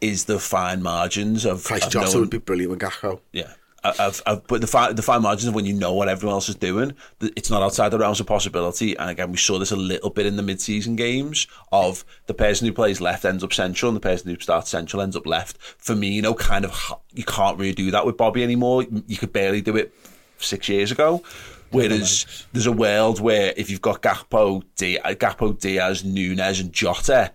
Is 0.00 0.24
the 0.24 0.38
fine 0.38 0.82
margins 0.82 1.44
of, 1.44 1.64
Christ, 1.64 1.86
of 1.86 1.92
Jota 1.92 2.06
knowing- 2.06 2.20
would 2.20 2.30
be 2.30 2.38
brilliant 2.38 2.70
with 2.70 2.80
Gakpo. 2.80 3.20
yeah. 3.32 3.52
Of, 3.98 4.22
of, 4.26 4.46
but 4.46 4.60
the 4.60 4.66
fine, 4.66 4.94
the 4.94 5.02
fine 5.02 5.22
margins 5.22 5.48
of 5.48 5.54
when 5.54 5.66
you 5.66 5.74
know 5.74 5.92
what 5.92 6.08
everyone 6.08 6.34
else 6.34 6.48
is 6.48 6.54
doing, 6.54 6.94
it's 7.20 7.50
not 7.50 7.62
outside 7.62 7.90
the 7.90 7.98
realms 7.98 8.20
of 8.20 8.26
possibility. 8.26 8.96
And 8.96 9.10
again, 9.10 9.30
we 9.30 9.36
saw 9.36 9.58
this 9.58 9.70
a 9.70 9.76
little 9.76 10.10
bit 10.10 10.26
in 10.26 10.36
the 10.36 10.42
mid-season 10.42 10.96
games 10.96 11.46
of 11.72 12.04
the 12.26 12.34
person 12.34 12.66
who 12.66 12.72
plays 12.72 13.00
left 13.00 13.24
ends 13.24 13.44
up 13.44 13.52
central, 13.52 13.90
and 13.90 13.96
the 13.96 14.00
person 14.00 14.30
who 14.30 14.40
starts 14.40 14.70
central 14.70 15.02
ends 15.02 15.16
up 15.16 15.26
left. 15.26 15.58
For 15.58 15.94
me, 15.94 16.08
you 16.08 16.22
know, 16.22 16.34
kind 16.34 16.64
of 16.64 16.94
you 17.12 17.24
can't 17.24 17.58
really 17.58 17.74
do 17.74 17.90
that 17.90 18.06
with 18.06 18.16
Bobby 18.16 18.42
anymore. 18.42 18.84
You 19.06 19.16
could 19.16 19.32
barely 19.32 19.60
do 19.60 19.76
it 19.76 19.94
six 20.38 20.68
years 20.68 20.90
ago. 20.92 21.22
Whereas 21.70 22.46
there's 22.52 22.66
a 22.66 22.72
world 22.72 23.20
where 23.20 23.52
if 23.56 23.68
you've 23.68 23.82
got 23.82 24.00
Gakpo, 24.00 24.62
uh, 24.62 25.14
Gakpo, 25.14 25.58
Diaz, 25.58 26.02
Nunez, 26.02 26.60
and 26.60 26.72
Jota, 26.72 27.30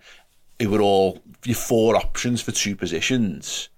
it 0.58 0.66
would 0.66 0.80
all 0.80 1.20
your 1.44 1.54
four 1.54 1.94
options 1.94 2.40
for 2.40 2.50
two 2.50 2.74
positions 2.74 3.68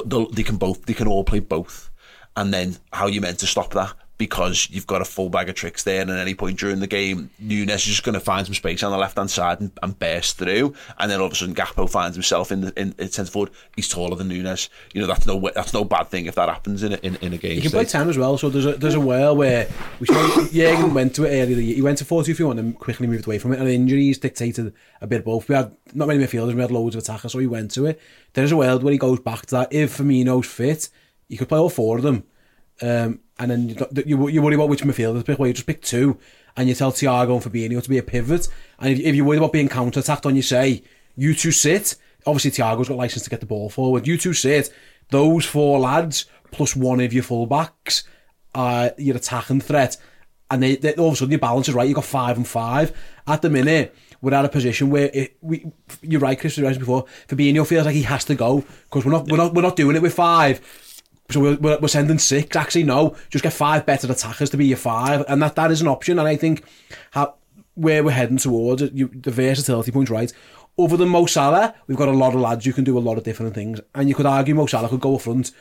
they'll, 0.00 0.28
they 0.30 0.42
can 0.42 0.56
both 0.56 0.86
they 0.86 0.94
can 0.94 1.06
all 1.06 1.24
play 1.24 1.40
both. 1.40 1.90
And 2.34 2.52
then 2.52 2.78
how 2.92 3.08
you 3.08 3.20
meant 3.20 3.38
to 3.40 3.46
stop 3.46 3.74
that 3.74 3.94
because 4.22 4.68
you've 4.70 4.86
got 4.86 5.02
a 5.02 5.04
full 5.04 5.28
bag 5.28 5.48
of 5.48 5.56
tricks 5.56 5.82
there, 5.82 6.00
and 6.00 6.08
at 6.08 6.16
any 6.16 6.32
point 6.32 6.56
during 6.56 6.78
the 6.78 6.86
game, 6.86 7.28
Nunez 7.40 7.80
is 7.80 7.86
just 7.86 8.04
going 8.04 8.14
to 8.14 8.20
find 8.20 8.46
some 8.46 8.54
space 8.54 8.84
on 8.84 8.92
the 8.92 8.96
left 8.96 9.16
hand 9.16 9.28
side 9.28 9.60
and, 9.60 9.72
and 9.82 9.98
burst 9.98 10.38
through, 10.38 10.74
and 10.98 11.10
then 11.10 11.18
all 11.18 11.26
of 11.26 11.32
a 11.32 11.34
sudden 11.34 11.56
Gakpo 11.56 11.90
finds 11.90 12.14
himself 12.14 12.52
in 12.52 12.60
the 12.60 12.80
in, 12.80 12.94
in 13.00 13.10
centre 13.10 13.32
forward. 13.32 13.50
He's 13.74 13.88
taller 13.88 14.14
than 14.14 14.28
Nunez. 14.28 14.68
You 14.94 15.00
know 15.00 15.08
that's 15.08 15.26
no 15.26 15.50
that's 15.52 15.74
no 15.74 15.84
bad 15.84 16.04
thing 16.04 16.26
if 16.26 16.36
that 16.36 16.48
happens 16.48 16.84
in 16.84 16.92
a, 16.92 16.96
in, 16.98 17.16
in 17.16 17.32
a 17.32 17.36
game. 17.36 17.56
You 17.56 17.62
can 17.62 17.72
play. 17.72 17.84
10 17.84 18.08
as 18.08 18.16
well, 18.16 18.38
so 18.38 18.48
there's 18.48 18.64
a, 18.64 18.74
there's 18.74 18.94
a 18.94 19.00
while 19.00 19.34
where 19.34 19.68
we 19.98 20.06
saw 20.06 20.46
Jurgen 20.52 20.94
went 20.94 21.16
to 21.16 21.24
it 21.24 21.30
earlier. 21.30 21.42
in 21.42 21.56
the 21.56 21.64
year. 21.64 21.74
He 21.74 21.82
went 21.82 21.98
to 21.98 22.04
4 22.04 22.22
2 22.22 22.46
one 22.46 22.60
and 22.60 22.78
quickly 22.78 23.08
moved 23.08 23.26
away 23.26 23.40
from 23.40 23.52
it, 23.52 23.58
and 23.58 23.68
injuries 23.68 24.18
dictated 24.18 24.72
a 25.00 25.06
bit 25.08 25.18
of 25.18 25.24
both. 25.24 25.48
We 25.48 25.56
had 25.56 25.74
not 25.94 26.06
many 26.06 26.24
midfielders, 26.24 26.54
we 26.54 26.60
had 26.60 26.70
loads 26.70 26.94
of 26.94 27.02
attackers, 27.02 27.32
so 27.32 27.40
he 27.40 27.48
went 27.48 27.72
to 27.72 27.86
it. 27.86 28.00
There's 28.34 28.52
a 28.52 28.56
world 28.56 28.84
where 28.84 28.92
he 28.92 28.98
goes 28.98 29.18
back 29.18 29.46
to 29.46 29.56
that. 29.56 29.72
If 29.72 29.98
Firmino's 29.98 30.46
fit, 30.46 30.90
you 31.26 31.38
could 31.38 31.48
play 31.48 31.58
all 31.58 31.68
four 31.68 31.96
of 31.96 32.04
them. 32.04 32.24
Um, 32.80 33.20
and 33.42 33.50
then 33.50 33.68
you, 33.68 34.04
you, 34.06 34.28
you 34.28 34.42
worry 34.42 34.54
about 34.54 34.68
which 34.68 34.82
midfielder 34.82 35.18
to 35.18 35.24
pick, 35.24 35.38
well, 35.38 35.48
you 35.48 35.52
just 35.52 35.66
pick 35.66 35.82
two, 35.82 36.16
and 36.56 36.68
you 36.68 36.74
tell 36.74 36.92
Thiago 36.92 37.34
and 37.34 37.42
Fabinho 37.42 37.82
to 37.82 37.88
be 37.88 37.98
a 37.98 38.02
pivot. 38.02 38.48
And 38.78 38.92
if, 38.92 39.00
if 39.00 39.14
you're 39.14 39.24
worried 39.24 39.38
about 39.38 39.52
being 39.52 39.68
counter 39.68 40.00
attacked 40.00 40.26
on, 40.26 40.36
you 40.36 40.42
say, 40.42 40.84
you 41.16 41.34
two 41.34 41.50
sit. 41.50 41.96
Obviously, 42.24 42.52
Thiago's 42.52 42.88
got 42.88 42.96
license 42.96 43.24
to 43.24 43.30
get 43.30 43.40
the 43.40 43.46
ball 43.46 43.68
forward. 43.68 44.06
You 44.06 44.16
two 44.16 44.32
sit. 44.32 44.72
Those 45.10 45.44
four 45.44 45.80
lads, 45.80 46.26
plus 46.52 46.76
one 46.76 47.00
of 47.00 47.12
your 47.12 47.24
fullbacks, 47.24 48.04
are 48.54 48.92
your 48.96 49.16
attacking 49.16 49.60
threat. 49.60 49.96
And 50.50 50.62
they, 50.62 50.76
they, 50.76 50.94
all 50.94 51.08
of 51.08 51.14
a 51.14 51.16
sudden, 51.16 51.32
your 51.32 51.40
balance 51.40 51.68
is 51.68 51.74
right. 51.74 51.88
You've 51.88 51.96
got 51.96 52.04
five 52.04 52.36
and 52.36 52.46
five. 52.46 52.96
At 53.26 53.42
the 53.42 53.50
minute, 53.50 53.96
we're 54.20 54.34
at 54.34 54.44
a 54.44 54.48
position 54.48 54.90
where 54.90 55.10
it, 55.12 55.36
we, 55.40 55.66
you're 56.02 56.20
right, 56.20 56.38
Chris, 56.38 56.56
you 56.56 56.62
mentioned 56.62 56.80
before. 56.80 57.06
Fabinho 57.26 57.66
feels 57.66 57.86
like 57.86 57.94
he 57.94 58.02
has 58.02 58.24
to 58.26 58.34
go 58.34 58.64
because 58.84 59.04
we're 59.04 59.12
not, 59.12 59.28
we're 59.28 59.38
not, 59.38 59.54
we're 59.54 59.62
not 59.62 59.76
doing 59.76 59.96
it 59.96 60.02
with 60.02 60.14
five. 60.14 60.60
So 61.32 61.40
we're, 61.40 61.56
we're, 61.56 61.78
we're 61.80 61.88
sending 61.88 62.18
six. 62.18 62.56
Actually, 62.56 62.84
no, 62.84 63.16
just 63.30 63.42
get 63.42 63.52
five 63.52 63.86
better 63.86 64.10
attackers 64.10 64.50
to 64.50 64.56
be 64.56 64.66
your 64.66 64.76
five, 64.76 65.24
and 65.28 65.42
that, 65.42 65.56
that 65.56 65.70
is 65.70 65.80
an 65.80 65.88
option. 65.88 66.18
And 66.18 66.28
I 66.28 66.36
think 66.36 66.64
how, 67.12 67.34
where 67.74 68.04
we're 68.04 68.12
heading 68.12 68.36
towards 68.36 68.82
you, 68.82 69.08
the 69.08 69.30
versatility 69.30 69.90
point's 69.90 70.10
right. 70.10 70.32
Other 70.78 70.96
than 70.96 71.08
Mo 71.08 71.26
Salah, 71.26 71.74
we've 71.86 71.98
got 71.98 72.08
a 72.08 72.12
lot 72.12 72.34
of 72.34 72.40
lads 72.40 72.64
who 72.64 72.72
can 72.72 72.84
do 72.84 72.96
a 72.96 73.00
lot 73.00 73.18
of 73.18 73.24
different 73.24 73.54
things, 73.54 73.80
and 73.94 74.08
you 74.08 74.14
could 74.14 74.26
argue 74.26 74.54
Mo 74.54 74.66
Salah 74.66 74.88
could 74.88 75.00
go 75.00 75.16
up 75.16 75.22
front, 75.22 75.52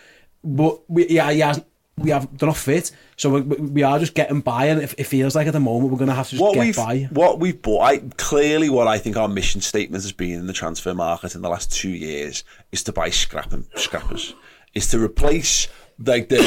but 0.44 0.90
we, 0.90 1.08
yeah, 1.10 1.32
he 1.32 1.40
hasn't. 1.40 1.68
We 1.98 2.10
have 2.12 2.36
they're 2.38 2.48
not 2.48 2.58
fit, 2.58 2.92
so 3.18 3.30
we, 3.30 3.42
we 3.42 3.84
are 3.84 4.00
just 4.00 4.16
getting 4.16 4.40
by, 4.40 4.68
and 4.68 4.82
it, 4.82 4.96
it 4.98 5.04
feels 5.04 5.36
like 5.36 5.46
at 5.46 5.54
the 5.54 5.60
moment 5.60 5.92
we're 5.92 6.00
going 6.00 6.10
to 6.10 6.16
have 6.16 6.30
to 6.30 6.32
just 6.32 6.42
what 6.42 6.54
get 6.54 6.62
we've 6.62 6.76
by. 6.76 7.10
what 7.12 7.38
we've 7.38 7.62
bought 7.62 7.82
I, 7.82 7.98
clearly 8.18 8.70
what 8.70 8.88
I 8.88 8.98
think 8.98 9.18
our 9.18 9.28
mission 9.28 9.60
statement 9.60 10.02
has 10.02 10.14
been 10.14 10.40
in 10.40 10.48
the 10.48 10.54
transfer 10.54 10.96
market 10.96 11.36
in 11.36 11.42
the 11.42 11.50
last 11.50 11.72
two 11.72 11.90
years 11.90 12.46
is 12.72 12.82
to 12.84 12.94
buy 12.94 13.10
scrap 13.10 13.52
and, 13.52 13.66
scrappers 13.76 14.34
is 14.74 14.88
to 14.90 15.04
replace 15.04 15.68
like 16.06 16.30
the 16.30 16.38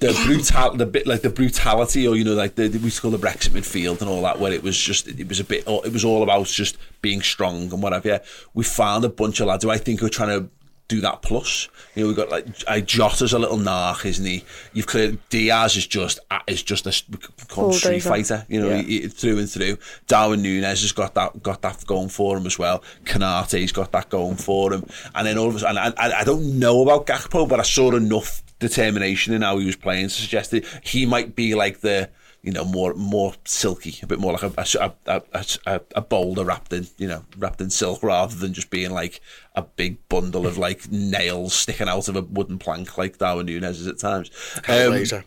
the 0.00 0.12
brutal 0.26 0.76
the 0.76 0.86
bit 0.86 1.06
like 1.06 1.22
the 1.22 1.30
brutality 1.30 2.06
or 2.06 2.16
you 2.16 2.24
know 2.24 2.34
like 2.34 2.54
the, 2.54 2.68
we 2.68 2.78
used 2.78 2.96
to 2.96 3.02
call 3.02 3.10
the 3.10 3.18
Brexit 3.18 3.50
midfield 3.50 4.00
and 4.00 4.08
all 4.08 4.22
that 4.22 4.38
where 4.38 4.52
it 4.52 4.62
was 4.62 4.78
just 4.78 5.08
it 5.08 5.28
was 5.28 5.40
a 5.40 5.44
bit 5.44 5.64
it 5.66 5.92
was 5.92 6.04
all 6.04 6.22
about 6.22 6.46
just 6.46 6.76
being 7.00 7.22
strong 7.22 7.72
and 7.72 7.82
whatever 7.82 8.08
yeah 8.08 8.18
we 8.54 8.64
found 8.64 9.04
a 9.04 9.08
bunch 9.08 9.40
of 9.40 9.46
lads 9.46 9.64
who 9.64 9.70
I 9.70 9.78
think 9.78 10.02
are 10.02 10.08
trying 10.08 10.40
to 10.40 10.48
do 10.96 11.00
that 11.02 11.22
plus. 11.22 11.68
You 11.94 12.02
know, 12.02 12.08
we've 12.08 12.16
got 12.16 12.30
like 12.30 12.46
I 12.68 12.80
Jota's 12.80 13.32
a 13.32 13.38
little 13.38 13.58
narc, 13.58 14.04
isn't 14.04 14.24
he? 14.24 14.44
You've 14.72 14.86
cleared 14.86 15.18
Diaz 15.30 15.76
is 15.76 15.86
just 15.86 16.18
is 16.46 16.62
just 16.62 16.86
a 16.86 17.02
we 17.10 17.18
could 17.18 17.48
call 17.48 17.66
him 17.66 17.72
street 17.72 18.00
fighter. 18.00 18.44
You 18.48 18.60
know, 18.60 18.68
Yeah. 18.68 18.82
he, 18.82 19.00
he- 19.02 19.08
through 19.08 19.38
and 19.38 19.50
through. 19.50 19.78
Darwin 20.06 20.42
Nunez 20.42 20.82
has 20.82 20.92
got 20.92 21.14
that 21.14 21.42
got 21.42 21.62
that 21.62 21.84
going 21.86 22.08
for 22.08 22.36
him 22.36 22.46
as 22.46 22.58
well. 22.58 22.82
Konaté's 23.04 23.72
got 23.72 23.92
that 23.92 24.08
going 24.10 24.36
for 24.36 24.72
him. 24.72 24.84
And 25.14 25.26
then 25.26 25.38
all 25.38 25.48
of 25.48 25.56
a 25.56 25.58
sudden, 25.60 25.78
I, 25.78 25.92
I, 25.96 26.20
I 26.20 26.24
don't 26.24 26.58
know 26.58 26.82
about 26.82 27.06
Gakpo, 27.06 27.48
but 27.48 27.60
I 27.60 27.64
saw 27.64 27.94
enough 27.94 28.42
determination 28.58 29.34
in 29.34 29.42
how 29.42 29.58
he 29.58 29.66
was 29.66 29.76
playing 29.76 30.04
to 30.04 30.10
suggest 30.14 30.50
that 30.52 30.64
he 30.82 31.04
might 31.06 31.34
be 31.34 31.54
like 31.54 31.80
the 31.80 32.08
you 32.42 32.50
know, 32.50 32.64
more 32.64 32.92
more 32.94 33.34
silky, 33.44 33.98
a 34.02 34.06
bit 34.06 34.18
more 34.18 34.32
like 34.32 34.42
a 34.42 34.52
a, 34.80 34.92
a, 35.06 35.44
a, 35.66 35.80
a, 35.94 36.00
boulder 36.00 36.44
wrapped 36.44 36.72
in, 36.72 36.88
you 36.98 37.06
know, 37.06 37.24
wrapped 37.38 37.60
in 37.60 37.70
silk 37.70 38.02
rather 38.02 38.34
than 38.34 38.52
just 38.52 38.68
being 38.68 38.90
like 38.90 39.20
a 39.54 39.62
big 39.62 39.96
bundle 40.08 40.46
of 40.46 40.58
like 40.58 40.90
nails 40.90 41.54
sticking 41.54 41.88
out 41.88 42.08
of 42.08 42.16
a 42.16 42.22
wooden 42.22 42.58
plank 42.58 42.98
like 42.98 43.18
Darwin 43.18 43.46
Nunez 43.46 43.80
is 43.80 43.86
at 43.86 43.98
times. 43.98 44.30
Hellraiser. 44.64 45.24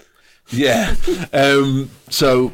yeah. 0.49 0.95
Um, 1.31 1.89
so, 2.09 2.51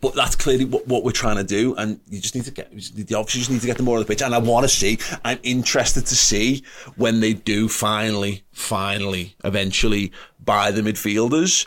but 0.00 0.14
that's 0.14 0.34
clearly 0.34 0.64
what, 0.64 0.88
what 0.88 1.04
we're 1.04 1.12
trying 1.12 1.36
to 1.36 1.44
do, 1.44 1.74
and 1.76 2.00
you 2.08 2.20
just 2.20 2.34
need 2.34 2.44
to 2.44 2.50
get. 2.50 2.70
the 2.72 3.14
obviously 3.14 3.40
just 3.40 3.50
need 3.50 3.60
to 3.60 3.66
get 3.66 3.76
them 3.76 3.84
more 3.84 3.96
on 3.96 4.02
the 4.02 4.06
pitch, 4.06 4.22
and 4.22 4.34
I 4.34 4.38
want 4.38 4.64
to 4.64 4.68
see. 4.68 4.98
I'm 5.26 5.38
interested 5.42 6.06
to 6.06 6.16
see 6.16 6.64
when 6.96 7.20
they 7.20 7.34
do 7.34 7.68
finally, 7.68 8.44
finally, 8.50 9.36
eventually 9.44 10.10
buy 10.42 10.70
the 10.70 10.80
midfielders. 10.80 11.66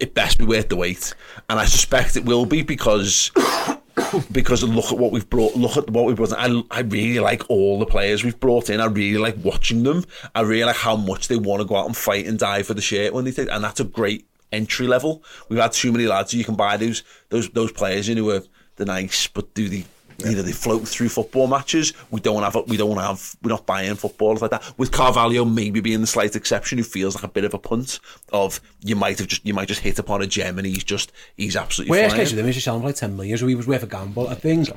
It 0.00 0.14
best 0.14 0.38
be 0.38 0.44
worth 0.44 0.68
the 0.68 0.76
wait, 0.76 1.14
and 1.48 1.60
I 1.60 1.66
suspect 1.66 2.16
it 2.16 2.24
will 2.24 2.46
be 2.46 2.62
because 2.62 3.30
because 4.32 4.62
look 4.62 4.92
at 4.92 4.98
what 4.98 5.12
we've 5.12 5.28
brought. 5.28 5.54
Look 5.54 5.76
at 5.76 5.90
what 5.90 6.06
we've 6.06 6.16
brought. 6.16 6.32
I 6.32 6.62
I 6.70 6.80
really 6.80 7.20
like 7.20 7.48
all 7.50 7.78
the 7.78 7.86
players 7.86 8.24
we've 8.24 8.40
brought 8.40 8.70
in. 8.70 8.80
I 8.80 8.86
really 8.86 9.18
like 9.18 9.36
watching 9.42 9.82
them. 9.82 10.04
I 10.34 10.40
really 10.40 10.64
like 10.64 10.76
how 10.76 10.96
much 10.96 11.28
they 11.28 11.36
want 11.36 11.60
to 11.60 11.68
go 11.68 11.76
out 11.76 11.86
and 11.86 11.96
fight 11.96 12.26
and 12.26 12.38
die 12.38 12.62
for 12.62 12.74
the 12.74 12.80
shirt 12.80 13.12
when 13.12 13.24
they 13.24 13.32
take, 13.32 13.50
and 13.50 13.62
that's 13.62 13.80
a 13.80 13.84
great 13.84 14.26
entry 14.52 14.86
level. 14.86 15.22
We've 15.48 15.60
had 15.60 15.72
too 15.72 15.92
many 15.92 16.06
lads 16.06 16.34
you 16.34 16.44
can 16.44 16.56
buy 16.56 16.76
those 16.76 17.02
those 17.28 17.50
those 17.50 17.72
players 17.72 18.08
in 18.08 18.16
who 18.16 18.30
are 18.30 18.42
the 18.76 18.84
nice, 18.84 19.26
but 19.26 19.52
do 19.54 19.68
the 19.68 19.84
you 20.24 20.36
know 20.36 20.42
they 20.42 20.52
float 20.52 20.86
through 20.86 21.08
football 21.08 21.46
matches. 21.46 21.92
We 22.10 22.20
don't 22.20 22.42
have 22.42 22.56
we 22.66 22.76
don't 22.76 22.98
have 22.98 23.36
we're 23.42 23.50
not 23.50 23.66
buying 23.66 23.94
footballers 23.94 24.42
like 24.42 24.50
that. 24.52 24.72
With 24.78 24.92
Carvalho 24.92 25.44
maybe 25.44 25.80
being 25.80 26.00
the 26.00 26.06
slight 26.06 26.36
exception, 26.36 26.78
who 26.78 26.84
feels 26.84 27.14
like 27.14 27.24
a 27.24 27.28
bit 27.28 27.44
of 27.44 27.54
a 27.54 27.58
punt 27.58 28.00
of 28.32 28.60
you 28.80 28.96
might 28.96 29.18
have 29.18 29.28
just 29.28 29.44
you 29.46 29.54
might 29.54 29.68
just 29.68 29.80
hit 29.80 29.98
upon 29.98 30.22
a 30.22 30.26
gem 30.26 30.58
and 30.58 30.66
he's 30.66 30.84
just 30.84 31.12
he's 31.36 31.56
absolutely 31.56 31.90
Worst 31.90 32.10
flying. 32.10 32.20
case 32.20 32.30
of 32.32 32.36
them 32.36 32.46
is 32.46 32.54
you 32.54 32.60
sell 32.60 32.74
them 32.74 32.82
for 32.82 32.88
like 32.88 32.96
10 32.96 33.16
million, 33.16 33.38
so 33.38 33.46
he 33.46 33.54
was 33.54 33.66
worth 33.66 33.82
a 33.82 33.86
gamble. 33.86 34.28
I 34.28 34.34
think, 34.34 34.70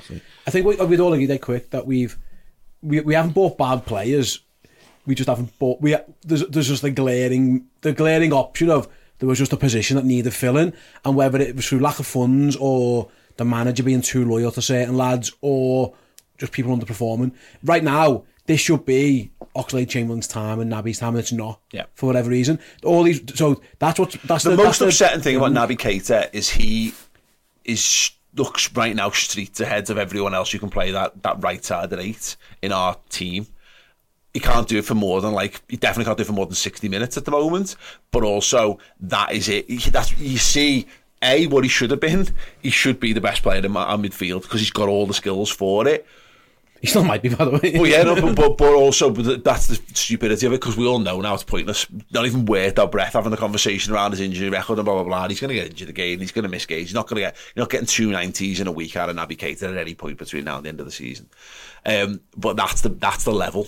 I 0.48 0.52
think 0.52 0.66
we, 0.66 0.76
we'd 0.76 1.00
all 1.00 1.14
agree 1.14 1.28
dead 1.28 1.42
quick 1.42 1.70
that 1.72 1.86
we've, 1.86 2.18
we, 2.82 3.02
we 3.02 3.14
haven't 3.14 3.34
bought 3.34 3.58
bad 3.58 3.86
players. 3.86 4.40
We 5.06 5.16
just 5.16 5.30
haven't 5.30 5.58
bought, 5.60 5.82
we, 5.82 5.96
there's, 6.22 6.48
there's 6.48 6.68
just 6.70 6.82
the 6.82 6.92
glaring, 6.92 7.66
the 7.82 7.94
glaring 7.94 8.32
option 8.34 8.70
of 8.70 8.88
there 9.20 9.28
was 9.28 9.40
just 9.40 9.54
a 9.54 9.58
position 9.58 9.96
that 9.98 10.06
needed 10.06 10.34
filling, 10.34 10.74
and 11.06 11.16
whether 11.16 11.40
it 11.40 11.56
was 11.56 11.68
through 11.68 11.80
lack 11.80 12.00
of 12.00 12.08
funds 12.08 12.56
or 12.60 13.10
the 13.38 13.46
manager 13.46 13.84
being 13.84 14.02
too 14.02 14.26
loyal 14.26 14.52
to 14.52 14.62
certain 14.62 14.98
lads 14.98 15.32
or 15.42 15.94
just 16.38 16.52
people 16.52 16.76
underperforming. 16.76 17.32
Right 17.64 17.84
now, 17.84 18.24
this 18.46 18.60
should 18.60 18.86
be 18.86 19.32
Oxlade 19.56 19.90
Chamberlain's 19.90 20.28
time 20.28 20.60
and 20.60 20.72
Naby's 20.72 21.00
time, 21.00 21.10
and 21.10 21.20
it's 21.20 21.32
not. 21.32 21.60
Yeah. 21.72 21.86
For 21.96 22.08
whatever 22.08 22.30
reason. 22.30 22.60
All 22.84 23.04
these, 23.04 23.22
so 23.36 23.62
that's 23.80 24.00
what, 24.00 24.12
that's 24.26 24.44
the, 24.44 24.52
the, 24.52 24.58
most 24.58 24.66
that's 24.66 24.80
the- 24.80 24.86
upsetting 24.88 25.22
thing 25.22 25.36
about 25.36 25.52
Naby 25.52 25.78
Keita 25.78 26.30
is 26.34 26.50
he 26.50 26.94
is 27.64 28.12
looks 28.36 28.74
right 28.74 28.96
now 28.96 29.12
streets 29.12 29.60
ahead 29.60 29.90
of 29.90 29.98
everyone 29.98 30.34
else 30.34 30.52
who 30.52 30.58
can 30.60 30.70
play 30.70 30.90
that 30.92 31.22
that 31.22 31.42
right 31.44 31.64
side 31.64 31.94
at 31.94 32.00
eight 32.00 32.36
in 32.62 32.72
our 32.72 32.98
team. 33.10 33.46
He 34.34 34.40
can't 34.40 34.68
do 34.68 34.80
it 34.80 34.86
for 34.86 34.96
more 34.96 35.22
than 35.22 35.34
like 35.34 35.62
he 35.70 35.78
definitely 35.78 36.06
can't 36.06 36.18
do 36.18 36.24
it 36.24 36.26
for 36.26 36.34
more 36.34 36.48
than 36.48 36.56
sixty 36.56 36.90
minutes 36.90 37.16
at 37.16 37.26
the 37.26 37.32
moment. 37.32 37.76
But 38.10 38.24
also 38.24 38.80
that 39.02 39.32
is 39.34 39.48
it. 39.48 39.68
That's 39.92 40.18
you 40.18 40.40
see. 40.40 40.88
A, 41.24 41.48
what 41.48 41.64
he 41.64 41.70
should 41.70 41.92
have 41.92 42.00
been, 42.00 42.28
he 42.62 42.70
should 42.70 43.00
be 43.00 43.14
the 43.14 43.22
best 43.22 43.44
player 43.44 43.66
in 43.66 43.72
my 43.72 43.84
our 43.84 43.98
midfield 43.98 44.44
because 44.44 44.60
he's 44.60 44.72
got 44.72 44.90
all 44.90 45.06
the 45.06 45.14
skills 45.14 45.50
for 45.50 45.88
it. 45.88 46.06
He 46.84 46.88
still 46.88 47.06
might 47.06 47.22
be, 47.22 47.30
by 47.30 47.46
the 47.46 47.52
way. 47.52 47.80
Well, 47.80 47.88
yeah, 47.88 48.04
no, 48.04 48.16
but, 48.16 48.36
but, 48.36 48.58
but 48.58 48.74
also 48.74 49.10
but 49.10 49.42
that's 49.42 49.68
the 49.68 49.76
stupidity 49.94 50.46
of 50.46 50.52
it 50.52 50.60
because 50.60 50.76
we 50.76 50.86
all 50.86 51.00
know 51.00 51.22
now 51.22 51.34
it's 51.34 51.42
pointless. 51.42 51.88
Not 52.12 52.26
even 52.26 52.44
worth 52.44 52.78
our 52.78 52.90
breath 52.90 53.14
having 53.14 53.32
a 53.32 53.38
conversation 53.38 53.94
around 53.94 54.12
his 54.12 54.20
injury 54.20 54.50
record 54.50 54.80
and 54.80 54.86
blah 54.86 54.96
blah 54.96 55.04
blah. 55.04 55.30
He's 55.30 55.40
going 55.40 55.50
to 55.50 55.56
get 55.56 55.70
injured 55.70 55.88
again. 55.88 56.20
He's 56.20 56.34
going 56.34 56.44
to 56.44 56.50
miss 56.50 56.66
games. 56.66 56.90
He's 56.90 56.94
not 56.94 57.08
going 57.08 57.22
to 57.22 57.28
get. 57.30 57.38
You're 57.56 57.64
not 57.64 57.70
getting 57.70 57.88
two 57.88 58.12
nineties 58.12 58.60
in 58.60 58.68
a 58.68 58.72
week 58.74 58.98
out 58.98 59.10
of 59.10 59.16
Naby 59.16 59.38
Keita 59.38 59.64
at 59.64 59.78
any 59.78 59.96
point 59.96 60.18
between 60.18 60.44
now 60.44 60.58
and 60.58 60.66
the 60.66 60.70
end 60.70 60.82
of 60.82 60.86
the 60.86 60.92
season. 60.92 61.30
Um, 61.86 62.20
but 62.36 62.58
that's 62.58 62.82
the 62.82 62.90
that's 62.90 63.24
the 63.24 63.32
level. 63.32 63.68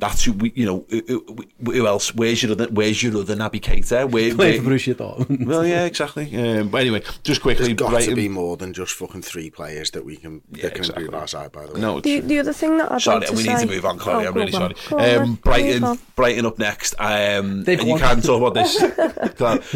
That's 0.00 0.24
who 0.24 0.32
we, 0.32 0.52
you 0.56 0.66
know, 0.66 0.84
who, 0.90 1.02
who- 1.06 1.72
who 1.72 1.86
else? 1.86 2.14
Where's 2.14 2.42
your 2.42 2.52
other? 2.52 2.66
Where's 2.68 3.02
your 3.02 3.16
other 3.18 3.36
Naby 3.36 3.60
Keita? 3.60 4.10
Where, 4.10 4.34
Play 4.34 4.58
where- 4.58 4.62
for 4.62 4.70
Borussia 4.70 4.94
Dortmund. 4.94 5.46
well, 5.46 5.66
yeah, 5.66 5.84
exactly. 5.84 6.34
Um, 6.36 6.68
but 6.70 6.80
anyway, 6.80 7.02
just 7.22 7.42
quickly, 7.42 7.74
There's 7.74 7.90
got 7.92 8.00
to 8.02 8.14
be 8.14 8.28
more 8.28 8.56
than 8.56 8.72
just 8.72 8.94
fucking 8.94 9.22
three 9.22 9.50
players 9.50 9.90
that 9.92 10.04
we 10.04 10.16
can 10.16 10.40
that 10.52 10.74
can 10.74 10.84
improve 10.86 11.14
our 11.14 11.26
side. 11.28 11.52
By 11.52 11.66
the 11.66 11.74
way, 11.74 11.80
No, 11.80 12.00
The, 12.00 12.20
the 12.20 12.38
other 12.38 12.52
thing 12.52 12.78
that 12.78 12.90
I'd 12.90 13.02
sorry, 13.02 13.20
like 13.20 13.28
to 13.28 13.34
we 13.36 13.42
say... 13.44 13.54
need 13.54 13.60
to 13.60 13.66
move 13.66 13.84
on, 13.84 13.98
Chloe. 13.98 14.24
Oh, 14.24 14.28
I'm 14.28 14.34
really 14.34 14.52
on. 14.54 14.74
sorry. 14.74 14.74
Go 15.16 15.22
Um, 15.22 15.34
Brighton. 15.36 15.98
Brighton 16.16 16.46
up 16.46 16.58
next. 16.58 16.94
Um, 16.98 17.62
They've 17.64 17.78
and 17.78 17.86
you 17.88 17.94
won. 17.94 18.00
can 18.00 18.20
talk 18.22 18.40
about 18.42 18.54
this. 18.54 18.82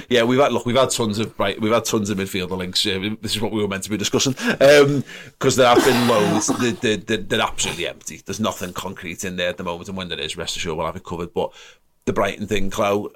Yeah, 0.08 0.24
we've 0.24 0.38
had 0.38 0.52
look, 0.52 0.66
we've 0.66 0.76
had 0.76 0.90
tons 0.90 1.18
of 1.18 1.36
Bright, 1.36 1.60
we've 1.60 1.72
had 1.72 1.84
tons 1.84 2.10
of 2.10 2.18
midfielder 2.18 2.56
links. 2.56 2.84
Uh, 2.86 3.14
this 3.20 3.34
is 3.36 3.40
what 3.42 3.52
we 3.52 3.60
were 3.62 3.68
meant 3.68 3.82
to 3.84 3.90
be 3.90 3.96
discussing 3.96 4.32
because 4.32 5.56
there 5.56 5.66
have 5.68 5.84
been 5.84 6.08
loads. 6.08 6.46
They're, 6.58 6.72
they're, 6.72 6.96
they're, 6.96 7.16
they're 7.18 7.40
absolutely 7.40 7.86
empty. 7.88 8.20
There's 8.24 8.40
nothing 8.40 8.72
concrete 8.72 9.24
in 9.24 9.36
there 9.36 9.48
at 9.48 9.56
the 9.56 9.64
moment, 9.64 9.88
and 9.88 9.96
when 9.96 10.08
is, 10.20 10.36
rest 10.36 10.56
assured 10.56 10.76
we'll 10.76 10.86
have 10.86 10.96
it 10.96 11.04
covered. 11.04 11.32
But 11.32 11.52
the 12.04 12.12
Brighton 12.12 12.46
thing, 12.46 12.70
Chloe. 12.70 13.10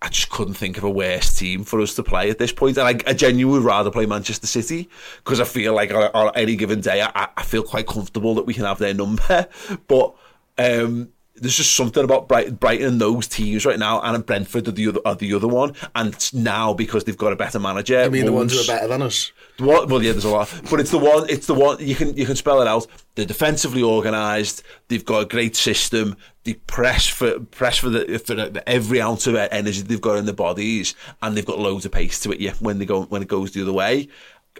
I 0.00 0.08
just 0.08 0.30
couldn't 0.30 0.54
think 0.54 0.78
of 0.78 0.82
a 0.82 0.90
worse 0.90 1.32
team 1.32 1.62
for 1.62 1.80
us 1.80 1.94
to 1.94 2.02
play 2.02 2.28
at 2.28 2.38
this 2.38 2.50
point. 2.50 2.74
point, 2.74 2.88
and 2.88 3.02
I, 3.06 3.10
I 3.10 3.14
genuinely 3.14 3.60
would 3.60 3.64
rather 3.64 3.88
play 3.88 4.04
Manchester 4.04 4.48
City 4.48 4.88
because 5.18 5.38
I 5.38 5.44
feel 5.44 5.74
like 5.74 5.92
on, 5.92 6.10
on 6.12 6.32
any 6.34 6.56
given 6.56 6.80
day, 6.80 7.02
I, 7.02 7.28
I 7.36 7.44
feel 7.44 7.62
quite 7.62 7.86
comfortable 7.86 8.34
that 8.34 8.42
we 8.42 8.52
can 8.52 8.64
have 8.64 8.78
their 8.78 8.94
number. 8.94 9.46
But 9.86 10.16
um, 10.58 11.12
there's 11.36 11.56
just 11.56 11.74
something 11.74 12.04
about 12.04 12.28
Brighton, 12.28 12.56
Brighton 12.56 12.86
and 12.86 13.00
those 13.00 13.26
teams 13.26 13.64
right 13.64 13.78
now, 13.78 14.00
and 14.00 14.24
Brentford 14.24 14.68
are 14.68 14.72
the 14.72 14.88
other 14.88 15.00
are 15.04 15.14
the 15.14 15.34
other 15.34 15.48
one. 15.48 15.74
And 15.94 16.34
now 16.34 16.74
because 16.74 17.04
they've 17.04 17.16
got 17.16 17.32
a 17.32 17.36
better 17.36 17.58
manager. 17.58 18.00
I 18.00 18.08
mean, 18.08 18.26
the 18.26 18.32
ones 18.32 18.52
who 18.52 18.60
are 18.60 18.76
better 18.76 18.88
than 18.88 19.02
us. 19.02 19.32
Well, 19.58 20.02
yeah, 20.02 20.12
there's 20.12 20.24
a 20.24 20.30
lot, 20.30 20.52
but 20.70 20.80
it's 20.80 20.90
the 20.90 20.98
one. 20.98 21.28
It's 21.28 21.46
the 21.46 21.54
one 21.54 21.76
you 21.80 21.94
can 21.94 22.16
you 22.16 22.26
can 22.26 22.36
spell 22.36 22.60
it 22.62 22.68
out. 22.68 22.86
They're 23.14 23.26
defensively 23.26 23.82
organised. 23.82 24.62
They've 24.88 25.04
got 25.04 25.22
a 25.22 25.26
great 25.26 25.56
system. 25.56 26.16
They 26.44 26.54
press 26.54 27.06
for 27.06 27.38
press 27.40 27.78
for 27.78 27.90
the 27.90 28.18
for 28.18 28.34
the, 28.34 28.62
every 28.68 29.00
ounce 29.00 29.26
of 29.26 29.36
energy 29.36 29.82
they've 29.82 30.00
got 30.00 30.16
in 30.16 30.24
their 30.24 30.34
bodies, 30.34 30.94
and 31.20 31.36
they've 31.36 31.46
got 31.46 31.58
loads 31.58 31.84
of 31.84 31.92
pace 31.92 32.18
to 32.20 32.32
it. 32.32 32.40
Yeah, 32.40 32.54
when 32.60 32.78
they 32.78 32.86
go 32.86 33.02
when 33.04 33.22
it 33.22 33.28
goes 33.28 33.52
the 33.52 33.62
other 33.62 33.72
way, 33.72 34.08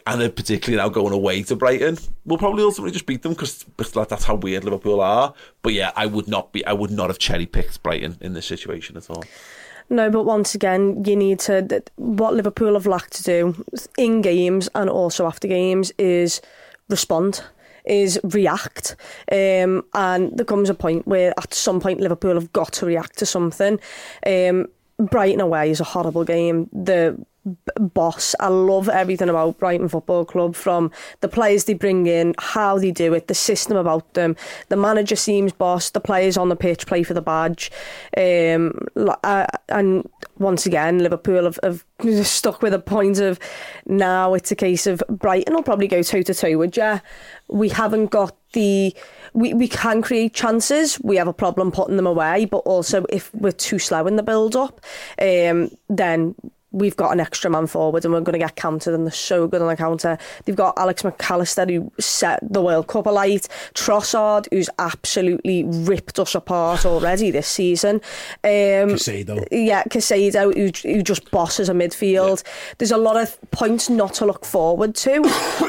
and 0.07 0.20
they're 0.20 0.28
particularly 0.28 0.82
now 0.82 0.88
going 0.88 1.12
away 1.12 1.43
to 1.45 1.57
Brighton, 1.57 1.99
we'll 2.24 2.38
probably 2.38 2.62
ultimately 2.62 2.93
just 2.93 3.07
beat 3.07 3.22
them 3.22 3.32
because 3.32 3.64
that's 3.76 4.24
how 4.24 4.34
weird 4.34 4.64
Liverpool 4.64 5.01
are. 5.01 5.34
But 5.62 5.72
yeah, 5.72 5.93
I 5.97 6.07
would 6.07 6.28
not 6.28 6.53
be. 6.53 6.64
I 6.66 6.72
would 6.72 6.90
not 6.90 7.09
have 7.09 7.18
cherry 7.18 7.47
picked 7.47 7.82
Brighton 7.82 8.18
in 8.20 8.34
this 8.34 8.47
situation 8.47 8.97
at 8.97 9.09
all. 9.11 9.24
No, 9.93 10.09
but 10.09 10.22
once 10.22 10.55
again, 10.55 11.05
you 11.05 11.14
need 11.14 11.38
to. 11.40 11.82
What 11.97 12.32
Liverpool 12.32 12.72
have 12.72 12.86
lacked 12.86 13.12
to 13.16 13.22
do 13.22 13.64
in 13.99 14.22
games 14.22 14.70
and 14.74 14.88
also 14.88 15.26
after 15.26 15.47
games 15.47 15.93
is 15.99 16.40
respond, 16.88 17.45
is 17.84 18.18
react. 18.24 18.97
Um, 19.30 19.84
and 19.93 20.34
there 20.34 20.47
comes 20.47 20.70
a 20.70 20.74
point 20.74 21.07
where 21.07 21.34
at 21.38 21.53
some 21.53 21.78
point 21.78 22.01
Liverpool 22.01 22.32
have 22.34 22.55
got 22.55 22.72
to 22.72 22.86
react 22.86 23.18
to 23.18 23.26
something. 23.26 23.78
Um, 24.26 24.68
Brighton 24.97 25.43
away 25.43 25.70
is 25.70 25.80
a 25.80 25.84
horrible 25.84 26.24
game. 26.24 26.70
The 26.72 27.22
boss, 27.45 28.34
I 28.38 28.49
love 28.49 28.88
everything 28.88 29.28
about 29.28 29.59
Brighton 29.59 29.88
Football 29.88 30.24
Club 30.24 30.55
from 30.55 30.90
the 31.20 31.28
players 31.28 31.64
they 31.64 31.74
bring 31.74 32.07
in, 32.07 32.34
how 32.38 32.78
they 32.78 32.90
do 32.90 33.14
it, 33.14 33.26
the 33.26 33.34
system 33.34 33.76
about 33.76 34.14
them. 34.14 34.36
The 34.68 34.76
manager 34.76 35.16
seems 35.16 35.53
boss, 35.53 35.90
the 35.90 36.01
players 36.01 36.36
on 36.36 36.49
the 36.49 36.57
pitch 36.57 36.86
play 36.86 37.03
for 37.03 37.14
the 37.14 37.22
badge. 37.22 37.72
Um, 38.16 38.86
and 39.68 40.09
once 40.38 40.66
again, 40.66 41.01
Liverpool 41.01 41.45
have, 41.45 41.59
have 41.62 41.84
stuck 42.26 42.62
with 42.62 42.74
a 42.74 42.78
point 42.78 43.18
of 43.18 43.38
now 43.86 44.34
it's 44.34 44.51
a 44.51 44.57
case 44.57 44.86
of 44.86 45.03
Brighton 45.09 45.55
will 45.55 45.62
probably 45.62 45.88
go 45.88 46.03
toe 46.03 46.22
to 46.22 46.34
toe 46.34 46.59
with 46.59 46.76
you. 46.76 47.01
We 47.49 47.68
haven't 47.68 48.07
got 48.07 48.36
the 48.53 48.95
we, 49.34 49.55
we 49.55 49.66
can 49.66 50.03
create 50.03 50.34
chances. 50.34 51.01
We 51.01 51.16
have 51.16 51.28
a 51.28 51.32
problem 51.32 51.72
putting 51.72 51.97
them 51.97 52.07
away, 52.07 52.45
but 52.45 52.59
also 52.59 53.05
if 53.09 53.34
we're 53.34 53.51
too 53.53 53.78
slow 53.78 54.07
in 54.07 54.16
the 54.16 54.22
build 54.22 54.55
up, 54.57 54.80
um, 55.20 55.70
then 55.88 56.34
we've 56.73 56.97
got 56.97 57.12
an 57.12 57.20
extra 57.20 57.51
man 57.51 57.66
forward 57.66 58.05
and 58.05 58.12
we're 58.12 58.20
going 58.20 58.33
to 58.33 58.39
get 58.39 58.57
countered 58.57 58.95
and 58.95 59.07
they're 59.07 59.12
so 59.12 59.47
good 59.47 59.62
on 59.62 59.68
the 59.68 59.77
counter. 59.77 60.18
They've 60.45 60.57
got 60.57 60.77
Alex 60.79 61.05
Mac 61.05 61.31
Allister 61.31 61.66
who 61.66 61.93
set 61.99 62.41
the 62.43 62.62
World 62.62 62.87
Cup 62.87 63.07
alight, 63.07 63.49
Trossard 63.75 64.47
who's 64.51 64.70
absolutely 64.79 65.64
ripped 65.64 66.18
us 66.18 66.35
apart 66.35 66.85
already 66.85 67.31
this 67.31 67.49
season. 67.49 67.97
Um, 68.45 68.97
Caicedo. 68.97 69.47
Yeah, 69.51 69.85
Caicedo 69.85 70.55
who, 70.55 70.93
who 70.93 71.03
just 71.03 71.31
bosses 71.31 71.68
a 71.68 71.73
midfield. 71.73 72.43
There's 72.79 72.91
a 72.91 72.97
lot 72.97 73.16
of 73.16 73.39
points 73.51 73.89
not 73.89 74.14
to 74.14 74.27
look 74.27 74.45
forward 74.45 74.95
to, 74.97 75.23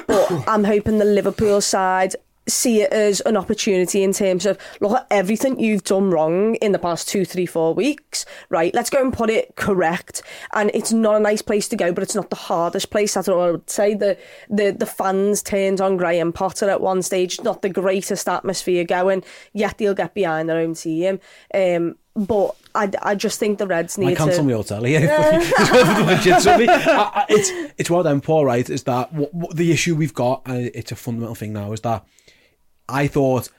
but 0.08 0.48
I'm 0.48 0.64
hoping 0.64 0.98
the 0.98 1.06
Liverpool 1.06 1.62
side 1.62 2.16
see 2.48 2.82
it 2.82 2.92
as 2.92 3.22
an 3.22 3.38
opportunity 3.38 4.04
in 4.04 4.12
terms 4.12 4.46
of 4.46 4.58
look 4.82 4.92
at 4.98 5.08
everything 5.10 5.60
you've 5.60 5.84
done 5.84 6.10
wrong 6.12 6.56
in 6.56 6.74
the 6.74 6.80
past 6.80 7.08
two, 7.08 7.24
three, 7.24 7.46
four 7.46 7.74
weeks, 7.74 8.26
right? 8.50 8.74
Let's 8.74 8.90
go 8.90 9.02
and 9.02 9.14
put 9.14 9.30
it 9.30 9.56
correct. 9.56 10.22
And 10.54 10.70
it's 10.74 10.92
not 10.92 11.16
a 11.16 11.20
nice 11.20 11.42
place 11.42 11.68
to 11.70 11.76
go, 11.76 11.94
but 11.94 12.04
it's 12.04 12.16
not 12.16 12.30
the 12.30 12.36
hardest 12.36 12.90
place. 12.90 13.14
That's 13.14 13.28
what 13.30 13.38
I 13.40 13.52
would 13.52 13.70
say. 13.70 13.94
The 13.94 14.18
the 14.50 14.72
the 14.72 14.86
fans 14.86 15.42
turned 15.42 15.80
on 15.80 15.96
Graham 15.98 16.34
Potter 16.34 16.70
at 16.70 16.82
one 16.82 17.02
stage. 17.02 17.42
Not 17.44 17.62
the 17.62 17.70
greatest 17.70 18.28
atmosphere 18.28 18.84
going, 18.84 19.24
yet 19.54 19.78
they'll 19.78 19.94
get 19.94 20.14
behind 20.14 20.50
their 20.50 20.58
own 20.60 20.74
team. 20.74 21.20
Um, 21.54 21.96
but 22.16 22.56
I, 22.76 22.92
I 23.02 23.16
just 23.16 23.40
think 23.40 23.58
the 23.58 23.66
Reds 23.66 23.98
need 23.98 24.08
I 24.08 24.12
to. 24.12 24.16
cancel 24.18 24.44
my 24.44 24.52
hotel 24.52 24.84
here. 24.84 25.00
Legit, 26.06 26.42
so 26.42 26.58
me- 26.58 26.68
I- 26.70 27.12
I- 27.16 27.26
it's 27.30 27.52
it's 27.78 27.90
what 27.90 28.06
I'm 28.06 28.22
Paul 28.22 28.46
right 28.46 28.70
is 28.70 28.84
that 28.84 29.12
what, 29.14 29.34
what 29.34 29.56
the 29.56 29.72
issue 29.72 29.96
we've 29.96 30.14
got 30.14 30.42
and 30.46 30.70
it's 30.76 30.92
a 30.92 30.96
fundamental 30.96 31.36
thing 31.36 31.54
now 31.54 31.72
is 31.72 31.82
that 31.82 32.06
I 32.88 33.08
thought, 33.08 33.50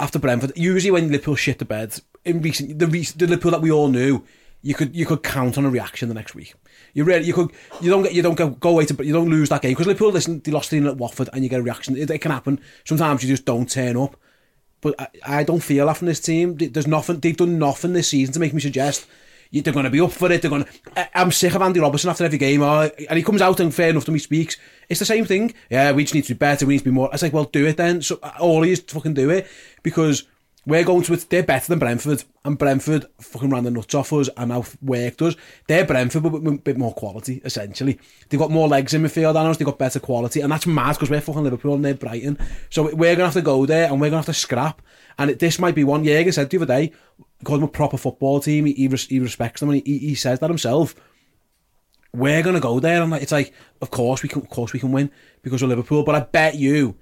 after 0.00 0.18
Brentford, 0.18 0.52
usually 0.56 0.90
when 0.90 1.10
Liverpool 1.10 1.36
shit 1.36 1.58
the 1.58 1.64
bed, 1.64 2.00
in 2.24 2.40
recent, 2.40 2.78
the, 2.78 2.86
recent, 2.86 3.18
the 3.18 3.26
Liverpool 3.26 3.50
that 3.52 3.60
we 3.60 3.70
all 3.70 3.88
knew, 3.88 4.24
you 4.62 4.74
could 4.74 4.96
you 4.96 5.04
could 5.04 5.22
count 5.22 5.58
on 5.58 5.66
a 5.66 5.70
reaction 5.70 6.08
the 6.08 6.14
next 6.14 6.34
week. 6.34 6.54
You 6.94 7.04
really 7.04 7.26
you 7.26 7.34
could 7.34 7.50
you 7.82 7.90
don't 7.90 8.02
get 8.02 8.14
you 8.14 8.22
don't 8.22 8.34
go, 8.34 8.48
go 8.48 8.70
away 8.70 8.86
to 8.86 9.04
you 9.04 9.12
don't 9.12 9.28
lose 9.28 9.50
that 9.50 9.60
game 9.60 9.72
because 9.72 9.86
Liverpool 9.86 10.10
listen 10.10 10.40
they 10.40 10.52
lost 10.52 10.72
in 10.72 10.86
at 10.86 10.96
Watford 10.96 11.28
and 11.32 11.44
you 11.44 11.50
get 11.50 11.60
a 11.60 11.62
reaction. 11.62 11.96
It, 11.98 12.10
it, 12.10 12.20
can 12.20 12.30
happen. 12.30 12.58
Sometimes 12.84 13.22
you 13.22 13.28
just 13.28 13.44
don't 13.44 13.70
turn 13.70 13.98
up. 13.98 14.16
But 14.80 14.94
I, 14.98 15.08
I 15.26 15.44
don't 15.44 15.62
feel 15.62 15.86
that 15.86 15.98
from 15.98 16.06
this 16.06 16.20
team. 16.20 16.56
There's 16.56 16.86
nothing 16.86 17.20
they've 17.20 17.36
done 17.36 17.58
nothing 17.58 17.92
this 17.92 18.08
season 18.08 18.32
to 18.32 18.40
make 18.40 18.54
me 18.54 18.60
suggest 18.60 19.06
they're 19.52 19.72
going 19.72 19.84
to 19.84 19.90
be 19.90 20.00
up 20.00 20.12
for 20.12 20.30
it. 20.32 20.42
They're 20.42 20.50
going. 20.50 20.64
To... 20.64 20.70
E, 21.00 21.04
I'm 21.14 21.32
sick 21.32 21.54
of 21.54 21.62
Andy 21.62 21.80
Robertson 21.80 22.10
after 22.10 22.24
every 22.24 22.38
game, 22.38 22.62
Oh, 22.62 22.90
and 23.08 23.16
he 23.16 23.22
comes 23.22 23.42
out 23.42 23.60
and 23.60 23.74
fair 23.74 23.90
enough 23.90 24.04
to 24.06 24.12
me 24.12 24.18
speaks. 24.18 24.56
It's 24.88 25.00
the 25.00 25.06
same 25.06 25.24
thing. 25.24 25.54
Yeah, 25.70 25.92
we 25.92 26.04
just 26.04 26.14
need 26.14 26.24
to 26.24 26.34
be 26.34 26.38
better. 26.38 26.66
We 26.66 26.74
need 26.74 26.80
to 26.80 26.84
be 26.84 26.90
more. 26.90 27.10
It's 27.12 27.22
like, 27.22 27.32
well, 27.32 27.44
do 27.44 27.66
it 27.66 27.76
then. 27.76 28.02
So 28.02 28.18
uh, 28.22 28.32
all 28.40 28.62
he 28.62 28.72
is 28.72 28.80
fucking 28.80 29.14
do 29.14 29.30
it 29.30 29.46
because 29.82 30.24
we're 30.66 30.84
going 30.84 31.02
to 31.02 31.12
it. 31.12 31.26
They're 31.28 31.42
better 31.42 31.68
than 31.68 31.78
Brentford, 31.78 32.24
and 32.44 32.58
Brentford 32.58 33.06
fucking 33.20 33.50
ran 33.50 33.64
the 33.64 33.70
nuts 33.70 33.94
off 33.94 34.12
us 34.12 34.30
and 34.36 34.48
now 34.48 34.64
worked 34.82 35.20
us. 35.22 35.36
They're 35.66 35.84
Brentford, 35.84 36.22
but 36.22 36.32
with 36.32 36.46
a 36.46 36.58
bit 36.58 36.78
more 36.78 36.94
quality 36.94 37.42
essentially. 37.44 37.98
They've 38.28 38.40
got 38.40 38.50
more 38.50 38.68
legs 38.68 38.94
in 38.94 39.02
midfield 39.02 39.34
than 39.34 39.46
us. 39.46 39.56
They've 39.56 39.66
got 39.66 39.78
better 39.78 40.00
quality, 40.00 40.40
and 40.40 40.50
that's 40.50 40.66
mad 40.66 40.94
because 40.94 41.10
we're 41.10 41.20
fucking 41.20 41.44
Liverpool 41.44 41.74
and 41.74 41.84
they're 41.84 41.94
Brighton. 41.94 42.38
So 42.70 42.94
we're 42.94 43.14
gonna 43.14 43.26
have 43.26 43.34
to 43.34 43.42
go 43.42 43.66
there 43.66 43.90
and 43.90 44.00
we're 44.00 44.08
gonna 44.08 44.18
have 44.18 44.26
to 44.26 44.34
scrap. 44.34 44.80
And 45.18 45.30
it, 45.30 45.38
this 45.38 45.58
might 45.58 45.74
be 45.74 45.84
one. 45.84 46.04
Jaeger 46.04 46.32
said 46.32 46.50
the 46.50 46.56
other 46.56 46.66
day, 46.66 46.92
called 47.44 47.60
them 47.60 47.68
a 47.68 47.72
proper 47.72 47.96
football 47.96 48.40
team. 48.40 48.66
He, 48.66 48.72
he, 48.72 48.88
res- 48.88 49.06
he 49.06 49.18
respects 49.20 49.60
them, 49.60 49.70
and 49.70 49.82
he, 49.86 49.98
he 49.98 50.14
says 50.14 50.40
that 50.40 50.50
himself. 50.50 50.94
We're 52.12 52.42
gonna 52.44 52.60
go 52.60 52.78
there, 52.78 53.02
and 53.02 53.10
like, 53.10 53.22
it's 53.22 53.32
like, 53.32 53.52
of 53.82 53.90
course 53.90 54.22
we 54.22 54.28
can, 54.28 54.42
of 54.42 54.48
course 54.48 54.72
we 54.72 54.78
can 54.78 54.92
win 54.92 55.10
because 55.42 55.62
we're 55.62 55.68
Liverpool. 55.68 56.04
But 56.04 56.14
I 56.14 56.20
bet 56.20 56.54
you, 56.54 56.96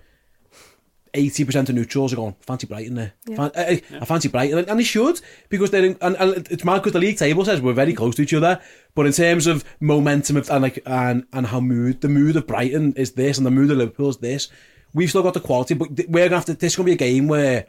eighty 1.12 1.45
percent 1.45 1.68
of 1.68 1.74
neutrals 1.74 2.14
are 2.14 2.16
going 2.16 2.34
fancy 2.40 2.66
Brighton 2.66 2.95
there. 2.95 3.12
Yeah. 3.26 3.36
Fan- 3.36 3.51
eh, 3.55 3.64
eh, 3.64 3.80
I, 3.93 3.97
I 3.99 4.05
fancy 4.07 4.28
Brighton, 4.28 4.59
and, 4.61 4.68
and 4.70 4.78
they 4.80 4.84
should 4.84 5.20
because 5.51 5.70
they're 5.70 5.84
in, 5.84 5.99
and, 6.01 6.16
and 6.16 6.49
it's 6.51 6.64
mad 6.64 6.78
because 6.78 6.93
the 6.93 6.99
league 6.99 7.18
table 7.18 7.45
says 7.45 7.61
we're 7.61 7.74
very 7.74 7.93
close 7.93 8.14
to 8.14 8.22
each 8.22 8.32
other. 8.32 8.59
But 8.95 9.05
in 9.05 9.12
terms 9.12 9.47
of 9.47 9.66
momentum 9.80 10.38
of, 10.38 10.49
and 10.49 10.62
like 10.62 10.78
and 10.86 11.26
and 11.34 11.49
how 11.49 11.61
mood 11.61 12.01
the 12.01 12.09
mood 12.09 12.36
of 12.36 12.47
Brighton 12.47 12.95
is 12.95 13.12
this, 13.12 13.36
and 13.36 13.47
the 13.47 13.51
mood 13.51 13.70
of 13.70 13.76
Liverpool 13.76 14.09
is 14.09 14.16
this. 14.16 14.49
We've 14.95 15.11
still 15.11 15.22
got 15.22 15.34
the 15.34 15.40
quality, 15.40 15.74
but 15.74 15.88
we're 16.09 16.24
gonna 16.24 16.36
have 16.36 16.47
to. 16.47 16.55
This 16.55 16.72
is 16.72 16.76
gonna 16.76 16.86
be 16.86 16.93
a 16.93 16.97
game 16.97 17.28
where. 17.28 17.66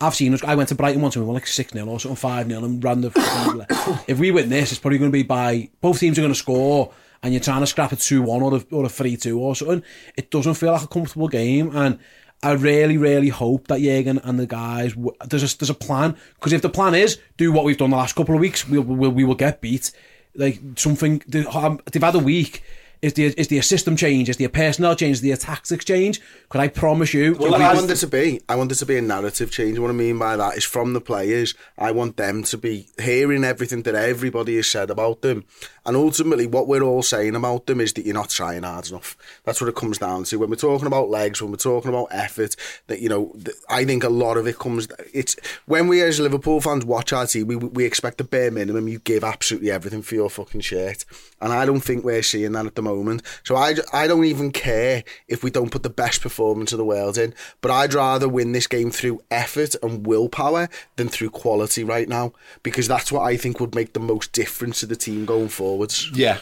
I've 0.00 0.14
seen 0.14 0.34
us. 0.34 0.44
I 0.44 0.54
went 0.54 0.68
to 0.68 0.74
Brighton 0.74 1.00
once 1.00 1.16
and 1.16 1.24
we 1.24 1.26
won 1.26 1.34
like 1.34 1.46
6 1.46 1.72
0 1.72 1.86
or 1.86 2.00
something, 2.00 2.16
5 2.16 2.48
0 2.48 2.64
and 2.64 2.84
ran 2.84 3.00
the. 3.00 4.04
if 4.06 4.18
we 4.18 4.30
win 4.30 4.48
this, 4.50 4.72
it's 4.72 4.80
probably 4.80 4.98
going 4.98 5.10
to 5.10 5.16
be 5.16 5.22
by. 5.22 5.70
Both 5.80 6.00
teams 6.00 6.18
are 6.18 6.22
going 6.22 6.32
to 6.32 6.38
score 6.38 6.92
and 7.22 7.32
you're 7.32 7.42
trying 7.42 7.60
to 7.60 7.66
scrap 7.66 7.92
a 7.92 7.96
2 7.96 8.22
1 8.22 8.42
or 8.42 8.56
a, 8.56 8.64
or 8.70 8.84
a 8.84 8.88
3 8.88 9.16
2 9.16 9.38
or 9.38 9.56
something. 9.56 9.82
It 10.16 10.30
doesn't 10.30 10.54
feel 10.54 10.72
like 10.72 10.82
a 10.82 10.86
comfortable 10.86 11.28
game. 11.28 11.74
And 11.74 11.98
I 12.42 12.52
really, 12.52 12.98
really 12.98 13.30
hope 13.30 13.68
that 13.68 13.80
Jürgen 13.80 14.20
and 14.22 14.38
the 14.38 14.46
guys. 14.46 14.94
There's 15.26 15.54
a, 15.54 15.58
there's 15.58 15.70
a 15.70 15.74
plan. 15.74 16.16
Because 16.34 16.52
if 16.52 16.62
the 16.62 16.68
plan 16.68 16.94
is 16.94 17.18
do 17.38 17.50
what 17.50 17.64
we've 17.64 17.78
done 17.78 17.90
the 17.90 17.96
last 17.96 18.14
couple 18.14 18.34
of 18.34 18.40
weeks, 18.40 18.68
we'll, 18.68 18.82
we'll, 18.82 19.10
we 19.10 19.24
will 19.24 19.34
get 19.34 19.60
beat. 19.62 19.92
Like 20.34 20.60
something. 20.76 21.22
um, 21.54 21.80
They've 21.90 22.02
had 22.02 22.14
a 22.14 22.18
week. 22.18 22.62
Is 23.02 23.12
the 23.12 23.26
is 23.36 23.48
the 23.48 23.60
system 23.60 23.96
change? 23.96 24.28
Is 24.28 24.36
the 24.36 24.48
personnel 24.48 24.96
change? 24.96 25.16
Is 25.16 25.20
the 25.20 25.36
tactics 25.36 25.84
change? 25.84 26.20
Could 26.48 26.60
I 26.60 26.68
promise 26.68 27.12
you? 27.12 27.34
Well, 27.34 27.54
I 27.54 27.74
want 27.74 27.90
it 27.90 27.96
to 27.96 28.06
be. 28.06 28.40
I 28.48 28.56
want 28.56 28.72
it 28.72 28.76
to 28.76 28.86
be 28.86 28.96
a 28.96 29.02
narrative 29.02 29.50
change. 29.50 29.78
What 29.78 29.90
I 29.90 29.94
mean 29.94 30.18
by 30.18 30.36
that 30.36 30.56
is 30.56 30.64
from 30.64 30.92
the 30.92 31.00
players. 31.00 31.54
I 31.78 31.92
want 31.92 32.16
them 32.16 32.42
to 32.44 32.58
be 32.58 32.88
hearing 32.98 33.44
everything 33.44 33.82
that 33.82 33.94
everybody 33.94 34.56
has 34.56 34.66
said 34.66 34.90
about 34.90 35.22
them, 35.22 35.44
and 35.86 35.96
ultimately, 35.96 36.46
what 36.46 36.68
we're 36.68 36.82
all 36.82 37.02
saying 37.02 37.36
about 37.36 37.66
them 37.66 37.80
is 37.80 37.92
that 37.94 38.04
you're 38.04 38.14
not 38.14 38.30
trying 38.30 38.64
hard 38.64 38.88
enough. 38.88 39.16
That's 39.44 39.60
what 39.60 39.68
it 39.68 39.76
comes 39.76 39.98
down 39.98 40.24
to. 40.24 40.38
When 40.38 40.50
we're 40.50 40.56
talking 40.56 40.86
about 40.86 41.08
legs, 41.08 41.40
when 41.40 41.50
we're 41.50 41.56
talking 41.56 41.88
about 41.88 42.08
effort, 42.10 42.56
that 42.88 43.00
you 43.00 43.08
know, 43.08 43.34
I 43.68 43.84
think 43.84 44.04
a 44.04 44.08
lot 44.08 44.36
of 44.36 44.46
it 44.46 44.58
comes. 44.58 44.88
It's 45.14 45.36
when 45.66 45.88
we 45.88 46.02
as 46.02 46.20
Liverpool 46.20 46.60
fans 46.60 46.84
watch 46.84 47.12
our 47.12 47.26
team, 47.26 47.46
we 47.46 47.56
we 47.56 47.84
expect 47.84 48.18
the 48.18 48.24
bare 48.24 48.50
minimum. 48.50 48.88
You 48.88 48.98
give 48.98 49.24
absolutely 49.24 49.70
everything 49.70 50.02
for 50.02 50.14
your 50.14 50.28
fucking 50.28 50.60
shirt, 50.62 51.04
and 51.40 51.52
I 51.52 51.64
don't 51.64 51.80
think 51.80 52.04
we're 52.04 52.22
seeing 52.22 52.52
that 52.52 52.66
at 52.66 52.74
the 52.74 52.82
moment. 52.82 53.22
So 53.44 53.56
I, 53.56 53.74
I 53.92 54.06
don't 54.06 54.24
even 54.24 54.50
care 54.50 55.04
if 55.28 55.44
we 55.44 55.50
don't 55.50 55.70
put 55.70 55.82
the 55.82 55.90
best 55.90 56.20
performance 56.20 56.72
of 56.72 56.78
the 56.78 56.84
world 56.84 57.16
in, 57.16 57.34
but 57.60 57.70
I'd 57.70 57.94
rather 57.94 58.28
win 58.28 58.52
this 58.52 58.66
game 58.66 58.90
through 58.90 59.22
effort 59.30 59.76
and 59.82 60.06
willpower 60.06 60.68
than 60.96 61.08
through 61.08 61.30
quality 61.30 61.84
right 61.84 62.08
now, 62.08 62.32
because 62.62 62.88
that's 62.88 63.12
what 63.12 63.22
I 63.22 63.36
think 63.36 63.60
would 63.60 63.74
make 63.74 63.92
the 63.92 64.00
most 64.00 64.32
difference 64.32 64.80
to 64.80 64.86
the 64.86 64.96
team 64.96 65.24
going 65.24 65.48
forwards. 65.76 66.10
Yeah. 66.14 66.38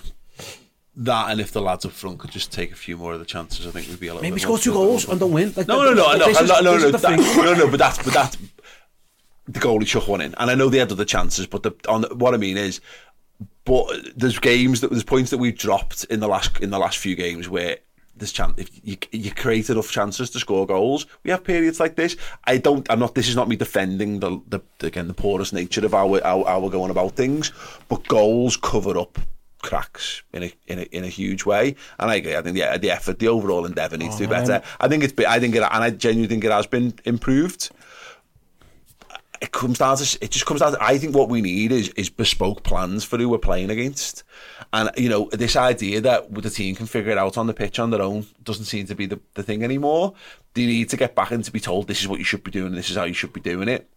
That 0.96 1.30
and 1.32 1.40
if 1.40 1.50
the 1.50 1.60
lads 1.60 1.84
up 1.84 1.90
front 1.92 2.18
could 2.20 2.30
just 2.30 2.52
take 2.52 2.70
a 2.70 2.76
few 2.76 2.96
more 2.96 3.14
of 3.14 3.18
the 3.18 3.24
chances, 3.24 3.66
I 3.66 3.70
think 3.70 3.88
we'd 3.88 3.98
be 3.98 4.06
a 4.06 4.12
little. 4.14 4.22
Maybe 4.22 4.34
bit 4.36 4.42
score 4.42 4.58
two 4.58 4.72
goals 4.72 5.04
up. 5.04 5.10
and 5.12 5.20
don't 5.20 5.32
win. 5.32 5.52
Like, 5.56 5.66
No, 5.66 5.82
no, 5.84 5.92
no, 5.92 6.06
I 6.06 6.18
know, 6.18 6.26
this 6.26 6.36
I 6.38 6.42
is- 6.44 6.48
know, 6.48 6.60
no, 6.60 6.78
no, 6.78 6.90
that- 6.92 7.36
no, 7.36 7.54
no, 7.54 7.68
but 7.68 7.78
that's 7.80 7.98
but 7.98 8.12
that's 8.14 8.36
the 9.48 9.58
goalie 9.60 9.86
chuck 9.86 10.06
one 10.06 10.20
in, 10.20 10.34
and 10.36 10.50
I 10.50 10.54
know 10.54 10.68
they 10.68 10.78
had 10.78 10.92
other 10.92 11.04
chances, 11.04 11.46
but 11.48 11.64
the 11.64 11.72
on 11.88 12.02
the, 12.02 12.14
what 12.14 12.32
I 12.32 12.36
mean 12.36 12.56
is, 12.56 12.80
but 13.64 13.88
there's 14.16 14.38
games 14.38 14.82
that 14.82 14.90
there's 14.90 15.02
points 15.02 15.30
that 15.32 15.38
we've 15.38 15.58
dropped 15.58 16.04
in 16.04 16.20
the 16.20 16.28
last 16.28 16.60
in 16.60 16.70
the 16.70 16.78
last 16.78 16.98
few 16.98 17.16
games 17.16 17.48
where 17.48 17.78
this 18.16 18.32
chance 18.32 18.54
if 18.56 18.70
you 18.82 18.96
you 19.12 19.32
create 19.32 19.70
enough 19.70 19.90
chances 19.90 20.30
to 20.30 20.38
score 20.38 20.66
goals. 20.66 21.06
We 21.24 21.30
have 21.30 21.44
periods 21.44 21.80
like 21.80 21.96
this. 21.96 22.16
I 22.44 22.58
don't. 22.58 22.88
I'm 22.90 22.98
not. 23.00 23.14
This 23.14 23.28
is 23.28 23.36
not 23.36 23.48
me 23.48 23.56
defending 23.56 24.20
the 24.20 24.40
the 24.48 24.60
again 24.86 25.08
the 25.08 25.14
porous 25.14 25.52
nature 25.52 25.84
of 25.84 25.94
our 25.94 26.16
our, 26.24 26.44
how, 26.44 26.60
how 26.60 26.68
going 26.68 26.90
about 26.90 27.12
things, 27.16 27.52
but 27.88 28.06
goals 28.08 28.56
cover 28.56 28.98
up 28.98 29.18
cracks 29.62 30.22
in 30.34 30.42
a 30.44 30.52
in 30.66 30.78
a 30.78 30.82
in 30.82 31.04
a 31.04 31.08
huge 31.08 31.44
way. 31.46 31.74
And 31.98 32.10
I 32.10 32.16
agree. 32.16 32.36
I 32.36 32.42
think 32.42 32.54
the 32.56 32.78
the 32.78 32.90
effort, 32.90 33.18
the 33.18 33.28
overall 33.28 33.64
endeavour 33.66 33.96
needs 33.96 34.14
Oh, 34.16 34.18
to 34.18 34.28
be 34.28 34.34
oh, 34.34 34.38
man. 34.38 34.46
better. 34.46 34.66
I 34.80 34.88
think 34.88 35.04
it's. 35.04 35.14
I 35.26 35.40
think 35.40 35.54
it, 35.54 35.62
and 35.62 35.82
I 35.84 35.90
genuinely 35.90 36.28
think 36.28 36.44
it 36.44 36.52
has 36.52 36.66
been 36.66 36.94
improved. 37.04 37.70
It 39.40 39.52
comes 39.52 39.78
down 39.78 39.96
to. 39.96 40.18
It 40.20 40.30
just 40.30 40.46
comes 40.46 40.60
down 40.60 40.72
to. 40.72 40.82
I 40.82 40.98
think 40.98 41.14
what 41.14 41.28
we 41.28 41.42
need 41.42 41.72
is 41.72 41.88
is 41.90 42.08
bespoke 42.08 42.62
plans 42.62 43.04
for 43.04 43.18
who 43.18 43.28
we're 43.28 43.38
playing 43.38 43.70
against, 43.70 44.22
and 44.72 44.90
you 44.96 45.08
know 45.08 45.28
this 45.32 45.56
idea 45.56 46.00
that 46.00 46.32
the 46.32 46.50
team 46.50 46.74
can 46.74 46.86
figure 46.86 47.12
it 47.12 47.18
out 47.18 47.36
on 47.36 47.46
the 47.46 47.54
pitch 47.54 47.78
on 47.78 47.90
their 47.90 48.02
own 48.02 48.26
doesn't 48.42 48.66
seem 48.66 48.86
to 48.86 48.94
be 48.94 49.06
the, 49.06 49.20
the 49.34 49.42
thing 49.42 49.64
anymore. 49.64 50.14
They 50.54 50.66
need 50.66 50.88
to 50.90 50.96
get 50.96 51.14
back 51.14 51.32
and 51.32 51.44
to 51.44 51.50
be 51.50 51.60
told 51.60 51.88
this 51.88 52.00
is 52.00 52.08
what 52.08 52.18
you 52.18 52.24
should 52.24 52.44
be 52.44 52.50
doing. 52.50 52.74
This 52.74 52.90
is 52.90 52.96
how 52.96 53.04
you 53.04 53.14
should 53.14 53.32
be 53.32 53.40
doing 53.40 53.68
it 53.68 53.88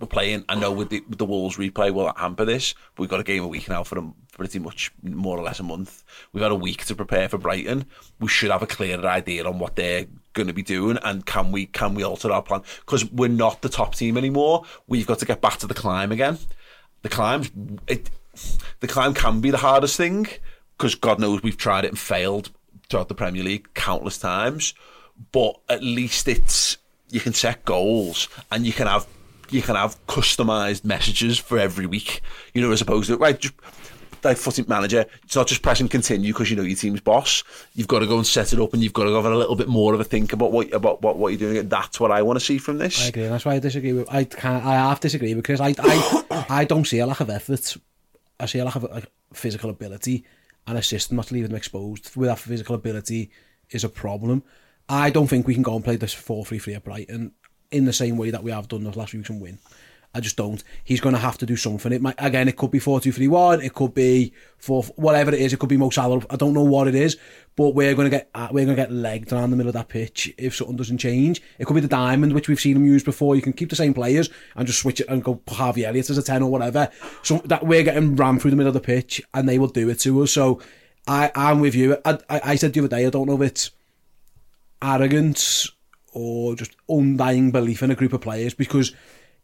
we're 0.00 0.06
playing. 0.06 0.44
I 0.48 0.54
know 0.54 0.70
with 0.70 0.90
the, 0.90 1.02
with 1.08 1.18
the 1.18 1.24
Wolves 1.24 1.56
replay 1.56 1.92
will 1.92 2.12
hamper 2.16 2.44
this. 2.44 2.74
But 2.94 3.02
we've 3.02 3.10
got 3.10 3.20
a 3.20 3.24
game 3.24 3.42
a 3.42 3.48
week 3.48 3.68
now 3.68 3.82
for 3.82 3.98
a, 3.98 4.12
pretty 4.32 4.58
much 4.58 4.92
more 5.02 5.36
or 5.36 5.42
less 5.42 5.58
a 5.58 5.64
month. 5.64 6.04
We've 6.32 6.40
got 6.40 6.52
a 6.52 6.56
week 6.56 6.84
to 6.86 6.94
prepare 6.94 7.28
for 7.28 7.38
Brighton. 7.38 7.86
We 8.20 8.28
should 8.28 8.50
have 8.50 8.62
a 8.62 8.66
clearer 8.66 9.06
idea 9.06 9.44
on 9.44 9.58
what 9.58 9.76
they're 9.76 10.06
going 10.34 10.46
to 10.46 10.52
be 10.52 10.62
doing 10.62 10.98
and 11.02 11.26
can 11.26 11.50
we 11.50 11.66
can 11.66 11.94
we 11.94 12.04
alter 12.04 12.30
our 12.30 12.42
plan 12.42 12.62
because 12.80 13.10
we're 13.10 13.28
not 13.28 13.62
the 13.62 13.68
top 13.68 13.94
team 13.96 14.16
anymore. 14.16 14.64
We've 14.86 15.06
got 15.06 15.18
to 15.18 15.26
get 15.26 15.40
back 15.40 15.58
to 15.58 15.66
the 15.66 15.74
climb 15.74 16.12
again. 16.12 16.38
The 17.02 17.08
climb's 17.08 17.50
it. 17.88 18.10
The 18.78 18.86
climb 18.86 19.14
can 19.14 19.40
be 19.40 19.50
the 19.50 19.58
hardest 19.58 19.96
thing 19.96 20.28
because 20.76 20.94
God 20.94 21.18
knows 21.18 21.42
we've 21.42 21.56
tried 21.56 21.84
it 21.84 21.88
and 21.88 21.98
failed 21.98 22.50
throughout 22.88 23.08
the 23.08 23.16
Premier 23.16 23.42
League 23.42 23.74
countless 23.74 24.16
times. 24.16 24.74
But 25.32 25.58
at 25.68 25.82
least 25.82 26.28
it's 26.28 26.76
you 27.10 27.18
can 27.18 27.32
set 27.32 27.64
goals 27.64 28.28
and 28.52 28.64
you 28.64 28.72
can 28.72 28.86
have 28.86 29.08
you 29.50 29.62
can 29.62 29.76
have 29.76 30.04
customized 30.06 30.84
messages 30.84 31.38
for 31.38 31.58
every 31.58 31.86
week. 31.86 32.20
You 32.54 32.62
know, 32.62 32.70
as 32.72 32.80
opposed 32.80 33.08
to 33.08 33.16
right, 33.16 33.38
just 33.38 33.54
like 34.24 34.36
footing 34.36 34.64
manager, 34.68 35.06
it's 35.24 35.36
not 35.36 35.46
just 35.46 35.62
press 35.62 35.80
and 35.80 35.90
continue 35.90 36.32
because 36.32 36.50
you 36.50 36.56
know 36.56 36.62
your 36.62 36.76
team's 36.76 37.00
boss. 37.00 37.44
You've 37.74 37.88
got 37.88 38.00
to 38.00 38.06
go 38.06 38.16
and 38.16 38.26
set 38.26 38.52
it 38.52 38.60
up, 38.60 38.72
and 38.72 38.82
you've 38.82 38.92
got 38.92 39.04
to 39.04 39.14
have 39.14 39.24
a 39.24 39.36
little 39.36 39.56
bit 39.56 39.68
more 39.68 39.94
of 39.94 40.00
a 40.00 40.04
think 40.04 40.32
about 40.32 40.52
what 40.52 40.72
about 40.72 41.02
what, 41.02 41.16
what 41.18 41.28
you're 41.28 41.52
doing. 41.52 41.68
That's 41.68 42.00
what 42.00 42.10
I 42.10 42.22
want 42.22 42.38
to 42.38 42.44
see 42.44 42.58
from 42.58 42.78
this. 42.78 43.04
I 43.04 43.08
agree. 43.08 43.26
That's 43.26 43.44
why 43.44 43.54
I 43.54 43.58
disagree 43.58 43.92
with. 43.92 44.12
I 44.12 44.24
can't. 44.24 44.64
I 44.64 44.74
have 44.74 45.00
disagree 45.00 45.40
Chris. 45.42 45.60
I, 45.60 45.74
I, 45.78 46.46
I 46.50 46.64
don't 46.64 46.86
see 46.86 46.98
a 46.98 47.06
lack 47.06 47.20
of 47.20 47.30
effort. 47.30 47.76
I 48.40 48.46
see 48.46 48.58
a 48.58 48.64
lack 48.64 48.76
of 48.76 49.06
physical 49.32 49.70
ability 49.70 50.24
and 50.66 50.78
a 50.78 50.82
system 50.82 51.16
not 51.16 51.32
leave 51.32 51.48
them 51.48 51.56
exposed. 51.56 52.14
With 52.14 52.28
that 52.28 52.38
physical 52.38 52.74
ability 52.74 53.30
is 53.70 53.84
a 53.84 53.88
problem. 53.88 54.44
I 54.88 55.10
don't 55.10 55.26
think 55.26 55.46
we 55.46 55.54
can 55.54 55.62
go 55.62 55.74
and 55.74 55.84
play 55.84 55.96
this 55.96 56.14
four 56.14 56.44
three 56.44 56.58
three 56.58 56.74
at 56.74 56.84
Brighton 56.84 57.32
in 57.70 57.84
the 57.84 57.92
same 57.92 58.16
way 58.16 58.30
that 58.30 58.42
we 58.42 58.50
have 58.50 58.68
done 58.68 58.84
the 58.84 58.98
last 58.98 59.10
few 59.10 59.20
weeks 59.20 59.30
and 59.30 59.40
win. 59.40 59.58
I 60.14 60.20
just 60.20 60.36
don't. 60.36 60.64
He's 60.84 61.00
going 61.00 61.14
to 61.14 61.20
have 61.20 61.36
to 61.38 61.46
do 61.46 61.54
something. 61.54 61.92
It 61.92 62.00
might 62.00 62.14
again. 62.18 62.48
It 62.48 62.56
could 62.56 62.70
be 62.70 62.78
four 62.78 62.98
two 62.98 63.12
three 63.12 63.28
one. 63.28 63.60
It 63.60 63.74
could 63.74 63.92
be 63.92 64.32
four 64.56 64.82
whatever 64.96 65.34
it 65.34 65.40
is. 65.40 65.52
It 65.52 65.58
could 65.58 65.68
be 65.68 65.76
Mo 65.76 65.90
Salah. 65.90 66.22
I 66.30 66.36
don't 66.36 66.54
know 66.54 66.62
what 66.62 66.88
it 66.88 66.94
is, 66.94 67.18
but 67.56 67.74
we're 67.74 67.94
going 67.94 68.10
to 68.10 68.16
get 68.16 68.30
uh, 68.34 68.48
we're 68.50 68.64
going 68.64 68.76
to 68.76 68.82
get 68.82 68.90
legged 68.90 69.32
around 69.32 69.50
the 69.50 69.56
middle 69.56 69.68
of 69.68 69.74
that 69.74 69.88
pitch 69.88 70.32
if 70.38 70.56
something 70.56 70.76
doesn't 70.76 70.98
change. 70.98 71.42
It 71.58 71.66
could 71.66 71.74
be 71.74 71.80
the 71.80 71.88
diamond, 71.88 72.32
which 72.32 72.48
we've 72.48 72.58
seen 72.58 72.76
him 72.76 72.86
use 72.86 73.04
before. 73.04 73.36
You 73.36 73.42
can 73.42 73.52
keep 73.52 73.68
the 73.68 73.76
same 73.76 73.92
players 73.92 74.30
and 74.56 74.66
just 74.66 74.80
switch 74.80 75.00
it 75.00 75.08
and 75.08 75.22
go 75.22 75.42
Harvey 75.46 75.84
Elliott 75.84 76.08
as 76.08 76.16
a 76.16 76.22
ten 76.22 76.42
or 76.42 76.50
whatever. 76.50 76.90
So 77.22 77.38
that 77.44 77.66
we're 77.66 77.82
getting 77.82 78.16
rammed 78.16 78.40
through 78.40 78.52
the 78.52 78.56
middle 78.56 78.68
of 78.68 78.74
the 78.74 78.80
pitch 78.80 79.20
and 79.34 79.46
they 79.46 79.58
will 79.58 79.68
do 79.68 79.90
it 79.90 80.00
to 80.00 80.22
us. 80.22 80.32
So 80.32 80.60
I 81.06 81.30
I'm 81.34 81.60
with 81.60 81.74
you. 81.74 81.98
I 82.06 82.18
I, 82.30 82.40
I 82.44 82.54
said 82.56 82.72
the 82.72 82.80
other 82.80 82.88
day. 82.88 83.06
I 83.06 83.10
don't 83.10 83.26
know 83.26 83.42
if 83.42 83.48
it's 83.48 83.70
arrogance 84.80 85.70
or 86.18 86.54
just 86.56 86.74
undying 86.88 87.50
belief 87.50 87.82
in 87.82 87.90
a 87.90 87.94
group 87.94 88.12
of 88.12 88.20
players 88.20 88.54
because 88.54 88.94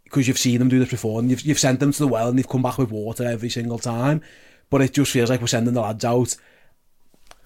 because 0.04 0.26
you've 0.28 0.38
seen 0.38 0.58
them 0.58 0.68
do 0.68 0.78
this 0.78 0.90
before 0.90 1.20
and 1.20 1.30
you've, 1.30 1.42
you've 1.42 1.58
sent 1.58 1.80
them 1.80 1.92
to 1.92 1.98
the 1.98 2.08
well 2.08 2.28
and 2.28 2.38
they've 2.38 2.48
come 2.48 2.62
back 2.62 2.78
with 2.78 2.90
water 2.90 3.24
every 3.24 3.48
single 3.48 3.78
time 3.78 4.20
but 4.70 4.80
it 4.82 4.92
just 4.92 5.12
feels 5.12 5.30
like 5.30 5.40
we're 5.40 5.46
sending 5.46 5.74
the 5.74 5.80
lads 5.80 6.04
out 6.04 6.36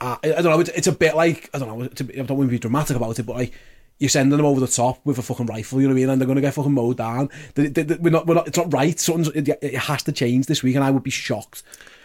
uh, 0.00 0.16
I, 0.24 0.28
I 0.32 0.42
don't 0.42 0.44
know 0.52 0.60
it's, 0.60 0.70
it's 0.70 0.86
a 0.86 0.92
bit 0.92 1.14
like 1.14 1.50
I 1.54 1.58
don't 1.58 1.68
know 1.68 1.82
a, 1.82 1.86
I 1.86 2.24
don't 2.24 2.36
want 2.38 2.48
to 2.48 2.52
be 2.52 2.58
dramatic 2.58 2.96
about 2.96 3.18
it 3.18 3.24
but 3.26 3.36
like 3.36 3.52
you're 3.98 4.08
sending 4.08 4.36
them 4.36 4.46
over 4.46 4.60
the 4.60 4.68
top 4.68 5.04
with 5.04 5.18
a 5.18 5.22
fucking 5.22 5.46
rifle, 5.46 5.80
you 5.80 5.88
know 5.88 5.92
what 5.92 5.98
I 5.98 6.00
mean? 6.02 6.10
And 6.10 6.20
they're 6.20 6.26
going 6.26 6.36
to 6.36 6.40
get 6.40 6.54
fucking 6.54 6.70
mowed 6.72 6.98
down. 6.98 7.30
They, 7.56 7.66
they, 7.66 7.82
they- 7.82 7.96
we're 7.96 8.10
not, 8.10 8.28
we're 8.28 8.34
not, 8.34 8.46
it's 8.46 8.56
not 8.56 8.72
right. 8.72 8.96
Something's, 8.98 9.28
it, 9.30 9.48
it 9.60 9.74
has 9.74 10.04
to 10.04 10.12
change 10.12 10.46
this 10.46 10.62
week, 10.62 10.76
and 10.76 10.84
I 10.84 10.92
would 10.92 11.02
be 11.02 11.10
shocked. 11.10 11.64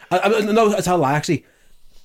I, 0.09 0.17
I, 0.17 0.41
no, 0.41 0.73
I 0.73 0.81
a 0.83 0.97
lie, 0.97 1.13
actually 1.13 1.45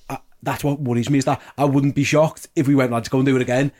uh, 0.07 0.17
that's 0.43 0.63
what 0.63 0.79
worries 0.79 1.09
me 1.09 1.17
is 1.17 1.25
that 1.25 1.41
I 1.57 1.65
wouldn't 1.65 1.95
be 1.95 2.03
shocked 2.03 2.49
if 2.55 2.67
we 2.67 2.75
went 2.75 2.91
to 3.03 3.09
go 3.09 3.17
and 3.17 3.25
do 3.25 3.35
it 3.35 3.41
again, 3.41 3.71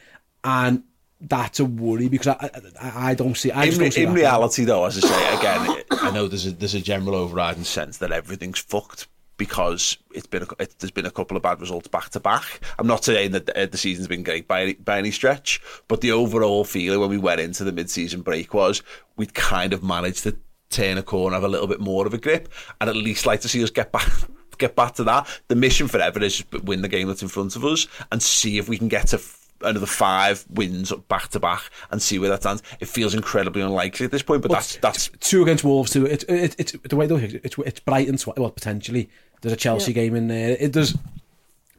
and 0.44 0.82
that's 1.22 1.60
a 1.60 1.66
worry 1.66 2.08
because 2.08 2.28
I 2.28 2.50
I, 2.82 3.10
I 3.10 3.14
don't 3.14 3.36
see. 3.36 3.52
I 3.52 3.66
in, 3.66 3.78
don't 3.78 3.92
see 3.92 4.04
in 4.04 4.14
reality, 4.14 4.66
though, 4.66 4.86
as 4.86 5.04
I 5.04 5.08
say 5.08 5.38
again, 5.38 5.84
I 5.92 6.12
know 6.12 6.28
there's 6.28 6.46
a 6.46 6.52
there's 6.52 6.76
a 6.76 6.82
general 6.82 7.16
overriding 7.16 7.64
sense 7.64 7.98
that 7.98 8.12
everything's 8.12 8.60
fucked 8.60 9.08
because 9.40 9.98
it's 10.14 10.28
been 10.28 10.44
a, 10.44 10.48
it, 10.62 10.76
there's 10.80 10.92
been 10.92 11.06
a 11.06 11.12
couple 11.12 11.36
of 11.36 11.42
bad 11.44 11.60
results 11.60 11.88
back 11.88 12.10
to 12.10 12.20
back. 12.20 12.62
I'm 12.78 12.88
not 12.88 13.04
saying 13.04 13.32
that 13.32 13.50
uh, 13.50 13.66
the 13.66 13.78
season's 13.78 14.08
been 14.08 14.22
great 14.24 14.48
by 14.48 14.62
any, 14.62 14.74
by 14.74 15.00
any 15.00 15.12
stretch, 15.12 15.62
but 15.88 16.02
the 16.02 16.12
overall 16.12 16.64
feeling 16.64 17.00
when 17.00 17.10
we 17.10 17.18
went 17.18 17.42
into 17.42 17.64
the 17.64 17.72
mid-season 17.72 18.22
break 18.22 18.54
was 18.54 18.84
we'd 19.16 19.34
kind 19.34 19.74
of 19.74 19.82
managed 19.82 20.24
to 20.24 20.38
turn 20.70 20.98
a 20.98 21.04
corner, 21.04 21.36
have 21.36 21.44
a 21.44 21.48
little 21.48 21.68
bit 21.68 21.80
more 21.80 22.06
of 22.06 22.14
a 22.14 22.18
grip, 22.18 22.50
and 22.80 22.90
at 22.90 22.96
least 22.96 23.26
like 23.26 23.42
to 23.42 23.50
see 23.50 23.64
us 23.64 23.72
get 23.72 23.92
back 23.92 24.08
get 24.58 24.76
back 24.76 24.94
to 24.96 25.06
that. 25.06 25.26
The 25.48 25.56
mission 25.56 25.88
forever 25.88 26.22
is 26.22 26.38
just 26.38 26.64
win 26.66 26.82
the 26.82 26.90
game 26.90 27.08
that's 27.08 27.24
in 27.24 27.30
front 27.30 27.56
of 27.56 27.64
us 27.64 27.88
and 28.12 28.22
see 28.22 28.58
if 28.58 28.68
we 28.68 28.78
can 28.78 28.90
get 28.90 29.08
to 29.08 29.18
another 29.62 29.86
five 29.86 30.46
wins 30.50 30.92
back 31.08 31.28
to 31.30 31.40
back 31.40 31.64
and 31.92 32.02
see 32.02 32.20
where 32.20 32.30
that 32.30 32.42
stands. 32.42 32.64
It 32.80 32.88
feels 32.88 33.14
incredibly 33.14 33.62
unlikely 33.62 34.06
at 34.06 34.12
this 34.12 34.24
point, 34.24 34.42
but 34.42 34.52
Well, 34.52 34.60
that's 34.60 34.78
that's 34.78 35.10
two 35.20 35.42
against 35.42 35.64
Wolves. 35.64 35.92
Two. 35.92 36.06
It's 36.06 36.24
it's 36.28 36.56
it's 36.58 36.72
the 36.90 36.96
way 36.96 37.08
though. 37.08 37.18
It's 37.18 37.58
it's 37.58 37.80
Brighton. 37.80 38.18
twi- 38.18 38.34
Well, 38.38 38.52
potentially 38.52 39.10
there's 39.42 39.54
a 39.54 39.58
Chelsea 39.58 39.94
game 39.94 40.16
in 40.16 40.28
there. 40.28 40.58
It 40.60 40.72
does. 40.72 40.98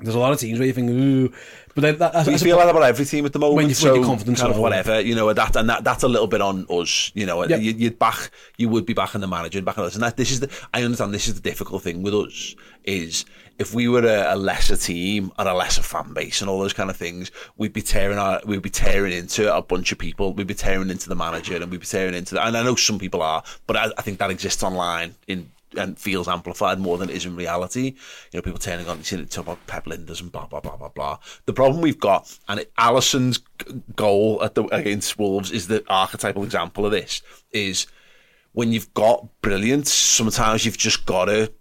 There's 0.02 0.14
a 0.14 0.18
lot 0.18 0.32
of 0.32 0.40
teams 0.40 0.58
where 0.58 0.66
you 0.66 0.72
think, 0.72 0.88
ooh, 0.90 1.28
but 1.74 1.82
then 1.82 1.98
that, 1.98 2.12
that's, 2.14 2.24
But 2.24 2.24
you 2.24 2.30
that's 2.32 2.42
feel 2.42 2.56
like 2.56 2.64
that 2.64 2.70
about 2.74 2.84
every 2.88 3.04
team 3.04 3.26
at 3.26 3.34
the 3.34 3.38
moment. 3.38 3.56
When 3.56 3.68
you- 3.68 3.74
so 3.74 3.92
when 3.92 4.00
your 4.00 4.06
confidence 4.08 4.40
kind 4.40 4.50
of 4.50 4.58
whatever, 4.58 4.98
you 4.98 5.14
know, 5.14 5.30
that 5.30 5.56
and 5.56 5.68
that 5.68 5.84
that's 5.84 6.02
a 6.02 6.08
little 6.08 6.26
bit 6.26 6.40
on 6.40 6.64
us. 6.70 7.12
You 7.14 7.26
know, 7.26 7.44
Yep. 7.46 7.60
you, 7.60 7.72
you'd 7.72 7.98
back, 7.98 8.30
you 8.56 8.70
would 8.70 8.86
be 8.86 8.94
back 8.94 9.14
in 9.14 9.20
the 9.20 9.26
manager 9.28 9.58
and 9.58 9.66
back 9.66 9.76
on 9.76 9.84
us, 9.84 9.92
and 9.94 10.02
that 10.02 10.16
this 10.16 10.30
is 10.30 10.40
the. 10.40 10.48
I 10.72 10.84
understand 10.84 11.12
this 11.12 11.28
is 11.28 11.34
the 11.34 11.42
difficult 11.42 11.82
thing 11.82 12.02
with 12.02 12.14
us 12.14 12.54
is 12.84 13.26
if 13.60 13.74
we 13.74 13.88
were 13.88 14.06
a, 14.06 14.34
a 14.34 14.36
lesser 14.36 14.74
team 14.74 15.30
and 15.38 15.46
a 15.46 15.52
lesser 15.52 15.82
fan 15.82 16.14
base 16.14 16.40
and 16.40 16.48
all 16.48 16.58
those 16.58 16.72
kind 16.72 16.88
of 16.88 16.96
things, 16.96 17.30
we'd 17.58 17.74
be 17.74 17.82
tearing 17.82 18.16
our, 18.16 18.40
we'd 18.46 18.62
be 18.62 18.70
tearing 18.70 19.12
into 19.12 19.54
a 19.54 19.60
bunch 19.60 19.92
of 19.92 19.98
people. 19.98 20.32
We'd 20.32 20.46
be 20.46 20.54
tearing 20.54 20.88
into 20.88 21.10
the 21.10 21.14
manager 21.14 21.56
and 21.56 21.70
we'd 21.70 21.80
be 21.80 21.86
tearing 21.86 22.14
into. 22.14 22.36
The, 22.36 22.46
and 22.46 22.56
I 22.56 22.62
know 22.62 22.74
some 22.74 22.98
people 22.98 23.20
are, 23.20 23.44
but 23.66 23.76
I, 23.76 23.92
I 23.98 24.02
think 24.02 24.18
that 24.18 24.30
exists 24.30 24.62
online 24.62 25.14
in 25.28 25.52
and 25.76 25.96
feels 25.96 26.26
amplified 26.26 26.80
more 26.80 26.98
than 26.98 27.10
it 27.10 27.16
is 27.16 27.26
in 27.26 27.36
reality. 27.36 27.94
You 28.32 28.38
know, 28.38 28.42
people 28.42 28.58
turning 28.58 28.88
on 28.88 29.02
to 29.02 29.26
talk 29.26 29.44
about 29.44 29.66
Pep 29.66 29.84
Lijnders 29.84 30.22
and 30.22 30.32
blah 30.32 30.46
blah 30.46 30.60
blah 30.60 30.76
blah 30.76 30.88
blah. 30.88 31.18
The 31.44 31.52
problem 31.52 31.82
we've 31.82 32.00
got, 32.00 32.36
and 32.48 32.60
it, 32.60 32.72
Alisson's 32.78 33.40
goal 33.94 34.42
at 34.42 34.54
the 34.54 34.64
against 34.74 35.18
Wolves 35.18 35.52
is 35.52 35.68
the 35.68 35.84
archetypal 35.88 36.44
example 36.44 36.86
of 36.86 36.92
this. 36.92 37.22
Is 37.52 37.86
when 38.52 38.72
you've 38.72 38.92
got 38.94 39.28
brilliance, 39.42 39.92
sometimes 39.92 40.64
you've 40.64 40.78
just 40.78 41.06
got 41.06 41.26
to 41.26 41.52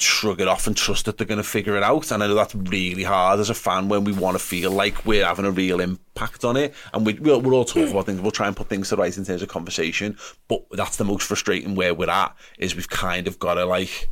shrug 0.00 0.40
it 0.40 0.48
off 0.48 0.66
and 0.66 0.76
trust 0.76 1.04
that 1.06 1.18
they're 1.18 1.26
going 1.26 1.38
to 1.38 1.44
figure 1.44 1.76
it 1.76 1.82
out. 1.82 2.10
And 2.10 2.22
I 2.22 2.26
know 2.26 2.34
that's 2.34 2.54
really 2.54 3.02
hard 3.02 3.40
as 3.40 3.50
a 3.50 3.54
fan 3.54 3.88
when 3.88 4.04
we 4.04 4.12
want 4.12 4.34
to 4.36 4.38
feel 4.42 4.70
like 4.70 5.04
we're 5.04 5.24
having 5.24 5.44
a 5.44 5.50
real 5.50 5.80
impact 5.80 6.44
on 6.44 6.56
it. 6.56 6.74
And 6.92 7.04
we, 7.04 7.14
we'll, 7.14 7.40
we'll 7.40 7.54
all 7.54 7.64
talk 7.64 7.90
about 7.90 8.06
things. 8.06 8.20
We'll 8.20 8.30
try 8.30 8.46
and 8.46 8.56
put 8.56 8.68
things 8.68 8.88
to 8.90 8.96
right 8.96 9.16
in 9.16 9.24
terms 9.24 9.42
of 9.42 9.48
conversation. 9.48 10.16
But 10.48 10.64
that's 10.70 10.96
the 10.96 11.04
most 11.04 11.26
frustrating 11.26 11.74
where 11.74 11.94
we're 11.94 12.10
at 12.10 12.34
is 12.58 12.74
we've 12.74 12.88
kind 12.88 13.26
of 13.26 13.38
got 13.38 13.54
to 13.54 13.64
like 13.64 14.08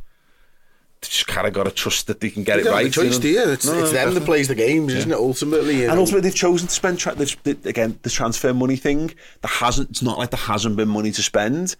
just 1.01 1.27
kind 1.27 1.45
of 1.45 1.53
got 1.53 1.65
to 1.65 1.71
trust 1.71 2.07
that 2.07 2.19
they 2.19 2.29
can 2.29 2.43
get 2.43 2.59
it 2.59 2.65
right. 2.65 2.91
choice, 2.91 3.23
you? 3.23 3.39
It's, 3.51 3.65
No, 3.65 3.77
it's 3.79 3.91
them 3.91 4.13
that 4.13 4.25
plays 4.25 4.47
the 4.47 4.55
games, 4.55 4.93
isn't 4.93 5.11
it? 5.11 5.17
Ultimately, 5.17 5.85
And 5.85 5.93
know? 5.93 5.99
ultimately, 5.99 6.21
they've 6.21 6.35
chosen 6.35 6.67
to 6.67 6.73
spend. 6.73 6.99
Tra- 6.99 7.15
again, 7.15 7.99
the 8.01 8.09
transfer 8.09 8.53
money 8.53 8.75
thing. 8.75 9.13
There 9.41 9.49
hasn't. 9.49 9.91
It's 9.91 10.01
not 10.01 10.17
like 10.17 10.31
there 10.31 10.39
hasn't 10.39 10.75
been 10.75 10.89
money 10.89 11.11
to 11.11 11.21
spend. 11.21 11.75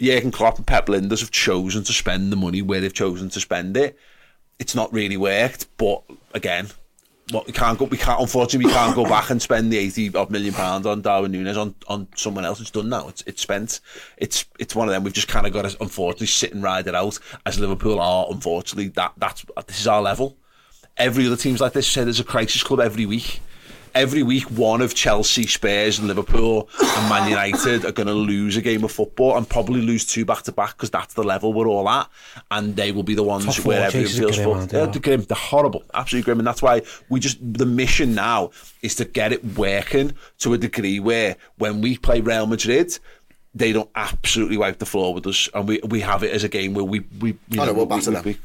Jurgen 0.00 0.30
Klopp 0.30 0.58
and 0.58 0.66
Pep 0.66 0.86
Lijnders 0.86 1.20
have 1.20 1.30
chosen 1.30 1.84
to 1.84 1.92
spend 1.92 2.32
the 2.32 2.36
money 2.36 2.62
where 2.62 2.80
they've 2.80 2.92
chosen 2.92 3.30
to 3.30 3.40
spend 3.40 3.76
it. 3.76 3.98
It's 4.58 4.74
not 4.74 4.92
really 4.92 5.16
worked, 5.16 5.66
but 5.76 6.02
again, 6.34 6.68
what 7.30 7.46
we 7.46 7.52
can't 7.52 7.78
go. 7.78 7.84
We 7.84 7.98
can't. 7.98 8.20
Unfortunately, 8.20 8.66
we 8.66 8.72
can't 8.72 8.94
go 8.94 9.04
back 9.04 9.30
and 9.30 9.40
spend 9.40 9.72
the 9.72 9.78
eighty 9.78 10.12
odd 10.14 10.30
million 10.30 10.54
pounds 10.54 10.86
on 10.86 11.02
Darwin 11.02 11.32
Nunez 11.32 11.56
on, 11.56 11.74
on 11.86 12.08
someone 12.16 12.44
else. 12.44 12.60
It's 12.60 12.70
done 12.70 12.88
now. 12.88 13.08
It's 13.08 13.22
it's 13.26 13.42
spent. 13.42 13.80
It's 14.16 14.46
it's 14.58 14.74
one 14.74 14.88
of 14.88 14.94
them. 14.94 15.04
We've 15.04 15.12
just 15.12 15.28
kind 15.28 15.46
of 15.46 15.52
got 15.52 15.68
to 15.68 15.76
unfortunately 15.80 16.28
sit 16.28 16.54
and 16.54 16.62
ride 16.62 16.86
it 16.86 16.94
out 16.94 17.18
as 17.44 17.58
Liverpool 17.58 18.00
are. 18.00 18.26
Unfortunately, 18.30 18.88
that 18.90 19.12
that's 19.16 19.44
this 19.66 19.80
is 19.80 19.86
our 19.86 20.00
level. 20.00 20.38
Every 20.96 21.26
other 21.26 21.36
team's 21.36 21.60
like 21.60 21.74
this. 21.74 21.86
Say 21.86 22.02
there's 22.02 22.18
a 22.18 22.24
crisis 22.24 22.62
club 22.62 22.80
every 22.80 23.06
week. 23.06 23.40
Every 23.98 24.22
week 24.22 24.44
one 24.52 24.80
of 24.80 24.94
Chelsea, 24.94 25.44
Spurs, 25.46 25.98
and 25.98 26.06
Liverpool 26.06 26.68
and 26.80 27.08
Man 27.08 27.28
United 27.28 27.84
are 27.84 27.90
going 27.92 28.06
to 28.06 28.14
lose 28.14 28.56
a 28.56 28.62
game 28.62 28.84
of 28.84 28.92
football 28.92 29.36
and 29.36 29.48
probably 29.48 29.80
lose 29.82 30.06
two 30.06 30.24
back 30.24 30.42
to 30.44 30.52
back 30.52 30.76
because 30.76 30.90
that's 30.90 31.14
the 31.14 31.24
level 31.24 31.52
we're 31.52 31.66
all 31.66 31.88
at, 31.88 32.08
and 32.52 32.76
they 32.76 32.92
will 32.92 33.02
be 33.02 33.14
the 33.14 33.22
ones 33.24 33.44
Top 33.44 33.54
four 33.56 33.64
where 33.70 33.82
everyone 33.86 34.06
chases 34.06 34.20
are 34.20 34.22
feels 34.22 34.36
grim, 34.36 34.44
full. 34.44 34.66
they? 34.66 34.78
Yeah, 34.78 34.86
they're 34.86 35.00
grim. 35.02 35.22
They're 35.22 35.36
horrible, 35.36 35.82
absolutely 35.94 36.24
grim, 36.26 36.38
and 36.38 36.46
that's 36.46 36.62
why 36.62 36.82
we 37.08 37.18
just 37.20 37.38
the 37.40 37.66
mission 37.66 38.14
now 38.14 38.50
is 38.82 38.94
to 38.96 39.04
get 39.04 39.32
it 39.32 39.44
working 39.56 40.12
to 40.38 40.54
a 40.54 40.58
degree 40.58 41.00
where 41.00 41.36
when 41.56 41.80
we 41.80 41.98
play 41.98 42.20
Real 42.20 42.46
Madrid. 42.46 42.98
They 43.54 43.72
don't 43.72 43.90
absolutely 43.96 44.58
wipe 44.58 44.78
the 44.78 44.86
floor 44.86 45.12
with 45.14 45.26
us, 45.26 45.48
and 45.54 45.66
we 45.66 45.80
we 45.88 46.00
have 46.02 46.22
it 46.22 46.32
as 46.32 46.44
a 46.44 46.48
game 46.48 46.74
where 46.74 46.84
we 46.84 47.00
we. 47.18 47.30
You 47.48 47.60
Oh, 47.62 47.64
no, 47.64 47.72
we'll 47.72 47.86
we- 47.86 47.96
batter 47.96 48.10
we- 48.10 48.14
them. 48.16 48.24
we- 48.26 48.38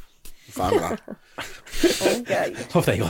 Fine 0.49 0.73
with 0.73 0.81
that. 0.81 2.21
okay. 2.21 2.55
Off 2.73 2.85
they 2.85 2.97
go. 2.97 3.09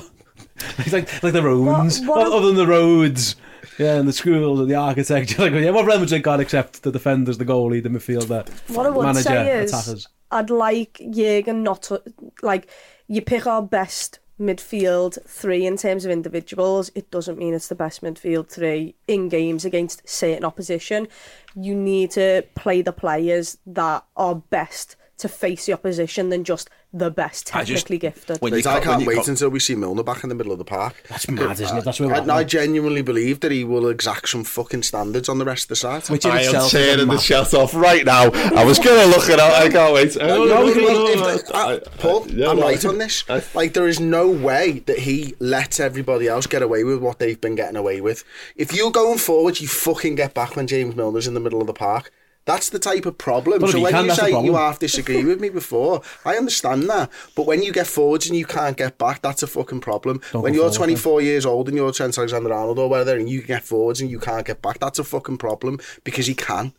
like, 0.91 1.23
like 1.23 1.34
the 1.34 1.44
Romans. 1.44 1.99
What, 2.02 2.18
what 2.18 2.34
Other 2.34 2.48
than 2.48 2.56
the 2.56 2.68
roads. 2.68 3.35
Yeah, 3.80 3.95
and 3.95 4.07
the 4.07 4.14
schools 4.14 4.60
and 4.60 4.69
the 4.69 4.76
architecture. 4.76 5.41
Like, 5.41 5.53
yeah, 5.53 5.72
what 5.72 5.85
Real 5.85 5.99
Madrid 5.99 6.22
got 6.23 6.40
except 6.40 6.84
the 6.84 6.91
defenders, 6.91 7.38
the 7.38 7.45
goalie, 7.45 7.81
the 7.81 7.90
midfielder, 7.90 8.48
what 8.69 8.85
I 8.85 8.90
would 8.90 9.03
manager, 9.03 9.23
say 9.23 9.64
is, 9.64 9.73
attackers. 9.73 10.07
I'd 10.31 10.49
like 10.49 10.94
Jürgen 11.02 11.64
not 11.64 11.84
to, 11.84 12.02
like 12.41 12.69
you 13.07 13.22
pick 13.22 13.48
our 13.48 13.61
best 13.61 14.19
midfield 14.40 15.18
three 15.27 15.65
in 15.65 15.77
terms 15.77 16.06
of 16.06 16.11
individuals. 16.11 16.91
It 16.95 17.11
doesn't 17.11 17.38
mean 17.38 17.53
it's 17.53 17.68
the 17.68 17.76
best 17.76 18.02
midfield 18.02 18.49
three 18.49 18.95
in 19.07 19.30
games 19.30 19.65
against 19.65 20.07
certain 20.07 20.44
opposition. 20.44 21.07
You 21.56 21.76
need 21.76 22.11
to 22.11 22.44
play 22.56 22.81
the 22.81 22.91
players 22.91 23.57
that 23.65 24.06
are 24.15 24.35
best 24.35 24.95
to 25.18 25.30
face 25.30 25.65
the 25.68 25.73
opposition 25.73 26.30
than 26.30 26.44
just 26.44 26.69
the 26.91 27.10
best 27.10 27.56
I 27.56 27.64
just- 27.64 27.88
technically 27.88 27.98
gifted. 27.98 28.38
when 28.41 28.52
you 28.53 28.57
Mate, 28.57 28.68
I 28.68 28.73
can't- 28.73 28.76
when 28.76 28.84
can't 28.91 29.02
you 29.02 29.07
wait 29.07 29.15
can't- 29.15 29.27
until 29.30 29.49
we 29.49 29.60
see 29.60 29.73
Milner 29.76 30.03
back 30.03 30.23
in 30.23 30.30
the 30.30 30.35
middle 30.35 30.52
of 30.52 30.57
the 30.60 30.65
park. 30.65 30.95
That's 31.10 31.27
mad, 31.30 31.60
isn't 31.60 31.77
it? 31.77 31.84
That's 31.85 31.99
where 31.99 32.10
we're 32.10 32.15
I, 32.15 32.18
at 32.19 32.23
I 32.30 32.41
now. 32.41 32.44
genuinely 32.44 33.02
believe 33.02 33.40
that 33.40 33.52
he 33.52 33.64
will 33.64 33.88
exact 33.90 34.30
some 34.30 34.44
fucking 34.44 34.84
standards 34.84 35.27
on 35.30 35.38
the 35.40 35.45
rest 35.45 35.65
of 35.65 35.69
the 35.69 35.76
side. 35.76 36.06
Which 36.07 36.26
in 36.26 36.31
I 36.31 36.41
am 36.41 36.45
itself 36.45 36.65
is 36.68 36.73
a 36.73 36.77
tearing 36.77 36.98
the 36.99 37.06
mad- 37.14 37.22
shut 37.22 37.53
off 37.53 37.73
right 37.73 38.06
now. 38.06 38.31
I 38.31 38.64
was 38.64 38.77
going 38.80 38.99
to 39.10 39.15
look 39.18 39.30
it 39.30 39.40
up. 39.40 39.53
I 39.53 39.69
can't 39.69 39.94
wait. 39.94 40.15
No, 40.18 40.27
No, 40.27 40.45
no, 40.45 40.45
no, 40.45 40.73
no, 40.73 41.06
no, 41.15 41.27
if 41.30 41.45
the- 41.48 41.56
I- 41.56 41.73
uh, 41.76 41.80
Paul, 41.99 42.27
yeah, 42.30 42.49
I'm 42.49 42.60
right 42.60 42.84
on 42.85 42.98
this. 42.98 43.23
Like, 43.56 43.73
there 43.73 43.88
is 43.88 43.99
no 43.99 44.27
way 44.27 44.84
that 44.85 44.99
he 44.99 45.35
lets 45.40 45.80
everybody 45.80 46.27
else 46.27 46.45
get 46.48 46.61
away 46.61 46.84
with 46.84 46.99
what 46.99 47.19
they've 47.19 47.40
been 47.40 47.56
getting 47.56 47.76
away 47.77 48.02
with. 48.02 48.23
If 48.56 48.73
you're 48.73 48.91
going 48.91 49.18
forward, 49.19 49.60
you 49.61 49.68
fucking 49.68 50.15
get 50.15 50.34
back 50.34 50.56
when 50.56 50.68
James 50.68 50.95
Milner's 50.95 51.27
in 51.27 51.34
the 51.34 51.40
middle 51.40 51.61
of 51.61 51.68
the 51.68 51.73
park. 51.73 52.11
That's 52.45 52.70
the 52.70 52.80
type 52.80 53.06
of 53.06 53.18
problem. 53.18 53.61
But 53.61 53.70
so 53.72 53.78
he 53.78 53.84
when 53.84 53.94
can, 53.94 54.06
you 54.06 54.11
say 54.15 54.28
you 54.28 54.34
problem. 54.34 54.56
half 54.56 54.80
disagree 54.80 55.24
with 55.24 55.40
me 55.40 55.48
before, 55.49 56.02
I 56.26 56.36
understand 56.36 56.90
that. 56.90 57.10
But 57.36 57.45
when 57.45 57.64
you 57.64 57.72
get 57.72 57.88
forwards 57.88 58.28
and 58.28 58.38
you 58.38 58.45
can't 58.45 58.76
get 58.76 58.98
back, 58.98 59.22
that's 59.22 59.44
a 59.44 59.48
fucking 59.48 59.80
problem. 59.80 60.20
Don't 60.34 60.41
when 60.41 60.53
you're 60.53 60.64
forward, 60.64 60.76
24 60.76 61.22
years 61.22 61.45
old 61.45 61.70
and 61.70 61.78
you're 61.78 61.91
Trent 61.94 62.18
Alexander-Arnold 62.18 62.80
or 62.80 62.90
whatever, 62.90 63.15
and 63.18 63.30
you 63.30 63.41
get 63.41 63.64
forwards 63.64 64.02
and 64.02 64.10
you 64.11 64.20
can't 64.20 64.45
get 64.45 64.61
back, 64.61 64.80
that's 64.80 64.99
a 64.99 65.03
fucking 65.06 65.38
problem 65.38 65.80
because 66.03 66.28
he 66.28 66.36
can. 66.36 66.74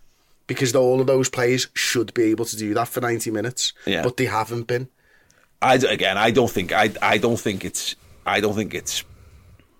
Because 0.46 0.74
all 0.74 1.00
of 1.00 1.06
those 1.06 1.30
players 1.30 1.68
should 1.72 2.12
be 2.12 2.24
able 2.24 2.44
to 2.44 2.56
do 2.58 2.74
that 2.74 2.88
for 2.88 3.00
90 3.00 3.30
minutes, 3.30 3.72
Yeah. 3.86 4.02
but 4.02 4.18
they 4.18 4.26
haven't 4.26 4.66
been. 4.66 4.88
I 5.62 5.78
d- 5.78 5.86
again, 5.86 6.18
I 6.18 6.30
don't 6.30 6.50
think 6.50 6.72
I 6.72 6.90
I 7.00 7.16
don't 7.16 7.40
think 7.40 7.64
it's 7.64 7.96
I 8.26 8.40
don't 8.40 8.54
think 8.54 8.74
it's 8.74 9.02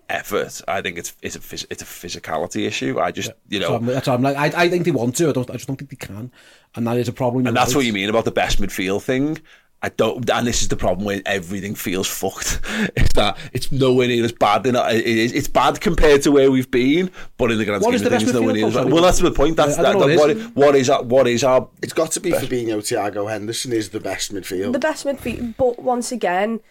effort. 0.09 0.61
I 0.67 0.81
think 0.81 0.97
it's 0.97 1.15
it's 1.21 1.35
a 1.35 1.39
phys- 1.39 1.65
it's 1.69 1.81
a 1.81 1.85
physicality 1.85 2.67
issue. 2.67 2.99
I 2.99 3.11
just 3.11 3.31
you 3.49 3.61
So 3.61 3.69
know. 3.69 3.75
I'm, 3.75 3.85
that's 3.85 4.07
why 4.07 4.13
I'm 4.13 4.21
like, 4.21 4.37
I, 4.37 4.63
I 4.63 4.69
think 4.69 4.85
they 4.85 4.91
want 4.91 5.15
to. 5.17 5.29
I 5.29 5.31
don't. 5.31 5.49
I 5.49 5.53
just 5.53 5.67
don't 5.67 5.75
think 5.77 5.89
they 5.91 5.95
can, 5.97 6.31
and 6.75 6.87
that 6.87 6.97
is 6.97 7.07
a 7.07 7.13
problem. 7.13 7.47
and 7.47 7.55
that's 7.55 7.75
what 7.75 7.85
you 7.85 7.93
mean 7.93 8.09
about 8.09 8.25
the 8.25 8.31
best 8.31 8.59
midfield 8.61 9.01
thing. 9.03 9.39
I 9.81 9.89
don't, 9.89 10.27
and 10.31 10.47
this 10.47 10.63
is 10.63 10.69
the 10.69 10.77
problem 10.77 11.05
where 11.05 11.21
everything 11.27 11.75
feels 11.75 12.07
fucked. 12.07 12.59
It's 12.95 13.13
that 13.13 13.37
it's 13.53 13.71
nowhere 13.71 14.07
near 14.07 14.23
as 14.25 14.31
bad. 14.31 14.65
In, 14.65 14.75
it 14.75 15.05
is, 15.05 15.31
it's 15.33 15.47
bad 15.47 15.79
compared 15.79 16.23
to 16.23 16.31
where 16.31 16.49
we've 16.49 16.71
been, 16.71 17.11
but 17.37 17.51
in 17.51 17.59
the 17.59 17.65
grand 17.65 17.83
What 17.83 17.89
scheme 17.89 17.95
is 17.95 18.01
of 18.01 18.05
the 18.05 18.09
things, 18.17 18.23
best 18.23 18.33
nowhere 18.33 18.53
near 18.55 18.67
as 18.67 18.73
bad. 18.73 18.91
Well, 18.91 19.03
that's 19.03 19.19
the 19.19 19.31
point. 19.31 19.57
That's 19.57 19.77
I 19.77 19.83
that, 19.83 19.99
that, 19.99 19.99
what 19.99 20.17
what, 20.17 20.29
it 20.31 20.37
is. 20.37 20.47
what 20.55 20.75
is 20.75 20.89
our, 20.89 21.03
what 21.03 21.27
is 21.27 21.43
our 21.43 21.67
It's 21.83 21.93
got 21.93 22.11
to 22.11 22.19
be 22.19 22.31
Fabinho, 22.31 22.77
Thiago 22.77 23.29
Henderson 23.29 23.73
is 23.73 23.89
the 23.89 23.99
best 23.99 24.33
midfield. 24.33 24.73
the 24.73 24.79
best 24.79 25.05
midfield. 25.05 25.55
But 25.57 25.77
once 25.79 26.11
again, 26.11 26.61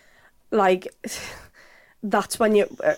like 0.50 0.88
that's 2.04 2.38
when 2.38 2.54
you 2.54 2.66
uh, 2.84 2.94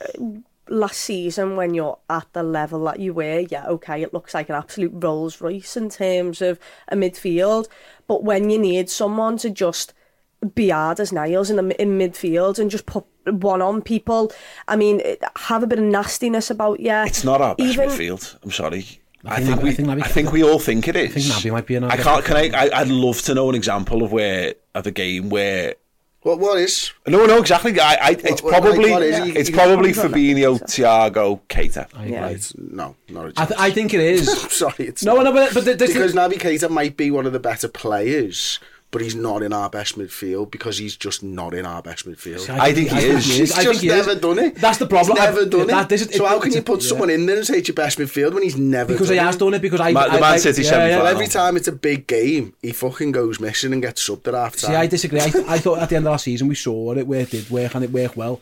last 0.68 0.98
season 0.98 1.56
when 1.56 1.74
you're 1.74 1.98
at 2.10 2.26
the 2.32 2.42
level 2.42 2.84
that 2.84 2.98
you 2.98 3.14
were, 3.14 3.40
yeah, 3.40 3.66
okay, 3.66 4.02
it 4.02 4.12
looks 4.12 4.34
like 4.34 4.48
an 4.48 4.56
absolute 4.56 4.92
Rolls 4.94 5.40
Royce 5.40 5.76
in 5.76 5.88
terms 5.88 6.42
of 6.42 6.58
a 6.88 6.96
midfield. 6.96 7.68
But 8.06 8.24
when 8.24 8.50
you 8.50 8.58
need 8.58 8.90
someone 8.90 9.36
to 9.38 9.50
just 9.50 9.94
be 10.54 10.70
hard 10.70 11.00
as 11.00 11.12
nails 11.12 11.50
in 11.50 11.56
the 11.56 11.80
in 11.80 11.98
midfield 11.98 12.58
and 12.58 12.70
just 12.70 12.86
put 12.86 13.04
one 13.24 13.62
on 13.62 13.80
people, 13.80 14.32
I 14.68 14.76
mean, 14.76 15.00
have 15.36 15.62
a 15.62 15.66
bit 15.66 15.78
of 15.78 15.84
nastiness 15.84 16.50
about 16.50 16.80
you. 16.80 16.92
It's 16.92 17.24
not 17.24 17.40
our 17.40 17.54
best 17.54 17.70
Even, 17.72 17.88
midfield. 17.88 18.36
I'm 18.42 18.50
sorry. 18.50 19.00
I 19.24 19.40
think, 19.40 19.48
I 19.48 19.52
think, 19.52 19.62
we, 19.62 19.70
I 19.70 19.72
think, 19.72 19.88
Nabi, 19.88 20.04
I 20.04 20.08
think 20.08 20.32
we 20.32 20.44
all 20.44 20.60
think 20.60 20.86
it 20.86 20.94
is. 20.94 21.10
I 21.10 21.20
think 21.20 21.24
Naby 21.26 21.52
might 21.52 21.66
be 21.66 21.74
an. 21.74 21.84
I 21.84 21.96
can't. 21.96 22.24
Can 22.24 22.36
I? 22.36 22.50
I? 22.54 22.80
I'd 22.80 22.88
love 22.88 23.22
to 23.22 23.34
know 23.34 23.48
an 23.48 23.56
example 23.56 24.04
of 24.04 24.12
where 24.12 24.54
of 24.74 24.86
a 24.86 24.92
game 24.92 25.30
where 25.30 25.74
What 26.26 26.40
what 26.40 26.58
is? 26.58 26.90
No, 27.06 27.24
no, 27.24 27.38
exactly. 27.38 27.78
I, 27.78 27.94
I, 27.94 28.10
it's 28.18 28.42
what- 28.42 28.52
like, 28.52 28.60
probably 28.62 28.90
what 28.90 29.02
is 29.04 29.16
it? 29.16 29.26
You- 29.28 29.34
it's 29.36 29.48
you- 29.48 29.54
probably 29.54 29.90
you- 29.90 29.94
Fabinho, 29.94 30.60
Thiago, 30.60 31.40
Keita. 31.48 31.86
Yeah. 32.04 32.24
Right, 32.24 32.52
no, 32.58 32.96
not 33.08 33.26
a 33.26 33.32
I, 33.40 33.44
th- 33.46 33.60
I 33.60 33.70
think 33.70 33.94
it 33.94 34.00
is. 34.00 34.28
Sorry, 34.50 34.74
it's 34.88 35.04
no, 35.04 35.14
not. 35.14 35.22
no, 35.26 35.32
but 35.32 35.54
but 35.54 35.64
th- 35.64 35.78
this 35.78 35.92
because 35.92 36.10
is, 36.10 36.16
Naby 36.16 36.32
Keita 36.40 36.68
might 36.68 36.96
be 36.96 37.12
one 37.12 37.26
of 37.26 37.32
the 37.32 37.38
better 37.38 37.68
players, 37.68 38.58
but 38.96 39.02
he's 39.02 39.14
not 39.14 39.42
in 39.42 39.52
our 39.52 39.68
best 39.68 39.98
midfield 39.98 40.50
because 40.50 40.78
he's 40.78 40.96
just 40.96 41.22
not 41.22 41.52
in 41.52 41.66
our 41.66 41.82
best 41.82 42.06
midfield. 42.08 42.38
See, 42.40 42.50
I 42.52 42.72
think 42.72 42.88
he 42.88 42.98
is. 43.04 43.26
He's 43.26 43.52
I 43.52 43.56
think 43.56 43.68
just 43.72 43.82
he 43.82 43.88
is. 43.90 44.06
never 44.06 44.18
done 44.18 44.38
it. 44.38 44.54
That's 44.54 44.78
the 44.78 44.86
problem. 44.86 45.18
He's 45.18 45.24
never 45.26 45.40
I've- 45.42 45.50
done 45.50 45.66
that- 45.66 45.92
it. 45.92 45.98
so 46.14 46.24
it- 46.24 46.28
how 46.28 46.38
can 46.40 46.50
you 46.52 46.62
put 46.62 46.80
yeah. 46.80 46.88
someone 46.88 47.10
in 47.10 47.26
there 47.26 47.36
and 47.36 47.46
say 47.46 47.58
it's 47.58 47.68
your 47.68 47.74
best 47.74 47.98
midfield 47.98 48.32
when 48.32 48.42
he's 48.42 48.56
never 48.56 48.94
because 48.94 49.08
done 49.08 49.16
he 49.16 49.20
it? 49.20 49.24
has 49.26 49.36
done 49.36 49.52
it. 49.52 49.60
Because 49.60 49.80
I, 49.80 49.92
Ma- 49.92 50.04
the 50.06 50.12
I, 50.12 50.20
Man 50.20 50.22
I- 50.22 50.36
City 50.38 50.62
yeah, 50.62 50.68
semi-final. 50.70 51.04
yeah. 51.04 51.10
Every 51.10 51.26
time 51.26 51.58
it's 51.58 51.68
a 51.68 51.72
big 51.72 52.06
game, 52.06 52.54
he 52.62 52.72
fucking 52.72 53.12
goes 53.12 53.38
missing 53.38 53.74
and 53.74 53.82
gets 53.82 54.08
subbed 54.08 54.26
at 54.28 54.32
half 54.32 54.56
time. 54.56 54.70
See, 54.70 54.74
I 54.76 54.86
disagree. 54.86 55.20
I, 55.20 55.28
th- 55.28 55.44
I 55.48 55.58
thought 55.58 55.80
at 55.80 55.90
the 55.90 55.96
end 55.96 56.06
of 56.06 56.12
last 56.12 56.24
season 56.24 56.48
we 56.48 56.54
saw 56.54 56.92
it 56.94 57.06
where 57.06 57.20
it 57.20 57.30
did 57.32 57.50
work 57.50 57.74
and 57.74 57.84
it 57.84 57.90
worked 57.92 58.16
well. 58.16 58.40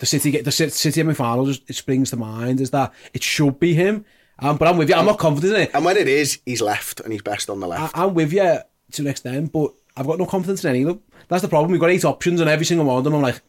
The 0.00 0.06
City 0.06 0.32
get 0.32 0.44
the 0.44 0.50
Ci- 0.50 0.70
City 0.70 1.00
semi 1.00 1.14
final 1.14 1.46
just 1.46 1.62
it 1.70 1.74
springs 1.76 2.10
to 2.10 2.16
mind 2.16 2.60
is 2.60 2.70
that 2.70 2.92
it 3.14 3.22
should 3.22 3.60
be 3.60 3.74
him. 3.74 4.04
Um, 4.40 4.56
but 4.56 4.66
I'm 4.66 4.76
with 4.78 4.88
you. 4.88 4.96
I'm 4.96 5.06
not 5.06 5.18
confident 5.20 5.54
in 5.54 5.60
it. 5.60 5.70
and 5.74 5.84
when 5.84 5.96
it 5.96 6.08
is, 6.08 6.40
he's 6.44 6.60
left 6.60 6.98
and 6.98 7.12
he's 7.12 7.22
best 7.22 7.48
on 7.48 7.60
the 7.60 7.66
I, 7.68 7.82
left. 7.82 7.96
I'm 7.96 8.12
with 8.14 8.32
you 8.32 8.58
to 8.92 9.02
an 9.02 9.06
extent, 9.08 9.52
but 9.52 9.72
I've 9.96 10.06
got 10.06 10.18
no 10.18 10.26
confidence 10.26 10.64
in 10.64 10.70
any 10.70 10.82
of 10.82 10.88
them. 10.88 11.00
That's 11.28 11.42
the 11.42 11.48
problem. 11.48 11.70
We've 11.72 11.80
got 11.80 11.90
eight 11.90 12.04
options 12.04 12.40
and 12.40 12.48
every 12.48 12.64
single 12.66 12.86
one 12.86 12.98
of 12.98 13.04
them 13.04 13.14
I'm 13.14 13.22
like. 13.22 13.40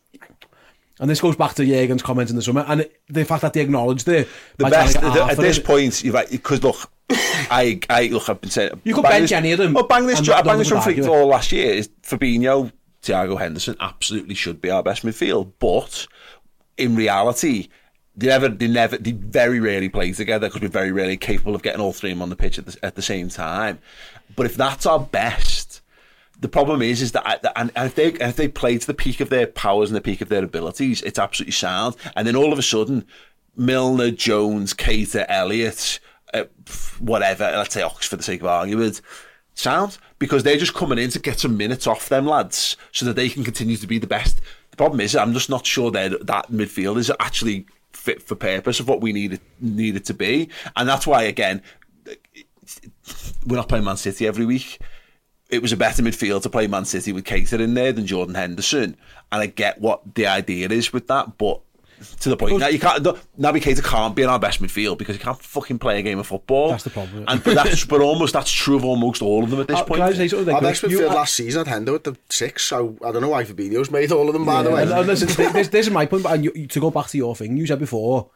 And 0.99 1.09
this 1.09 1.19
goes 1.21 1.35
back 1.35 1.55
to 1.55 1.65
Jurgen's 1.65 2.03
comments 2.03 2.29
in 2.31 2.35
the 2.35 2.41
summer 2.43 2.63
and 2.67 2.87
the 3.09 3.25
fact 3.25 3.41
that 3.41 3.53
they 3.53 3.61
acknowledged 3.61 4.07
it. 4.07 4.27
The 4.57 4.65
best 4.65 4.99
the, 5.01 5.07
at 5.29 5.37
this 5.37 5.57
it. 5.57 5.65
point, 5.65 6.03
you've 6.03 6.15
because 6.29 6.63
look, 6.63 6.91
I 7.09 7.79
I 7.89 8.07
look. 8.07 8.29
I've 8.29 8.39
been 8.39 8.51
saying 8.51 8.79
You 8.83 8.93
could 8.93 9.01
bang 9.03 9.11
bench 9.11 9.23
this- 9.23 9.31
any 9.31 9.51
of 9.53 9.57
them 9.57 9.73
Well, 9.73 9.87
bang 9.87 10.05
this! 10.05 10.19
and 10.19 10.25
drum- 10.25 10.37
I 10.37 10.41
no 10.41 10.45
bang 10.49 10.57
this 10.59 10.67
drum 10.67 10.81
for 10.81 11.09
all 11.09 11.27
last 11.27 11.51
year. 11.51 11.73
Is 11.73 11.89
Fabinho, 12.03 12.71
Thiago 13.01 13.39
Henderson 13.39 13.75
absolutely 13.79 14.35
should 14.35 14.61
be 14.61 14.69
our 14.69 14.83
best 14.83 15.03
midfield, 15.03 15.53
but 15.59 16.07
in 16.77 16.95
reality. 16.95 17.69
They 18.15 18.27
never, 18.27 18.47
they 18.47 18.67
never, 18.67 18.95
they 18.95 19.11
very 19.11 19.59
rarely 19.59 19.89
play 19.89 20.11
together 20.11 20.47
because 20.47 20.61
we're 20.61 20.67
very 20.67 20.91
rarely 20.91 21.17
capable 21.17 21.55
of 21.55 21.63
getting 21.63 21.81
all 21.81 21.93
three 21.93 22.11
of 22.11 22.17
them 22.17 22.21
on 22.21 22.29
the 22.29 22.35
pitch 22.35 22.59
at 22.59 22.67
the, 22.67 22.77
at 22.85 22.93
the 22.93 23.01
same 23.01 23.27
time. 23.29 23.79
But 24.35 24.45
if 24.45 24.55
that's 24.55 24.85
our 24.85 24.99
best, 24.99 25.62
the 26.43 26.49
problem 26.49 26.81
is, 26.81 27.01
is 27.01 27.13
that, 27.13 27.41
and, 27.55 27.71
and 27.73 27.85
if 27.85 27.95
they 27.95 28.07
if 28.07 28.35
they 28.35 28.49
play 28.49 28.77
to 28.77 28.85
the 28.85 28.93
peak 28.93 29.21
of 29.21 29.29
their 29.29 29.47
powers 29.47 29.89
and 29.89 29.95
the 29.95 30.01
peak 30.01 30.19
of 30.19 30.27
their 30.27 30.43
abilities, 30.43 31.01
it's 31.01 31.17
absolutely 31.17 31.53
sound. 31.53 31.95
And 32.17 32.27
then 32.27 32.35
all 32.35 32.51
of 32.51 32.59
a 32.59 32.61
sudden, 32.61 33.05
Milner, 33.55 34.11
Jones, 34.11 34.73
Keita, 34.73 35.25
Elliott, 35.29 36.01
uh, 36.33 36.43
whatever, 36.99 37.45
let's 37.45 37.73
say 37.73 37.81
Ox 37.81 38.07
for 38.07 38.17
the 38.17 38.23
sake 38.23 38.41
of 38.41 38.47
argument, 38.47 38.99
sound 39.53 39.97
because 40.19 40.43
they're 40.43 40.57
just 40.57 40.73
coming 40.73 40.97
in 40.97 41.09
to 41.11 41.19
get 41.19 41.39
some 41.39 41.55
minutes 41.55 41.87
off 41.87 42.09
them 42.09 42.25
lads 42.25 42.75
so 42.91 43.05
that 43.05 43.15
they 43.15 43.29
can 43.29 43.45
continue 43.45 43.77
to 43.77 43.87
be 43.87 43.97
the 43.97 44.05
best. 44.05 44.41
The 44.71 44.77
problem 44.77 44.99
is, 44.99 45.15
I'm 45.15 45.31
just 45.31 45.49
not 45.49 45.65
sure 45.65 45.91
that 45.91 46.27
that 46.27 46.51
midfield 46.51 46.97
is 46.97 47.09
actually 47.21 47.67
fit 47.93 48.21
for 48.21 48.35
purpose 48.35 48.81
of 48.81 48.89
what 48.89 48.99
we 48.99 49.13
need 49.13 49.31
it, 49.31 49.41
need 49.61 49.95
it 49.95 50.03
to 50.05 50.13
be, 50.13 50.49
and 50.75 50.89
that's 50.89 51.07
why 51.07 51.23
again 51.23 51.61
we're 53.47 53.55
not 53.55 53.69
playing 53.69 53.85
Man 53.85 53.95
City 53.95 54.27
every 54.27 54.45
week. 54.45 54.81
It 55.53 55.61
was 55.61 55.71
a 55.71 55.77
better 55.77 56.01
midfield 56.03 56.41
to 56.43 56.49
play 56.49 56.67
Man 56.67 56.85
City 56.85 57.11
with 57.13 57.23
Keita 57.25 57.59
in 57.59 57.73
there 57.73 57.93
than 57.93 58.05
Jordan 58.07 58.35
Henderson, 58.35 58.97
and 59.31 59.41
I 59.41 59.45
get 59.47 59.79
what 59.79 60.15
the 60.15 60.27
idea 60.27 60.67
is 60.69 60.91
with 60.91 61.07
that, 61.07 61.37
but 61.37 61.61
to 62.19 62.27
the 62.27 62.35
point 62.35 62.57
now 62.59 62.67
you 62.67 62.79
can't. 62.79 63.01
no, 63.01 63.13
Naby 63.39 63.61
Keita 63.61 63.81
can't 63.81 64.13
be 64.13 64.23
in 64.23 64.29
our 64.29 64.39
best 64.39 64.61
midfield 64.61 64.97
because 64.97 65.15
he 65.15 65.21
can't 65.21 65.41
fucking 65.41 65.79
play 65.79 65.99
a 65.99 66.01
game 66.01 66.19
of 66.19 66.27
football. 66.27 66.69
That's 66.71 66.83
the 66.83 66.89
problem. 66.89 67.23
and 67.29 67.41
but 67.41 67.53
that's 67.63 67.85
but 67.85 68.01
almost 68.01 68.33
that's 68.33 68.51
true 68.51 68.75
of 68.75 68.83
almost 68.83 69.21
all 69.21 69.41
of 69.43 69.49
them 69.51 69.61
at 69.61 69.67
this 69.69 69.79
Uh, 69.79 69.83
point. 69.85 70.01
Can 70.01 70.09
I 70.09 70.13
say 70.13 70.27
something? 70.27 70.49
Our 70.53 70.61
Like, 70.61 70.71
best 70.73 70.83
midfield 70.83 71.11
I- 71.11 71.13
last 71.15 71.33
season 71.35 71.65
had 71.65 71.81
Hendo 71.85 71.95
at 71.95 72.03
the 72.03 72.17
six, 72.29 72.63
so 72.63 72.97
I 73.05 73.11
don't 73.13 73.21
know 73.21 73.29
why 73.29 73.45
Fabinho's 73.45 73.89
made 73.89 74.11
all 74.11 74.27
of 74.27 74.33
them, 74.33 74.43
by 74.43 74.63
the 74.63 74.71
way. 74.71 74.81
and- 74.81 74.91
and 74.91 75.07
listen, 75.07 75.27
this, 75.53 75.69
this 75.69 75.87
is 75.87 75.91
my 75.93 76.05
point, 76.05 76.23
but 76.23 76.33
and 76.33 76.43
you, 76.43 76.67
to 76.67 76.79
go 76.81 76.91
back 76.91 77.07
to 77.07 77.17
your 77.17 77.35
thing, 77.37 77.55
you 77.55 77.65
said 77.67 77.79
before, 77.79 78.29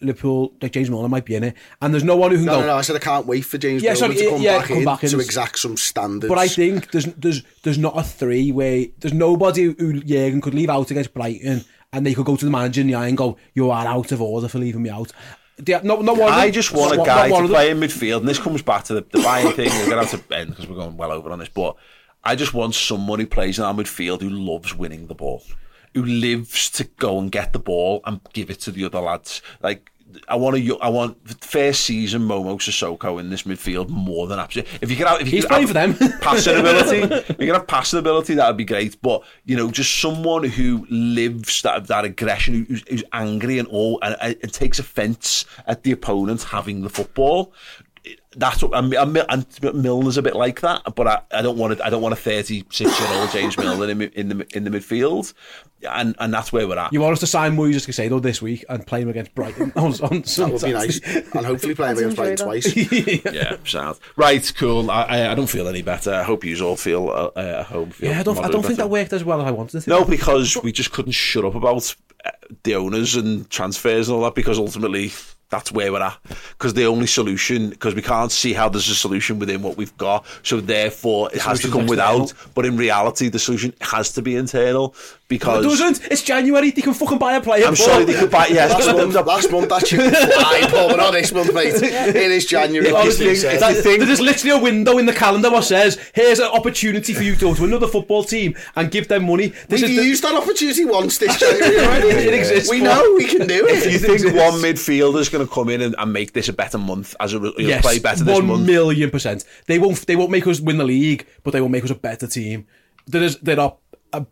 Liverpool, 0.00 0.52
like 0.62 0.72
James 0.72 0.88
Milner 0.90 1.08
might 1.08 1.24
be 1.24 1.34
in 1.34 1.44
it, 1.44 1.54
and 1.82 1.92
there's 1.92 2.04
no 2.04 2.16
one 2.16 2.30
who 2.30 2.36
can 2.38 2.46
No, 2.46 2.54
go. 2.56 2.60
no, 2.60 2.66
no. 2.68 2.76
I 2.76 2.82
said 2.82 2.96
I 2.96 3.00
can't 3.00 3.26
wait 3.26 3.42
for 3.42 3.58
James 3.58 3.82
Yeah, 3.82 3.94
Milner 3.94 4.14
sorry, 4.14 4.16
to 4.16 4.30
come, 4.30 4.42
yeah, 4.42 4.58
back, 4.58 4.68
come 4.68 4.76
in 4.78 4.84
back 4.84 5.04
in. 5.04 5.10
to 5.10 5.20
exact 5.20 5.58
some 5.58 5.76
standards. 5.76 6.28
But 6.28 6.38
I 6.38 6.48
think 6.48 6.90
there's 6.92 7.06
there's 7.14 7.42
there's 7.62 7.78
not 7.78 7.98
a 7.98 8.02
three 8.02 8.52
way. 8.52 8.92
There's 8.98 9.14
nobody 9.14 9.64
who 9.78 10.00
Jurgen 10.00 10.40
could 10.40 10.54
leave 10.54 10.70
out 10.70 10.90
against 10.90 11.12
Brighton 11.14 11.64
and 11.92 12.04
they 12.06 12.14
could 12.14 12.26
go 12.26 12.36
to 12.36 12.44
the 12.44 12.50
manager 12.50 12.80
in 12.82 12.86
the 12.86 12.94
eye 12.94 13.08
and 13.08 13.16
go, 13.16 13.36
"You 13.54 13.70
are 13.70 13.86
out 13.86 14.12
of 14.12 14.20
order 14.22 14.46
for 14.48 14.58
leaving 14.58 14.82
me 14.82 14.90
out." 14.90 15.12
Yeah, 15.66 15.80
not, 15.82 16.04
not 16.04 16.16
one 16.16 16.32
I 16.32 16.44
them. 16.46 16.52
just 16.52 16.72
want 16.72 16.94
a 16.94 16.98
guy 17.04 17.28
to 17.30 17.48
play 17.48 17.70
in 17.70 17.80
midfield, 17.80 18.18
and 18.18 18.28
this 18.28 18.38
comes 18.38 18.62
back 18.62 18.84
to 18.84 18.94
the, 18.94 19.00
the 19.00 19.18
Bayern 19.18 19.54
thing. 19.56 19.70
We're 19.70 19.90
going 19.90 20.04
to 20.06 20.10
have 20.10 20.28
to 20.28 20.36
end 20.36 20.50
because 20.50 20.68
we're 20.68 20.76
going 20.76 20.96
well 20.96 21.10
over 21.10 21.30
on 21.32 21.40
this, 21.40 21.48
but 21.48 21.74
I 22.22 22.36
just 22.36 22.54
want 22.54 22.76
someone 22.76 23.18
who 23.18 23.26
plays 23.26 23.58
in 23.58 23.64
our 23.64 23.74
midfield 23.74 24.20
who 24.20 24.30
loves 24.30 24.72
winning 24.72 25.08
the 25.08 25.16
ball, 25.16 25.42
who 25.94 26.04
lives 26.04 26.70
to 26.70 26.84
go 26.84 27.18
and 27.18 27.30
get 27.30 27.52
the 27.52 27.58
ball 27.58 28.00
and 28.04 28.20
give 28.32 28.50
it 28.50 28.60
to 28.60 28.70
the 28.70 28.84
other 28.84 29.00
lads. 29.00 29.42
Like 29.62 29.90
I 30.26 30.36
want 30.36 30.56
to, 30.56 30.78
I 30.78 30.88
want 30.88 31.16
first 31.42 31.82
season 31.82 32.22
Momo 32.22 32.58
Sissoko 32.58 33.20
in 33.20 33.30
this 33.30 33.42
midfield 33.42 33.88
more 33.88 34.26
than 34.26 34.38
absolutely. 34.38 34.78
If 34.80 34.90
you 34.90 34.96
could 34.96 35.06
have, 35.06 35.20
if 35.20 35.26
you 35.26 35.32
He's 35.32 35.44
could 35.44 35.50
playing 35.50 35.66
for 35.66 35.74
them. 35.74 35.94
passing 36.20 36.56
ability, 36.58 37.14
if 37.14 37.28
you 37.28 37.46
could 37.46 37.54
have 37.54 37.66
passing 37.66 37.98
ability, 37.98 38.34
that 38.34 38.48
would 38.48 38.56
be 38.56 38.64
great. 38.64 39.00
But 39.02 39.22
you 39.44 39.56
know, 39.56 39.70
just 39.70 39.98
someone 40.00 40.44
who 40.44 40.86
lives 40.90 41.62
that 41.62 41.86
that 41.88 42.04
aggression, 42.04 42.64
who's, 42.64 42.82
who's 42.88 43.04
angry 43.12 43.58
and 43.58 43.68
all, 43.68 43.98
and, 44.02 44.16
and 44.20 44.52
takes 44.52 44.78
offence 44.78 45.44
at 45.66 45.82
the 45.82 45.92
opponent 45.92 46.42
having 46.42 46.82
the 46.82 46.90
football. 46.90 47.52
That's 48.36 48.62
what 48.62 48.74
and, 48.74 48.92
and, 48.94 49.16
and 49.28 49.74
Milner's 49.74 50.16
a 50.16 50.22
bit 50.22 50.36
like 50.36 50.60
that, 50.60 50.94
but 50.94 51.06
I, 51.06 51.20
I 51.32 51.42
don't 51.42 51.56
want 51.56 51.76
to, 51.76 51.84
I 51.84 51.90
don't 51.90 52.02
want 52.02 52.12
a 52.12 52.16
36 52.16 52.80
year 52.80 53.08
old 53.12 53.30
James 53.30 53.56
Milner 53.58 53.90
in, 53.90 54.02
in 54.02 54.28
the 54.28 54.46
in 54.54 54.64
the 54.64 54.70
midfield, 54.70 55.32
and 55.88 56.14
and 56.18 56.32
that's 56.32 56.52
where 56.52 56.68
we're 56.68 56.78
at. 56.78 56.92
You 56.92 57.00
want 57.00 57.14
us 57.14 57.20
to 57.20 57.26
sign 57.26 57.56
Moises 57.56 57.86
Caicedo 57.86 58.20
this 58.20 58.40
week 58.42 58.64
and 58.68 58.86
play 58.86 59.02
him 59.02 59.08
against 59.08 59.34
Brighton 59.34 59.72
on, 59.76 59.92
on 60.02 60.22
That 60.22 60.50
would 60.52 60.62
be 60.62 60.72
nice. 60.72 61.00
And 61.34 61.46
hopefully 61.46 61.74
play 61.74 61.90
him 61.90 61.98
against 61.98 62.16
Brighton 62.16 62.46
twice. 62.46 62.76
yeah, 63.32 63.56
sound 63.64 63.98
right. 64.16 64.52
Cool. 64.56 64.90
I, 64.90 65.02
I 65.04 65.32
I 65.32 65.34
don't 65.34 65.48
feel 65.48 65.68
any 65.68 65.82
better. 65.82 66.12
I 66.12 66.22
hope 66.22 66.44
you 66.44 66.58
all 66.64 66.76
feel 66.76 67.08
uh, 67.08 67.30
uh, 67.34 67.60
at 67.60 67.66
home. 67.66 67.90
Feel 67.90 68.10
Yeah, 68.10 68.20
I 68.20 68.22
don't, 68.22 68.38
I 68.38 68.42
don't 68.42 68.62
think 68.62 68.78
better. 68.78 68.82
that 68.82 68.88
worked 68.88 69.12
as 69.12 69.24
well 69.24 69.40
as 69.40 69.46
I 69.46 69.50
wanted 69.50 69.78
it 69.78 69.80
to. 69.82 69.90
No, 69.90 70.04
because 70.04 70.56
we 70.62 70.72
just 70.72 70.92
couldn't 70.92 71.12
shut 71.12 71.44
up 71.44 71.54
about 71.54 71.94
the 72.62 72.74
owners 72.74 73.14
and 73.14 73.48
transfers 73.50 74.08
and 74.08 74.16
all 74.16 74.22
that 74.22 74.34
because 74.34 74.58
ultimately 74.58 75.12
that's 75.50 75.72
where 75.72 75.92
we're 75.92 76.02
at. 76.02 76.18
Because 76.52 76.74
the 76.74 76.84
only 76.84 77.06
solution, 77.06 77.70
because 77.70 77.94
we 77.94 78.02
can't 78.02 78.30
see 78.30 78.52
how 78.52 78.68
there's 78.68 78.88
a 78.88 78.94
solution 78.94 79.38
within 79.38 79.62
what 79.62 79.76
we've 79.76 79.96
got, 79.96 80.26
so 80.42 80.60
therefore 80.60 81.30
it 81.32 81.40
has 81.40 81.60
to 81.60 81.70
come 81.70 81.86
without. 81.86 82.32
But 82.54 82.66
in 82.66 82.76
reality, 82.76 83.28
the 83.28 83.38
solution 83.38 83.72
has 83.80 84.12
to 84.12 84.22
be 84.22 84.36
internal 84.36 84.94
It 85.30 85.40
doesn't. 85.42 86.06
It's 86.10 86.22
January. 86.22 86.70
They 86.70 86.80
can 86.80 86.94
fucking 86.94 87.18
buy 87.18 87.34
a 87.34 87.40
player. 87.42 87.66
I'm 87.66 87.76
sorry, 87.76 88.04
they 88.04 88.14
could 88.14 88.30
buy. 88.30 88.46
Yeah, 88.46 88.66
last 88.66 88.86
month, 88.86 89.14
last 89.26 89.52
month 89.52 89.68
that 89.68 89.86
shit 89.86 90.00
flying, 90.00 90.66
Paul, 90.70 90.88
but 90.88 90.96
not 90.96 91.12
this 91.12 91.32
month, 91.32 91.52
mate. 91.52 91.74
It 91.74 92.16
is 92.16 92.46
January. 92.46 92.90
Honestly, 92.90 93.26
obviously, 93.26 93.50
it's 93.50 93.60
so- 93.60 93.66
like- 93.90 93.98
there's 94.06 94.20
literally 94.22 94.58
a 94.58 94.62
window 94.62 94.96
in 94.96 95.04
the 95.04 95.12
calendar 95.12 95.50
that 95.50 95.64
says, 95.64 95.98
"Here's 96.14 96.38
an 96.38 96.46
opportunity 96.46 97.12
for 97.12 97.22
you 97.22 97.34
to 97.34 97.40
go 97.40 97.54
to 97.54 97.64
another 97.64 97.86
football 97.86 98.24
team 98.24 98.54
and 98.74 98.90
give 98.90 99.08
them 99.08 99.26
money." 99.26 99.48
This 99.68 99.82
We've 99.82 99.90
is 99.90 99.96
the- 99.96 100.02
used 100.04 100.22
that 100.24 100.34
opportunity 100.34 100.86
once 100.86 101.18
this 101.18 101.38
January 101.38 101.78
already. 101.84 102.08
It 102.08 102.32
exists, 102.34 102.70
We 102.70 102.80
but- 102.80 102.86
know 102.94 103.14
we 103.14 103.26
can 103.26 103.46
do 103.46 103.66
it. 103.66 103.84
If 103.86 103.92
you 103.92 103.98
think 103.98 104.34
one 104.34 104.54
midfielder 104.62 105.20
is 105.20 105.28
going 105.28 105.46
to 105.46 105.52
come 105.52 105.68
in 105.68 105.82
and, 105.82 105.94
and 105.98 106.10
make 106.12 106.32
this 106.32 106.48
a 106.48 106.54
better 106.54 106.78
month 106.78 107.14
as 107.20 107.34
a 107.34 107.38
re- 107.38 107.52
you'll 107.58 107.68
yes, 107.68 107.82
play 107.82 107.98
better 107.98 108.24
this 108.24 108.34
one 108.34 108.46
month, 108.46 108.66
million 108.66 109.10
percent. 109.10 109.44
They 109.66 109.78
won't. 109.78 110.06
They 110.06 110.16
won't 110.16 110.30
make 110.30 110.46
us 110.46 110.58
win 110.60 110.78
the 110.78 110.84
league, 110.84 111.26
but 111.44 111.52
they 111.52 111.60
will 111.60 111.68
make 111.68 111.84
us 111.84 111.90
a 111.90 111.94
better 111.94 112.26
team. 112.26 112.66
There 113.06 113.22
is. 113.22 113.36
There 113.40 113.60
are. 113.60 113.74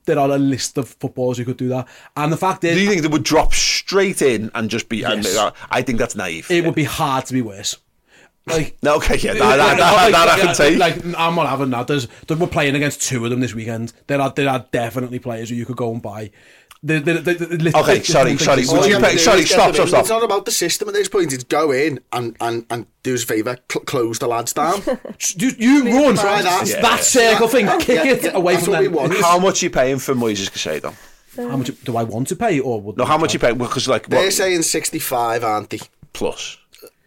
There 0.05 0.19
are 0.19 0.31
a 0.31 0.39
list 0.39 0.79
of 0.79 0.89
footballers 0.89 1.39
who 1.39 1.45
could 1.45 1.57
do 1.59 1.69
that, 1.69 1.87
and 2.17 2.33
the 2.33 2.37
fact 2.37 2.65
is, 2.65 2.75
do 2.77 2.81
you 2.81 2.89
think 2.89 3.03
they 3.03 3.09
would 3.09 3.23
drop 3.25 3.53
straight 3.55 4.23
in 4.23 4.51
and 4.55 4.71
just 4.71 4.89
be? 4.89 5.03
and- 5.03 5.23
Yes. 5.25 5.37
Uh, 5.37 5.51
I 5.71 5.83
think 5.83 5.99
that's 5.99 6.17
naive. 6.17 6.51
it 6.51 6.65
would 6.65 6.75
be 6.75 6.85
hard 6.85 7.27
to 7.27 7.33
be 7.33 7.43
worse. 7.43 7.77
Like 8.49 8.77
No, 8.81 8.95
okay, 8.97 9.19
yeah, 9.19 9.35
that, 9.35 9.57
that, 9.57 9.77
that, 9.79 10.13
that 10.13 10.29
I 10.29 10.41
can 10.41 10.55
take. 10.55 10.79
Like, 10.79 11.05
I'm 11.19 11.35
not 11.35 11.49
having 11.49 11.71
that. 11.71 11.89
There's, 11.89 12.07
there, 12.29 12.37
we're 12.37 12.47
playing 12.47 12.77
against 12.77 13.03
two 13.03 13.25
of 13.25 13.31
them 13.31 13.41
this 13.41 13.55
weekend. 13.55 13.93
There 14.07 14.21
are, 14.21 14.31
there 14.31 14.49
are 14.49 14.65
definitely 14.71 15.19
players 15.19 15.51
who 15.51 15.57
you 15.57 15.67
could 15.67 15.77
go 15.77 15.91
and 15.93 16.01
buy. 16.01 16.31
The, 16.83 16.99
the, 17.01 17.15
the, 17.15 17.35
the, 17.35 17.47
the, 17.57 17.79
Okay, 17.79 17.99
the- 17.99 18.05
sorry, 18.05 18.33
the- 18.35 18.45
sorry, 18.45 18.63
the- 18.63 18.73
would 18.73 18.81
All 18.83 18.87
you 18.87 18.95
have 18.95 19.03
to 19.03 19.09
pay- 19.11 19.17
sorry, 19.17 19.43
stop, 19.45 19.75
stop, 19.75 19.89
stop. 19.89 20.01
It's 20.01 20.09
not 20.11 20.23
about 20.23 20.45
the 20.45 20.51
system 20.51 20.89
at 20.89 20.95
this 20.95 21.09
point. 21.09 21.33
It's 21.33 21.43
go 21.45 21.73
in 21.73 22.01
and, 22.13 22.37
and, 22.41 22.67
and 22.71 22.87
do 23.03 23.15
us 23.15 23.25
a 23.25 23.27
favour, 23.27 23.57
cl- 23.71 23.85
close 23.85 24.19
the 24.19 24.29
lads 24.29 24.53
down. 24.53 24.83
You, 25.37 25.49
you 25.59 25.85
run 26.05 26.15
Try 26.17 26.43
that. 26.43 26.63
It's 26.63 26.75
that 26.75 27.01
circle 27.03 27.49
thing. 27.49 27.67
Kick 27.81 27.89
Yeah, 28.05 28.13
it 28.13 28.23
yeah, 28.25 28.31
away 28.37 28.57
from 28.59 28.75
them. 28.75 29.11
How 29.23 29.39
much 29.39 29.63
are 29.63 29.67
you 29.67 29.71
paying 29.71 29.99
for 29.99 30.15
Moises 30.15 30.51
Caicedo? 30.51 30.95
How 31.37 31.57
much 31.57 31.71
do 31.85 31.97
I 31.97 32.03
want 32.03 32.29
to 32.29 32.37
pay, 32.37 32.61
or 32.61 32.81
would 32.81 32.97
No, 32.97 33.05
how 33.05 33.19
much 33.19 33.33
you 33.35 33.41
pay? 33.41 33.53
Because 33.53 33.89
like 33.89 34.09
They're 34.09 34.21
what 34.25 34.33
saying 34.33 34.63
65, 34.63 35.45
aren't 35.45 35.71
they? 35.71 35.81
plus? 36.13 36.57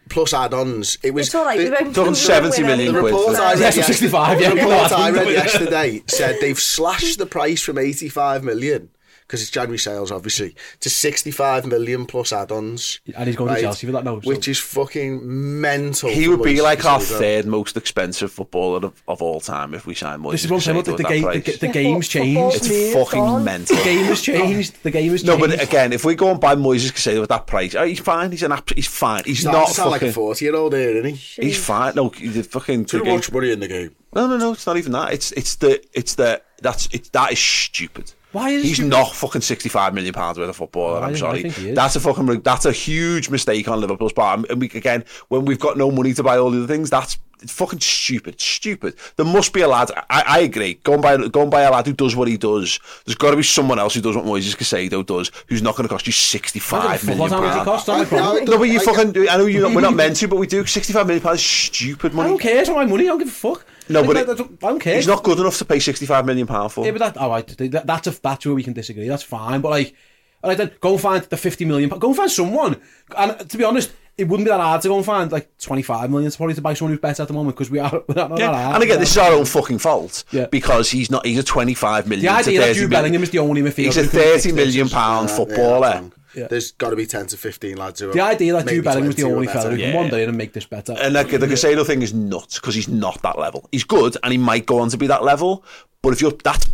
Plus 0.09 0.33
add-ons. 0.33 0.97
It 1.03 1.13
was 1.13 1.27
It's 1.27 1.35
all 1.35 1.45
right, 1.45 1.57
the- 1.57 1.65
we 1.65 1.69
won't- 1.69 1.79
Talking 1.95 1.95
we 1.95 2.03
won't 2.03 2.17
70 2.17 2.63
win 2.63 2.67
million 2.77 2.93
The 2.95 2.99
quid. 3.01 3.13
report 3.13 3.35
for- 3.35 3.41
I 3.43 3.53
read, 3.53 3.59
Yes, 3.75 3.85
65, 3.85 4.41
yeah, 4.41 4.49
the 4.49 4.55
report 4.55 4.91
I 4.91 5.09
read 5.11 5.27
yesterday 5.43 6.03
said 6.07 6.37
they've 6.41 6.59
slashed 6.59 7.19
the 7.19 7.25
price 7.27 7.61
from 7.61 7.77
85 7.77 8.43
million 8.43 8.89
because 9.29 9.43
it's 9.43 9.51
January 9.51 9.77
sales, 9.77 10.11
obviously, 10.11 10.55
to 10.79 10.89
65 10.89 11.67
million 11.67 12.07
plus 12.07 12.33
add-ons. 12.33 12.99
And 13.15 13.27
he's 13.27 13.35
going 13.35 13.53
to 13.53 13.61
Chelsea 13.61 13.85
for 13.85 13.93
that 13.93 14.03
now, 14.03 14.19
so- 14.19 14.27
Which 14.27 14.47
is 14.47 14.57
fucking 14.59 15.19
mental. 15.61 16.09
He 16.09 16.27
would 16.27 16.41
be 16.41 16.61
like 16.61 16.83
our 16.83 16.99
third 16.99 17.45
most 17.45 17.77
expensive 17.77 18.31
footballer 18.31 18.87
of, 18.87 19.03
of 19.07 19.21
all 19.21 19.39
time 19.39 19.75
if 19.75 19.85
we 19.85 19.93
signed 19.93 20.23
Moises 20.23 20.31
This 20.31 20.45
is 20.45 20.49
what 20.51 20.57
I'm 20.57 20.61
saying. 20.61 20.77
Caicedo 20.81 20.87
Look, 20.87 20.97
the, 20.97 21.03
game, 21.03 21.23
the, 21.23 21.39
the 21.59 21.65
Yeah, 21.67 21.71
game's 21.73 22.07
changed. 22.07 22.55
It's 22.65 22.93
fucking 22.95 23.21
on. 23.21 23.43
mental. 23.43 23.77
The 23.77 23.83
game 23.83 24.05
has 24.05 24.21
changed. 24.23 24.83
The 24.83 24.89
game 24.91 25.11
has 25.11 25.21
changed. 25.23 25.39
No, 25.39 25.47
but 25.47 25.61
again, 25.61 25.93
if 25.93 26.03
we 26.05 26.15
go 26.15 26.31
and 26.31 26.41
buy 26.41 26.55
Moises 26.55 26.91
Caicedo 26.91 27.21
at 27.21 27.29
that 27.29 27.45
price, 27.45 27.75
oh, 27.75 27.85
he's 27.85 27.99
fine. 27.99 28.31
He's 28.31 28.41
an 28.41 28.51
abs- 28.51 28.73
he's 28.73 28.87
fine. 28.87 29.21
He's 29.25 29.41
Starting 29.41 29.59
not 29.61 29.67
to 29.67 29.73
sound 29.75 29.91
like 29.91 30.01
a 30.01 30.05
40-year-old 30.05 30.73
here, 30.73 30.89
isn't 30.97 31.15
he? 31.15 31.43
he's 31.43 31.63
fine. 31.63 31.93
No, 31.95 32.09
he's 32.09 32.47
fucking. 32.47 32.85
Too 32.85 32.97
the 32.99 33.03
game- 33.05 33.15
much 33.15 33.31
money 33.31 33.51
in 33.51 33.59
the 33.59 33.67
game. 33.67 33.95
No, 34.15 34.25
no, 34.25 34.37
no. 34.37 34.53
It's 34.53 34.65
not 34.65 34.75
even 34.77 34.93
that. 34.93 35.13
It's 35.13 35.31
it's 35.33 35.53
the 35.57 35.83
it's 35.93 36.15
the 36.15 36.41
that's 36.63 36.89
it's 36.91 37.09
that 37.09 37.31
is 37.31 37.37
stupid. 37.39 38.11
Why 38.31 38.49
is 38.51 38.63
it 38.63 38.67
he's 38.67 38.75
stupid? 38.75 38.89
not 38.91 39.15
fucking 39.15 39.41
sixty 39.41 39.69
five 39.69 39.93
million 39.93 40.13
pounds 40.13 40.37
worth 40.37 40.49
of 40.49 40.55
footballer? 40.55 41.01
I- 41.01 41.07
I'm 41.07 41.17
sorry. 41.17 41.41
think 41.43 41.55
he 41.55 41.69
is. 41.69 41.75
That's 41.75 41.95
a 41.95 41.99
fucking 41.99 42.41
that's 42.41 42.65
a 42.65 42.71
huge 42.71 43.29
mistake 43.29 43.67
on 43.67 43.79
Liverpool's 43.81 44.13
part. 44.13 44.49
And 44.49 44.61
we 44.61 44.67
again 44.67 45.03
when 45.29 45.45
we've 45.45 45.59
got 45.59 45.77
no 45.77 45.89
money 45.91 46.13
to 46.13 46.23
buy 46.23 46.37
all 46.37 46.51
the 46.51 46.59
other 46.59 46.67
things, 46.67 46.89
that's 46.89 47.17
it's 47.41 47.53
fucking 47.53 47.79
stupid. 47.79 48.39
Stupid. 48.41 48.95
There 49.15 49.25
must 49.25 49.53
be 49.53 49.61
a 49.61 49.67
lad. 49.67 49.89
I, 50.09 50.23
I 50.27 50.39
agree. 50.39 50.73
Go 50.83 50.93
and 50.93 51.01
buy 51.01 51.15
go 51.29 51.41
and 51.41 51.49
buy 51.49 51.61
a 51.61 51.71
lad 51.71 51.87
who 51.87 51.93
does 51.93 52.13
what 52.15 52.27
he 52.27 52.35
does. 52.37 52.79
There's 53.05 53.15
got 53.15 53.31
to 53.31 53.37
be 53.37 53.43
someone 53.43 53.79
else 53.79 53.93
who 53.95 54.01
does 54.01 54.15
what 54.15 54.25
Moises 54.25 54.57
Caicedo 54.57 55.05
does, 55.05 55.31
who's 55.47 55.61
not 55.61 55.75
going 55.77 55.87
to 55.87 55.91
cost 55.93 56.05
you 56.05 56.11
sixty 56.13 56.59
five 56.59 57.03
million 57.07 57.29
How 57.31 57.39
much 57.39 57.51
it 57.51 57.53
pounds. 57.55 57.63
costs? 57.65 57.87
Not 57.87 58.11
my 58.11 58.17
I- 58.19 58.39
No, 58.43 58.57
but 58.57 58.63
you 58.65 58.79
I- 58.79 58.83
fucking. 58.83 59.29
I 59.29 59.37
know 59.37 59.45
you. 59.45 59.63
We're 59.73 59.79
not 59.81 59.95
meant 59.95 60.17
to, 60.17 60.27
but 60.27 60.35
we 60.35 60.47
do. 60.47 60.65
Sixty-five 60.65 61.07
million 61.07 61.23
pounds 61.23 61.39
is 61.39 61.45
stupid 61.45 62.11
I 62.11 62.15
money. 62.15 62.29
don't 62.29 62.39
care. 62.39 62.59
It's 62.59 62.67
not 62.69 62.75
my 62.75 62.85
money. 62.85 63.05
I 63.05 63.07
don't 63.07 63.19
give 63.19 63.29
a 63.29 63.31
fuck. 63.31 63.65
No, 63.89 64.03
but 64.03 64.17
I, 64.17 64.21
it- 64.21 64.29
I 64.29 64.33
don't, 64.35 64.79
care. 64.79 64.95
He's 64.95 65.07
not 65.07 65.23
good 65.23 65.39
enough 65.39 65.57
to 65.57 65.65
pay 65.65 65.79
sixty-five 65.79 66.25
million 66.25 66.47
pound 66.47 66.71
for. 66.71 66.85
Yeah, 66.85 66.91
but 66.91 66.99
that, 66.99 67.17
all 67.17 67.29
right, 67.29 67.47
that, 67.47 67.85
that's 67.87 68.07
a, 68.07 68.11
that's 68.21 68.45
where 68.45 68.55
we 68.55 68.63
can 68.63 68.73
disagree. 68.73 69.07
That's 69.07 69.23
fine. 69.23 69.61
But 69.61 69.69
like, 69.69 69.95
all 70.43 70.49
right, 70.49 70.57
then 70.57 70.71
go 70.79 70.91
and 70.93 71.01
find 71.01 71.23
the 71.23 71.37
fifty 71.37 71.65
million. 71.65 71.89
Go 71.89 72.07
and 72.07 72.15
find 72.17 72.31
someone. 72.31 72.79
And 73.17 73.49
to 73.49 73.57
be 73.57 73.63
honest, 73.63 73.91
it 74.17 74.27
wouldn't 74.27 74.45
be 74.45 74.49
that 74.51 74.59
hard 74.59 74.81
to 74.81 74.87
go 74.89 74.97
and 74.97 75.05
find 75.05 75.31
like 75.31 75.57
twenty-five 75.57 76.09
million 76.09 76.31
probably 76.31 76.53
to 76.55 76.61
buy 76.61 76.73
someone 76.73 76.91
who's 76.93 77.01
better 77.01 77.23
at 77.23 77.27
the 77.27 77.33
moment 77.33 77.55
because 77.57 77.71
we 77.71 77.79
are. 77.79 77.91
We're 78.07 78.15
not, 78.15 78.29
not 78.29 78.37
that 78.37 78.39
Yeah. 78.39 78.53
hard. 78.63 78.75
And 78.75 78.83
again, 78.83 78.99
this 78.99 79.11
is 79.11 79.17
our 79.17 79.31
own 79.33 79.45
fucking 79.45 79.79
fault. 79.79 80.23
Yeah. 80.31 80.45
Because 80.47 80.91
he's 80.91 81.09
not. 81.09 81.25
He's 81.25 81.39
a 81.39 81.43
twenty-five 81.43 82.07
million. 82.07 82.25
the 82.25 82.31
to 82.43 82.49
idea 82.49 82.59
that 82.61 82.67
30 82.67 82.79
Jude 82.79 82.89
Bellingham 82.91 83.23
is 83.23 83.29
the 83.31 83.39
only 83.39 83.61
midfielder. 83.61 83.75
He's 83.85 83.97
a 83.97 84.03
who 84.03 84.09
can 84.09 84.19
fix 84.19 84.25
thirty 84.43 84.51
this 84.51 84.53
million 84.65 84.85
is- 84.87 84.93
pound 84.93 85.29
Yeah, 85.29 85.35
footballer. 85.35 86.03
Yeah. 86.35 86.47
There's 86.47 86.71
got 86.73 86.91
to 86.91 86.95
be 86.95 87.05
10 87.05 87.27
to 87.27 87.37
15 87.37 87.77
lads 87.77 87.99
who 87.99 88.11
The 88.11 88.21
idea 88.21 88.53
that 88.53 88.65
maybe 88.65 88.77
Jude 88.77 88.85
Bellingham 88.85 89.09
is 89.09 89.15
the 89.15 89.21
20 89.23 89.29
who 89.31 89.33
are 89.33 89.39
only 89.39 89.47
fella 89.47 89.63
who 89.63 89.69
better. 89.71 89.81
can 89.81 89.89
Yeah. 89.93 89.95
wander 89.95 90.17
in 90.17 90.29
and 90.29 90.37
make 90.37 90.53
this 90.53 90.65
better. 90.65 90.93
and 90.99 91.13
like, 91.13 91.29
the 91.31 91.37
Caicedo 91.39 91.85
thing 91.85 92.01
is 92.01 92.13
nuts 92.13 92.59
because 92.59 92.75
he's 92.75 92.87
not 92.87 93.21
that 93.23 93.37
level. 93.39 93.67
He's 93.71 93.83
good, 93.83 94.15
and 94.23 94.31
he 94.31 94.37
might 94.37 94.65
go 94.65 94.79
on 94.79 94.89
to 94.89 94.97
be 94.97 95.07
that 95.07 95.23
level. 95.23 95.63
But 96.01 96.13
if 96.13 96.21
you're 96.21 96.31
that, 96.43 96.67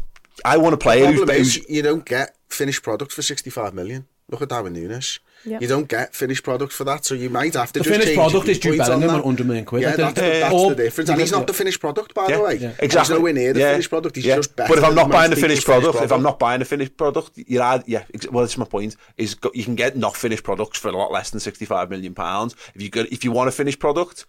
I 0.44 0.58
want 0.58 0.74
a 0.74 0.78
player 0.78 1.08
who's, 1.08 1.16
problem 1.18 1.38
who's 1.38 1.70
you 1.70 1.82
don't 1.82 2.06
get 2.06 2.36
finished 2.50 2.84
product 2.84 3.12
for 3.12 3.22
65 3.22 3.74
million. 3.74 4.06
Look 4.30 4.42
at 4.42 4.50
Darwin 4.50 4.74
Nunez. 4.74 5.20
Yep. 5.46 5.62
You 5.62 5.68
don't 5.68 5.88
get 5.88 6.16
finished 6.16 6.44
product 6.44 6.74
for 6.74 6.84
that, 6.86 7.06
so 7.06 7.14
you 7.16 7.30
might 7.30 7.54
have 7.54 7.72
to 7.74 7.80
The 7.80 7.84
just 7.84 7.90
finished 7.92 8.08
change 8.16 8.18
product 8.32 8.48
is 8.50 8.60
Jude 8.60 8.72
viewpoint 8.74 8.82
on 8.82 9.00
Bellingham 9.02 9.08
that. 9.10 9.20
at 9.20 9.26
100 9.26 9.48
million 9.48 9.66
quid. 9.66 9.82
Yeah, 9.84 9.96
that's, 9.96 10.14
the- 10.16 10.22
that's 10.22 10.54
all- 10.54 10.70
the 10.70 10.76
difference. 10.76 11.10
And 11.10 11.20
he's 11.22 11.32
not 11.32 11.46
the 11.48 11.54
finished 11.54 11.80
product, 11.80 12.14
by 12.14 12.28
Yeah, 12.28 12.38
the 12.38 12.44
way. 12.44 12.56
yeah. 12.56 12.72
He's 12.80 13.10
nowhere 13.10 13.34
near 13.34 13.54
the 13.54 13.60
Yeah. 13.60 13.72
finished 13.74 13.90
product. 13.90 14.16
He's 14.16 14.26
Yeah. 14.26 14.36
just 14.38 14.56
better. 14.56 14.70
But 14.70 14.78
if 14.80 14.84
I'm 14.84 14.96
not 14.96 15.08
most 15.08 15.14
buying 15.14 15.32
a 15.32 15.36
people's 15.36 15.52
finished 15.52 15.66
product, 15.66 16.04
if 16.04 16.12
I'm 16.12 16.24
not 16.24 16.40
buying 16.40 16.60
the 16.60 16.66
finished 16.66 16.98
product, 16.98 17.32
you're 17.36 17.62
ad, 17.64 17.84
yeah. 17.86 18.04
ex- 18.14 18.28
Well, 18.30 18.44
that's 18.44 18.58
my 18.58 18.66
point. 18.66 18.96
Is 19.18 19.36
go, 19.36 19.52
you 19.54 19.64
can 19.64 19.76
get 19.76 19.96
not 19.96 20.16
finished 20.16 20.44
products 20.44 20.80
for 20.80 20.90
a 20.90 20.98
lot 20.98 21.12
less 21.12 21.30
than 21.30 21.40
sixty-five 21.40 21.90
million 21.90 22.14
pounds. 22.16 22.56
If 22.74 22.82
you 22.82 22.90
go, 22.90 23.06
if 23.12 23.24
you 23.24 23.32
want 23.32 23.48
a 23.48 23.52
finished 23.52 23.80
product. 23.80 24.26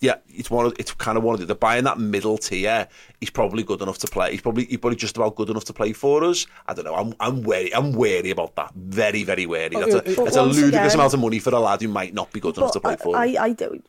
Yeah, 0.00 0.16
it's 0.28 0.48
one. 0.50 0.66
Of, 0.66 0.74
it's 0.78 0.92
kind 0.92 1.18
of 1.18 1.24
one 1.24 1.34
of 1.34 1.40
the. 1.40 1.46
They're 1.46 1.56
buying 1.56 1.84
that 1.84 1.98
middle 1.98 2.38
tier. 2.38 2.86
He's 3.18 3.30
probably 3.30 3.64
good 3.64 3.82
enough 3.82 3.98
to 3.98 4.06
play. 4.06 4.30
He's 4.30 4.40
probably 4.40 4.66
he's 4.66 4.78
probably 4.78 4.96
just 4.96 5.16
about 5.16 5.34
good 5.34 5.50
enough 5.50 5.64
to 5.64 5.72
play 5.72 5.92
for 5.92 6.22
us. 6.22 6.46
I 6.66 6.74
don't 6.74 6.84
know. 6.84 6.94
I'm 6.94 7.14
I'm 7.18 7.42
wary. 7.42 7.74
I'm 7.74 7.92
wary 7.92 8.30
about 8.30 8.54
that. 8.56 8.72
Very 8.76 9.24
very 9.24 9.46
wary. 9.46 9.70
That's 9.70 9.94
a 9.94 10.00
that's 10.00 10.36
a 10.36 10.42
ludicrous 10.42 10.68
again- 10.68 10.94
amount 10.94 11.14
of 11.14 11.20
money 11.20 11.40
for 11.40 11.50
a 11.50 11.58
lad 11.58 11.82
who 11.82 11.88
might 11.88 12.14
not 12.14 12.32
be 12.32 12.38
good 12.38 12.56
enough 12.56 12.72
to 12.72 12.80
play 12.80 12.96
for. 12.96 13.16
I, 13.16 13.30
us. 13.30 13.36
I, 13.36 13.44
I 13.44 13.52
do. 13.52 13.82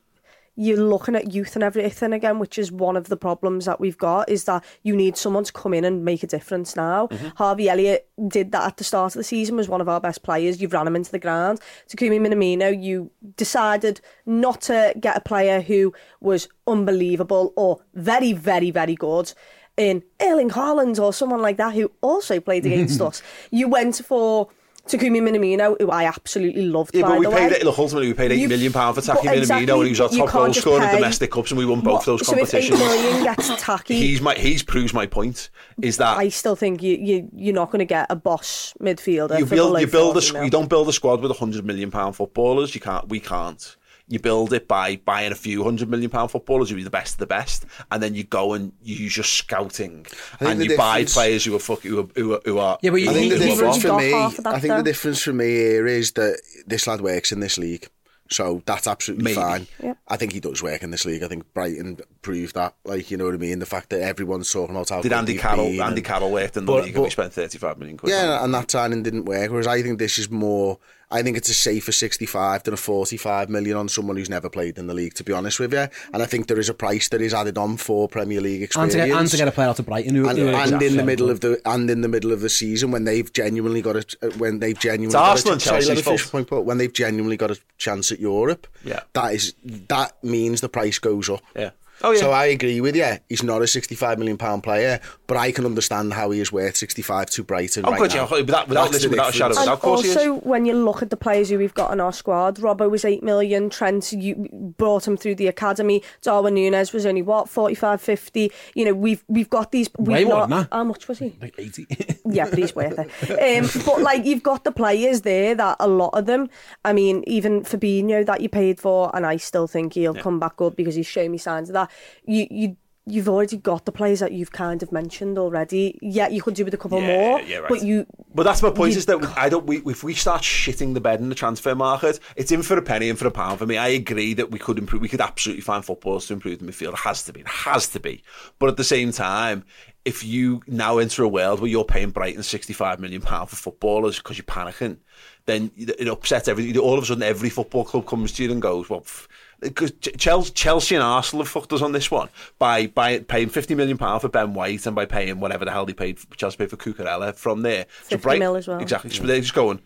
You're 0.61 0.75
looking 0.75 1.15
at 1.15 1.33
youth 1.33 1.55
and 1.55 1.63
everything 1.63 2.11
again, 2.11 2.37
which 2.37 2.57
is 2.57 2.69
one 2.69 2.97
of 2.97 3.07
the 3.07 3.15
problems 3.15 3.63
that 3.63 3.79
we've 3.79 3.97
got. 3.97 4.27
Is 4.27 4.43
that 4.43 4.61
you 4.83 4.93
need 4.93 5.15
someone 5.15 5.45
to 5.45 5.53
come 5.53 5.73
in 5.73 5.85
and 5.85 6.03
make 6.03 6.21
a 6.21 6.27
difference 6.27 6.75
now. 6.75 7.07
Mm-hmm. 7.07 7.27
Harvey 7.37 7.69
Elliott 7.69 8.09
did 8.27 8.51
that 8.51 8.67
at 8.67 8.75
the 8.75 8.83
start 8.83 9.15
of 9.15 9.19
the 9.19 9.23
season. 9.23 9.55
Was 9.55 9.69
one 9.69 9.79
of 9.79 9.87
our 9.87 10.01
best 10.01 10.21
players. 10.21 10.61
You've 10.61 10.73
ran 10.73 10.85
him 10.85 10.97
into 10.97 11.11
the 11.11 11.19
ground. 11.19 11.61
Takumi 11.87 12.19
Minamino, 12.19 12.77
you 12.77 13.09
decided 13.37 14.01
not 14.25 14.59
to 14.63 14.93
get 14.99 15.15
a 15.15 15.21
player 15.21 15.61
who 15.61 15.93
was 16.19 16.49
unbelievable 16.67 17.53
or 17.55 17.79
very, 17.93 18.33
very, 18.33 18.69
very 18.69 18.95
good. 18.95 19.31
In 19.77 20.03
Erling 20.21 20.49
Haaland 20.49 21.01
or 21.01 21.13
someone 21.13 21.41
like 21.41 21.55
that 21.55 21.73
who 21.73 21.89
also 22.01 22.41
played 22.41 22.65
against 22.65 22.99
us, 23.09 23.23
you 23.49 23.69
went 23.69 23.95
for 23.95 24.49
Takumi 24.89 25.21
Minamino, 25.21 25.75
who 25.79 25.89
I 25.91 26.05
absolutely 26.05 26.63
loved, 26.63 26.95
Yeah, 26.95 27.03
but 27.03 27.19
we 27.19 27.25
paid 27.27 27.33
way. 27.51 27.57
it. 27.57 27.63
Look, 27.63 27.77
ultimately, 27.77 28.07
we 28.07 28.13
paid 28.13 28.31
eight 28.31 28.39
You- 28.39 28.47
million 28.49 28.73
pound 28.73 28.95
for 28.95 29.01
but 29.01 29.21
Taki 29.21 29.27
Minamino, 29.27 29.75
and 29.77 29.83
he 29.85 29.89
was 29.91 29.99
our 30.01 30.09
top 30.09 30.31
goal 30.31 30.53
scorer 30.53 30.83
in 30.83 30.95
domestic 30.95 31.31
cups, 31.31 31.51
and 31.51 31.57
we 31.57 31.65
won 31.65 31.81
both 31.81 31.93
What- 31.99 32.05
those 32.05 32.25
so 32.27 32.33
if 32.37 32.53
eight 32.53 32.67
competitions. 32.69 32.79
million 32.79 33.23
gets 33.23 33.49
Taki, 33.63 33.95
He's 33.99 34.21
my 34.21 34.33
he's 34.33 34.63
proves 34.63 34.93
my 34.93 35.05
point. 35.05 35.49
Is 35.81 35.97
that 35.97 36.17
I 36.17 36.29
still 36.29 36.55
think 36.55 36.81
you, 36.81 36.97
you 36.97 37.29
you're 37.35 37.53
not 37.55 37.71
going 37.71 37.79
to 37.79 37.85
get 37.85 38.07
a 38.09 38.15
boss 38.15 38.73
midfielder. 38.81 39.37
you 39.39 39.45
build 39.45 39.79
you 39.79 39.87
build 39.87 40.17
a 40.17 40.21
40 40.21 40.33
squ- 40.39 40.43
you 40.45 40.49
don't 40.49 40.69
build 40.69 40.89
a 40.89 40.93
squad 40.93 41.21
with 41.21 41.37
hundred 41.37 41.65
million 41.65 41.91
pound 41.91 42.15
footballers. 42.15 42.73
You 42.73 42.81
can't. 42.81 43.07
We 43.09 43.19
can't. 43.19 43.75
You 44.09 44.19
build 44.19 44.53
it 44.53 44.67
by 44.67 44.95
buying 45.05 45.31
a 45.31 45.35
few 45.35 45.63
hundred 45.63 45.87
million 45.89 46.09
pound 46.09 46.31
footballers 46.31 46.69
who 46.71 46.77
are 46.77 46.83
the 46.83 46.89
best 46.89 47.13
of 47.13 47.19
the 47.19 47.27
best, 47.27 47.65
and 47.91 48.01
then 48.01 48.15
you 48.15 48.23
go 48.23 48.53
and 48.53 48.73
you 48.81 48.95
use 48.95 49.15
your 49.15 49.23
scouting 49.23 50.05
and 50.39 50.63
you 50.63 50.75
buy 50.75 51.05
players 51.05 51.45
who 51.45 51.55
are 51.55 51.59
fuck, 51.59 51.81
who 51.81 51.99
are 52.01 52.07
who 52.15 52.33
are, 52.33 52.41
who 52.43 52.57
are 52.57 52.77
Yeah, 52.81 52.89
but 52.89 53.01
you- 53.01 53.09
I 53.09 53.13
think 53.13 53.31
the 53.33 53.37
He- 53.37 53.43
he 53.45 53.49
difference 53.51 53.81
for 53.81 53.97
me, 53.97 54.09
that 54.11 54.47
I 54.47 54.59
think 54.59 54.73
the 54.75 54.81
difference 54.83 55.21
for 55.21 55.31
me 55.33 55.45
here 55.45 55.85
is 55.87 56.11
that 56.13 56.41
this 56.65 56.87
lad 56.87 57.01
works 57.01 57.31
in 57.31 57.39
this 57.39 57.57
league, 57.59 57.87
so 58.31 58.63
that's 58.65 58.87
absolutely 58.87 59.25
Maybe. 59.25 59.35
fine. 59.35 59.67
Yep. 59.83 59.97
I 60.07 60.17
think 60.17 60.33
he 60.33 60.39
does 60.39 60.63
work 60.63 60.81
in 60.81 60.89
this 60.89 61.05
league. 61.05 61.21
I 61.21 61.27
think 61.27 61.51
Brighton 61.53 61.99
proved 62.23 62.55
that. 62.55 62.73
Like 62.85 63.11
you 63.11 63.17
know 63.17 63.25
what 63.25 63.35
I 63.35 63.37
mean? 63.37 63.59
The 63.59 63.65
fact 63.67 63.89
that 63.91 64.01
everyone's 64.01 64.51
talking 64.51 64.75
about 64.75 64.89
how 64.89 65.01
Did 65.03 65.13
Andy 65.13 65.37
Carroll? 65.37 65.67
Andy 65.67 65.81
and- 65.81 66.03
Carroll 66.03 66.31
worked 66.31 66.57
in 66.57 66.65
the 66.65 66.71
But- 66.71 66.85
league, 66.85 66.95
and 66.95 67.03
we 67.03 67.11
spent 67.11 67.31
thirty-five 67.33 67.77
million 67.77 67.97
quid. 67.97 68.11
Yeah, 68.11 68.37
him. 68.39 68.45
and 68.45 68.53
that 68.55 68.71
signing 68.71 69.03
didn't 69.03 69.25
work. 69.25 69.51
Whereas 69.51 69.67
I 69.67 69.83
think 69.83 69.99
this 69.99 70.17
is 70.17 70.31
more. 70.31 70.79
I 71.11 71.23
think 71.23 71.37
it's 71.37 71.49
a 71.49 71.53
safer 71.55 71.91
65 71.91 72.63
than 72.63 72.73
a 72.73 72.77
45 72.77 73.49
million 73.49 73.75
on 73.77 73.89
someone 73.89 74.15
who's 74.15 74.29
never 74.29 74.49
played 74.49 74.77
in 74.77 74.85
the 74.87 74.93
league, 74.93 75.15
to 75.15 75.23
be 75.23 75.33
honest 75.33 75.59
with 75.59 75.73
you. 75.73 75.87
And 76.13 76.21
I 76.21 76.25
think 76.27 76.47
there 76.47 76.59
is 76.59 76.69
a 76.69 76.73
price 76.73 77.09
that 77.09 77.19
is 77.21 77.33
added 77.33 77.57
on 77.57 77.77
for 77.77 78.07
Premier 78.07 78.39
League 78.41 78.61
And 78.61 78.63
experience. 78.63 78.93
to, 78.93 78.97
get, 79.07 79.17
and 79.17 79.29
to 79.31 79.37
get 79.37 79.47
a 79.47 79.51
player 79.51 79.69
out 79.69 79.79
of 79.79 79.85
Brighton 79.87 80.13
who, 80.13 80.29
and, 80.29 80.37
who 80.37 80.49
and 80.49 80.81
in 80.83 80.97
the 80.97 81.03
middle 81.03 81.29
of 81.31 81.39
the 81.39 81.59
and 81.65 81.89
in 81.89 82.01
the 82.01 82.07
middle 82.07 82.31
of 82.31 82.41
the 82.41 82.49
season 82.49 82.91
when 82.91 83.05
they've 83.05 83.31
genuinely 83.33 83.81
got 83.81 83.95
a 83.95 84.29
when 84.37 84.59
they've 84.59 84.77
genuinely 84.77 85.05
It's 85.07 85.13
got 85.15 85.29
Arsenal 85.31 85.51
a, 85.51 85.53
and 85.53 85.61
sorry, 85.63 85.85
let 85.85 85.97
Chelsea's 86.03 86.21
fault. 86.21 86.31
point, 86.31 86.49
but 86.49 86.61
when 86.61 86.77
they've 86.77 86.93
genuinely 86.93 87.37
got 87.37 87.49
a 87.51 87.57
chance 87.79 88.11
at 88.11 88.19
Europe, 88.19 88.67
Yeah. 88.83 88.99
that 89.13 89.33
is 89.33 89.55
that 89.65 90.23
means 90.23 90.61
the 90.61 90.69
price 90.69 90.99
goes 90.99 91.27
up. 91.29 91.41
Yeah. 91.55 91.71
Oh 92.01 92.11
yeah. 92.11 92.19
So 92.19 92.31
I 92.31 92.45
agree 92.45 92.79
with 92.81 92.95
you. 92.95 93.17
He's 93.27 93.43
not 93.43 93.61
a 93.61 93.67
sixty-five 93.67 94.17
million 94.19 94.37
pound 94.37 94.63
player, 94.63 95.01
but 95.29 95.37
I 95.37 95.53
can 95.53 95.63
understand 95.65 96.11
how 96.13 96.31
he 96.31 96.41
is 96.41 96.51
worth 96.51 96.75
sixty-five 96.75 97.27
to 97.29 97.43
Brighton. 97.43 97.85
Oh, 97.85 97.91
right 97.91 97.99
God, 97.99 98.09
now. 98.09 98.15
yeah, 98.15 98.41
without- 98.41 98.67
without- 98.67 98.67
That's 98.67 98.93
listen, 98.93 99.11
without 99.11 99.29
a 99.29 99.31
shadow 99.31 99.51
of 99.51 99.51
a 99.51 99.55
doubt. 99.55 99.61
And 99.61 99.69
Of 99.73 99.79
course 99.79 100.01
he 100.03 100.09
is. 100.09 100.17
also, 100.17 100.33
when 100.39 100.65
you 100.65 100.73
look 100.73 101.01
at 101.01 101.11
the 101.11 101.15
players 101.15 101.49
who 101.49 101.57
we've 101.59 101.73
got 101.73 101.93
in 101.93 102.01
our 102.01 102.11
squad, 102.11 102.57
Robbo 102.57 102.89
was 102.89 103.05
8 103.05 103.21
million, 103.23 103.69
Trent, 103.69 104.11
you 104.11 104.49
brought 104.77 105.07
him 105.07 105.15
through 105.15 105.35
the 105.35 105.47
academy, 105.47 106.01
Darwin 106.23 106.55
Nunez 106.55 106.91
was 106.91 107.05
only, 107.05 107.21
what, 107.21 107.47
45, 107.47 108.01
50? 108.01 108.51
You 108.73 108.85
know, 108.85 108.93
we've 108.93 109.23
we've 109.27 109.49
got 109.49 109.71
these... 109.71 109.87
We've 109.99 110.07
Way 110.07 110.25
more 110.25 110.41
than 110.41 110.49
that. 110.49 110.67
How 110.71 110.83
much 110.83 111.07
was 111.07 111.19
he? 111.19 111.37
Like 111.39 111.53
80. 111.57 111.85
yeah, 112.25 112.49
but 112.49 112.57
he's 112.57 112.75
worth 112.75 112.97
it. 112.97 113.63
Um, 113.63 113.69
but, 113.85 114.01
like, 114.01 114.25
you've 114.25 114.43
got 114.43 114.63
the 114.63 114.71
players 114.71 115.21
there 115.21 115.53
that 115.53 115.77
a 115.79 115.87
lot 115.87 116.09
of 116.13 116.25
them, 116.25 116.49
I 116.83 116.91
mean, 116.93 117.23
even 117.27 117.61
Fabinho 117.61 118.25
that 118.25 118.41
you 118.41 118.49
paid 118.49 118.79
for, 118.79 119.15
and 119.15 119.27
I 119.27 119.37
still 119.37 119.67
think 119.67 119.93
he'll 119.93 120.15
come 120.15 120.39
back 120.39 120.55
good 120.57 120.75
because 120.75 120.95
he's 120.95 121.05
shown 121.05 121.29
me 121.29 121.37
signs 121.37 121.69
of 121.69 121.73
that, 121.73 121.91
you... 122.25 122.47
you 122.49 122.77
You've 123.09 123.27
already 123.27 123.57
got 123.57 123.85
the 123.85 123.91
players 123.91 124.19
that 124.19 124.31
you've 124.31 124.51
kind 124.51 124.83
of 124.83 124.91
mentioned 124.91 125.37
already. 125.37 125.97
Yeah, 126.01 126.27
you 126.27 126.41
could 126.41 126.53
do 126.53 126.63
with 126.63 126.73
a 126.73 126.77
couple 126.77 127.01
Yeah, 127.01 127.07
more, 127.07 127.41
yeah, 127.41 127.57
right. 127.57 127.69
but 127.69 127.83
you 127.83 128.05
But 128.35 128.43
that's 128.43 128.61
my 128.61 128.69
point 128.69 128.91
You- 128.91 128.97
is 128.99 129.05
that 129.07 129.33
I 129.37 129.49
don't. 129.49 129.65
We, 129.65 129.77
if 129.85 130.03
we 130.03 130.13
start 130.13 130.41
shitting 130.43 130.93
the 130.93 131.01
bed 131.01 131.19
in 131.19 131.29
the 131.29 131.35
transfer 131.35 131.73
market, 131.73 132.19
it's 132.35 132.51
in 132.51 132.61
for 132.61 132.77
a 132.77 132.81
penny, 132.81 133.09
in 133.09 133.15
for 133.15 133.27
a 133.27 133.31
pound. 133.31 133.59
For 133.59 133.65
me, 133.65 133.77
I 133.77 133.87
agree 133.89 134.33
that 134.35 134.51
we 134.51 134.59
could 134.59 134.77
improve. 134.77 135.01
We 135.01 135.07
could 135.09 135.21
absolutely 135.21 135.61
find 135.61 135.83
footballers 135.83 136.27
to 136.27 136.33
improve 136.33 136.59
the 136.59 136.65
midfield. 136.65 136.93
It 136.93 136.99
has 136.99 137.23
to 137.23 137.33
be. 137.33 137.39
It 137.41 137.47
has 137.47 137.87
to 137.89 137.99
be. 137.99 138.23
But 138.59 138.69
at 138.69 138.77
the 138.77 138.83
same 138.83 139.11
time, 139.11 139.65
if 140.05 140.23
you 140.23 140.61
now 140.67 140.97
enter 140.99 141.23
a 141.23 141.27
world 141.27 141.59
where 141.59 141.69
you're 141.69 141.83
paying 141.85 142.11
Brighton 142.11 142.43
sixty-five 142.43 142.99
million 142.99 143.21
pound 143.21 143.49
for 143.49 143.55
footballers 143.55 144.17
because 144.17 144.37
you're 144.37 144.45
panicking, 144.45 144.97
then 145.45 145.71
it 145.75 146.07
upsets 146.07 146.47
everything. 146.47 146.77
All 146.77 146.97
of 146.97 147.03
a 147.03 147.07
sudden, 147.07 147.23
every 147.23 147.49
football 147.49 147.83
club 147.85 148.05
comes 148.05 148.31
to 148.33 148.43
you 148.43 148.51
and 148.51 148.61
goes, 148.61 148.89
"Well." 148.89 149.01
pff, 149.01 149.27
because 149.61 149.91
Chelsea, 150.17 150.51
Chelsea 150.53 150.95
and 150.95 151.03
Arsenal 151.03 151.43
have 151.43 151.51
fucked 151.51 151.73
us 151.73 151.81
on 151.81 151.91
this 151.91 152.09
one 152.09 152.29
by 152.57 152.87
by 152.87 153.19
paying 153.19 153.49
fifty 153.49 153.75
million 153.75 153.97
pound 153.97 154.21
for 154.21 154.29
Ben 154.29 154.53
White 154.53 154.85
and 154.85 154.95
by 154.95 155.05
paying 155.05 155.39
whatever 155.39 155.65
the 155.65 155.71
hell 155.71 155.85
they 155.85 155.93
paid 155.93 156.17
Chelsea 156.37 156.57
paid 156.57 156.69
for 156.69 156.77
Cucurella 156.77 157.35
from 157.35 157.61
there. 157.61 157.85
50 157.89 158.39
mil 158.39 158.55
as 158.55 158.67
well. 158.67 158.79
Exactly. 158.79 159.09
So 159.11 159.23
they're 159.23 159.41
just 159.41 159.53
going. 159.53 159.81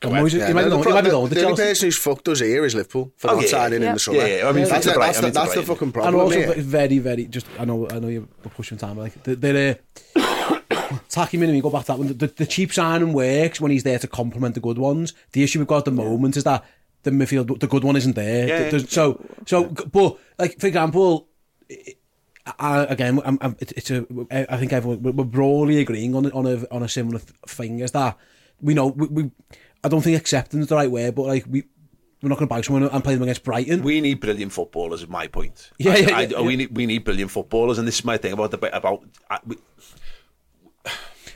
Come 0.00 0.12
on, 0.12 0.28
Yeah, 0.28 0.48
you 0.48 0.54
might 0.54 0.64
be 0.64 0.68
the, 0.68 0.76
going- 0.76 0.88
you 0.88 0.94
might 0.94 1.00
be 1.04 1.10
the, 1.10 1.26
the 1.34 1.44
only 1.44 1.56
person 1.56 1.86
who's 1.86 1.96
fucked 1.96 2.28
us 2.28 2.40
here 2.40 2.62
is 2.66 2.74
Liverpool 2.74 3.10
for 3.16 3.30
Oh, 3.30 3.34
not 3.36 3.44
yeah, 3.44 3.48
signing 3.48 3.80
yeah. 3.80 3.88
in 3.88 3.94
the 3.94 4.00
summer. 4.00 4.18
Yeah, 4.18 4.26
yeah, 4.26 4.48
I 4.48 4.52
mean, 4.52 4.64
that's, 4.68 4.84
to 4.84 4.90
the, 4.90 4.96
Brighton, 4.96 5.22
that's, 5.22 5.34
the, 5.34 5.40
that's 5.40 5.54
the 5.54 5.62
Brighton. 5.62 5.92
fucking 5.92 6.06
and 6.08 6.14
also 6.16 6.36
here. 6.38 6.54
very, 6.62 6.98
very 6.98 7.24
just 7.24 7.46
I 7.58 7.64
know 7.64 7.88
I 7.88 7.98
know 7.98 8.08
you're 8.08 8.26
pushing 8.54 8.76
time, 8.76 8.96
but 8.96 9.02
like 9.02 9.22
they're, 9.22 9.34
they're 9.36 9.78
uh, 10.14 10.58
Taki 11.08 11.38
Minami, 11.38 11.62
go 11.62 11.70
back 11.70 11.82
to 11.82 11.92
that 11.92 11.98
one. 11.98 12.08
The, 12.08 12.26
the 12.26 12.44
cheap 12.46 12.70
signing 12.72 13.14
works 13.14 13.62
when 13.62 13.70
he's 13.70 13.82
there 13.82 13.98
to 13.98 14.06
complement 14.06 14.54
the 14.54 14.60
good 14.60 14.76
ones. 14.76 15.14
The 15.32 15.42
issue 15.42 15.58
we've 15.58 15.68
got 15.68 15.78
at 15.78 15.84
the 15.86 15.90
moment 15.90 16.36
is 16.36 16.44
that 16.44 16.64
the 17.02 17.10
midfield, 17.10 17.58
the 17.60 17.66
good 17.66 17.84
one 17.84 17.96
isn't 17.96 18.14
there. 18.14 18.48
Yeah, 18.48 18.70
There's, 18.70 18.90
so, 18.90 19.24
so, 19.46 19.64
but 19.64 20.18
like 20.38 20.58
for 20.58 20.66
example, 20.66 21.28
I, 22.58 22.84
again, 22.84 23.20
I'm, 23.24 23.38
I'm, 23.40 23.56
it's 23.60 23.90
a, 23.90 24.06
I 24.30 24.56
think 24.56 24.72
everyone 24.72 25.02
we're 25.02 25.24
broadly 25.24 25.80
agreeing 25.80 26.14
on 26.14 26.30
on 26.32 26.46
a 26.46 26.66
on 26.70 26.82
a 26.82 26.88
similar 26.88 27.20
thing 27.46 27.82
as 27.82 27.92
that. 27.92 28.16
We 28.60 28.74
know 28.74 28.88
we, 28.88 29.06
we 29.08 29.30
I 29.82 29.88
don't 29.88 30.02
think 30.02 30.16
acceptance 30.16 30.62
is 30.62 30.68
the 30.68 30.76
right 30.76 30.90
way, 30.90 31.10
but 31.10 31.22
like 31.22 31.44
we. 31.48 31.64
We're 32.22 32.28
not 32.28 32.38
going 32.38 32.46
to 32.46 32.54
buy 32.54 32.60
someone 32.60 32.84
and 32.84 33.02
play 33.02 33.14
them 33.14 33.24
against 33.24 33.42
Brighton. 33.42 33.82
We 33.82 34.00
need 34.00 34.20
brilliant 34.20 34.52
footballers, 34.52 35.02
is 35.02 35.08
my 35.08 35.26
point. 35.26 35.72
Yeah, 35.76 35.90
I, 35.90 35.96
yeah, 35.96 36.16
I, 36.16 36.20
yeah. 36.22 36.40
We 36.40 36.54
need 36.54 36.76
we 36.76 36.86
need 36.86 37.02
brilliant 37.02 37.32
footballers, 37.32 37.78
and 37.78 37.88
this 37.88 37.96
is 37.96 38.04
my 38.04 38.16
thing 38.16 38.32
about 38.32 38.52
the 38.52 38.76
about. 38.76 39.02
I, 39.28 39.40
we, 39.44 39.56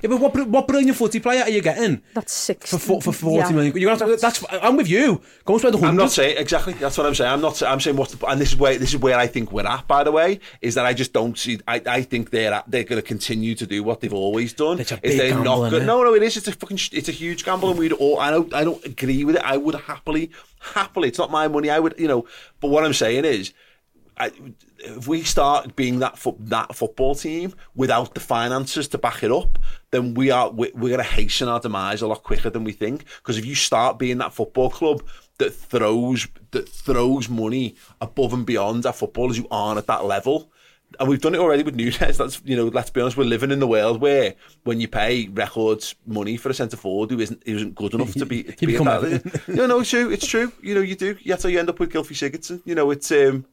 Yeah, 0.06 0.18
but 0.18 0.34
what 0.34 0.48
what 0.48 0.68
brilliant 0.68 0.96
footy 0.96 1.20
player 1.20 1.42
are 1.42 1.50
you 1.50 1.60
getting 1.60 2.02
That's 2.14 2.32
six 2.32 2.70
for 2.70 2.78
fo- 2.78 3.00
for 3.00 3.12
forty 3.12 3.48
yeah. 3.48 3.50
million? 3.50 3.76
You're 3.76 3.96
gonna 3.96 4.10
have 4.12 4.20
to, 4.20 4.20
that's 4.20 4.44
I'm 4.62 4.76
with 4.76 4.88
you. 4.88 5.20
Go 5.44 5.54
and 5.54 5.60
spend 5.60 5.74
a 5.74 5.78
hundred. 5.78 5.88
I'm 5.88 5.96
not 5.96 6.10
saying 6.12 6.36
exactly. 6.38 6.74
That's 6.74 6.96
what 6.96 7.06
I'm 7.06 7.14
saying. 7.14 7.32
I'm 7.32 7.40
not. 7.40 7.60
I'm 7.62 7.80
saying 7.80 7.96
what's 7.96 8.14
the, 8.14 8.26
and 8.26 8.40
this 8.40 8.50
is 8.52 8.56
where 8.56 8.78
this 8.78 8.94
is 8.94 9.00
where 9.00 9.18
I 9.18 9.26
think 9.26 9.52
we're 9.52 9.66
at. 9.66 9.86
By 9.88 10.04
the 10.04 10.12
way, 10.12 10.40
is 10.60 10.74
that 10.76 10.86
I 10.86 10.92
just 10.94 11.12
don't 11.12 11.36
see. 11.36 11.58
I, 11.66 11.82
I 11.86 12.02
think 12.02 12.30
they're 12.30 12.52
at, 12.52 12.70
they're 12.70 12.84
going 12.84 13.00
to 13.00 13.06
continue 13.06 13.54
to 13.56 13.66
do 13.66 13.82
what 13.82 14.00
they've 14.00 14.12
always 14.14 14.52
done. 14.52 14.78
It's 14.78 14.92
a 14.92 14.94
Is 14.96 15.00
big 15.00 15.18
they're 15.18 15.30
gamble, 15.30 15.62
not 15.62 15.70
good. 15.70 15.86
No, 15.86 16.02
no, 16.04 16.14
it 16.14 16.22
is. 16.22 16.36
It's 16.36 16.48
a 16.48 16.52
fucking. 16.52 16.78
It's 16.92 17.08
a 17.08 17.12
huge 17.12 17.44
gamble, 17.44 17.70
and 17.70 17.78
we'd 17.78 17.92
all. 17.92 18.20
I 18.20 18.30
don't. 18.30 18.52
I 18.54 18.64
don't 18.64 18.84
agree 18.84 19.24
with 19.24 19.36
it. 19.36 19.42
I 19.42 19.56
would 19.56 19.74
happily, 19.74 20.30
happily. 20.60 21.08
It's 21.08 21.18
not 21.18 21.30
my 21.30 21.48
money. 21.48 21.70
I 21.70 21.78
would. 21.78 21.94
You 21.98 22.08
know. 22.08 22.26
But 22.60 22.68
what 22.68 22.84
I'm 22.84 22.94
saying 22.94 23.24
is. 23.24 23.52
I, 24.18 24.32
if 24.78 25.06
we 25.06 25.22
start 25.22 25.76
being 25.76 25.98
that 25.98 26.18
fo- 26.18 26.38
that 26.40 26.74
football 26.74 27.14
team 27.14 27.52
without 27.74 28.14
the 28.14 28.20
finances 28.20 28.88
to 28.88 28.98
back 28.98 29.22
it 29.22 29.30
up, 29.30 29.58
then 29.90 30.14
we 30.14 30.30
are 30.30 30.50
we, 30.50 30.70
we're 30.74 30.88
going 30.88 30.98
to 30.98 31.04
hasten 31.04 31.48
our 31.48 31.60
demise 31.60 32.02
a 32.02 32.06
lot 32.06 32.22
quicker 32.22 32.50
than 32.50 32.64
we 32.64 32.72
think. 32.72 33.04
Because 33.18 33.38
if 33.38 33.44
you 33.44 33.54
start 33.54 33.98
being 33.98 34.18
that 34.18 34.32
football 34.32 34.70
club 34.70 35.02
that 35.38 35.54
throws 35.54 36.26
that 36.50 36.68
throws 36.68 37.28
money 37.28 37.76
above 38.00 38.32
and 38.32 38.46
beyond 38.46 38.86
our 38.86 38.92
footballers 38.92 39.36
who 39.36 39.46
aren't 39.50 39.78
at 39.78 39.86
that 39.86 40.04
level, 40.04 40.50
and 40.98 41.08
we've 41.08 41.20
done 41.20 41.34
it 41.34 41.40
already 41.40 41.62
with 41.62 41.74
Nunez. 41.74 42.18
That's 42.18 42.40
you 42.44 42.56
know, 42.56 42.66
let's 42.66 42.90
be 42.90 43.00
honest, 43.00 43.16
we're 43.16 43.24
living 43.24 43.50
in 43.50 43.58
the 43.58 43.66
world 43.66 44.00
where 44.00 44.34
when 44.64 44.80
you 44.80 44.88
pay 44.88 45.28
records 45.28 45.94
money 46.06 46.36
for 46.36 46.48
a 46.48 46.54
centre 46.54 46.76
forward 46.76 47.10
who 47.10 47.20
isn't 47.20 47.42
who 47.46 47.56
isn't 47.56 47.74
good 47.74 47.94
enough 47.94 48.12
to 48.14 48.26
be 48.26 48.42
to 48.44 48.56
You 48.60 48.66
be 48.68 48.76
at 48.76 48.84
become 48.84 49.10
that, 49.10 49.48
no, 49.48 49.66
no, 49.66 49.80
it's 49.80 49.90
true. 49.90 50.10
It's 50.10 50.26
true. 50.26 50.52
You 50.62 50.74
know, 50.74 50.80
you 50.80 50.96
do. 50.96 51.16
That's 51.26 51.42
how 51.42 51.48
you 51.48 51.58
end 51.58 51.68
up 51.68 51.78
with 51.78 51.92
Gylfi 51.92 52.14
Sigurdsson. 52.14 52.62
You 52.64 52.74
know, 52.74 52.90
it's 52.90 53.10
um, 53.12 53.46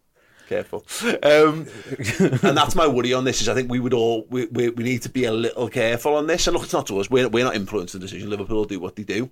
careful. 0.48 0.86
Um, 1.24 1.68
and 2.20 2.57
that's 2.57 2.76
my 2.76 2.88
worry 2.88 3.14
on 3.14 3.24
this. 3.24 3.41
Is 3.41 3.49
I 3.49 3.53
think 3.53 3.70
we 3.70 3.80
would 3.80 3.94
all 3.94 4.26
we, 4.30 4.45
we 4.48 4.70
we 4.70 4.84
need 4.84 5.02
to 5.03 5.10
be 5.10 5.26
a 5.26 5.32
little 5.32 5.70
careful 5.70 6.15
on 6.15 6.28
this. 6.28 6.48
And 6.48 6.53
look, 6.53 6.64
it's 6.64 6.74
not 6.74 6.88
to 6.88 6.99
us. 6.99 7.10
We're 7.10 7.30
we're 7.30 7.45
not 7.45 7.56
influencing 7.56 7.99
the 7.99 8.06
decision. 8.06 8.30
Liverpool 8.30 8.57
will 8.57 8.65
do 8.65 8.80
what 8.80 8.95
they 8.95 9.03
do. 9.03 9.30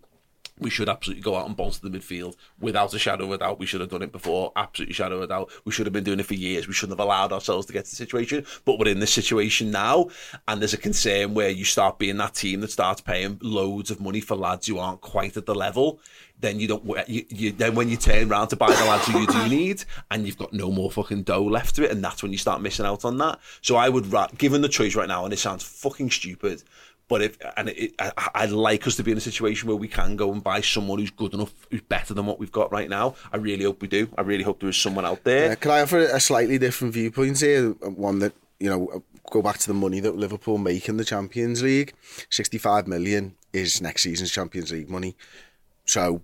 We 0.62 0.70
should 0.70 0.90
absolutely 0.90 1.24
go 1.24 1.36
out 1.36 1.48
and 1.48 1.58
bolster 1.58 1.90
the 1.90 1.98
midfield 1.98 2.36
without 2.60 2.94
a 2.94 3.00
shadow 3.00 3.26
of 3.26 3.32
a 3.32 3.38
doubt. 3.40 3.58
We 3.58 3.66
should 3.66 3.82
have 3.82 3.90
done 3.90 4.04
it 4.04 4.12
before, 4.12 4.52
absolutely 4.56 4.94
shadow 4.94 5.16
of 5.16 5.24
a 5.24 5.28
doubt. 5.28 5.50
We 5.66 5.72
should 5.72 5.88
have 5.88 5.94
been 5.94 6.04
doing 6.04 6.20
it 6.20 6.28
for 6.28 6.36
years. 6.36 6.68
We 6.68 6.74
shouldn't 6.74 7.00
have 7.00 7.04
allowed 7.04 7.34
ourselves 7.34 7.66
to 7.66 7.74
get 7.74 7.86
to 7.86 7.90
the 7.90 7.96
situation. 7.96 8.46
But 8.64 8.78
we're 8.78 8.90
in 8.90 9.00
this 9.00 9.12
situation 9.12 9.72
now, 9.72 10.10
and 10.48 10.62
there's 10.62 10.76
a 10.76 10.78
concern 10.78 11.34
where 11.34 11.50
you 11.50 11.66
start 11.66 11.98
being 11.98 12.18
that 12.18 12.36
team 12.36 12.62
that 12.62 12.70
starts 12.70 13.02
paying 13.02 13.40
loads 13.42 13.90
of 13.90 14.00
money 14.00 14.22
for 14.22 14.36
lads 14.36 14.68
who 14.68 14.78
aren't 14.78 15.02
quite 15.02 15.36
at 15.36 15.48
the 15.48 15.56
level. 15.56 16.00
Then 16.42 16.60
you 16.60 16.68
don't. 16.68 16.84
You, 17.08 17.26
you, 17.30 17.52
then 17.52 17.76
when 17.76 17.88
you 17.88 17.98
turn 17.98 18.30
around 18.30 18.50
to 18.50 18.56
buy 18.56 18.74
the 18.74 18.86
lads 18.86 19.08
who 19.08 19.20
you 19.20 19.28
do 19.28 19.48
need, 19.50 19.84
and 20.10 20.26
you've 20.26 20.38
got 20.38 20.52
no 20.52 20.72
more 20.72 20.92
fucking 20.92 21.24
dough 21.24 21.44
left 21.44 21.76
to 21.76 21.86
it, 21.86 21.92
and 21.92 22.04
that's 22.04 22.22
when 22.22 22.32
you 22.32 22.38
start 22.38 22.62
missing 22.62 22.86
out 22.86 23.06
on 23.06 23.18
that. 23.20 23.40
So 23.62 23.76
I 23.76 23.90
would, 23.90 24.12
ra- 24.12 24.28
given 24.38 24.62
the 24.62 24.70
choice 24.70 24.96
right 24.96 25.08
now, 25.08 25.24
and 25.24 25.34
it 25.34 25.40
sounds 25.40 25.64
fucking 25.64 26.10
stupid, 26.12 26.64
but 27.12 27.22
if 27.22 27.38
and 27.58 27.68
it, 27.70 27.94
I, 28.00 28.12
I'd 28.36 28.52
like 28.52 28.88
us 28.88 28.96
to 28.96 29.04
be 29.04 29.12
in 29.12 29.18
a 29.18 29.22
situation 29.22 29.68
where 29.68 29.76
we 29.76 29.90
can 29.90 30.16
go 30.16 30.32
and 30.32 30.42
buy 30.42 30.62
someone 30.62 30.98
who's 30.98 31.12
good 31.12 31.34
enough, 31.34 31.54
who's 31.70 31.82
better 31.82 32.14
than 32.14 32.26
what 32.26 32.40
we've 32.40 32.52
got 32.52 32.72
right 32.72 32.90
now. 32.90 33.16
I 33.34 33.38
really 33.38 33.66
hope 33.66 33.82
we 33.82 33.90
do. 33.90 34.08
I 34.18 34.22
really 34.22 34.44
hope 34.44 34.62
there 34.62 34.70
is 34.70 34.78
someone 34.78 35.06
out 35.06 35.26
there. 35.26 35.52
Uh, 35.52 35.56
can 35.56 35.72
I 35.72 35.82
offer 35.82 36.00
a 36.00 36.22
slightly 36.22 36.58
different 36.58 36.94
viewpoint 36.94 37.42
here? 37.42 37.72
One 37.72 38.20
that, 38.20 38.32
you 38.62 38.70
know, 38.70 39.04
go 39.30 39.42
back 39.42 39.58
to 39.58 39.68
the 39.68 39.74
money 39.74 40.00
that 40.00 40.16
Liverpool 40.16 40.58
make 40.58 40.88
in 40.88 40.96
the 40.96 41.04
Champions 41.04 41.62
League. 41.62 41.94
65 42.30 42.88
million 42.88 43.36
is 43.52 43.82
next 43.82 44.04
season's 44.04 44.32
Champions 44.32 44.72
League 44.72 44.90
money. 44.90 45.18
So 45.92 46.22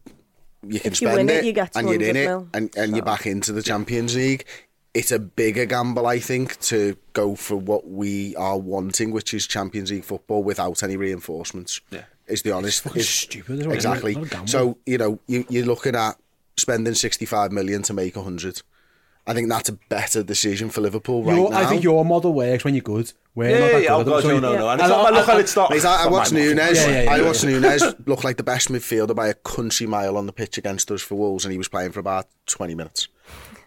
you 0.65 0.79
can 0.79 0.93
If 0.93 1.01
you 1.01 1.07
spend 1.09 1.17
win 1.17 1.29
it, 1.29 1.35
it, 1.35 1.45
you 1.45 1.51
get 1.53 1.75
and 1.75 1.87
you're 1.89 1.95
in 1.95 2.15
200 2.15 2.17
it 2.21 2.25
mil. 2.27 2.47
and, 2.53 2.77
and 2.77 2.95
you're 2.95 3.05
back 3.05 3.25
into 3.25 3.51
the 3.51 3.61
Champions 3.61 4.15
League. 4.15 4.45
It's 4.93 5.11
a 5.11 5.19
bigger 5.19 5.65
gamble, 5.65 6.07
I 6.07 6.19
think, 6.19 6.59
to 6.61 6.97
go 7.13 7.35
for 7.35 7.55
what 7.57 7.87
we 7.87 8.35
are 8.37 8.57
wanting, 8.57 9.11
which 9.11 9.33
is 9.33 9.45
Champions 9.45 9.91
League 9.91 10.05
football 10.05 10.41
without 10.41 10.81
any 10.81 10.95
reinforcements. 10.95 11.81
Yeah. 11.91 12.05
Is 12.27 12.41
the 12.41 12.51
honest? 12.53 12.81
fucking 12.83 13.01
is- 13.01 13.09
stupid, 13.09 13.59
isn't? 13.59 13.71
Exactly. 13.71 14.15
Not. 14.15 14.49
So 14.49 14.77
you 14.85 14.97
know 14.97 15.19
you, 15.27 15.45
you're 15.49 15.65
looking 15.65 15.95
at 15.95 16.15
spending 16.55 16.93
65 16.95 17.51
million 17.51 17.83
to 17.83 17.93
make 17.93 18.15
100. 18.15 18.61
I 19.27 19.33
think 19.33 19.49
that's 19.49 19.67
a 19.69 19.73
better 19.89 20.23
decision 20.23 20.69
for 20.69 20.79
Liverpool 20.81 21.23
right 21.25 21.35
Your- 21.35 21.51
now. 21.51 21.57
I 21.57 21.65
think 21.65 21.83
your 21.83 22.03
model 22.05 22.33
works 22.33 22.63
when 22.63 22.73
you're 22.73 22.81
good. 22.81 23.11
We're 23.37 23.49
Yeah, 23.51 23.59
not 23.59 23.67
that 23.67 23.81
yeah, 23.83 23.87
good 23.87 23.91
oh 23.91 23.99
at 23.99 24.05
them, 24.05 24.13
God, 24.13 24.21
so 24.23 24.27
no, 24.29 24.33
you- 24.35 24.41
no, 24.41 24.55
no. 24.57 24.69
And 24.69 24.81
I- 24.81 24.85
it's 24.85 24.89
not, 24.89 25.05
I- 25.13 25.17
look, 25.19 25.27
and 25.29 25.39
it's 25.39 25.55
not. 25.55 25.71
I, 25.85 26.03
I 26.03 26.07
watched 26.07 26.33
not 26.33 26.39
Nunes. 26.39 26.55
market. 26.57 26.75
Yeah, 26.75 27.01
yeah, 27.03 27.11
I 27.11 27.17
yeah. 27.17 27.25
watched 27.25 27.43
Nunes 27.45 27.83
look 28.07 28.23
like 28.23 28.37
the 28.37 28.43
best 28.43 28.69
midfielder 28.69 29.15
by 29.15 29.27
a 29.27 29.35
country 29.35 29.85
mile 29.85 30.17
on 30.17 30.25
the 30.25 30.33
pitch 30.33 30.57
against 30.57 30.89
us 30.89 31.03
for 31.03 31.13
Wolves, 31.15 31.45
and 31.45 31.51
he 31.51 31.57
was 31.59 31.67
playing 31.67 31.91
for 31.91 31.99
about 31.99 32.25
20 32.47 32.73
minutes. 32.73 33.07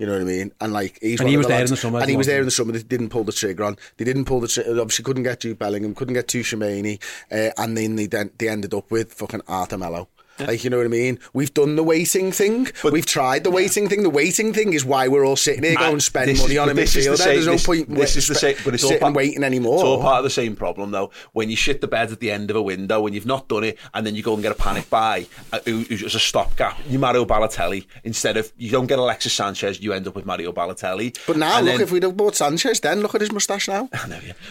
You 0.00 0.06
know 0.06 0.12
what 0.14 0.22
I 0.22 0.24
mean? 0.24 0.50
And 0.60 0.72
like 0.72 0.98
he's 1.00 1.20
And 1.20 1.28
he 1.28 1.34
of 1.36 1.40
was 1.40 1.46
there 1.46 1.58
lads- 1.58 1.70
in 1.70 1.74
the 1.74 1.80
summer, 1.80 2.00
and 2.00 2.10
he 2.10 2.16
was 2.16 2.26
there 2.26 2.40
in 2.40 2.46
the 2.46 2.50
summer. 2.50 2.72
They 2.72 2.82
didn't 2.82 3.10
pull 3.10 3.22
the 3.22 3.32
trigger 3.32 3.62
on. 3.64 3.76
They 3.96 4.04
didn't 4.04 4.24
pull 4.24 4.40
the 4.40 4.48
trigger. 4.48 4.70
Obviously, 4.80 5.04
couldn't 5.04 5.22
get 5.22 5.38
Jude 5.40 5.58
Bellingham, 5.58 5.94
couldn't 5.94 6.14
get 6.14 6.26
Tchouaméni, 6.26 7.00
uh, 7.30 7.50
and 7.56 7.76
then 7.78 7.94
they 7.94 8.06
then 8.06 8.30
they 8.38 8.48
ended 8.48 8.74
up 8.74 8.90
with 8.90 9.12
fucking 9.14 9.42
Arthur 9.46 9.78
Melo. 9.78 10.08
Like 10.46 10.64
you 10.64 10.70
know 10.70 10.78
what 10.78 10.86
I 10.86 10.88
mean? 10.88 11.18
We've 11.32 11.52
done 11.52 11.76
the 11.76 11.82
waiting 11.84 12.32
thing. 12.32 12.68
We've 12.84 13.06
tried 13.06 13.44
the 13.44 13.50
waiting 13.50 13.88
thing. 13.88 14.02
The 14.02 14.10
waiting 14.10 14.52
thing 14.52 14.72
is 14.72 14.84
why 14.84 15.08
we're 15.08 15.24
all 15.24 15.36
sitting 15.36 15.62
here 15.64 15.76
going 15.76 15.92
And 15.92 16.02
spend 16.02 16.26
money 16.38 16.52
is- 16.54 16.58
on 16.58 16.68
a 16.68 16.74
but 16.74 16.82
is 16.84 16.94
the 16.94 17.16
same- 17.16 17.34
There's 17.34 17.46
no 17.46 17.52
this- 17.52 17.66
point. 17.66 17.94
This 17.94 18.16
is 18.16 18.28
the 18.28 18.34
same, 18.34 18.56
but 18.64 18.74
it's 18.74 18.82
all 18.84 18.88
sitting 18.90 19.00
part, 19.02 19.14
waiting 19.14 19.44
anymore. 19.44 19.74
It's 19.76 19.84
all 19.84 20.00
part 20.00 20.18
of 20.18 20.24
the 20.24 20.30
same 20.30 20.56
problem, 20.56 20.90
though. 20.90 21.10
When 21.32 21.50
you 21.50 21.56
shit 21.56 21.80
the 21.80 21.88
bed 21.88 22.10
at 22.12 22.20
the 22.20 22.30
end 22.30 22.50
of 22.50 22.56
a 22.56 22.62
window, 22.62 23.00
when 23.00 23.12
you've 23.12 23.26
not 23.26 23.48
done 23.48 23.64
it, 23.64 23.78
and 23.94 24.06
then 24.06 24.14
you 24.14 24.22
go 24.22 24.34
and 24.34 24.42
get 24.42 24.52
a 24.52 24.54
panic 24.56 24.88
buy 24.90 25.26
uh, 25.52 25.58
who- 25.64 25.84
who's 25.88 26.00
just 26.00 26.14
a 26.16 26.20
stopgap. 26.20 26.78
You 26.88 26.98
Mario 26.98 27.24
Balotelli 27.24 27.86
instead 28.04 28.36
of 28.36 28.52
you 28.56 28.70
don't 28.70 28.86
get 28.86 28.98
Alexis 28.98 29.32
Sanchez, 29.32 29.80
you 29.80 29.92
end 29.92 30.06
up 30.08 30.14
with 30.14 30.26
Mario 30.26 30.52
Balotelli. 30.52 31.16
But 31.26 31.36
now, 31.36 31.58
And 31.58 31.66
look, 31.66 31.74
then- 31.76 31.82
if 31.82 31.92
we'd 31.92 32.02
have 32.02 32.16
bought 32.16 32.36
Sanchez, 32.36 32.80
then 32.80 33.00
look 33.00 33.14
at 33.14 33.20
his 33.20 33.32
moustache 33.32 33.68
now. 33.68 33.88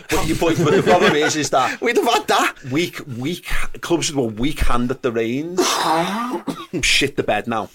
But, 0.09 0.27
you, 0.27 0.35
but, 0.35 0.57
but 0.57 0.71
the 0.75 0.83
problem 0.83 1.15
is, 1.15 1.35
is 1.35 1.49
that 1.51 1.79
we'd 1.81 1.95
have 1.97 2.05
had 2.07 2.27
that. 2.27 2.55
Weak, 2.71 2.99
weak 3.17 3.45
clubs 3.81 4.09
a 4.11 4.19
weak 4.21 4.59
hand 4.61 4.89
at 4.91 5.01
the 5.01 5.11
reins 5.11 5.59
shit 6.81 7.15
the 7.15 7.23
bed 7.23 7.47
now. 7.47 7.69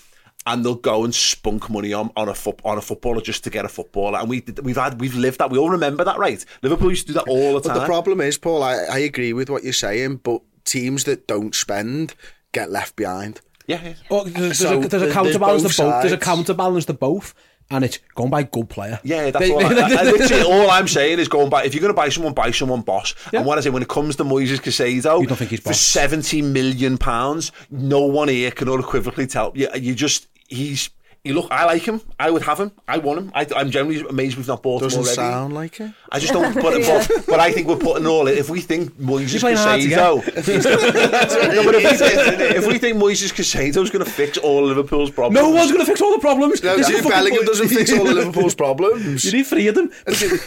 And 0.46 0.62
they'll 0.62 0.74
go 0.74 1.04
and 1.04 1.14
spunk 1.14 1.70
money 1.70 1.94
on, 1.94 2.10
on 2.16 2.28
a 2.28 2.34
foot, 2.34 2.60
on 2.66 2.76
a 2.76 2.82
footballer 2.82 3.22
just 3.22 3.44
to 3.44 3.50
get 3.50 3.64
a 3.64 3.68
footballer, 3.68 4.18
and 4.18 4.28
we 4.28 4.44
we've 4.62 4.76
had 4.76 5.00
we've 5.00 5.14
lived 5.14 5.38
that. 5.38 5.50
We 5.50 5.56
all 5.56 5.70
remember 5.70 6.04
that, 6.04 6.18
right? 6.18 6.44
Liverpool 6.62 6.90
used 6.90 7.06
to 7.06 7.14
do 7.14 7.18
that 7.18 7.28
all 7.28 7.54
the 7.54 7.60
But 7.60 7.68
time. 7.68 7.78
the 7.78 7.86
problem 7.86 8.20
is, 8.20 8.36
Paul, 8.36 8.62
I, 8.62 8.74
I 8.74 8.98
agree 8.98 9.32
with 9.32 9.48
what 9.48 9.64
you're 9.64 9.72
saying, 9.72 10.16
but 10.16 10.42
teams 10.64 11.04
that 11.04 11.26
don't 11.26 11.54
spend 11.54 12.14
get 12.52 12.70
left 12.70 12.94
behind. 12.94 13.40
Yeah, 13.66 13.82
yeah. 13.82 13.94
Oh, 14.10 14.24
there's, 14.24 14.58
So 14.58 14.80
there's, 14.80 14.84
a, 14.84 14.88
there's 14.88 15.10
a 15.10 15.14
counterbalance 15.14 15.62
to 15.62 15.82
both. 15.82 16.02
There's 16.02 16.12
a 16.12 16.18
counterbalance 16.18 16.84
to 16.86 16.92
both, 16.92 17.34
and 17.70 17.84
it's 17.84 17.98
going 18.14 18.30
by 18.30 18.42
good 18.42 18.68
player. 18.68 19.00
Yeah, 19.02 19.30
that's 19.30 19.50
all. 19.50 19.64
I, 19.64 19.70
I, 19.70 20.02
literally, 20.04 20.44
all 20.44 20.70
I'm 20.70 20.88
saying 20.88 21.18
is 21.18 21.28
going 21.28 21.50
by. 21.50 21.64
If 21.64 21.74
you're 21.74 21.80
going 21.80 21.92
to 21.92 21.96
buy 21.96 22.08
someone, 22.08 22.34
buy 22.34 22.50
someone, 22.50 22.82
boss. 22.82 23.14
Yeah. 23.32 23.40
And 23.40 23.46
what 23.46 23.58
I 23.58 23.60
say 23.62 23.70
when 23.70 23.82
it 23.82 23.88
comes 23.88 24.16
to 24.16 24.24
Moises 24.24 24.60
Caicedo, 24.60 25.20
You 25.20 25.26
don't 25.26 25.36
think 25.36 25.50
he's 25.50 25.60
for 25.60 25.72
seventy 25.72 26.42
million 26.42 26.98
pounds, 26.98 27.52
no 27.70 28.00
one 28.00 28.28
here 28.28 28.50
can 28.50 28.68
unequivocally 28.68 29.26
tell 29.26 29.52
you. 29.54 29.68
You 29.74 29.94
just 29.94 30.28
he's. 30.48 30.90
You 31.24 31.32
look, 31.32 31.48
I 31.50 31.64
like 31.64 31.80
him. 31.82 32.02
I 32.20 32.30
would 32.30 32.42
have 32.42 32.60
him. 32.60 32.70
I 32.86 32.98
want 32.98 33.18
him. 33.18 33.32
I, 33.34 33.46
I'm 33.56 33.70
generally 33.70 33.98
amazed 34.06 34.36
we've 34.36 34.46
not 34.46 34.62
bought 34.62 34.82
Doesn't 34.82 34.98
him 35.00 35.04
already. 35.06 35.14
sound 35.16 35.54
like 35.54 35.80
it. 35.80 35.90
I 36.12 36.18
just 36.18 36.34
don't. 36.34 36.54
But, 36.64 36.82
but, 36.82 37.24
but 37.26 37.40
I 37.40 37.50
think 37.50 37.66
we're 37.66 37.76
putting 37.78 38.06
all 38.06 38.26
in. 38.28 38.36
If 38.36 38.50
we 38.50 38.60
think 38.60 38.92
Moises 38.98 39.32
You're 39.32 39.40
playing 39.40 39.56
hard 39.56 39.80
to 39.80 39.88
Caicedo, 39.88 40.24
No, 41.54 41.64
but 41.64 41.74
if, 41.76 41.90
we 41.90 41.96
think, 41.96 42.40
if 42.56 42.66
we 42.66 42.78
think 42.78 42.98
Moises 42.98 43.32
Caicedo 43.32 43.82
is 43.82 43.90
going 43.90 44.04
to 44.04 44.10
fix 44.10 44.36
all 44.38 44.64
Liverpool's 44.64 45.10
problems, 45.10 45.42
No 45.42 45.50
one's 45.50 45.70
going 45.72 45.80
to 45.84 45.86
fix 45.86 46.00
all 46.02 46.12
the 46.12 46.18
problems. 46.20 46.62
No, 46.62 46.76
This 46.76 46.88
is 46.90 47.00
Jude 47.02 47.10
Bellingham 47.10 47.44
doesn't 47.46 47.68
fix 47.68 47.90
all 47.92 48.06
of 48.06 48.14
Liverpool's 48.14 48.54
problems. 48.54 49.24
You 49.24 49.32
need 49.32 49.46
three 49.46 49.66
of 49.68 49.74
them. 49.74 49.90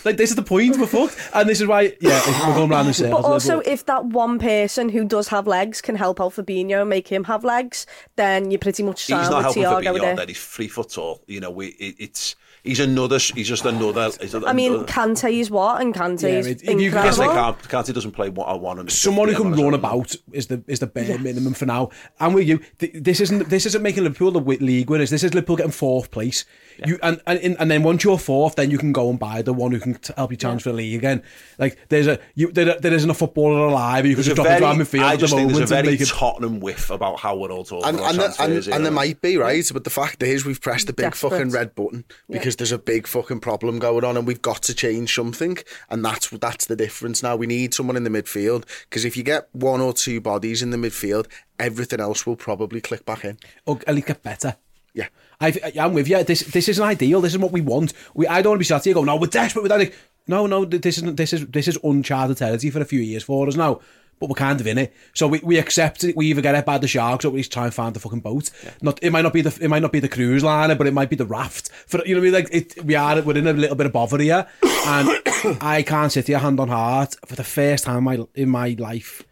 like 0.05 0.17
this 0.17 0.29
is 0.29 0.35
the 0.35 0.43
point. 0.43 0.77
We're 0.77 0.85
fucked, 0.85 1.17
and 1.33 1.49
this 1.49 1.59
is 1.59 1.67
why. 1.67 1.95
Yeah, 1.99 2.21
we're 2.47 2.53
going 2.55 2.69
round 2.69 2.87
in 2.87 2.93
circles. 2.93 3.21
But 3.23 3.27
also, 3.27 3.53
Liverpool. 3.57 3.73
if 3.73 3.85
that 3.87 4.05
one 4.05 4.37
person 4.37 4.89
who 4.89 5.05
does 5.05 5.29
have 5.29 5.47
legs 5.47 5.81
can 5.81 5.95
help 5.95 6.21
out 6.21 6.33
Fabinho 6.33 6.81
and 6.81 6.89
make 6.89 7.07
him 7.07 7.23
have 7.25 7.43
legs, 7.43 7.87
then 8.15 8.51
you're 8.51 8.59
pretty 8.59 8.83
much 8.83 9.01
he's 9.01 9.09
not 9.09 9.45
with 9.45 9.55
helping 9.55 9.63
Thiago 9.63 9.95
Fabinho 9.97 10.01
there. 10.01 10.15
that 10.15 10.27
he's 10.29 10.43
three 10.45 10.66
foot 10.67 10.89
tall. 10.89 11.21
You 11.27 11.39
know, 11.39 11.51
we, 11.51 11.67
it, 11.67 11.95
it's 11.99 12.35
he's 12.67 12.79
another. 12.79 13.17
He's 13.17 13.47
just 13.47 13.65
another. 13.65 14.11
He's 14.21 14.35
I 14.35 14.53
mean, 14.53 14.73
another- 14.73 14.85
Kante 14.85 15.39
is 15.39 15.49
what, 15.49 15.81
and 15.81 15.93
Kante 15.93 16.23
Yeah, 16.23 16.39
is 16.39 16.47
it- 16.47 16.61
if 16.63 16.79
you 16.79 16.91
can 16.91 16.99
Kante 17.01 17.17
like- 17.17 17.29
incredible. 17.29 17.33
can't, 17.33 17.85
Kante 17.87 17.93
doesn't 17.93 18.11
play 18.11 18.29
what 18.29 18.45
I 18.47 18.53
want. 18.53 18.79
and 18.79 18.91
someone 18.91 19.29
who 19.29 19.35
can 19.35 19.53
run 19.53 19.73
about 19.73 20.15
is 20.31 20.47
the 20.47 20.61
is 20.67 20.79
the 20.79 20.87
bare 20.87 21.17
minimum 21.17 21.53
for 21.53 21.65
now. 21.65 21.89
And 22.19 22.35
with 22.35 22.47
you, 22.47 22.59
th- 22.79 22.91
this 22.93 23.19
isn't 23.21 23.49
this 23.49 23.65
isn't 23.65 23.81
making 23.81 24.03
Liverpool 24.03 24.31
the 24.31 24.39
league 24.41 24.89
winners. 24.89 25.09
This 25.09 25.23
is 25.23 25.33
Liverpool 25.33 25.55
getting 25.55 25.71
fourth 25.71 26.11
place. 26.11 26.45
You 26.85 26.99
and, 27.01 27.19
and 27.25 27.55
and 27.59 27.71
then 27.71 27.81
once 27.81 28.03
you're 28.03 28.19
fourth, 28.19 28.55
then 28.55 28.69
you 28.69 28.77
can 28.77 28.91
go 28.91 29.09
and 29.09 29.17
buy 29.17 29.41
the 29.41 29.53
one 29.53 29.71
who 29.71 29.79
can 29.79 29.95
t- 29.95 30.13
help 30.15 30.29
you 30.29 30.37
challenge 30.37 30.61
for 30.61 30.69
the 30.69 30.75
league 30.75 30.93
again. 30.95 31.23
Like 31.57 31.77
there's 31.89 32.05
a 32.05 32.19
you 32.35 32.51
there, 32.51 32.77
there 32.79 32.93
isn't 32.93 33.09
a 33.09 33.15
footballer 33.15 33.61
alive. 33.67 34.05
You 34.05 34.13
can 34.13 34.23
just 34.23 34.33
a 34.33 34.35
drop 34.35 34.47
very, 34.47 34.63
into 34.65 34.83
midfield 34.83 35.01
I 35.03 35.13
at 35.13 35.15
the 35.15 35.17
just 35.21 35.33
think 35.33 35.47
moment 35.51 35.57
there's 35.57 35.71
a 35.71 35.75
and 35.75 35.83
very 35.85 35.93
make 35.95 36.01
it. 36.01 36.07
Tottenham 36.09 36.59
whiff 36.59 36.89
about 36.91 37.19
how 37.19 37.35
we're 37.35 37.49
all 37.51 37.63
talking 37.63 37.87
And, 37.87 37.97
about 37.97 38.09
and, 38.11 38.19
the, 38.19 38.43
and, 38.43 38.67
and 38.75 38.85
there 38.85 38.91
might 38.91 39.21
be, 39.21 39.37
right? 39.37 39.67
But 39.73 39.85
the 39.85 39.89
fact 39.89 40.21
is, 40.21 40.45
we've 40.45 40.61
pressed 40.61 40.85
the 40.87 40.93
big 40.93 41.05
Desperate. 41.11 41.29
fucking 41.31 41.49
red 41.51 41.73
button 41.73 42.03
because 42.29 42.56
there's 42.57 42.71
a 42.71 42.77
big 42.77 43.07
fucking 43.07 43.39
problem 43.39 43.79
going 43.79 44.03
on 44.03 44.17
and 44.17 44.27
we've 44.27 44.41
got 44.41 44.61
to 44.63 44.73
change 44.73 45.13
something. 45.13 45.57
And 45.89 46.03
that's 46.03 46.29
that's 46.29 46.65
the 46.65 46.75
difference 46.75 47.23
now. 47.23 47.35
We 47.35 47.47
need 47.47 47.73
someone 47.73 47.97
in 47.97 48.03
the 48.03 48.09
midfield 48.09 48.65
because 48.89 49.05
if 49.05 49.15
you 49.17 49.23
get 49.23 49.47
one 49.53 49.81
or 49.81 49.93
two 49.93 50.21
bodies 50.21 50.61
in 50.61 50.71
the 50.71 50.77
midfield, 50.77 51.27
everything 51.59 51.99
else 51.99 52.25
will 52.25 52.35
probably 52.35 52.81
click 52.81 53.05
back 53.05 53.23
in. 53.25 53.37
or 53.65 53.79
at 53.87 53.95
least 53.95 54.07
get 54.07 54.23
better. 54.23 54.55
Yeah. 54.93 55.07
I, 55.39 55.73
I'm 55.79 55.93
with 55.93 56.07
you. 56.07 56.23
This 56.23 56.41
this 56.41 56.67
isn't 56.67 56.83
ideal. 56.83 57.21
This 57.21 57.33
is 57.33 57.39
what 57.39 57.51
we 57.51 57.61
want. 57.61 57.93
We 58.15 58.27
I 58.27 58.41
don't 58.41 58.51
want 58.51 58.57
to 58.57 58.59
be 58.59 58.65
sat 58.65 58.83
here 58.83 58.95
going, 58.95 59.05
no, 59.05 59.15
we're 59.15 59.27
desperate. 59.27 59.67
Like, 59.67 59.95
no, 60.27 60.47
no, 60.47 60.65
this 60.65 60.97
isn't. 60.97 61.15
This 61.15 61.33
is 61.33 61.45
this 61.47 61.67
is 61.67 61.77
uncharted 61.83 62.37
territory 62.37 62.71
for 62.71 62.81
a 62.81 62.85
few 62.85 62.99
years 62.99 63.23
for 63.23 63.47
us 63.47 63.55
now. 63.55 63.79
but 64.19 64.29
we're 64.29 64.35
kind 64.35 64.59
of 64.59 64.67
in 64.67 64.77
it. 64.77 64.93
So 65.13 65.27
we, 65.27 65.39
we 65.39 65.57
accept 65.57 66.03
it. 66.03 66.15
We 66.15 66.27
either 66.27 66.41
get 66.41 66.55
it 66.55 66.65
by 66.65 66.77
the 66.77 66.87
sharks 66.87 67.25
or 67.25 67.29
we 67.29 67.39
just 67.39 67.51
try 67.51 67.65
and 67.65 67.73
find 67.73 67.95
the 67.95 67.99
fucking 67.99 68.21
boat. 68.21 68.49
Yeah. 68.63 68.71
Not 68.81 68.99
it 69.01 69.11
might 69.11 69.21
not 69.21 69.33
be 69.33 69.41
the 69.41 69.57
it 69.61 69.67
might 69.67 69.81
not 69.81 69.91
be 69.91 69.99
the 69.99 70.09
cruise 70.09 70.43
liner, 70.43 70.75
but 70.75 70.87
it 70.87 70.93
might 70.93 71.09
be 71.09 71.15
the 71.15 71.25
raft. 71.25 71.69
For 71.69 72.03
you 72.05 72.15
know 72.15 72.21
what 72.21 72.27
I 72.27 72.31
mean? 72.31 72.33
Like 72.33 72.49
it, 72.51 72.83
we 72.83 72.95
are 72.95 73.21
we're 73.21 73.37
in 73.37 73.47
a 73.47 73.53
little 73.53 73.75
bit 73.75 73.85
of 73.85 73.93
bother 73.93 74.17
here, 74.17 74.47
and 74.63 75.09
I 75.61 75.83
can't 75.85 76.11
sit 76.11 76.27
here 76.27 76.39
hand 76.39 76.59
on 76.59 76.69
heart 76.69 77.15
for 77.25 77.35
the 77.35 77.43
first 77.43 77.83
time 77.83 78.05
my, 78.05 78.19
in 78.35 78.49
my 78.49 78.75
life. 78.79 79.23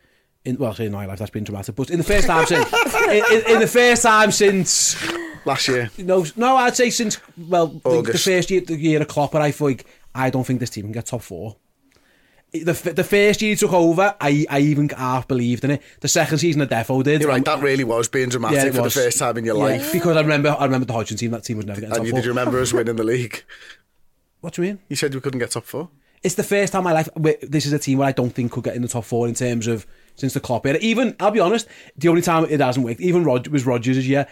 In, 0.43 0.57
well, 0.57 0.75
say 0.75 0.85
in 0.85 0.91
my 0.91 1.07
life, 1.07 1.17
that's 1.17 1.31
been 1.31 1.43
dramatic, 1.43 1.75
but 1.75 1.89
in 1.89 1.97
the 1.97 2.03
first 2.03 2.27
time 2.27 2.45
since 2.45 2.71
in, 2.71 3.23
in, 3.31 3.55
in 3.55 3.59
the 3.59 3.67
first 3.67 4.03
time 4.03 4.31
since 4.31 4.95
last 5.45 5.67
year. 5.67 5.89
No, 5.97 6.25
no, 6.35 6.55
I'd 6.55 6.75
say 6.75 6.91
since 6.91 7.19
well 7.35 7.67
the, 7.67 8.01
the, 8.03 8.17
first 8.17 8.51
year 8.51 8.61
the 8.61 8.75
year 8.75 9.01
of 9.01 9.07
Klopp, 9.07 9.33
I 9.33 9.49
think 9.49 9.85
I 10.13 10.29
don't 10.29 10.45
think 10.45 10.59
this 10.59 10.69
team 10.69 10.83
can 10.83 10.91
get 10.91 11.07
top 11.07 11.23
four. 11.23 11.55
The, 12.63 12.93
the 12.93 13.03
first 13.03 13.41
year 13.41 13.51
he 13.51 13.55
took 13.55 13.73
over, 13.73 14.15
I, 14.21 14.45
I 14.49 14.59
even 14.59 14.89
half 14.89 15.27
believed 15.27 15.63
in 15.63 15.71
it. 15.71 15.81
The 16.01 16.07
second 16.07 16.37
season, 16.39 16.59
the 16.59 16.67
Defo 16.67 17.03
did. 17.03 17.21
You're 17.21 17.29
right, 17.29 17.43
that 17.45 17.61
really 17.61 17.83
was 17.83 18.07
being 18.07 18.29
dramatic 18.29 18.57
Yeah, 18.57 18.71
for 18.71 18.83
was. 18.83 18.93
the 18.93 19.01
first 19.01 19.19
time 19.19 19.37
in 19.37 19.45
your 19.45 19.55
Yeah, 19.57 19.77
life. 19.77 19.91
because 19.91 20.15
I 20.17 20.21
remember 20.21 20.55
I 20.57 20.65
remember 20.65 20.85
the 20.85 20.93
Hodgson 20.93 21.17
team. 21.17 21.31
That 21.31 21.43
team 21.43 21.57
was 21.57 21.65
never 21.65 21.79
getting 21.81 21.91
top 21.91 21.97
And 21.99 22.07
you, 22.07 22.11
four. 22.11 22.19
did 22.19 22.25
you 22.25 22.31
remember 22.31 22.59
us 22.59 22.73
winning 22.73 22.95
the 22.95 23.03
league? 23.03 23.43
What 24.41 24.53
do 24.53 24.61
you 24.61 24.67
mean? 24.69 24.79
You 24.89 24.95
said 24.95 25.13
we 25.13 25.21
couldn't 25.21 25.39
get 25.39 25.51
top 25.51 25.65
four. 25.65 25.89
It's 26.23 26.35
the 26.35 26.43
first 26.43 26.73
time 26.73 26.79
in 26.79 26.83
my 26.85 26.93
life 26.93 27.09
this 27.41 27.65
is 27.65 27.73
a 27.73 27.79
team 27.79 27.99
where 27.99 28.07
I 28.07 28.11
don't 28.11 28.31
think 28.31 28.51
could 28.51 28.63
get 28.63 28.75
in 28.75 28.81
the 28.81 28.87
top 28.87 29.05
four 29.05 29.27
in 29.27 29.33
terms 29.35 29.67
of 29.67 29.85
since 30.15 30.33
the 30.33 30.39
Klopp 30.39 30.65
era. 30.65 30.77
Even 30.81 31.15
I'll 31.19 31.31
be 31.31 31.39
honest, 31.39 31.67
the 31.97 32.07
only 32.09 32.21
time 32.21 32.45
it 32.49 32.59
hasn't 32.59 32.85
worked, 32.85 33.01
even 33.01 33.23
Rod 33.23 33.47
was 33.47 33.65
Rodgers' 33.65 34.07
year. 34.07 34.27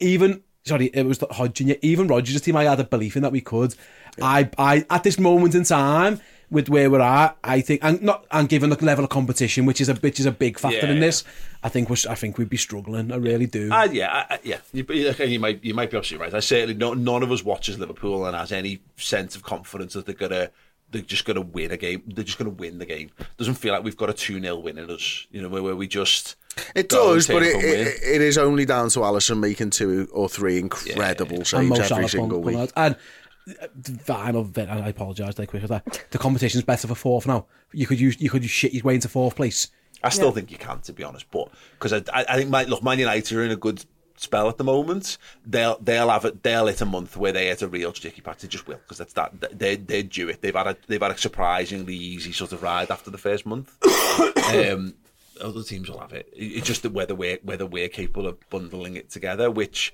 Even 0.00 0.42
sorry, 0.64 0.86
it 0.86 1.04
was 1.06 1.18
the 1.18 1.26
Hodgson 1.30 1.68
year. 1.68 1.76
Even 1.82 2.06
Rodgers' 2.08 2.40
team, 2.40 2.56
I 2.56 2.64
had 2.64 2.80
a 2.80 2.84
belief 2.84 3.16
in 3.16 3.22
that 3.22 3.32
we 3.32 3.40
could. 3.40 3.74
I, 4.20 4.50
I 4.58 4.84
at 4.90 5.04
this 5.04 5.18
moment 5.18 5.54
in 5.54 5.64
time. 5.64 6.20
With 6.50 6.68
where 6.68 6.90
we're 6.90 7.00
at, 7.00 7.36
I 7.44 7.60
think, 7.60 7.84
and 7.84 8.02
not 8.02 8.26
and 8.32 8.48
given 8.48 8.70
the 8.70 8.84
level 8.84 9.04
of 9.04 9.10
competition, 9.10 9.66
which 9.66 9.80
is 9.80 9.88
a 9.88 9.94
which 9.94 10.18
is 10.18 10.26
a 10.26 10.32
big 10.32 10.58
factor 10.58 10.78
Yeah, 10.78 10.86
in 10.90 10.94
yeah. 10.96 11.00
this, 11.06 11.22
I 11.62 11.68
think 11.68 11.88
we're, 11.88 11.96
I 12.08 12.16
think 12.16 12.38
we'd 12.38 12.48
be 12.48 12.56
struggling. 12.56 13.12
I 13.12 13.16
really 13.16 13.46
do. 13.46 13.70
Uh, 13.72 13.84
yeah, 13.92 14.08
I, 14.28 14.34
I- 14.34 14.40
yeah. 14.42 14.58
You, 14.72 14.84
you, 14.88 15.12
you 15.26 15.38
might 15.38 15.62
you 15.62 15.74
might 15.74 15.92
be 15.92 15.96
absolutely 15.96 16.24
right. 16.26 16.34
I 16.34 16.40
certainly 16.40 16.74
no, 16.74 16.94
none 16.94 17.22
of 17.22 17.30
us 17.30 17.44
watches 17.44 17.78
Liverpool 17.78 18.26
and 18.26 18.34
has 18.36 18.50
any 18.50 18.80
sense 18.96 19.36
of 19.36 19.44
confidence 19.44 19.92
that 19.92 20.06
they're 20.06 20.14
gonna 20.16 20.50
they're 20.90 21.02
just 21.02 21.24
gonna 21.24 21.40
win 21.40 21.70
a 21.70 21.76
game. 21.76 22.02
They're 22.08 22.24
just 22.24 22.36
gonna 22.38 22.50
win 22.50 22.78
the 22.78 22.86
game. 22.86 23.10
Doesn't 23.36 23.54
feel 23.54 23.72
like 23.72 23.84
we've 23.84 23.96
got 23.96 24.10
a 24.10 24.12
two 24.12 24.40
0 24.40 24.56
win 24.56 24.76
in 24.78 24.90
us. 24.90 25.28
You 25.30 25.42
know, 25.42 25.48
where, 25.48 25.62
where 25.62 25.76
we 25.76 25.86
just 25.86 26.34
It 26.74 26.88
does, 26.88 27.28
but 27.28 27.44
it, 27.44 27.54
up 27.54 27.62
and 27.62 27.70
win. 27.70 27.86
it, 27.86 27.94
it 28.02 28.20
is 28.22 28.36
only 28.38 28.64
down 28.64 28.88
to 28.90 28.98
Alisson 29.00 29.38
making 29.38 29.70
two 29.70 30.08
or 30.12 30.28
three 30.28 30.58
incredible 30.58 31.36
and 31.36 31.46
saves 31.46 31.92
every 31.92 32.08
single 32.08 32.40
pulling 32.40 32.56
week. 32.58 32.58
out. 32.58 32.72
And 32.74 32.96
I 34.08 34.30
know, 34.32 34.42
Vin, 34.42 34.68
and 34.68 34.82
I 34.84 34.88
apologise, 34.88 35.38
like 35.38 35.50
quick 35.50 35.62
as 35.62 35.68
that. 35.70 36.04
The 36.10 36.18
competition's 36.18 36.64
better 36.64 36.88
for 36.88 36.94
fourth 36.94 37.26
now. 37.26 37.46
You 37.72 37.86
could 37.86 38.00
use, 38.00 38.20
you 38.20 38.30
could 38.30 38.44
shit 38.44 38.72
your 38.72 38.82
way 38.84 38.94
into 38.94 39.08
fourth 39.08 39.36
place. 39.36 39.68
I 40.02 40.08
still 40.08 40.26
Yeah. 40.28 40.32
think 40.32 40.50
you 40.50 40.58
can, 40.58 40.80
to 40.82 40.92
be 40.92 41.04
honest. 41.04 41.26
But 41.30 41.48
because 41.72 41.92
I, 41.92 41.98
I, 42.12 42.24
I 42.28 42.36
think, 42.36 42.50
my, 42.50 42.64
look, 42.64 42.82
Man 42.82 42.98
United 42.98 43.36
are 43.36 43.44
in 43.44 43.50
a 43.50 43.56
good 43.56 43.84
spell 44.16 44.48
at 44.48 44.58
the 44.58 44.64
moment. 44.64 45.16
They'll 45.46 45.78
they'll 45.80 46.08
have 46.10 46.24
it. 46.24 46.42
They'll 46.42 46.66
hit 46.66 46.80
a 46.80 46.86
month 46.86 47.16
where 47.16 47.32
they 47.32 47.46
hit 47.46 47.62
a 47.62 47.68
real 47.68 47.92
sticky 47.94 48.20
patch. 48.22 48.38
They 48.40 48.48
just 48.48 48.66
will 48.66 48.76
because 48.78 48.98
that's 48.98 49.12
that. 49.14 49.58
They 49.58 49.76
they 49.76 50.02
do 50.02 50.28
it. 50.28 50.40
They've 50.42 50.54
had 50.54 50.66
a 50.66 50.76
they've 50.88 51.00
had 51.00 51.10
a 51.12 51.18
surprisingly 51.18 51.94
easy 51.96 52.32
sort 52.32 52.52
of 52.52 52.62
ride 52.62 52.90
after 52.90 53.10
the 53.10 53.18
first 53.18 53.44
month. 53.46 53.76
um, 54.54 54.94
other 55.42 55.62
teams 55.62 55.88
will 55.88 55.98
have 56.00 56.12
it. 56.12 56.28
It- 56.34 56.52
It's 56.56 56.66
just 56.66 56.82
that 56.82 56.92
whether 56.92 57.14
we're 57.14 57.38
whether 57.42 57.66
we're 57.66 57.88
capable 57.88 58.26
of 58.26 58.38
bundling 58.50 58.96
it 58.96 59.10
together, 59.10 59.50
which. 59.50 59.92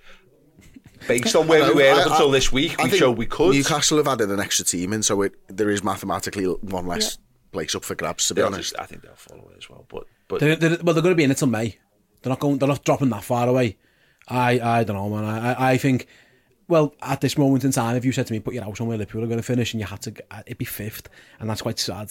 Based 1.09 1.35
on 1.37 1.47
where 1.49 1.73
we 1.75 1.87
I- 1.89 1.95
were 1.95 2.01
up 2.01 2.07
I- 2.07 2.11
until 2.13 2.31
this 2.31 2.53
week, 2.53 2.79
I 2.79 2.85
we 2.85 2.91
think 2.91 2.99
showed 3.01 3.17
we 3.19 3.27
could. 3.27 3.55
Newcastle 3.55 3.99
have 3.99 4.09
added 4.09 4.31
an 4.31 4.41
extra 4.41 4.65
team 4.65 4.93
in, 4.93 5.03
so 5.03 5.23
it, 5.23 5.35
there 5.49 5.71
is 5.71 5.83
mathematically 5.85 6.45
one 6.45 6.87
less 6.87 7.19
place 7.53 7.75
up 7.75 7.85
for 7.85 7.95
grabs. 7.95 8.29
To 8.29 8.35
be 8.35 8.41
They'll 8.41 8.49
honest, 8.53 8.71
just- 8.73 8.81
I 8.83 8.87
think 8.87 9.03
they'll 9.03 9.15
follow 9.15 9.49
it 9.53 9.59
as 9.59 9.69
well. 9.71 9.85
But 9.89 10.05
But 10.29 10.41
They're, 10.41 10.57
they're, 10.57 10.79
well, 10.83 10.95
they're 10.95 11.03
going 11.03 11.13
to 11.15 11.17
be 11.17 11.25
in 11.25 11.31
it 11.31 11.37
till 11.39 11.49
May. 11.49 11.77
They're 12.23 12.31
not 12.31 12.41
going. 12.41 12.59
They're 12.59 12.69
not 12.69 12.85
dropping 12.85 13.11
that 13.11 13.23
far 13.25 13.49
away. 13.49 13.77
I 14.29 14.59
I 14.61 14.85
don't 14.85 14.97
know, 14.97 15.09
man. 15.09 15.25
I 15.25 15.53
I- 15.53 15.71
I 15.73 15.79
think. 15.79 16.07
Well, 16.69 16.97
at 17.01 17.21
this 17.21 17.39
moment 17.39 17.63
in 17.65 17.71
time, 17.71 17.95
if 17.97 18.05
you 18.05 18.11
said 18.11 18.27
to 18.27 18.33
me, 18.33 18.41
"Put 18.41 18.55
your 18.55 18.65
house 18.65 18.81
on 18.81 18.89
where 18.89 18.99
Liverpool 18.99 19.23
are 19.23 19.29
going 19.29 19.39
to 19.39 19.43
finish," 19.45 19.73
and 19.73 19.81
you 19.81 19.87
had 19.87 20.03
to, 20.03 20.13
it'd 20.47 20.59
be 20.59 20.65
fifth, 20.65 21.09
and 21.39 21.49
that's 21.49 21.63
quite 21.63 21.79
sad. 21.79 22.11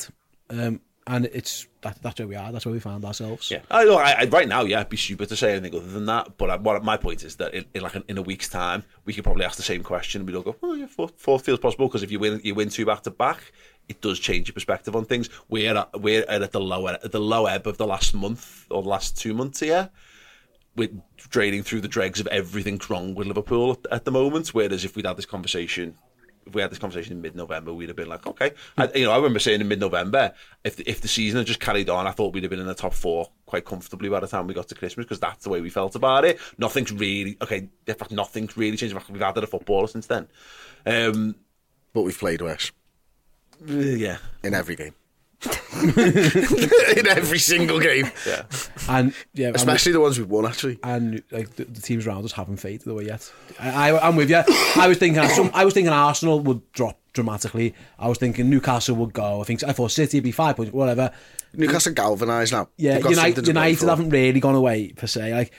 Um, 0.49 0.79
and 1.07 1.25
it's 1.25 1.67
that, 1.81 2.01
that's 2.01 2.19
where 2.19 2.27
we 2.27 2.35
are. 2.35 2.51
That's 2.51 2.65
where 2.65 2.73
we 2.73 2.79
found 2.79 3.05
ourselves. 3.05 3.51
Yeah, 3.51 3.59
I, 3.69 3.83
look, 3.83 3.99
I, 3.99 4.13
I, 4.13 4.25
right 4.25 4.47
now, 4.47 4.63
yeah, 4.63 4.79
it'd 4.79 4.89
be 4.89 4.97
stupid 4.97 5.29
to 5.29 5.35
say 5.35 5.51
anything 5.51 5.79
other 5.79 5.91
than 5.91 6.05
that. 6.07 6.37
But 6.37 6.49
I, 6.49 6.55
what 6.55 6.83
my 6.83 6.97
point 6.97 7.23
is 7.23 7.35
that 7.35 7.53
in, 7.53 7.65
in 7.75 7.81
like 7.83 7.95
an, 7.95 8.03
in 8.07 8.17
a 8.17 8.23
week's 8.23 8.49
time, 8.49 8.83
we 9.05 9.13
could 9.13 9.23
probably 9.23 9.45
ask 9.45 9.57
the 9.57 9.63
same 9.63 9.83
question. 9.83 10.21
and 10.21 10.27
We'd 10.27 10.35
all 10.35 10.41
go, 10.41 10.55
"Oh 10.63 10.73
yeah, 10.73 10.87
fourth, 10.87 11.13
fourth 11.17 11.45
feels 11.45 11.59
possible." 11.59 11.87
Because 11.87 12.01
if 12.01 12.11
you 12.11 12.19
win, 12.19 12.41
you 12.43 12.55
win 12.55 12.69
two 12.69 12.85
back 12.85 13.03
to 13.03 13.11
back, 13.11 13.51
it 13.87 14.01
does 14.01 14.19
change 14.19 14.47
your 14.47 14.53
perspective 14.53 14.95
on 14.95 15.05
things. 15.05 15.29
We're 15.47 15.77
at, 15.77 16.01
we're 16.01 16.25
at 16.27 16.51
the 16.51 16.59
low 16.59 16.87
at 16.87 17.11
the 17.11 17.21
low 17.21 17.45
ebb 17.45 17.67
of 17.67 17.77
the 17.77 17.87
last 17.87 18.15
month 18.15 18.65
or 18.71 18.81
the 18.81 18.89
last 18.89 19.15
two 19.17 19.35
months 19.35 19.59
here. 19.59 19.91
We're 20.75 20.89
draining 21.29 21.63
through 21.63 21.81
the 21.81 21.87
dregs 21.87 22.19
of 22.19 22.27
everything 22.27 22.81
wrong 22.89 23.15
with 23.15 23.27
Liverpool 23.27 23.71
at, 23.71 23.93
at 23.93 24.05
the 24.05 24.11
moment. 24.11 24.55
Whereas 24.55 24.83
if 24.83 24.95
we'd 24.95 25.05
had 25.05 25.17
this 25.17 25.25
conversation 25.25 25.95
if 26.45 26.53
we 26.53 26.61
had 26.61 26.71
this 26.71 26.79
conversation 26.79 27.13
in 27.13 27.21
mid-November, 27.21 27.73
we'd 27.73 27.89
have 27.89 27.95
been 27.95 28.07
like, 28.07 28.25
okay. 28.27 28.51
I, 28.77 28.89
you 28.93 29.05
know, 29.05 29.11
I 29.11 29.15
remember 29.15 29.39
saying 29.39 29.61
in 29.61 29.67
mid-November, 29.67 30.33
if 30.63 30.75
the, 30.75 30.89
if 30.89 31.01
the 31.01 31.07
season 31.07 31.39
had 31.39 31.47
just 31.47 31.59
carried 31.59 31.89
on, 31.89 32.07
I 32.07 32.11
thought 32.11 32.33
we'd 32.33 32.43
have 32.43 32.49
been 32.49 32.59
in 32.59 32.67
the 32.67 32.75
top 32.75 32.93
four 32.93 33.29
quite 33.45 33.65
comfortably 33.65 34.09
by 34.09 34.19
the 34.19 34.27
time 34.27 34.47
we 34.47 34.53
got 34.53 34.67
to 34.69 34.75
Christmas 34.75 35.05
because 35.05 35.19
that's 35.19 35.43
the 35.43 35.49
way 35.49 35.61
we 35.61 35.69
felt 35.69 35.95
about 35.95 36.25
it. 36.25 36.39
Nothing's 36.57 36.91
really 36.91 37.37
okay. 37.41 37.69
In 37.87 37.95
fact, 37.95 38.11
nothing's 38.11 38.55
really 38.57 38.77
changed. 38.77 38.93
In 38.93 38.99
fact, 38.99 39.11
we've 39.11 39.21
added 39.21 39.43
a 39.43 39.47
footballer 39.47 39.87
since 39.87 40.07
then. 40.07 40.27
Um, 40.85 41.35
but 41.93 42.03
we've 42.03 42.17
played 42.17 42.41
worse. 42.41 42.71
Yeah, 43.65 44.17
in 44.43 44.53
every 44.53 44.75
game. 44.75 44.93
in 46.95 47.07
every 47.07 47.39
single 47.39 47.79
game. 47.79 48.09
Yeah, 48.25 48.43
and 48.89 49.13
yeah, 49.33 49.51
especially 49.53 49.91
the 49.91 49.99
ones 49.99 50.17
we've 50.17 50.29
won 50.29 50.45
actually. 50.45 50.79
And 50.83 51.21
like 51.31 51.55
the, 51.55 51.65
the 51.65 51.81
teams 51.81 52.07
around 52.07 52.25
us 52.25 52.31
haven't 52.31 52.57
faded 52.57 52.87
away 52.87 53.05
yet. 53.05 53.31
I, 53.59 53.91
I, 53.91 54.07
I'm 54.07 54.15
with 54.15 54.29
you. 54.29 54.41
I 54.75 54.87
was 54.87 54.97
thinking, 54.97 55.27
some, 55.29 55.51
I 55.53 55.65
was 55.65 55.73
thinking 55.73 55.91
Arsenal 55.91 56.39
would 56.41 56.71
drop 56.71 56.99
dramatically. 57.13 57.73
I 57.99 58.07
was 58.07 58.17
thinking 58.17 58.49
Newcastle 58.49 58.95
would 58.97 59.13
go. 59.13 59.41
I 59.41 59.43
think 59.43 59.63
I 59.63 59.71
thought 59.71 59.91
City 59.91 60.17
would 60.17 60.23
be 60.23 60.31
five 60.31 60.55
points, 60.55 60.71
whatever. 60.71 61.11
Newcastle 61.53 61.93
galvanised 61.93 62.53
now. 62.53 62.69
Yeah, 62.77 62.97
United, 62.97 63.15
something 63.15 63.33
to 63.35 63.41
play 63.41 63.69
United 63.69 63.89
haven't 63.89 64.09
really 64.09 64.39
gone 64.39 64.55
away 64.55 64.93
per 64.93 65.07
se. 65.07 65.33
Like 65.33 65.53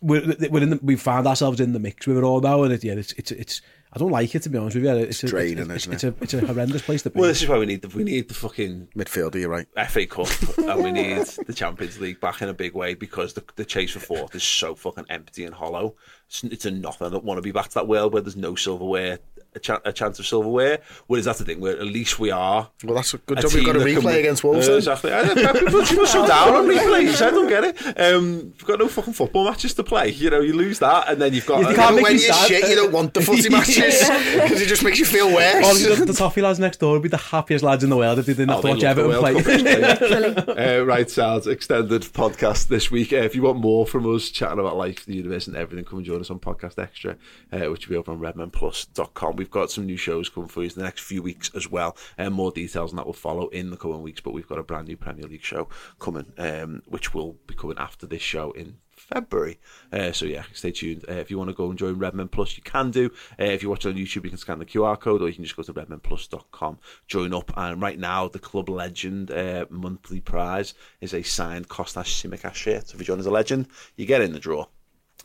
we're, 0.00 0.34
we're 0.50 0.62
in 0.62 0.70
the, 0.70 0.80
we 0.82 0.96
found 0.96 1.26
ourselves 1.26 1.60
in 1.60 1.72
the 1.72 1.80
mix 1.80 2.06
with 2.06 2.18
it 2.18 2.24
all 2.24 2.40
now, 2.40 2.62
and 2.62 2.72
it, 2.72 2.84
yeah, 2.84 2.94
it's 2.94 3.12
it's 3.12 3.30
it's. 3.32 3.62
I 3.92 3.98
don't 3.98 4.10
like 4.10 4.34
it 4.34 4.42
to 4.42 4.50
be 4.50 4.58
honest 4.58 4.76
with 4.76 4.84
you. 4.84 4.90
It's, 4.90 5.24
a, 5.24 5.28
draining, 5.28 5.70
it's, 5.70 5.86
isn't 5.86 5.92
it's, 5.94 6.04
a 6.04 6.14
it's 6.20 6.34
a 6.34 6.46
horrendous 6.46 6.82
place 6.82 7.02
to 7.02 7.10
be. 7.10 7.18
Well, 7.20 7.28
this 7.28 7.42
is 7.42 7.48
why 7.48 7.58
we 7.58 7.66
need 7.66 7.82
the 7.82 7.88
we 7.88 8.04
need 8.04 8.28
the 8.28 8.34
fucking 8.34 8.88
midfielder. 8.96 9.36
You're 9.36 9.48
right. 9.48 9.66
FA 9.88 10.06
Cup, 10.06 10.28
and 10.58 10.84
we 10.84 10.92
need 10.92 11.26
the 11.46 11.54
Champions 11.54 11.98
League 11.98 12.20
back 12.20 12.42
in 12.42 12.48
a 12.48 12.54
big 12.54 12.74
way 12.74 12.94
because 12.94 13.32
the, 13.32 13.44
the 13.56 13.64
chase 13.64 13.92
for 13.92 14.00
fourth 14.00 14.34
is 14.34 14.42
so 14.42 14.74
fucking 14.74 15.06
empty 15.08 15.44
and 15.44 15.54
hollow. 15.54 15.94
It's, 16.26 16.44
it's 16.44 16.66
a 16.66 16.70
nothing. 16.70 17.06
I 17.06 17.10
don't 17.10 17.24
want 17.24 17.38
to 17.38 17.42
be 17.42 17.52
back 17.52 17.68
to 17.68 17.74
that 17.74 17.88
world 17.88 18.12
where 18.12 18.20
there's 18.20 18.36
no 18.36 18.54
silverware, 18.54 19.20
a, 19.54 19.58
ch- 19.60 19.70
a 19.84 19.92
chance 19.92 20.18
of 20.18 20.26
silverware. 20.26 20.80
Whereas 21.06 21.24
that's 21.24 21.38
the 21.38 21.46
thing. 21.46 21.60
Where 21.60 21.72
at 21.72 21.86
least 21.86 22.18
we 22.18 22.30
are. 22.30 22.70
Well, 22.84 22.94
that's 22.94 23.14
a 23.14 23.18
good 23.18 23.40
job. 23.40 23.52
We've 23.54 23.64
got 23.64 23.76
a 23.76 23.78
that 23.78 23.86
can 23.86 24.02
replay 24.02 24.04
win- 24.04 24.18
against 24.18 24.44
Wolves. 24.44 24.68
Uh, 24.68 24.74
exactly. 24.74 25.12
I, 25.12 25.20
I, 25.20 25.52
people 25.54 25.82
people 25.82 26.06
so 26.06 26.26
down 26.26 26.54
on 26.54 26.66
replays. 26.66 27.22
I 27.26 27.30
don't 27.30 27.48
get 27.48 27.64
it. 27.64 27.98
Um, 27.98 28.36
we've 28.36 28.64
got 28.66 28.78
no 28.78 28.88
fucking 28.88 29.14
football 29.14 29.44
matches 29.44 29.72
to 29.74 29.84
play. 29.84 30.10
You 30.10 30.28
know, 30.28 30.40
you 30.40 30.52
lose 30.52 30.78
that, 30.80 31.08
and 31.08 31.20
then 31.20 31.32
you've 31.32 31.46
got. 31.46 31.60
You 31.60 31.68
uh, 31.68 31.74
can't 31.74 31.96
make 31.96 32.04
when 32.04 32.12
you're 32.12 32.32
sad. 32.32 32.48
shit, 32.48 32.68
you 32.68 32.74
don't 32.74 32.92
want 32.92 33.14
the 33.14 33.22
footy 33.22 33.48
matches 33.50 33.77
because 33.80 34.60
it 34.62 34.66
just 34.66 34.82
makes 34.84 34.98
you 34.98 35.04
feel 35.04 35.32
worse. 35.32 35.64
Honestly, 35.64 35.94
the, 35.94 36.04
the 36.06 36.12
toffee 36.12 36.42
lads 36.42 36.58
next 36.58 36.78
door 36.78 36.92
would 36.92 37.02
be 37.02 37.08
the 37.08 37.16
happiest 37.16 37.64
lads 37.64 37.84
in 37.84 37.90
the 37.90 37.96
world 37.96 38.18
if 38.18 38.26
they 38.26 38.32
didn't 38.34 38.50
have 38.50 38.58
Oh, 38.58 38.62
to 38.62 38.68
watch 38.68 38.82
love 38.82 38.96
the 38.96 39.02
Everton 39.02 39.64
play. 39.64 40.34
Cup, 40.34 40.48
uh, 40.58 40.84
right, 40.84 41.10
sounds 41.10 41.46
extended 41.46 42.02
podcast 42.02 42.68
this 42.68 42.90
week. 42.90 43.12
Uh, 43.12 43.16
if 43.16 43.34
you 43.34 43.42
want 43.42 43.58
more 43.58 43.86
from 43.86 44.12
us 44.14 44.28
chatting 44.30 44.58
about 44.58 44.76
life, 44.76 45.04
the 45.06 45.14
universe, 45.16 45.46
and 45.46 45.56
everything, 45.56 45.84
come 45.84 45.98
and 45.98 46.06
join 46.06 46.20
us 46.20 46.30
on 46.30 46.38
Podcast 46.38 46.78
Extra, 46.82 47.16
uh, 47.52 47.70
which 47.70 47.88
will 47.88 47.94
be 47.94 47.98
over 47.98 48.12
on 48.12 48.20
redmenplus.com. 48.20 49.36
We've 49.36 49.50
got 49.50 49.70
some 49.70 49.86
new 49.86 49.96
shows 49.96 50.28
coming 50.28 50.48
for 50.48 50.62
you 50.62 50.68
in 50.68 50.74
the 50.76 50.82
next 50.82 51.02
few 51.02 51.22
weeks 51.22 51.50
as 51.54 51.70
well. 51.70 51.96
And 52.16 52.34
more 52.34 52.50
details 52.50 52.92
on 52.92 52.96
that 52.96 53.06
will 53.06 53.12
follow 53.12 53.48
in 53.48 53.70
the 53.70 53.76
coming 53.76 54.02
weeks. 54.02 54.20
But 54.20 54.32
we've 54.32 54.48
got 54.48 54.58
a 54.58 54.62
brand 54.62 54.88
new 54.88 54.96
Premier 54.96 55.26
League 55.26 55.42
show 55.44 55.68
coming, 55.98 56.32
um, 56.38 56.82
which 56.86 57.14
will 57.14 57.36
be 57.46 57.54
coming 57.54 57.78
after 57.78 58.06
this 58.06 58.22
show 58.22 58.52
in 58.52 58.76
February. 59.08 59.58
Uh, 59.92 60.12
so 60.12 60.26
yeah, 60.26 60.44
stay 60.52 60.70
tuned. 60.70 61.04
Uh, 61.08 61.14
if 61.14 61.30
you 61.30 61.38
want 61.38 61.48
to 61.48 61.54
go 61.54 61.70
and 61.70 61.78
join 61.78 61.98
Redmen 61.98 62.28
Plus, 62.28 62.56
you 62.56 62.62
can 62.62 62.90
do. 62.90 63.06
Uh, 63.38 63.44
if 63.44 63.62
you 63.62 63.70
watch 63.70 63.86
on 63.86 63.94
YouTube, 63.94 64.24
you 64.24 64.30
can 64.30 64.36
scan 64.36 64.58
the 64.58 64.66
QR 64.66 65.00
code, 65.00 65.22
or 65.22 65.28
you 65.28 65.34
can 65.34 65.44
just 65.44 65.56
go 65.56 65.62
to 65.62 65.72
redmenplus.com, 65.72 66.78
join 67.06 67.32
up. 67.32 67.50
And 67.56 67.80
right 67.80 67.98
now, 67.98 68.28
the 68.28 68.38
Club 68.38 68.68
Legend 68.68 69.30
uh, 69.30 69.66
monthly 69.70 70.20
prize 70.20 70.74
is 71.00 71.14
a 71.14 71.22
signed 71.22 71.68
Kostas 71.68 72.04
Tsimikas 72.04 72.54
shirt. 72.54 72.88
So 72.88 72.94
if 72.94 73.00
you 73.00 73.06
join 73.06 73.18
as 73.18 73.26
a 73.26 73.30
legend, 73.30 73.68
you 73.96 74.06
get 74.06 74.20
in 74.20 74.32
the 74.32 74.38
draw, 74.38 74.66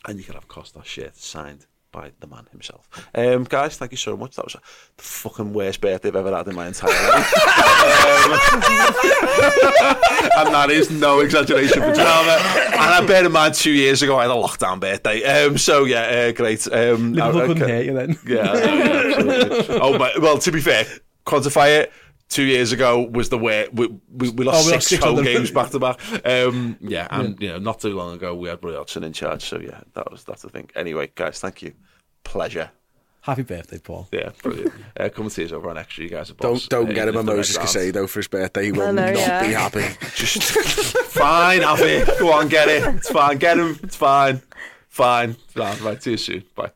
and 0.07 0.17
you 0.17 0.23
can 0.23 0.35
have 0.35 0.45
a 0.45 0.47
Kostas 0.47 0.85
shirt 0.85 1.17
signed 1.17 1.65
by 1.93 2.11
the 2.19 2.27
man 2.27 2.45
himself. 2.51 2.89
Um, 3.15 3.45
guys, 3.45 3.77
thank 3.77 3.91
you 3.91 3.97
so 3.97 4.17
much. 4.17 4.35
That 4.35 4.43
was 4.43 4.53
the 4.97 5.03
fucking 5.03 5.53
worst 5.53 5.79
birthday 5.79 6.09
I've 6.09 6.15
ever 6.17 6.35
had 6.35 6.47
in 6.49 6.55
my 6.55 6.67
entire 6.67 6.89
life. 7.09 7.33
Um, 7.83 8.31
and 10.37 10.53
that 10.53 10.67
is 10.71 10.89
no 10.89 11.19
exaggeration 11.19 11.81
for 11.81 11.93
drama. 11.93 12.37
And 12.71 12.79
I 12.81 13.05
bear 13.05 13.25
in 13.25 13.31
mind, 13.31 13.53
two 13.53 13.71
years 13.71 14.01
ago, 14.01 14.17
I 14.17 14.23
had 14.23 14.31
a 14.31 14.35
lockdown 14.35 14.79
birthday. 14.79 15.23
Um, 15.23 15.57
so 15.57 15.85
yeah, 15.85 16.01
uh, 16.03 16.31
great. 16.31 16.65
Um, 16.71 17.13
Liverpool 17.13 17.41
I- 17.41 17.43
I- 17.43 17.47
couldn't 17.47 17.69
hate 17.69 17.85
you 17.85 17.93
then. 17.93 18.17
Yeah. 18.25 18.53
Yeah, 18.53 19.79
oh, 19.81 19.97
but 19.97 20.19
well, 20.21 20.37
to 20.39 20.51
be 20.51 20.61
fair, 20.61 20.85
quantify 21.25 21.79
it. 21.81 21.91
Two 22.29 22.43
years 22.43 22.71
ago 22.71 23.01
was 23.11 23.29
the 23.29 23.37
way 23.37 23.67
we, 23.73 23.87
we, 24.11 24.29
we 24.29 24.43
lost 24.45 24.63
Oh, 24.63 24.65
we 24.67 24.71
six 24.73 24.87
six 24.87 25.03
home 25.03 25.23
games 25.23 25.51
back 25.51 25.69
to 25.71 25.77
back. 25.79 25.99
Um, 26.25 26.77
yeah, 26.81 27.07
and 27.11 27.39
you 27.39 27.49
know, 27.49 27.59
not 27.59 27.79
too 27.81 27.95
long 27.95 28.15
ago 28.15 28.33
we 28.33 28.49
had 28.49 28.63
Roy 28.63 28.75
Hodgson 28.75 29.03
in 29.03 29.13
charge. 29.13 29.43
So 29.43 29.59
yeah, 29.59 29.81
that 29.93 30.09
was 30.09 30.23
that's 30.23 30.41
the 30.41 30.49
thing. 30.49 30.69
Anyway, 30.75 31.11
guys, 31.13 31.39
thank 31.39 31.61
you. 31.61 31.73
Pleasure. 32.23 32.71
Happy 33.21 33.43
birthday, 33.43 33.77
Paul. 33.79 34.09
Yeah, 34.11 34.31
brilliant. 34.41 34.73
uh, 34.99 35.07
come 35.07 35.25
and 35.25 35.31
see 35.31 35.45
us 35.45 35.53
over 35.53 35.69
on 35.69 35.77
Extra. 35.77 36.03
You 36.03 36.09
guys 36.09 36.29
are 36.29 36.33
Don't 36.33 36.67
don't 36.67 36.89
Uh, 36.89 36.93
get 36.93 37.07
him 37.07 37.15
a 37.15 37.19
lift 37.19 37.25
the 37.27 37.31
red 37.31 37.37
Moses 37.37 37.55
round. 37.57 37.69
Caicedo 37.69 38.09
for 38.09 38.19
his 38.19 38.27
birthday. 38.27 38.65
He 38.65 38.71
will 38.73 38.81
I 38.81 38.91
know, 38.91 39.05
not 39.13 39.15
yeah. 39.17 39.41
be 39.47 39.53
happy. 39.53 39.97
Just 40.15 40.41
fine, 41.13 41.61
happy. 41.61 42.03
Go 42.19 42.33
on, 42.33 42.49
get 42.49 42.67
it. 42.67 42.83
It's 42.95 43.09
fine. 43.09 43.37
Get 43.37 43.57
him. 43.57 43.79
It's 43.81 43.95
fine. 43.95 44.41
Fine. 44.89 45.37
Right, 45.55 45.79
right. 45.81 46.03
See 46.03 46.11
you 46.11 46.17
soon. 46.17 46.43
Bye. 46.55 46.71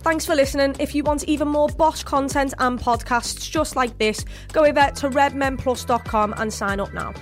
Thanks 0.00 0.26
for 0.26 0.34
listening. 0.36 0.76
If 0.78 0.94
you 0.94 1.02
want 1.04 1.24
even 1.24 1.48
more 1.48 1.68
boss 1.68 2.02
content 2.04 2.52
and 2.58 2.78
podcasts 2.78 3.50
just 3.50 3.74
like 3.74 3.96
this, 3.98 4.24
go 4.52 4.64
over 4.64 4.90
to 4.96 5.08
redmenplus.com 5.10 6.34
and 6.36 6.52
sign 6.52 6.80
up 6.80 6.92
now. 6.92 7.14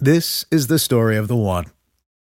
This 0.00 0.44
is 0.50 0.68
the 0.68 0.78
story 0.78 1.16
of 1.16 1.28
the 1.28 1.36
one. 1.36 1.66